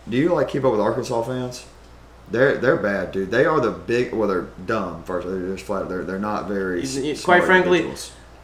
Do 0.09 0.16
you 0.16 0.34
like 0.34 0.49
keep 0.49 0.64
up 0.64 0.72
with 0.72 0.80
Arkansas 0.80 1.22
fans? 1.22 1.66
They're 2.30 2.59
they're 2.59 2.76
bad, 2.76 3.12
dude. 3.12 3.30
They 3.30 3.47
are 3.47 3.61
the 3.61 3.70
big. 3.70 4.12
Well, 4.12 4.28
they're 4.28 4.49
dumb. 4.66 5.03
First, 5.05 5.26
they're 5.28 5.55
just 5.55 5.64
flat. 5.64 5.89
They're 5.89 6.05
they're 6.05 6.18
not 6.18 6.49
very. 6.49 6.82
Quite 7.22 7.45
frankly, 7.45 7.91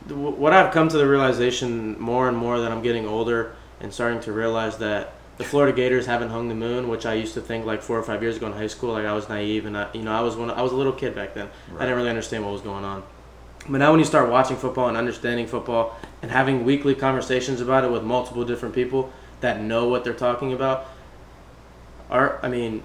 what 0.09 0.53
I've 0.53 0.73
come 0.73 0.89
to 0.89 0.97
the 0.97 1.07
realization 1.07 2.01
more 2.01 2.29
and 2.29 2.37
more 2.37 2.61
that 2.61 2.71
I'm 2.71 2.83
getting 2.83 3.07
older 3.07 3.57
and 3.81 3.93
starting 3.93 4.21
to 4.21 4.33
realize 4.33 4.79
that 4.79 5.15
the 5.37 5.45
Florida 5.45 5.75
Gators 5.75 6.07
haven't 6.07 6.31
hung 6.31 6.49
the 6.49 6.55
moon, 6.55 6.89
which 6.89 7.05
I 7.07 7.15
used 7.15 7.35
to 7.35 7.41
think 7.41 7.67
like 7.67 7.83
four 7.83 7.99
or 7.99 8.03
five 8.03 8.23
years 8.23 8.37
ago 8.37 8.47
in 8.47 8.53
high 8.53 8.69
school. 8.69 8.93
Like 8.93 9.05
I 9.05 9.13
was 9.13 9.29
naive 9.29 9.67
and 9.67 9.77
I, 9.77 9.93
you 9.93 10.03
know, 10.03 10.13
I 10.13 10.21
was 10.21 10.37
one. 10.37 10.51
I 10.51 10.63
was 10.63 10.73
a 10.73 10.77
little 10.77 10.93
kid 10.93 11.15
back 11.15 11.35
then. 11.35 11.49
I 11.77 11.81
didn't 11.81 11.97
really 11.97 12.11
understand 12.11 12.45
what 12.45 12.53
was 12.53 12.63
going 12.63 12.85
on. 12.85 13.03
But 13.69 13.79
now 13.79 13.91
when 13.91 13.99
you 13.99 14.05
start 14.05 14.31
watching 14.31 14.57
football 14.57 14.89
and 14.89 14.97
understanding 14.97 15.47
football 15.47 15.99
and 16.21 16.31
having 16.31 16.65
weekly 16.65 16.95
conversations 16.95 17.61
about 17.61 17.85
it 17.85 17.91
with 17.91 18.03
multiple 18.03 18.45
different 18.45 18.75
people 18.75 19.13
that 19.41 19.61
know 19.61 19.89
what 19.89 20.05
they're 20.05 20.13
talking 20.13 20.53
about, 20.53 20.87
are 22.11 22.39
I 22.43 22.49
mean, 22.49 22.83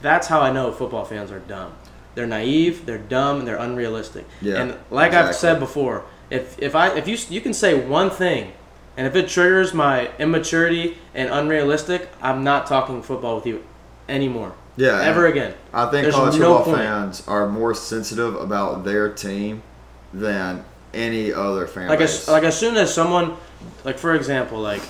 that's 0.00 0.26
how 0.26 0.40
I 0.40 0.52
know 0.52 0.72
football 0.72 1.04
fans 1.04 1.30
are 1.30 1.38
dumb. 1.40 1.74
They're 2.14 2.26
naive, 2.26 2.86
they're 2.86 2.98
dumb, 2.98 3.38
and 3.38 3.46
they're 3.48 3.56
unrealistic. 3.56 4.26
Yeah, 4.40 4.60
and 4.60 4.76
like 4.90 5.12
I've 5.12 5.34
said 5.34 5.60
before, 5.60 6.04
if 6.30 6.60
if 6.60 6.74
I 6.74 6.96
if 6.96 7.06
you 7.06 7.16
you 7.30 7.40
can 7.40 7.54
say 7.54 7.74
one 7.86 8.10
thing, 8.10 8.52
and 8.96 9.06
if 9.06 9.14
it 9.14 9.28
triggers 9.28 9.72
my 9.72 10.10
immaturity 10.18 10.98
and 11.14 11.30
unrealistic, 11.30 12.08
I'm 12.20 12.42
not 12.42 12.66
talking 12.66 13.02
football 13.02 13.36
with 13.36 13.46
you 13.46 13.64
anymore. 14.08 14.54
Yeah, 14.76 15.00
Ever 15.02 15.26
again. 15.26 15.54
I 15.72 15.90
think 15.90 16.04
There's 16.04 16.14
college 16.14 16.38
no 16.38 16.58
football 16.58 16.64
point. 16.64 16.76
fans 16.78 17.26
are 17.26 17.48
more 17.48 17.74
sensitive 17.74 18.36
about 18.36 18.84
their 18.84 19.12
team 19.12 19.62
than 20.12 20.64
any 20.94 21.32
other 21.32 21.66
fan 21.66 21.88
Like 21.88 21.98
base. 21.98 22.22
as 22.22 22.28
like 22.28 22.44
as 22.44 22.58
soon 22.58 22.76
as 22.76 22.92
someone, 22.92 23.36
like 23.84 23.98
for 23.98 24.14
example, 24.14 24.58
like 24.58 24.82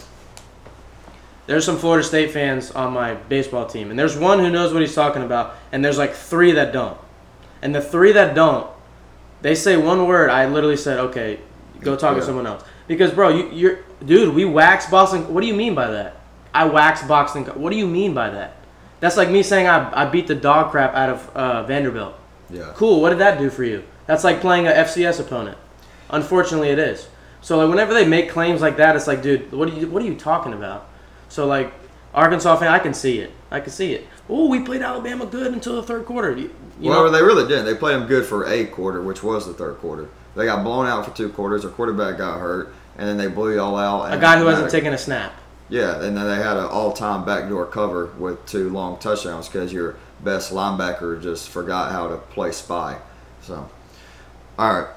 there's 1.46 1.64
some 1.64 1.78
Florida 1.78 2.04
State 2.06 2.30
fans 2.30 2.70
on 2.72 2.92
my 2.92 3.14
baseball 3.14 3.66
team, 3.66 3.90
and 3.90 3.98
there's 3.98 4.16
one 4.16 4.38
who 4.38 4.50
knows 4.50 4.72
what 4.72 4.82
he's 4.82 4.94
talking 4.94 5.22
about, 5.22 5.54
and 5.72 5.84
there's 5.84 5.98
like 5.98 6.12
three 6.14 6.52
that 6.52 6.72
don't, 6.72 6.98
and 7.62 7.74
the 7.74 7.80
three 7.80 8.12
that 8.12 8.34
don't, 8.34 8.68
they 9.40 9.54
say 9.54 9.76
one 9.76 10.06
word. 10.06 10.28
I 10.30 10.46
literally 10.46 10.76
said, 10.76 10.98
okay, 10.98 11.40
go 11.80 11.96
talk 11.96 12.14
Yeah. 12.14 12.20
to 12.20 12.26
someone 12.26 12.46
else, 12.46 12.62
because 12.86 13.12
bro, 13.12 13.30
you, 13.30 13.50
you're 13.50 13.78
dude, 14.04 14.34
we 14.34 14.44
wax 14.44 14.86
Boston. 14.90 15.32
What 15.32 15.40
do 15.40 15.46
you 15.46 15.54
mean 15.54 15.74
by 15.74 15.90
that? 15.90 16.16
I 16.54 16.66
wax 16.66 17.02
Boston. 17.02 17.44
What 17.44 17.70
do 17.70 17.76
you 17.76 17.86
mean 17.86 18.12
by 18.14 18.30
that? 18.30 18.56
That's 19.00 19.16
like 19.16 19.30
me 19.30 19.42
saying 19.42 19.68
I, 19.68 20.02
I 20.02 20.04
beat 20.06 20.26
the 20.26 20.34
dog 20.34 20.70
crap 20.70 20.94
out 20.94 21.08
of 21.08 21.30
uh, 21.36 21.62
Vanderbilt. 21.64 22.14
yeah. 22.50 22.72
Cool. 22.74 23.00
What 23.00 23.10
did 23.10 23.20
that 23.20 23.38
do 23.38 23.48
for 23.48 23.62
you? 23.64 23.84
That's 24.08 24.24
like 24.24 24.40
playing 24.40 24.66
a 24.66 24.70
FCS 24.70 25.20
opponent. 25.20 25.58
Unfortunately, 26.08 26.70
it 26.70 26.78
is. 26.78 27.08
So 27.42 27.58
like 27.58 27.68
whenever 27.68 27.92
they 27.92 28.08
make 28.08 28.30
claims 28.30 28.62
like 28.62 28.78
that, 28.78 28.96
it's 28.96 29.06
like, 29.06 29.22
dude, 29.22 29.52
what 29.52 29.68
are 29.68 29.74
you 29.74 29.86
what 29.88 30.02
are 30.02 30.06
you 30.06 30.16
talking 30.16 30.54
about? 30.54 30.88
So 31.28 31.46
like 31.46 31.72
Arkansas 32.14 32.56
fan, 32.56 32.72
I 32.72 32.78
can 32.78 32.94
see 32.94 33.18
it. 33.18 33.30
I 33.50 33.60
can 33.60 33.70
see 33.70 33.92
it. 33.92 34.06
Oh, 34.30 34.48
we 34.48 34.60
played 34.60 34.80
Alabama 34.80 35.26
good 35.26 35.52
until 35.52 35.76
the 35.76 35.82
third 35.82 36.06
quarter. 36.06 36.34
You, 36.34 36.54
you 36.80 36.88
well, 36.88 37.04
know, 37.04 37.10
they 37.10 37.22
really 37.22 37.46
didn't. 37.46 37.66
They 37.66 37.74
played 37.74 37.96
them 37.96 38.08
good 38.08 38.24
for 38.24 38.46
a 38.46 38.64
quarter, 38.64 39.02
which 39.02 39.22
was 39.22 39.46
the 39.46 39.52
third 39.52 39.76
quarter. 39.76 40.08
They 40.34 40.46
got 40.46 40.64
blown 40.64 40.86
out 40.86 41.04
for 41.04 41.14
two 41.14 41.28
quarters. 41.28 41.62
Their 41.62 41.70
quarterback 41.70 42.16
got 42.16 42.40
hurt, 42.40 42.72
and 42.96 43.06
then 43.06 43.18
they 43.18 43.26
blew 43.28 43.52
it 43.52 43.58
all 43.58 43.76
out. 43.76 44.10
a 44.12 44.18
guy 44.18 44.38
who 44.38 44.46
hasn't 44.46 44.70
they- 44.70 44.78
taken 44.78 44.94
a 44.94 44.98
snap. 44.98 45.34
Yeah, 45.70 46.02
and 46.02 46.16
then 46.16 46.26
they 46.26 46.42
had 46.42 46.56
an 46.56 46.64
all-time 46.64 47.26
backdoor 47.26 47.66
cover 47.66 48.06
with 48.18 48.46
two 48.46 48.70
long 48.70 48.98
touchdowns 48.98 49.48
because 49.48 49.70
your 49.70 49.96
best 50.24 50.50
linebacker 50.50 51.22
just 51.22 51.50
forgot 51.50 51.92
how 51.92 52.08
to 52.08 52.16
play 52.16 52.52
spy. 52.52 52.96
So, 53.42 53.68
all 54.58 54.72
right, 54.80 54.88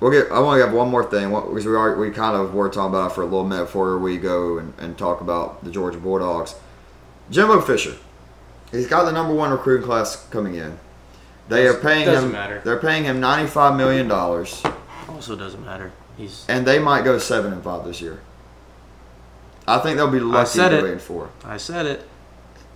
we'll 0.00 0.10
get. 0.10 0.30
I 0.30 0.40
want 0.40 0.58
to 0.60 0.64
have 0.66 0.74
one 0.74 0.88
more 0.90 1.04
thing 1.04 1.30
what- 1.30 1.48
because 1.48 1.66
we 1.66 1.74
are, 1.74 1.96
we 1.96 2.10
kind 2.10 2.36
of 2.36 2.54
were 2.54 2.68
talking 2.68 2.94
about 2.94 3.10
it 3.10 3.14
for 3.14 3.22
a 3.22 3.24
little 3.26 3.44
minute 3.44 3.64
before 3.64 3.98
we 3.98 4.16
go 4.18 4.58
and, 4.58 4.74
and 4.78 4.96
talk 4.98 5.20
about 5.20 5.64
the 5.64 5.70
Georgia 5.70 5.98
Bulldogs. 5.98 6.54
Jimbo 7.30 7.60
Fisher, 7.60 7.94
he's 8.70 8.86
got 8.86 9.04
the 9.04 9.12
number 9.12 9.34
one 9.34 9.50
recruiting 9.50 9.86
class 9.86 10.26
coming 10.30 10.54
in. 10.54 10.78
They 11.48 11.66
are 11.66 11.74
paying 11.74 12.06
Doesn't 12.06 12.26
him. 12.26 12.32
matter. 12.32 12.60
They're 12.64 12.78
paying 12.78 13.04
him 13.04 13.20
ninety-five 13.20 13.76
million 13.76 14.08
dollars, 14.08 14.62
Also 15.08 15.34
doesn't 15.36 15.64
matter. 15.64 15.92
He's 16.16 16.44
and 16.48 16.66
they 16.66 16.78
might 16.78 17.04
go 17.04 17.18
seven 17.18 17.52
and 17.52 17.62
five 17.62 17.84
this 17.84 18.00
year. 18.00 18.20
I 19.66 19.78
think 19.78 19.96
they'll 19.96 20.10
be 20.10 20.18
lucky 20.20 20.48
said 20.48 20.70
to 20.70 20.78
it. 20.78 20.80
go 20.80 20.86
eight 20.88 20.92
and 20.92 21.00
four. 21.02 21.30
I 21.44 21.56
said 21.58 21.86
it. 21.86 22.06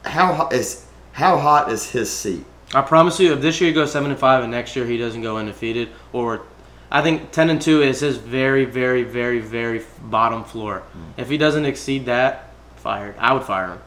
How 0.04 0.32
hot 0.34 0.52
is 0.52 0.86
how 1.12 1.36
hot 1.38 1.70
is 1.72 1.90
his 1.90 2.10
seat? 2.10 2.44
I 2.74 2.82
promise 2.82 3.20
you, 3.20 3.32
if 3.32 3.40
this 3.40 3.60
year 3.60 3.68
he 3.68 3.74
goes 3.74 3.92
seven 3.92 4.10
and 4.10 4.18
five, 4.18 4.42
and 4.42 4.50
next 4.50 4.74
year 4.76 4.86
he 4.86 4.96
doesn't 4.96 5.22
go 5.22 5.36
undefeated, 5.36 5.90
or 6.12 6.42
I 6.90 7.02
think 7.02 7.30
ten 7.30 7.50
and 7.50 7.60
two 7.60 7.82
is 7.82 8.00
his 8.00 8.16
very, 8.16 8.64
very, 8.64 9.02
very, 9.02 9.40
very 9.40 9.82
bottom 10.00 10.44
floor. 10.44 10.80
Hmm. 10.80 11.20
If 11.20 11.28
he 11.28 11.36
doesn't 11.36 11.64
exceed 11.64 12.06
that, 12.06 12.52
fired. 12.76 13.14
I 13.18 13.32
would 13.32 13.44
fire 13.44 13.68
him. 13.68 13.78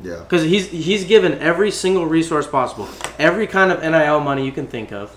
Yeah, 0.00 0.18
Because 0.20 0.42
he's 0.42 0.68
he's 0.68 1.04
given 1.04 1.38
every 1.38 1.70
single 1.70 2.06
resource 2.06 2.46
possible, 2.46 2.88
every 3.18 3.46
kind 3.46 3.70
of 3.70 3.82
NIL 3.82 4.20
money 4.20 4.44
you 4.44 4.52
can 4.52 4.66
think 4.66 4.90
of, 4.92 5.16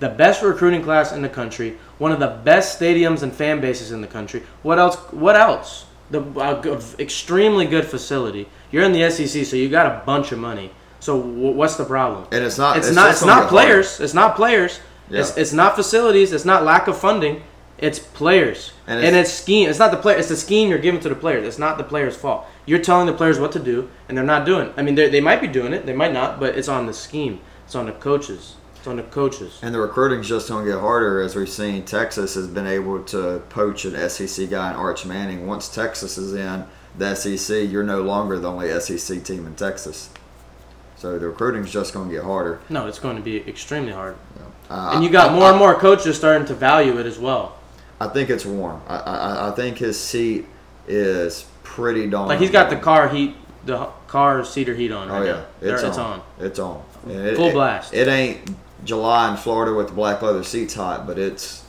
the 0.00 0.08
best 0.08 0.42
recruiting 0.42 0.82
class 0.82 1.12
in 1.12 1.22
the 1.22 1.28
country, 1.28 1.78
one 1.98 2.10
of 2.10 2.18
the 2.18 2.40
best 2.44 2.80
stadiums 2.80 3.22
and 3.22 3.32
fan 3.32 3.60
bases 3.60 3.92
in 3.92 4.00
the 4.00 4.06
country. 4.06 4.42
What 4.62 4.78
else? 4.78 4.96
What 5.12 5.36
else? 5.36 5.86
The 6.10 6.22
uh, 6.22 6.80
extremely 6.98 7.66
good 7.66 7.84
facility. 7.84 8.48
You're 8.72 8.82
in 8.82 8.92
the 8.92 9.10
SEC, 9.10 9.44
so 9.44 9.56
you 9.56 9.68
got 9.68 9.86
a 9.86 10.04
bunch 10.04 10.32
of 10.32 10.38
money. 10.38 10.72
So 11.00 11.20
w- 11.20 11.52
what's 11.52 11.76
the 11.76 11.84
problem? 11.84 12.26
and 12.32 12.44
it's 12.44 12.58
not. 12.58 12.76
It's, 12.76 12.92
not. 12.92 13.10
It's 13.10 13.20
not 13.24 13.28
get 13.28 13.34
harder. 13.34 13.48
players. 13.48 14.00
It's 14.00 14.14
not 14.14 14.34
players. 14.36 14.80
It's, 15.10 15.34
Yeah. 15.36 15.40
it's 15.42 15.52
not 15.52 15.76
facilities. 15.76 16.32
It's 16.32 16.44
not 16.44 16.64
lack 16.64 16.88
of 16.88 16.98
funding. 16.98 17.42
It's 17.78 18.00
players, 18.00 18.72
And 18.88 18.98
and 18.98 19.14
it's- 19.14 19.28
it's, 19.28 19.32
scheme. 19.42 19.68
It's 19.70 19.78
not 19.78 19.92
the 19.92 19.96
player. 19.98 20.16
It's 20.18 20.28
the 20.28 20.36
scheme 20.36 20.68
you're 20.68 20.80
giving 20.80 20.98
to 21.00 21.08
the 21.08 21.14
players. 21.14 21.46
It's 21.46 21.60
not 21.60 21.78
the 21.78 21.84
players' 21.84 22.16
fault. 22.16 22.44
You're 22.66 22.80
telling 22.80 23.06
the 23.06 23.12
players 23.12 23.38
what 23.38 23.52
to 23.52 23.60
do, 23.60 23.88
and 24.08 24.18
they're 24.18 24.24
not 24.24 24.44
doing. 24.44 24.66
it. 24.68 24.72
I 24.76 24.82
mean, 24.82 24.96
they 24.96 25.08
they 25.08 25.20
might 25.20 25.40
be 25.40 25.46
doing 25.46 25.72
it. 25.72 25.86
They 25.86 25.92
might 25.94 26.12
not, 26.12 26.40
but 26.40 26.56
it's 26.58 26.68
on 26.68 26.86
the 26.86 26.92
scheme. 26.92 27.38
It's 27.64 27.76
on 27.76 27.86
the 27.86 27.92
coaches. 27.92 28.54
It's 28.76 28.86
on 28.88 28.96
the 28.96 29.04
coaches. 29.04 29.58
And 29.62 29.72
the 29.74 29.78
recruiting's 29.80 30.28
just 30.28 30.48
going 30.48 30.64
to 30.64 30.70
get 30.72 30.80
harder 30.80 31.20
as 31.20 31.36
we've 31.36 31.48
seen. 31.48 31.84
Texas 31.84 32.34
has 32.34 32.48
been 32.48 32.66
able 32.66 33.02
to 33.04 33.42
poach 33.48 33.84
an 33.84 33.94
SEC 34.08 34.50
guy 34.50 34.70
in 34.70 34.76
Arch 34.76 35.06
Manning. 35.06 35.46
Once 35.46 35.68
Texas 35.68 36.18
is 36.18 36.34
in 36.34 36.64
the 36.96 37.14
SEC, 37.14 37.70
you're 37.70 37.84
no 37.84 38.02
longer 38.02 38.38
the 38.40 38.50
only 38.50 38.68
SEC 38.80 39.22
team 39.22 39.46
in 39.46 39.54
Texas. 39.54 40.10
So 40.98 41.18
the 41.18 41.28
recruiting's 41.28 41.70
just 41.72 41.94
going 41.94 42.08
to 42.08 42.14
get 42.14 42.24
harder. 42.24 42.60
No, 42.68 42.86
it's 42.88 42.98
going 42.98 43.16
to 43.16 43.22
be 43.22 43.36
extremely 43.48 43.92
hard. 43.92 44.16
Uh, 44.68 44.92
And 44.94 45.04
you 45.04 45.10
got 45.10 45.30
I- 45.30 45.34
more 45.34 45.44
I- 45.44 45.50
and 45.50 45.58
more 45.58 45.74
coaches 45.74 46.16
starting 46.16 46.46
to 46.48 46.54
value 46.54 46.98
it 46.98 47.06
as 47.06 47.18
well. 47.18 47.56
I 48.00 48.08
think 48.08 48.30
it's 48.30 48.44
warm. 48.44 48.80
I, 48.88 48.96
I, 48.96 49.48
I 49.48 49.50
think 49.52 49.78
his 49.78 49.98
seat 49.98 50.46
is 50.86 51.46
pretty 51.62 52.08
darn. 52.08 52.28
Like 52.28 52.38
he's 52.40 52.50
got 52.50 52.70
the 52.70 52.76
car 52.76 53.08
heat, 53.08 53.34
the 53.64 53.86
car 54.06 54.44
cedar 54.44 54.74
heat 54.74 54.92
on. 54.92 55.10
Oh 55.10 55.22
yeah, 55.24 55.32
now. 55.32 55.44
it's, 55.74 55.82
on. 55.82 55.88
it's 55.88 55.98
on. 55.98 56.22
It's 56.38 56.58
on. 56.58 56.82
It- 57.08 57.36
Full 57.36 57.48
it- 57.48 57.52
blast. 57.54 57.92
It 57.94 58.06
ain't 58.08 58.50
July 58.84 59.30
in 59.30 59.36
Florida 59.36 59.74
with 59.74 59.88
the 59.88 59.94
black 59.94 60.22
leather 60.22 60.44
seats 60.44 60.74
hot, 60.74 61.06
but 61.08 61.18
it's 61.18 61.64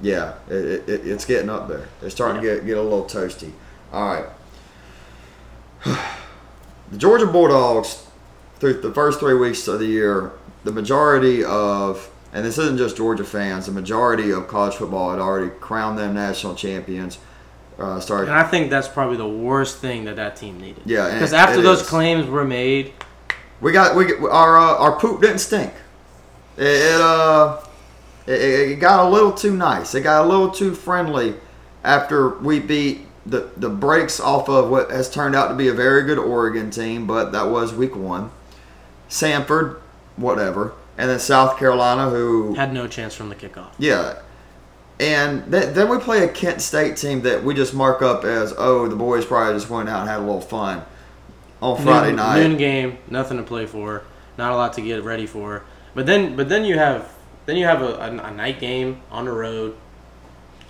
yeah, 0.00 0.34
it, 0.48 0.88
it, 0.88 1.06
it's 1.06 1.24
getting 1.24 1.50
up 1.50 1.66
there. 1.68 1.88
It's 2.02 2.14
starting 2.14 2.40
to 2.40 2.46
get 2.46 2.64
get 2.66 2.76
a 2.78 2.82
little 2.82 3.04
toasty. 3.04 3.52
All 3.92 4.14
right. 4.14 4.26
The 6.90 6.98
Georgia 6.98 7.26
Bulldogs, 7.26 8.04
through 8.60 8.74
the 8.80 8.92
first 8.92 9.18
three 9.18 9.34
weeks 9.34 9.66
of 9.66 9.80
the 9.80 9.86
year, 9.86 10.32
the 10.64 10.72
majority 10.72 11.42
of, 11.42 12.10
and 12.32 12.44
this 12.44 12.58
isn't 12.58 12.76
just 12.78 12.96
Georgia 12.96 13.24
fans, 13.24 13.66
the 13.66 13.72
majority 13.72 14.30
of 14.30 14.46
college 14.46 14.74
football 14.74 15.10
had 15.10 15.18
already 15.18 15.50
crowned 15.60 15.98
them 15.98 16.14
national 16.14 16.54
champions. 16.54 17.18
Uh, 17.78 17.98
started 17.98 18.28
And 18.28 18.38
I 18.38 18.42
think 18.42 18.68
that's 18.68 18.88
probably 18.88 19.16
the 19.16 19.26
worst 19.26 19.78
thing 19.78 20.04
that 20.04 20.16
that 20.16 20.36
team 20.36 20.60
needed. 20.60 20.82
Yeah, 20.84 21.10
Because 21.14 21.32
after 21.32 21.62
those 21.62 21.80
is. 21.80 21.88
claims 21.88 22.26
were 22.26 22.44
made, 22.44 22.92
We 23.62 23.72
got 23.72 23.96
we 23.96 24.12
our 24.28 24.58
uh, 24.58 24.76
our 24.76 24.98
poop 25.00 25.22
didn't 25.22 25.38
stink. 25.38 25.72
It, 26.58 26.64
it 26.66 27.00
uh 27.00 27.62
it, 28.26 28.32
it 28.72 28.80
got 28.80 29.06
a 29.06 29.08
little 29.08 29.32
too 29.32 29.56
nice. 29.56 29.94
It 29.94 30.02
got 30.02 30.26
a 30.26 30.28
little 30.28 30.50
too 30.50 30.74
friendly 30.74 31.36
after 31.82 32.36
we 32.38 32.60
beat 32.60 33.06
the 33.24 33.50
the 33.56 33.70
brakes 33.70 34.20
off 34.20 34.50
of 34.50 34.68
what 34.68 34.90
has 34.90 35.10
turned 35.10 35.34
out 35.34 35.48
to 35.48 35.54
be 35.54 35.68
a 35.68 35.72
very 35.74 36.02
good 36.02 36.18
Oregon 36.18 36.70
team, 36.70 37.06
but 37.06 37.32
that 37.32 37.48
was 37.48 37.72
week 37.72 37.96
one. 37.96 38.30
Samford, 39.10 39.78
whatever, 40.16 40.72
and 40.96 41.10
then 41.10 41.18
South 41.18 41.58
Carolina, 41.58 42.08
who 42.08 42.54
had 42.54 42.72
no 42.72 42.86
chance 42.88 43.14
from 43.14 43.28
the 43.28 43.34
kickoff. 43.34 43.70
yeah. 43.78 44.20
And 44.98 45.50
th- 45.50 45.72
then 45.74 45.88
we 45.88 45.96
play 45.96 46.24
a 46.24 46.28
Kent 46.28 46.60
State 46.60 46.98
team 46.98 47.22
that 47.22 47.42
we 47.42 47.54
just 47.54 47.72
mark 47.72 48.02
up 48.02 48.22
as, 48.24 48.52
oh, 48.58 48.86
the 48.86 48.96
boys 48.96 49.24
probably 49.24 49.54
just 49.54 49.70
went 49.70 49.88
out 49.88 50.00
and 50.02 50.10
had 50.10 50.18
a 50.18 50.22
little 50.22 50.42
fun 50.42 50.82
on 51.62 51.82
Friday 51.82 52.08
noon, 52.08 52.16
night. 52.16 52.42
noon 52.42 52.56
game, 52.58 52.98
nothing 53.08 53.38
to 53.38 53.42
play 53.42 53.64
for, 53.64 54.02
not 54.36 54.52
a 54.52 54.56
lot 54.56 54.74
to 54.74 54.82
get 54.82 55.02
ready 55.02 55.26
for. 55.26 55.62
But 55.94 56.04
then, 56.04 56.36
but 56.36 56.50
then 56.50 56.66
you 56.66 56.76
have 56.76 57.10
then 57.46 57.56
you 57.56 57.64
have 57.64 57.80
a, 57.80 57.94
a, 57.94 58.10
a 58.26 58.30
night 58.30 58.60
game 58.60 59.00
on 59.10 59.24
the 59.24 59.32
road 59.32 59.74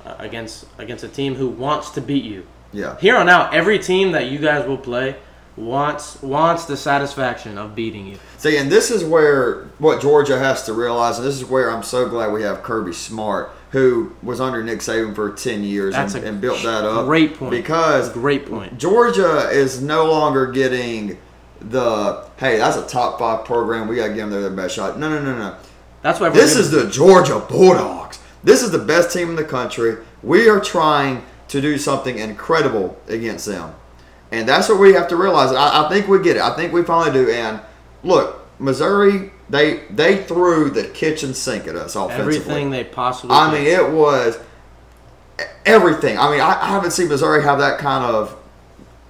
uh, 0.07 0.14
against 0.20 0.64
against 0.78 1.03
a 1.03 1.09
team 1.09 1.34
who 1.34 1.49
wants 1.49 1.91
to 1.91 2.01
beat 2.01 2.22
you. 2.24 2.47
Yeah. 2.72 2.97
Here 3.01 3.16
on 3.16 3.28
out, 3.28 3.53
every 3.53 3.80
team 3.80 4.12
that 4.12 4.26
you 4.30 4.38
guys 4.38 4.64
will 4.64 4.78
play 4.78 5.16
wants 5.61 6.20
wants 6.22 6.64
the 6.64 6.76
satisfaction 6.76 7.58
of 7.58 7.74
beating 7.74 8.06
you. 8.06 8.18
See, 8.38 8.56
and 8.56 8.70
this 8.70 8.90
is 8.90 9.04
where 9.04 9.64
what 9.78 10.00
Georgia 10.00 10.38
has 10.38 10.64
to 10.64 10.72
realize, 10.72 11.18
and 11.18 11.26
this 11.26 11.36
is 11.36 11.44
where 11.44 11.70
I'm 11.70 11.82
so 11.82 12.08
glad 12.08 12.32
we 12.32 12.42
have 12.42 12.62
Kirby 12.62 12.92
Smart, 12.92 13.50
who 13.70 14.14
was 14.22 14.40
under 14.40 14.62
Nick 14.62 14.80
Saban 14.80 15.14
for 15.14 15.32
10 15.32 15.62
years 15.62 15.94
and, 15.94 16.14
and 16.16 16.40
built 16.40 16.62
that 16.62 16.84
up. 16.84 17.06
great 17.06 17.36
point. 17.36 17.50
Because 17.50 18.11
Great 18.12 18.46
point. 18.46 18.78
Georgia 18.78 19.48
is 19.50 19.80
no 19.80 20.11
longer 20.11 20.50
getting 20.50 21.18
the, 21.61 22.24
hey, 22.38 22.56
that's 22.58 22.76
a 22.76 22.86
top 22.86 23.18
five 23.18 23.44
program. 23.44 23.86
We 23.86 23.96
got 23.96 24.08
to 24.08 24.14
give 24.14 24.30
them 24.30 24.40
their 24.40 24.50
best 24.50 24.74
shot. 24.74 24.98
No, 24.98 25.08
no, 25.08 25.22
no, 25.22 25.36
no. 25.36 25.56
That's 26.02 26.18
why 26.18 26.30
This 26.30 26.56
is 26.56 26.70
the 26.70 26.88
Georgia 26.88 27.38
Bulldogs. 27.38 28.18
This 28.42 28.62
is 28.62 28.70
the 28.70 28.78
best 28.78 29.12
team 29.12 29.28
in 29.28 29.36
the 29.36 29.44
country. 29.44 29.98
We 30.22 30.48
are 30.48 30.61
trying 30.61 31.24
to 31.48 31.61
do 31.61 31.76
something 31.76 32.18
incredible 32.18 32.98
against 33.08 33.46
them. 33.46 33.74
And 34.33 34.49
that's 34.49 34.68
what 34.68 34.78
we 34.78 34.93
have 34.93 35.09
to 35.09 35.16
realize. 35.16 35.53
I, 35.53 35.87
I 35.87 35.89
think 35.89 36.09
we 36.09 36.22
get 36.22 36.37
it. 36.37 36.43
I 36.43 36.55
think 36.55 36.72
we 36.72 36.83
finally 36.83 37.12
do. 37.12 37.31
And 37.31 37.61
look, 38.03 38.47
Missouri, 38.61 39.33
they 39.49 39.85
they 39.91 40.22
threw 40.24 40.70
the 40.70 40.85
kitchen 40.85 41.35
sink 41.35 41.66
at 41.66 41.74
us 41.74 41.97
offensively. 41.97 42.37
everything 42.37 42.70
they 42.70 42.85
possibly. 42.85 43.35
I 43.35 43.53
mean, 43.53 43.66
it 43.66 43.91
was 43.91 44.39
everything. 45.66 46.18
I 46.18 46.31
mean, 46.31 46.41
I, 46.41 46.61
I 46.61 46.68
haven't 46.68 46.93
seen 46.93 47.09
Missouri 47.09 47.43
have 47.43 47.59
that 47.59 47.78
kind 47.78 48.05
of 48.05 48.37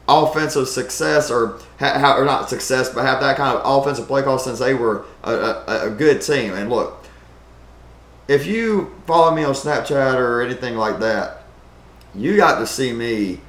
offensive 0.09 0.69
success, 0.69 1.31
or 1.31 1.59
ha, 1.79 1.99
ha, 1.99 2.17
or 2.17 2.25
not 2.25 2.49
success, 2.49 2.93
but 2.93 3.05
have 3.05 3.21
that 3.21 3.37
kind 3.37 3.57
of 3.57 3.63
offensive 3.65 4.07
play 4.07 4.23
call 4.23 4.39
since 4.39 4.59
they 4.59 4.75
were 4.75 5.05
a, 5.23 5.33
a, 5.33 5.87
a 5.87 5.91
good 5.91 6.23
team. 6.23 6.55
And 6.55 6.71
look, 6.71 7.05
if 8.27 8.47
you 8.47 8.95
follow 9.07 9.35
me 9.35 9.45
on 9.45 9.55
Snapchat 9.55 10.15
or 10.15 10.43
anything 10.43 10.77
like 10.77 11.01
that, 11.01 11.45
you 12.15 12.37
got 12.37 12.59
to 12.59 12.67
see 12.67 12.93
me 12.93 13.41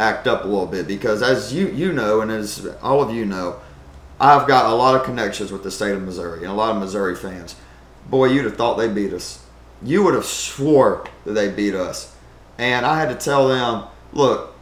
act 0.00 0.26
up 0.26 0.44
a 0.44 0.48
little 0.48 0.66
bit 0.66 0.88
because, 0.88 1.22
as 1.22 1.52
you 1.52 1.68
you 1.68 1.92
know, 1.92 2.22
and 2.22 2.30
as 2.30 2.66
all 2.82 3.02
of 3.02 3.14
you 3.14 3.26
know, 3.26 3.60
I've 4.18 4.48
got 4.48 4.66
a 4.66 4.74
lot 4.74 4.94
of 4.94 5.04
connections 5.04 5.52
with 5.52 5.62
the 5.62 5.70
state 5.70 5.92
of 5.92 6.02
Missouri 6.02 6.40
and 6.40 6.48
a 6.48 6.54
lot 6.54 6.74
of 6.74 6.80
Missouri 6.80 7.14
fans. 7.14 7.54
Boy, 8.08 8.26
you'd 8.26 8.44
have 8.44 8.56
thought 8.56 8.76
they 8.76 8.88
beat 8.88 9.12
us. 9.12 9.44
You 9.82 10.02
would 10.04 10.14
have 10.14 10.24
swore 10.24 11.06
that 11.24 11.32
they 11.32 11.50
beat 11.50 11.74
us. 11.74 12.14
And 12.58 12.84
I 12.84 12.98
had 12.98 13.08
to 13.08 13.14
tell 13.14 13.48
them, 13.48 13.84
look, 14.12 14.54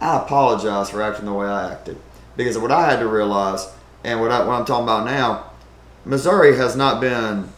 I 0.00 0.18
apologize 0.18 0.90
for 0.90 1.02
acting 1.02 1.26
the 1.26 1.32
way 1.32 1.46
I 1.46 1.72
acted. 1.72 1.98
Because 2.36 2.58
what 2.58 2.72
I 2.72 2.90
had 2.90 3.00
to 3.00 3.06
realize, 3.06 3.70
and 4.04 4.20
what, 4.20 4.30
I, 4.30 4.46
what 4.46 4.54
I'm 4.54 4.64
talking 4.64 4.84
about 4.84 5.06
now, 5.06 5.50
Missouri 6.04 6.56
has 6.56 6.76
not 6.76 7.00
been 7.00 7.50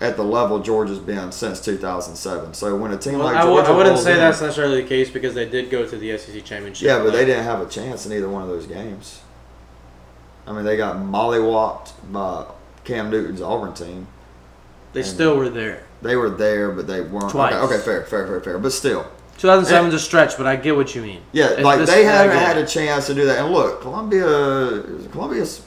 at 0.00 0.16
the 0.16 0.24
level 0.24 0.58
Georgia's 0.58 0.98
been 0.98 1.30
since 1.32 1.60
2007. 1.60 2.54
So 2.54 2.76
when 2.76 2.90
a 2.92 2.98
team 2.98 3.14
Well, 3.18 3.24
like 3.28 3.36
I, 3.36 3.40
w- 3.40 3.58
Georgia 3.58 3.72
I 3.72 3.76
wouldn't 3.76 3.98
say 3.98 4.12
in- 4.12 4.18
that's 4.18 4.40
necessarily 4.40 4.82
the 4.82 4.88
case 4.88 5.10
because 5.10 5.34
they 5.34 5.48
did 5.48 5.70
go 5.70 5.86
to 5.86 5.96
the 5.96 6.16
SEC 6.18 6.44
championship. 6.44 6.86
yeah, 6.86 6.98
but 6.98 7.12
they 7.12 7.24
didn't 7.24 7.44
have 7.44 7.60
a 7.60 7.68
chance 7.68 8.04
in 8.06 8.12
either 8.12 8.28
one 8.28 8.42
of 8.42 8.48
those 8.48 8.66
games. 8.66 9.20
I 10.46 10.52
mean, 10.52 10.64
they 10.64 10.76
got 10.76 10.96
mollywhopped 10.96 11.92
by 12.12 12.46
Cam 12.84 13.10
Newton's 13.10 13.40
Auburn 13.40 13.72
team. 13.72 14.08
They 14.92 15.02
still 15.02 15.36
were 15.36 15.48
there. 15.48 15.84
They 16.02 16.16
were 16.16 16.28
there, 16.30 16.70
but 16.70 16.86
they 16.86 17.00
weren't. 17.00 17.30
Twice. 17.30 17.54
Okay, 17.54 17.74
okay, 17.76 17.82
fair, 17.84 18.04
fair, 18.04 18.26
fair, 18.26 18.40
fair. 18.40 18.58
But 18.58 18.72
still, 18.72 19.06
2007 19.38 19.88
is 19.88 19.94
a 19.94 19.98
stretch, 19.98 20.36
but 20.36 20.46
I 20.46 20.56
get 20.56 20.76
what 20.76 20.94
you 20.94 21.02
mean. 21.02 21.22
yeah, 21.32 21.56
like 21.60 21.86
they 21.86 22.04
haven't 22.04 22.36
had 22.36 22.58
a 22.58 22.66
chance 22.66 23.06
to 23.06 23.14
do 23.14 23.24
that. 23.24 23.38
And 23.44 23.54
look, 23.54 23.80
Columbia, 23.80 24.82
Columbia's, 25.12 25.62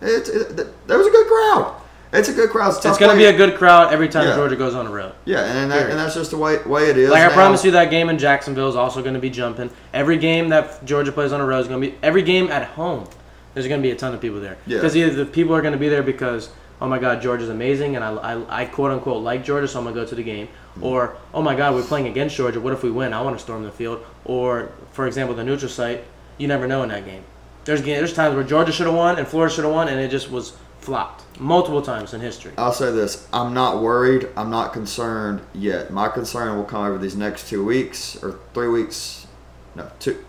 it, 0.00 0.28
it, 0.28 0.86
there 0.88 0.96
was 0.98 1.06
a 1.06 1.10
good 1.10 1.26
crowd. 1.26 1.81
It's 2.12 2.28
a 2.28 2.32
good 2.32 2.50
crowd. 2.50 2.76
It's, 2.76 2.84
It's 2.84 2.98
going 2.98 3.10
to 3.10 3.16
be 3.16 3.24
a 3.24 3.36
good 3.36 3.56
crowd 3.56 3.92
every 3.92 4.08
time 4.08 4.26
Yeah. 4.26 4.36
Georgia 4.36 4.56
goes 4.56 4.74
on 4.74 4.84
the 4.84 4.90
road. 4.90 5.14
yeah, 5.24 5.44
and 5.44 5.70
that, 5.70 5.90
and 5.90 5.98
that's 5.98 6.14
just 6.14 6.30
the 6.30 6.36
way 6.36 6.58
way 6.64 6.90
it 6.90 6.98
is. 6.98 7.10
Like 7.10 7.22
I 7.22 7.32
promise 7.32 7.64
you, 7.64 7.70
that 7.72 7.90
game 7.90 8.08
in 8.10 8.18
Jacksonville 8.18 8.68
is 8.68 8.76
also 8.76 9.00
going 9.02 9.14
to 9.14 9.20
be 9.20 9.30
jumping. 9.30 9.70
Every 9.94 10.18
game 10.18 10.50
that 10.50 10.84
Georgia 10.84 11.12
plays 11.12 11.32
on 11.32 11.40
the 11.40 11.46
road 11.46 11.60
is 11.60 11.68
going 11.68 11.80
to 11.80 11.90
be. 11.90 11.96
Every 12.02 12.22
game 12.22 12.50
at 12.50 12.68
home, 12.68 13.08
there's 13.54 13.66
going 13.66 13.80
to 13.80 13.86
be 13.86 13.92
a 13.92 13.96
ton 13.96 14.12
of 14.12 14.20
people 14.20 14.40
there. 14.40 14.58
Yeah. 14.66 14.78
Because 14.78 14.96
either 14.96 15.14
the 15.14 15.26
people 15.26 15.54
are 15.54 15.62
going 15.62 15.72
to 15.72 15.78
be 15.78 15.88
there 15.88 16.02
because 16.02 16.50
oh 16.82 16.88
my 16.88 16.98
God, 16.98 17.22
Georgia's 17.22 17.48
amazing, 17.48 17.94
and 17.94 18.04
I, 18.04 18.12
I, 18.14 18.62
I 18.62 18.64
quote 18.66 18.90
unquote 18.90 19.22
like 19.22 19.44
Georgia, 19.44 19.68
so 19.68 19.78
I'm 19.78 19.84
going 19.84 19.94
to 19.94 20.00
go 20.02 20.06
to 20.06 20.14
the 20.14 20.22
game. 20.22 20.48
Mm-hmm. 20.48 20.84
Or 20.84 21.16
oh 21.32 21.40
my 21.40 21.54
God, 21.54 21.74
we're 21.74 21.84
playing 21.84 22.08
against 22.08 22.36
Georgia. 22.36 22.60
What 22.60 22.72
if 22.72 22.82
we 22.82 22.90
win? 22.90 23.12
I 23.12 23.22
want 23.22 23.36
to 23.38 23.42
storm 23.42 23.62
the 23.62 23.70
field. 23.70 24.04
Or 24.24 24.72
for 24.92 25.06
example, 25.06 25.34
the 25.34 25.44
neutral 25.44 25.70
site. 25.70 26.04
You 26.38 26.48
never 26.48 26.66
know 26.66 26.82
in 26.82 26.88
that 26.88 27.04
game. 27.04 27.24
There's 27.64 27.82
there's 27.82 28.12
times 28.12 28.34
where 28.34 28.42
Georgia 28.44 28.72
should 28.72 28.86
have 28.86 28.96
won 28.96 29.18
and 29.18 29.28
Florida 29.28 29.54
should 29.54 29.64
have 29.64 29.72
won, 29.72 29.88
and 29.88 30.00
it 30.00 30.10
just 30.10 30.30
was 30.30 30.54
flopped 30.82 31.24
multiple 31.38 31.80
times 31.80 32.12
in 32.12 32.20
history. 32.20 32.52
I'll 32.58 32.72
say 32.72 32.90
this: 32.92 33.26
I'm 33.32 33.54
not 33.54 33.82
worried. 33.82 34.28
I'm 34.36 34.50
not 34.50 34.72
concerned 34.72 35.40
yet. 35.54 35.90
My 35.90 36.08
concern 36.08 36.56
will 36.56 36.64
come 36.64 36.84
over 36.84 36.98
these 36.98 37.16
next 37.16 37.48
two 37.48 37.64
weeks 37.64 38.22
or 38.22 38.38
three 38.52 38.68
weeks. 38.68 39.26
No, 39.74 39.90
two. 39.98 40.22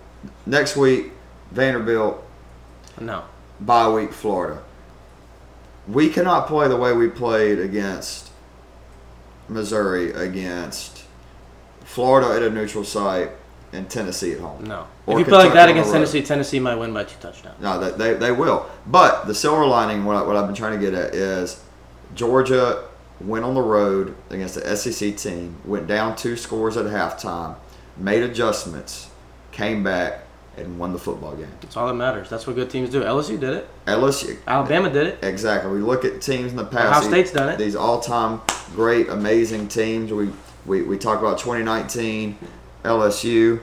Next 0.45 0.77
week, 0.77 1.11
Vanderbilt. 1.51 2.23
No. 2.99 3.25
Bye 3.59 3.89
week, 3.89 4.13
Florida. 4.13 4.61
We 5.87 6.09
cannot 6.09 6.47
play 6.47 6.67
the 6.67 6.77
way 6.77 6.93
we 6.93 7.09
played 7.09 7.59
against 7.59 8.31
Missouri, 9.49 10.11
against 10.13 11.03
Florida 11.83 12.33
at 12.33 12.41
a 12.41 12.49
neutral 12.49 12.83
site, 12.83 13.31
and 13.73 13.89
Tennessee 13.89 14.33
at 14.33 14.39
home. 14.39 14.63
No. 14.63 14.87
Or 15.05 15.19
if 15.19 15.25
you 15.25 15.25
play 15.25 15.45
like 15.45 15.53
that 15.53 15.69
against. 15.69 15.91
Tennessee, 15.91 16.21
Tennessee 16.21 16.59
might 16.59 16.75
win 16.75 16.93
by 16.93 17.03
two 17.03 17.19
touchdowns. 17.19 17.59
No, 17.59 17.79
they, 17.79 17.97
they, 17.97 18.13
they 18.17 18.31
will. 18.31 18.69
But 18.87 19.25
the 19.25 19.35
silver 19.35 19.65
lining, 19.65 20.05
what, 20.05 20.15
I, 20.15 20.21
what 20.23 20.35
I've 20.35 20.45
been 20.45 20.55
trying 20.55 20.79
to 20.79 20.83
get 20.83 20.93
at 20.93 21.13
is 21.13 21.61
Georgia 22.15 22.87
went 23.19 23.45
on 23.45 23.53
the 23.53 23.61
road 23.61 24.15
against 24.29 24.55
the 24.55 24.75
SEC 24.75 25.17
team, 25.17 25.57
went 25.65 25.87
down 25.87 26.15
two 26.15 26.35
scores 26.35 26.77
at 26.77 26.85
halftime, 26.85 27.55
made 27.97 28.23
adjustments, 28.23 29.09
came 29.51 29.83
back, 29.83 30.21
and 30.55 30.77
won 30.77 30.93
the 30.93 30.99
football 30.99 31.35
game. 31.35 31.47
That's 31.61 31.75
all 31.75 31.87
that 31.87 31.95
matters. 31.95 32.29
That's 32.29 32.45
what 32.45 32.55
good 32.55 32.69
teams 32.69 32.91
do. 32.91 33.01
LSU 33.01 33.39
did 33.39 33.53
it. 33.53 33.69
LSU. 33.87 34.37
Alabama 34.45 34.89
did 34.89 35.07
it. 35.07 35.23
Exactly. 35.23 35.71
We 35.71 35.79
look 35.79 36.05
at 36.05 36.21
teams 36.21 36.51
in 36.51 36.57
the 36.57 36.65
past. 36.65 36.97
Ohio 36.97 37.09
State's 37.09 37.31
done 37.31 37.49
it. 37.49 37.57
These 37.57 37.75
all-time 37.75 38.39
great, 38.75 39.09
amazing 39.09 39.67
teams. 39.67 40.11
We 40.11 40.29
We 40.65 40.83
we 40.83 40.97
talk 40.97 41.19
about 41.19 41.39
2019 41.39 42.37
LSU. 42.83 43.59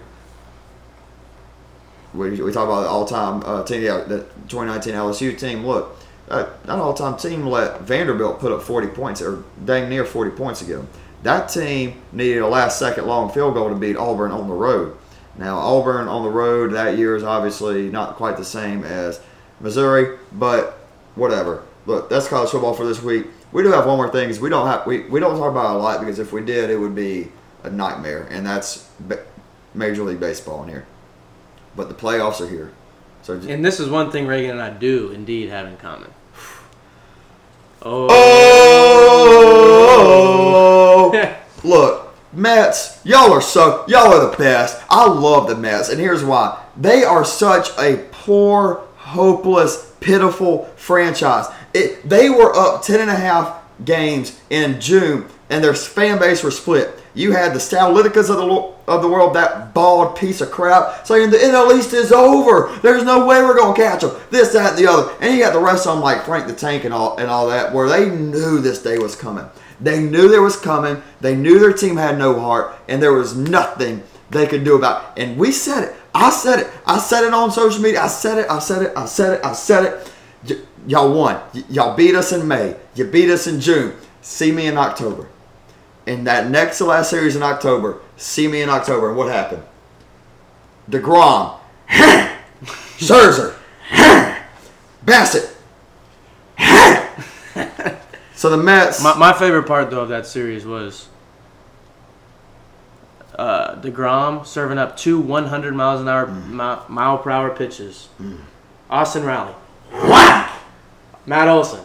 We, 2.13 2.43
we 2.43 2.53
talk 2.53 2.65
about 2.65 2.83
the 2.83 2.89
all-time 2.89 3.43
uh, 3.45 3.63
team, 3.65 3.83
yeah, 3.83 3.99
the 3.99 4.21
2019 4.49 4.95
LSU 4.95 5.39
team. 5.39 5.65
Look, 5.65 5.97
uh, 6.29 6.47
that 6.65 6.79
all-time 6.79 7.17
team 7.17 7.47
let 7.47 7.83
Vanderbilt 7.83 8.41
put 8.41 8.51
up 8.53 8.63
40 8.63 8.89
points, 8.89 9.23
or 9.23 9.45
dang 9.65 9.89
near 9.89 10.05
40 10.05 10.33
points 10.33 10.63
again. 10.63 10.89
That 11.23 11.49
team 11.49 12.01
needed 12.13 12.39
a 12.39 12.49
last-second 12.49 13.07
long 13.07 13.31
field 13.31 13.55
goal 13.55 13.69
to 13.69 13.75
beat 13.75 13.97
Auburn 13.97 14.33
on 14.33 14.49
the 14.49 14.55
road. 14.55 14.97
Now 15.37 15.59
Auburn 15.59 16.09
on 16.09 16.23
the 16.23 16.31
road 16.31 16.73
that 16.73 16.99
year 16.99 17.17
is 17.17 17.23
obviously 17.23 17.89
not 17.89 18.17
quite 18.17 18.37
the 18.37 18.45
same 18.45 18.85
as 18.85 19.21
Missouri, 19.61 20.19
but 20.33 20.79
whatever. 21.15 21.63
Look, 21.87 22.11
that's 22.11 22.29
college 22.29 22.51
football 22.51 22.75
for 22.75 22.87
this 22.87 23.03
week. 23.03 23.27
We 23.53 23.63
do 23.63 23.71
have 23.73 23.87
one 23.87 23.97
more 23.97 24.11
thing. 24.11 24.31
Is 24.31 24.41
we 24.41 24.51
don't 24.51 24.67
have 24.67 24.87
we, 24.87 25.01
we 25.09 25.21
don't 25.21 25.39
talk 25.39 25.51
about 25.51 25.77
a 25.77 25.79
lot 25.79 26.01
because 26.01 26.19
if 26.19 26.33
we 26.33 26.43
did, 26.43 26.71
it 26.71 26.77
would 26.77 26.95
be 26.95 27.29
a 27.65 27.71
nightmare, 27.71 28.27
and 28.31 28.47
that's 28.47 28.89
Major 29.75 30.03
League 30.05 30.21
Baseball 30.21 30.63
in 30.65 30.69
here. 30.69 30.87
But 31.77 31.89
the 31.89 31.95
playoffs 31.95 32.41
are 32.41 32.49
here, 32.49 32.73
so 33.23 33.39
j- 33.41 33.53
And 33.53 33.65
this 33.65 33.79
is 33.81 33.89
one 33.89 34.11
thing 34.11 34.27
Reagan 34.27 34.51
and 34.53 34.61
I 34.63 34.71
do 34.71 35.11
indeed 35.11 35.49
have 35.51 35.67
in 35.67 35.77
common. 35.77 36.11
Oh. 37.83 38.09
Oh, 41.13 41.37
look, 41.65 42.15
Mets, 42.33 43.01
y'all 43.05 43.33
are 43.33 43.41
so 43.41 43.85
y'all 43.89 44.13
are 44.13 44.31
the 44.31 44.37
best. 44.37 44.83
I 44.91 45.07
love 45.09 45.49
the 45.49 45.57
Mets, 45.57 45.89
and 45.89 45.99
here's 46.01 46.25
why: 46.25 46.63
they 46.77 47.05
are 47.05 47.25
such 47.25 47.71
a 47.79 48.05
poor, 48.11 48.85
hopeless, 48.97 49.93
pitiful 50.01 50.65
franchise. 50.77 51.47
It, 51.73 52.09
they 52.09 52.29
were 52.31 52.55
up 52.55 52.83
ten 52.83 53.01
and 53.01 53.11
a 53.11 53.15
half 53.17 53.57
games 53.85 54.39
in 54.51 54.81
June, 54.81 55.27
and 55.49 55.63
their 55.65 55.75
fan 55.75 56.19
base 56.19 56.43
were 56.43 56.51
split. 56.51 57.00
You 57.15 57.33
had 57.33 57.53
the 57.53 57.59
Stalyticas 57.59 58.31
of 58.31 58.39
the 58.39 58.71
of 58.91 59.03
the 59.03 59.09
world, 59.09 59.35
that 59.37 59.73
bald 59.73 60.17
piece 60.17 60.41
of 60.41 60.51
crap, 60.51 61.07
saying 61.07 61.31
the 61.31 61.37
NL 61.37 61.77
East 61.79 61.93
is 61.93 62.13
over. 62.13 62.77
There's 62.83 63.05
no 63.05 63.25
way 63.25 63.41
we're 63.43 63.57
gonna 63.57 63.77
catch 63.77 64.01
them. 64.01 64.17
This, 64.31 64.53
that, 64.53 64.71
and 64.71 64.79
the 64.79 64.91
other. 64.91 65.13
And 65.21 65.33
you 65.33 65.43
got 65.45 65.53
the 65.53 65.61
rest 65.61 65.87
of 65.87 65.95
them 65.95 66.03
like 66.03 66.25
Frank 66.25 66.47
the 66.49 66.55
Tank 66.55 66.85
and 66.85 66.93
all 66.93 67.17
and 67.17 67.31
all 67.31 67.49
that, 67.49 67.73
where 67.73 67.89
they 67.89 68.09
knew 68.11 68.61
this 68.61 68.83
day 68.83 68.99
was 68.99 69.15
coming. 69.15 69.47
They 69.81 70.03
knew 70.03 70.29
there 70.29 70.43
was 70.43 70.57
coming. 70.57 71.03
They 71.21 71.37
knew 71.37 71.59
their 71.59 71.73
team 71.73 71.97
had 71.97 72.19
no 72.19 72.39
heart, 72.39 72.77
and 72.89 73.03
there 73.03 73.13
was 73.13 73.37
nothing 73.37 74.03
they 74.31 74.47
could 74.47 74.65
do 74.65 74.77
about 74.77 75.17
it. 75.17 75.23
And 75.23 75.39
we 75.39 75.53
said 75.53 75.85
it. 75.85 75.95
I 76.15 76.31
said 76.31 76.61
it. 76.61 76.69
I 76.87 76.99
said 76.99 77.25
it 77.25 77.33
on 77.35 77.51
social 77.51 77.81
media. 77.83 78.03
I 78.03 78.09
said 78.09 78.39
it. 78.39 78.51
I 78.51 78.59
said 78.59 78.83
it. 78.83 78.93
I 78.97 79.07
said 79.07 79.35
it. 79.35 79.45
I 79.45 79.53
said 79.53 79.85
it. 79.85 80.13
Y- 80.49 80.63
y'all 80.87 81.13
won. 81.13 81.41
Y- 81.55 81.65
y'all 81.71 81.97
beat 81.97 82.15
us 82.15 82.33
in 82.33 82.47
May. 82.47 82.77
You 82.95 83.05
beat 83.05 83.31
us 83.31 83.47
in 83.47 83.61
June. 83.61 83.95
See 84.23 84.53
me 84.53 84.67
in 84.67 84.77
October. 84.77 85.29
In 86.11 86.25
that 86.25 86.51
next 86.51 86.79
to 86.79 86.87
last 86.87 87.09
series 87.09 87.37
in 87.37 87.43
October, 87.45 88.01
see 88.17 88.49
me 88.49 88.63
in 88.63 88.69
October. 88.69 89.11
And 89.11 89.17
what 89.17 89.31
happened? 89.31 89.63
DeGrom, 90.91 91.57
Scherzer, 92.99 93.55
Bassitt. 95.05 95.55
so 98.35 98.51
the 98.51 98.57
Mets. 98.57 99.01
My, 99.05 99.17
my 99.17 99.33
favorite 99.33 99.69
part 99.69 99.89
though 99.93 100.01
of 100.01 100.09
that 100.09 100.27
series 100.27 100.67
was 100.67 101.09
uh, 103.37 103.77
Degrom 103.77 104.45
serving 104.45 104.79
up 104.79 104.97
two 104.97 105.21
100 105.21 105.77
miles 105.77 106.01
an 106.01 106.09
hour 106.09 106.27
mi- 106.27 106.93
mile 106.93 107.19
per 107.19 107.31
hour 107.31 107.55
pitches. 107.55 108.09
Austin 108.91 109.23
Riley. 109.23 109.55
Matt 111.25 111.47
Olson. 111.47 111.85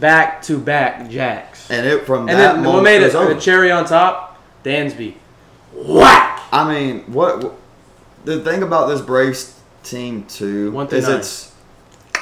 Back 0.00 0.42
to 0.42 0.58
back 0.58 1.08
jacks. 1.10 1.70
and 1.70 1.86
it 1.86 2.06
from 2.06 2.20
And 2.28 2.30
that 2.30 2.54
then 2.56 2.64
what 2.64 2.82
made 2.82 3.02
it 3.02 3.14
it 3.14 3.34
the 3.34 3.40
cherry 3.40 3.70
on 3.70 3.84
top? 3.84 4.38
Dansby, 4.64 5.14
whack. 5.74 6.42
I 6.52 6.72
mean, 6.72 7.00
what, 7.12 7.42
what 7.42 7.54
the 8.24 8.40
thing 8.42 8.62
about 8.62 8.88
this 8.88 9.00
Braves 9.00 9.58
team 9.82 10.24
too 10.24 10.72
One 10.72 10.86
is 10.88 11.06
nine. 11.06 11.18
it's 11.18 11.52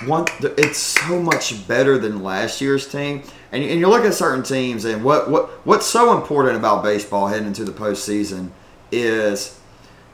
one. 0.06 0.26
It's 0.40 0.78
so 0.78 1.20
much 1.20 1.66
better 1.66 1.98
than 1.98 2.22
last 2.22 2.60
year's 2.60 2.86
team. 2.88 3.22
And 3.50 3.64
you, 3.64 3.70
and 3.70 3.80
you 3.80 3.88
look 3.88 4.04
at 4.04 4.14
certain 4.14 4.42
teams, 4.42 4.84
and 4.84 5.02
what, 5.02 5.30
what 5.30 5.48
what's 5.66 5.86
so 5.86 6.16
important 6.16 6.56
about 6.56 6.82
baseball 6.82 7.28
heading 7.28 7.46
into 7.46 7.64
the 7.64 7.72
postseason 7.72 8.50
is 8.92 9.58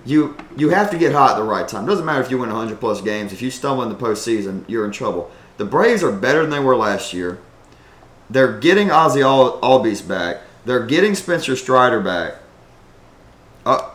you 0.06 0.36
you 0.56 0.70
have 0.70 0.90
to 0.90 0.98
get 0.98 1.12
hot 1.12 1.32
at 1.32 1.36
the 1.36 1.42
right 1.44 1.66
time. 1.66 1.84
It 1.84 1.88
Doesn't 1.88 2.04
matter 2.06 2.22
if 2.22 2.30
you 2.30 2.38
win 2.38 2.50
100 2.50 2.78
plus 2.78 3.00
games. 3.00 3.32
If 3.32 3.42
you 3.42 3.50
stumble 3.50 3.82
in 3.82 3.88
the 3.88 3.94
postseason, 3.96 4.64
you're 4.68 4.84
in 4.84 4.92
trouble. 4.92 5.30
The 5.56 5.64
Braves 5.64 6.02
are 6.02 6.12
better 6.12 6.42
than 6.42 6.50
they 6.50 6.60
were 6.60 6.76
last 6.76 7.12
year. 7.12 7.40
They're 8.30 8.58
getting 8.58 8.88
Ozzy 8.88 9.22
Al- 9.22 9.60
Albies 9.60 10.06
back. 10.06 10.38
They're 10.64 10.84
getting 10.86 11.14
Spencer 11.14 11.56
Strider 11.56 12.00
back. 12.00 12.34
Uh, 13.66 13.76
uh, 13.76 13.88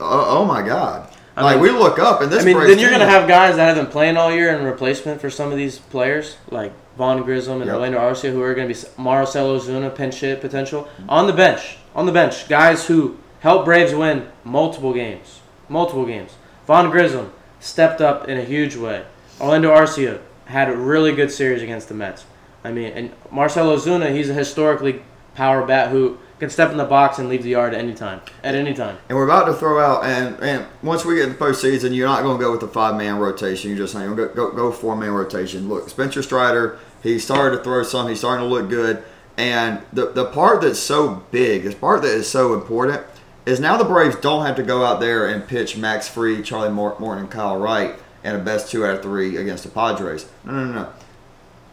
oh 0.00 0.44
my 0.44 0.62
God! 0.62 1.08
I 1.36 1.42
like 1.42 1.56
mean- 1.60 1.62
we 1.74 1.78
look 1.78 1.98
up 1.98 2.20
and 2.20 2.30
this. 2.30 2.42
I 2.42 2.44
mean, 2.46 2.58
then 2.58 2.78
you're 2.78 2.90
gonna 2.90 3.06
have 3.06 3.28
guys 3.28 3.56
that 3.56 3.66
have 3.66 3.76
been 3.76 3.90
playing 3.92 4.16
all 4.16 4.32
year 4.32 4.50
in 4.56 4.64
replacement 4.64 5.20
for 5.20 5.30
some 5.30 5.50
of 5.52 5.56
these 5.56 5.78
players, 5.78 6.36
like 6.50 6.72
Vaughn 6.96 7.22
Grissom 7.22 7.56
and 7.60 7.66
Yep. 7.66 7.74
Orlando 7.74 7.98
Arcia, 7.98 8.32
who 8.32 8.42
are 8.42 8.54
gonna 8.54 8.68
be 8.68 8.76
Marcell 8.96 9.58
Ozuna 9.58 9.94
pinch 9.94 10.16
hit 10.20 10.40
potential 10.40 10.88
on 11.08 11.26
the 11.26 11.32
bench. 11.32 11.78
On 11.94 12.06
the 12.06 12.12
bench, 12.12 12.48
guys 12.48 12.86
who 12.86 13.16
helped 13.40 13.64
Braves 13.64 13.94
win 13.94 14.26
multiple 14.44 14.92
games, 14.92 15.40
multiple 15.68 16.04
games. 16.06 16.32
Vaughn 16.66 16.90
Grissom 16.90 17.32
stepped 17.60 18.00
up 18.00 18.28
in 18.28 18.36
a 18.38 18.42
huge 18.44 18.76
way. 18.76 19.04
Orlando 19.40 19.70
Arcia 19.74 20.18
had 20.46 20.68
a 20.68 20.76
really 20.76 21.12
good 21.14 21.30
series 21.30 21.62
against 21.62 21.88
the 21.88 21.94
Mets. 21.94 22.24
I 22.66 22.72
mean, 22.72 22.92
and 22.92 23.12
Marcell 23.30 23.74
Ozuna, 23.74 24.12
he's 24.12 24.28
a 24.28 24.34
historically 24.34 25.02
power 25.36 25.64
bat 25.64 25.90
who 25.90 26.18
can 26.40 26.50
step 26.50 26.72
in 26.72 26.76
the 26.76 26.84
box 26.84 27.18
and 27.18 27.28
leave 27.28 27.44
the 27.44 27.50
yard 27.50 27.72
at 27.72 27.80
any 27.80 27.94
time. 27.94 28.20
At 28.42 28.56
any 28.56 28.74
time. 28.74 28.98
And 29.08 29.16
we're 29.16 29.24
about 29.24 29.44
to 29.44 29.54
throw 29.54 29.80
out, 29.80 30.04
and, 30.04 30.38
and 30.40 30.66
once 30.82 31.04
we 31.04 31.14
get 31.14 31.28
in 31.28 31.30
the 31.30 31.38
postseason, 31.38 31.94
you're 31.94 32.08
not 32.08 32.22
going 32.22 32.38
to 32.38 32.42
go 32.42 32.50
with 32.50 32.60
the 32.60 32.68
five 32.68 32.96
man 32.96 33.18
rotation. 33.18 33.70
You're 33.70 33.78
just 33.78 33.92
saying 33.92 34.16
go 34.16 34.28
go, 34.28 34.50
go 34.50 34.72
four 34.72 34.96
man 34.96 35.12
rotation. 35.12 35.68
Look, 35.68 35.88
Spencer 35.88 36.22
Strider, 36.22 36.78
he 37.02 37.20
started 37.20 37.58
to 37.58 37.62
throw 37.62 37.84
some. 37.84 38.08
He's 38.08 38.18
starting 38.18 38.48
to 38.48 38.52
look 38.52 38.68
good. 38.68 39.04
And 39.36 39.82
the 39.92 40.10
the 40.10 40.24
part 40.24 40.62
that's 40.62 40.80
so 40.80 41.22
big, 41.30 41.62
the 41.62 41.74
part 41.74 42.02
that 42.02 42.12
is 42.12 42.28
so 42.28 42.52
important, 42.52 43.02
is 43.44 43.60
now 43.60 43.76
the 43.76 43.84
Braves 43.84 44.16
don't 44.16 44.44
have 44.44 44.56
to 44.56 44.62
go 44.64 44.84
out 44.84 44.98
there 44.98 45.28
and 45.28 45.46
pitch 45.46 45.76
Max 45.76 46.08
Fried, 46.08 46.44
Charlie 46.44 46.70
Morton, 46.70 47.18
and 47.18 47.30
Kyle 47.30 47.58
Wright, 47.58 47.94
and 48.24 48.36
a 48.36 48.40
best 48.40 48.72
two 48.72 48.84
out 48.84 48.96
of 48.96 49.02
three 49.02 49.36
against 49.36 49.62
the 49.62 49.70
Padres. 49.70 50.28
No, 50.44 50.52
no, 50.52 50.64
no, 50.64 50.72
no. 50.72 50.92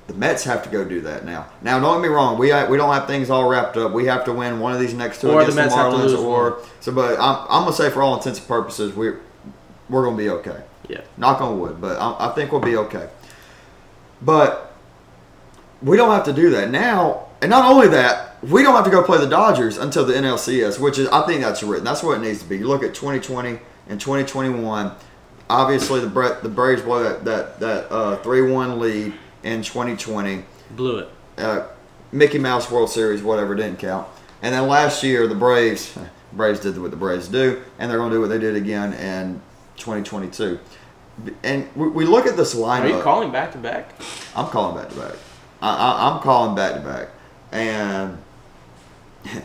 The 0.08 0.14
Mets 0.14 0.44
have 0.44 0.64
to 0.64 0.70
go 0.70 0.84
do 0.84 1.00
that 1.02 1.24
now. 1.24 1.48
Now, 1.62 1.80
don't 1.80 2.02
get 2.02 2.10
me 2.10 2.14
wrong. 2.14 2.38
We 2.38 2.48
we 2.48 2.78
don't 2.78 2.94
have 2.94 3.08
things 3.08 3.30
all 3.30 3.48
wrapped 3.48 3.78
up. 3.78 3.94
We 3.94 4.06
have 4.06 4.26
to 4.26 4.34
win 4.34 4.60
one 4.60 4.74
of 4.74 4.80
these 4.80 4.94
next 4.94 5.22
two 5.22 5.30
Or 5.30 5.44
the 5.46 5.52
against 5.52 5.56
the, 5.56 5.62
Mets 5.64 5.76
to 5.76 5.80
Marlins, 5.80 6.18
or 6.22 6.52
one. 6.52 6.70
so. 6.82 6.92
But 6.92 7.20
I'm, 7.20 7.46
I'm 7.50 7.64
gonna 7.64 7.74
say 7.74 7.90
for 7.90 8.02
all 8.02 8.18
intents 8.18 8.40
and 8.40 8.48
purposes, 8.48 8.94
we're 8.94 9.22
we're 9.90 10.04
gonna 10.04 10.18
be 10.18 10.30
okay. 10.30 10.62
Yeah. 10.90 11.02
Knock 11.18 11.40
on 11.40 11.60
wood, 11.60 11.80
but 11.80 11.98
I, 12.00 12.30
I 12.30 12.36
think 12.36 12.52
we'll 12.52 12.60
be 12.62 12.76
okay. 12.76 13.08
But 14.22 14.74
we 15.82 15.96
don't 15.98 16.12
have 16.12 16.26
to 16.26 16.34
do 16.34 16.50
that 16.52 16.70
now. 16.70 17.28
And 17.42 17.50
not 17.50 17.70
only 17.70 17.88
that, 17.90 18.42
we 18.44 18.64
don't 18.64 18.76
have 18.76 18.86
to 18.86 18.92
go 18.92 19.04
play 19.04 19.18
the 19.20 19.28
Dodgers 19.28 19.78
until 19.78 20.06
the 20.06 20.14
NLCS, 20.14 20.80
which 20.80 20.98
is 20.98 21.08
I 21.10 21.26
think 21.26 21.42
that's 21.42 21.64
written. 21.64 21.86
That's 21.86 22.04
what 22.04 22.18
it 22.18 22.22
needs 22.22 22.42
to 22.42 22.46
be. 22.46 22.58
You 22.58 22.68
look 22.68 22.84
at 22.84 22.94
2020 22.94 23.60
and 23.88 24.00
2021. 24.00 24.92
Obviously, 25.50 26.00
the 26.00 26.40
the 26.42 26.50
Braves 26.50 26.82
blow 26.82 27.04
that 27.04 27.24
that 27.26 27.60
that 27.60 27.92
uh, 27.92 28.18
three 28.18 28.42
one 28.52 28.80
lead 28.80 29.14
in 29.44 29.62
2020 29.62 30.44
Blew 30.72 31.00
it. 31.00 31.10
uh, 31.38 31.68
Mickey 32.12 32.38
Mouse 32.40 32.70
World 32.72 32.90
Series, 32.90 33.22
whatever, 33.24 33.56
didn't 33.56 33.80
count. 33.80 34.08
And 34.42 34.54
then 34.54 34.68
last 34.68 35.04
year, 35.04 35.28
the 35.28 35.36
Braves, 35.36 35.98
Braves 36.34 36.60
did 36.60 36.80
what 36.80 36.92
the 36.92 36.98
Braves 36.98 37.28
do, 37.28 37.62
and 37.80 37.90
they're 37.90 37.98
going 37.98 38.10
to 38.12 38.16
do 38.18 38.22
what 38.22 38.30
they 38.30 38.40
did 38.40 38.56
again 38.56 38.94
in 38.94 39.42
2022. 39.78 40.60
And 41.44 41.70
we, 41.76 41.88
we 41.90 42.06
look 42.06 42.26
at 42.26 42.36
this 42.38 42.56
lineup. 42.56 42.82
Are 42.82 42.88
you 42.88 43.02
calling 43.02 43.32
back 43.32 43.52
to 43.54 43.58
back? 43.58 43.94
I'm 44.36 44.48
calling 44.48 44.76
back 44.78 44.90
to 44.90 45.00
back. 45.00 45.14
I, 45.62 45.76
I, 45.76 46.10
I'm 46.12 46.22
calling 46.22 46.56
back 46.56 46.74
to 46.74 46.80
back. 46.82 47.08
And 47.52 48.18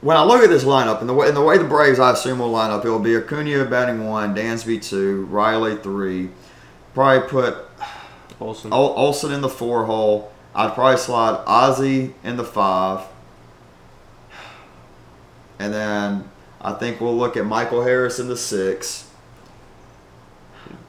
when 0.00 0.16
I 0.16 0.24
look 0.24 0.42
at 0.42 0.50
this 0.50 0.64
lineup 0.64 1.00
and 1.00 1.08
the 1.08 1.14
way, 1.14 1.28
and 1.28 1.36
the 1.36 1.42
way 1.42 1.56
the 1.58 1.64
Braves, 1.64 1.98
I 1.98 2.12
assume 2.12 2.38
will 2.40 2.50
line 2.50 2.70
up, 2.70 2.84
it 2.84 2.90
will 2.90 2.98
be 2.98 3.16
Acuna 3.16 3.64
batting 3.64 4.04
one, 4.06 4.34
Dansby 4.34 4.82
two, 4.82 5.24
Riley 5.26 5.76
three. 5.76 6.30
Probably 6.94 7.28
put 7.28 7.67
Olson. 8.40 8.72
Ol- 8.72 8.94
Olson 8.96 9.32
in 9.32 9.40
the 9.40 9.48
four 9.48 9.84
hole. 9.86 10.32
I'd 10.54 10.74
probably 10.74 10.96
slide 10.98 11.44
Ozzy 11.46 12.12
in 12.24 12.36
the 12.36 12.44
five. 12.44 13.04
And 15.58 15.72
then 15.72 16.28
I 16.60 16.72
think 16.72 17.00
we'll 17.00 17.16
look 17.16 17.36
at 17.36 17.44
Michael 17.44 17.82
Harris 17.82 18.18
in 18.18 18.28
the 18.28 18.36
six. 18.36 19.08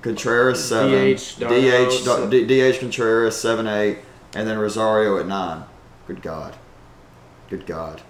Contreras 0.02 0.64
seven. 0.64 1.16
DH, 1.16 1.40
d'Arnaud, 1.40 2.30
DH, 2.30 2.48
DH 2.48 2.80
Contreras 2.80 3.36
seven 3.40 3.68
eight, 3.68 4.00
and 4.34 4.48
then 4.48 4.58
Rosario 4.58 5.18
at 5.20 5.28
nine. 5.28 5.64
Good 6.08 6.22
God. 6.22 6.56
Good 7.50 7.66
God. 7.66 8.02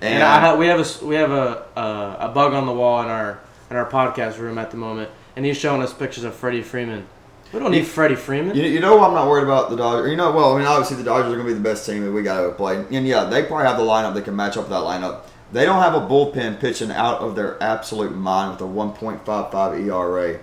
And 0.00 0.22
I 0.22 0.40
ha- 0.40 0.56
we 0.56 0.66
have 0.66 0.80
a 0.80 1.04
we 1.04 1.14
have 1.16 1.30
a 1.30 1.66
uh, 1.76 2.16
a 2.20 2.28
bug 2.28 2.54
on 2.54 2.66
the 2.66 2.72
wall 2.72 3.02
in 3.02 3.08
our 3.08 3.40
in 3.70 3.76
our 3.76 3.88
podcast 3.88 4.38
room 4.38 4.58
at 4.58 4.70
the 4.70 4.76
moment, 4.76 5.10
and 5.36 5.44
he's 5.44 5.56
showing 5.56 5.82
us 5.82 5.92
pictures 5.92 6.24
of 6.24 6.34
Freddie 6.34 6.62
Freeman 6.62 7.06
We 7.52 7.60
don't 7.60 7.70
need 7.70 7.86
Freddie 7.86 8.14
Freeman. 8.14 8.56
You, 8.56 8.64
you 8.64 8.80
know 8.80 9.02
I'm 9.02 9.14
not 9.14 9.26
worried 9.26 9.44
about 9.44 9.70
the 9.70 9.76
Dodgers. 9.76 10.10
You 10.10 10.16
know, 10.16 10.32
well, 10.32 10.54
I 10.54 10.58
mean, 10.58 10.66
obviously 10.66 10.98
the 10.98 11.04
Dodgers 11.04 11.32
are 11.32 11.36
going 11.36 11.46
to 11.46 11.52
be 11.52 11.54
the 11.54 11.60
best 11.60 11.86
team 11.86 12.04
that 12.04 12.12
we 12.12 12.22
got 12.22 12.42
to 12.42 12.52
play. 12.52 12.84
And 12.90 13.06
yeah, 13.06 13.24
they 13.24 13.42
probably 13.42 13.66
have 13.66 13.78
the 13.78 13.84
lineup 13.84 14.14
that 14.14 14.24
can 14.24 14.36
match 14.36 14.56
up 14.56 14.64
with 14.64 14.70
that 14.70 14.82
lineup. 14.82 15.22
They 15.50 15.64
don't 15.64 15.82
have 15.82 15.94
a 15.94 16.00
bullpen 16.00 16.60
pitching 16.60 16.90
out 16.90 17.20
of 17.20 17.34
their 17.34 17.62
absolute 17.62 18.14
mind 18.14 18.52
with 18.52 18.60
a 18.60 18.72
1.55 18.72 19.86
ERA. 19.86 20.38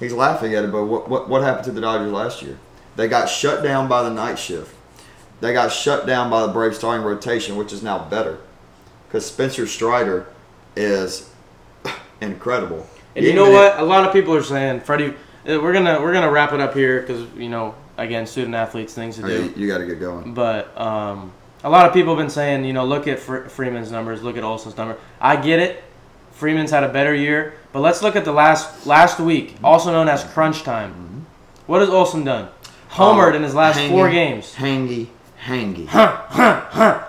He's 0.00 0.12
laughing 0.12 0.54
at 0.54 0.64
it, 0.64 0.72
but 0.72 0.86
what, 0.86 1.08
what, 1.08 1.28
what 1.28 1.42
happened 1.42 1.66
to 1.66 1.72
the 1.72 1.80
Dodgers 1.80 2.10
last 2.10 2.42
year? 2.42 2.58
They 2.96 3.06
got 3.06 3.28
shut 3.28 3.62
down 3.62 3.88
by 3.88 4.02
the 4.02 4.10
night 4.10 4.40
shift. 4.40 4.74
They 5.40 5.52
got 5.52 5.70
shut 5.70 6.06
down 6.06 6.30
by 6.30 6.44
the 6.44 6.52
Braves 6.52 6.78
starting 6.78 7.06
rotation, 7.06 7.56
which 7.56 7.72
is 7.72 7.82
now 7.82 8.04
better. 8.08 8.38
Because 9.06 9.24
Spencer 9.26 9.66
Strider 9.68 10.26
is 10.74 11.30
incredible. 12.20 12.86
And 13.14 13.24
you 13.24 13.34
know 13.34 13.50
what? 13.50 13.78
A 13.78 13.84
lot 13.84 14.04
of 14.04 14.12
people 14.12 14.34
are 14.34 14.42
saying 14.42 14.80
Freddie. 14.80 15.14
Uh, 15.48 15.60
We're 15.60 15.72
gonna 15.72 16.00
we're 16.00 16.12
gonna 16.12 16.30
wrap 16.30 16.52
it 16.52 16.60
up 16.60 16.74
here 16.74 17.00
because 17.00 17.26
you 17.34 17.48
know 17.48 17.74
again 17.98 18.26
student 18.26 18.54
athletes 18.54 18.94
things 18.94 19.16
to 19.16 19.22
do. 19.22 19.44
you, 19.44 19.52
you 19.56 19.68
got 19.68 19.78
to 19.78 19.86
get 19.86 20.00
going. 20.00 20.34
But 20.34 20.78
um, 20.80 21.32
a 21.64 21.70
lot 21.70 21.86
of 21.86 21.92
people 21.92 22.14
have 22.16 22.22
been 22.24 22.30
saying, 22.30 22.64
you 22.64 22.72
know, 22.72 22.84
look 22.84 23.06
at 23.08 23.18
Fre- 23.18 23.48
Freeman's 23.48 23.90
numbers, 23.92 24.22
look 24.22 24.36
at 24.36 24.42
Olson's 24.44 24.76
number. 24.76 24.96
I 25.20 25.36
get 25.36 25.58
it. 25.60 25.82
Freeman's 26.32 26.70
had 26.70 26.82
a 26.82 26.88
better 26.88 27.14
year, 27.14 27.54
but 27.72 27.80
let's 27.80 28.02
look 28.02 28.16
at 28.16 28.24
the 28.24 28.32
last 28.32 28.86
last 28.86 29.20
week, 29.20 29.56
also 29.62 29.92
known 29.92 30.08
as 30.08 30.24
crunch 30.24 30.62
time. 30.62 31.26
What 31.66 31.80
has 31.80 31.90
Olson 31.90 32.24
done? 32.24 32.48
Homered 32.90 33.32
Oh, 33.32 33.36
in 33.36 33.42
his 33.42 33.54
last 33.54 33.78
hangy, 33.78 33.88
four 33.90 34.10
games. 34.10 34.54
Hangy, 34.54 35.06
hangy. 35.44 35.86
All 35.94 37.04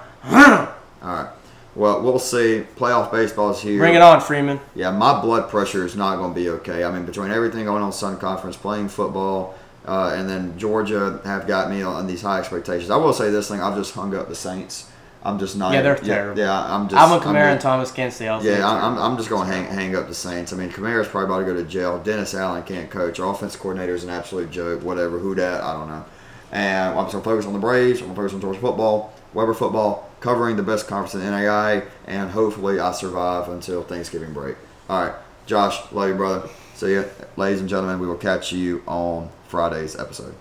right. 1.02 1.33
Well, 1.76 2.02
we'll 2.02 2.20
see. 2.20 2.66
Playoff 2.76 3.12
baseball 3.12 3.52
is 3.52 3.60
here. 3.60 3.80
Bring 3.80 3.96
it 3.96 4.02
on, 4.02 4.22
Freeman. 4.22 4.60
Yeah, 4.76 4.92
my 4.92 5.20
blood 5.20 5.50
pressure 5.50 5.86
is 5.86 5.96
not 5.96 6.18
going 6.18 6.34
to 6.34 6.40
be 6.40 6.50
okay. 6.50 6.84
I 6.84 6.92
mean, 6.92 7.06
between 7.06 7.32
everything 7.32 7.66
going 7.66 7.82
on 7.82 7.92
Sun 7.92 8.20
Conference, 8.20 8.56
playing 8.56 8.90
football, 8.90 9.56
uh, 9.86 10.14
and 10.16 10.30
then 10.30 10.58
Georgia 10.58 11.20
have 11.26 11.48
got 11.48 11.70
me 11.70 11.82
on 11.82 12.06
these 12.06 12.22
high 12.22 12.40
expectations. 12.40 12.92
I 12.92 12.98
will 12.98 13.14
say 13.14 13.32
this 13.32 13.48
thing: 13.48 13.60
I've 13.60 13.76
just 13.76 13.94
hung 13.94 14.16
up 14.16 14.30
the 14.30 14.36
Saints. 14.36 14.90
I'm 15.24 15.40
just 15.40 15.58
not. 15.58 15.74
Yeah, 15.74 15.82
they're 15.82 15.98
yeah, 16.04 16.16
terrible. 16.16 16.40
Yeah, 16.40 16.76
I'm 16.76 16.90
just. 16.90 17.02
I'm 17.02 17.20
a 17.20 17.24
Kamara 17.24 17.54
and 17.54 17.62
Thomas 17.62 17.92
can't 17.92 18.14
stay 18.14 18.26
healthy. 18.26 18.50
Yeah, 18.50 18.68
I'm, 18.68 18.98
I'm, 18.98 19.12
I'm 19.12 19.18
just 19.18 19.30
going 19.30 19.48
to 19.48 19.54
hang, 19.54 19.66
hang 19.66 19.96
up 19.96 20.08
the 20.08 20.14
Saints. 20.14 20.52
I 20.52 20.58
mean, 20.58 20.70
Kamara's 20.70 21.08
probably 21.08 21.26
about 21.26 21.40
to 21.40 21.46
go 21.46 21.64
to 21.64 21.68
jail. 21.68 21.98
Dennis 21.98 22.36
Allen 22.36 22.64
can't 22.64 22.90
coach. 22.90 23.20
Our 23.20 23.32
offense 23.32 23.56
coordinator 23.56 23.96
is 23.96 24.04
an 24.04 24.10
absolute 24.10 24.52
joke. 24.52 24.84
Whatever. 24.84 25.20
Who 25.20 25.34
dat? 25.34 25.64
I 25.64 25.74
don't 25.74 25.88
know. 25.88 26.06
And 26.52 27.00
I'm 27.00 27.06
just 27.06 27.14
going 27.14 27.24
to 27.24 27.30
focus 27.30 27.46
on 27.46 27.54
the 27.54 27.60
Braves. 27.60 28.02
I'm 28.02 28.08
going 28.08 28.16
to 28.16 28.22
focus 28.22 28.34
on 28.36 28.42
Georgia 28.42 28.60
football, 28.60 29.14
Webber 29.34 29.54
football, 29.54 30.10
covering 30.24 30.56
the 30.56 30.64
best 30.64 30.88
conference 30.88 31.14
in 31.14 31.30
NAI, 31.30 31.84
and 32.08 32.32
hopefully 32.32 32.80
I 32.80 32.94
survive 32.94 33.50
until 33.50 33.84
Thanksgiving 33.84 34.32
break. 34.32 34.56
All 34.90 35.04
right, 35.04 35.16
Josh, 35.46 35.92
love 35.92 36.08
you, 36.08 36.16
brother. 36.16 36.50
See 36.76 36.96
ya. 36.96 37.04
Ladies 37.36 37.60
and 37.60 37.68
gentlemen, 37.68 38.00
we 38.00 38.08
will 38.08 38.16
catch 38.16 38.54
you 38.54 38.82
on 38.88 39.30
Friday's 39.50 40.00
episode. 40.00 40.34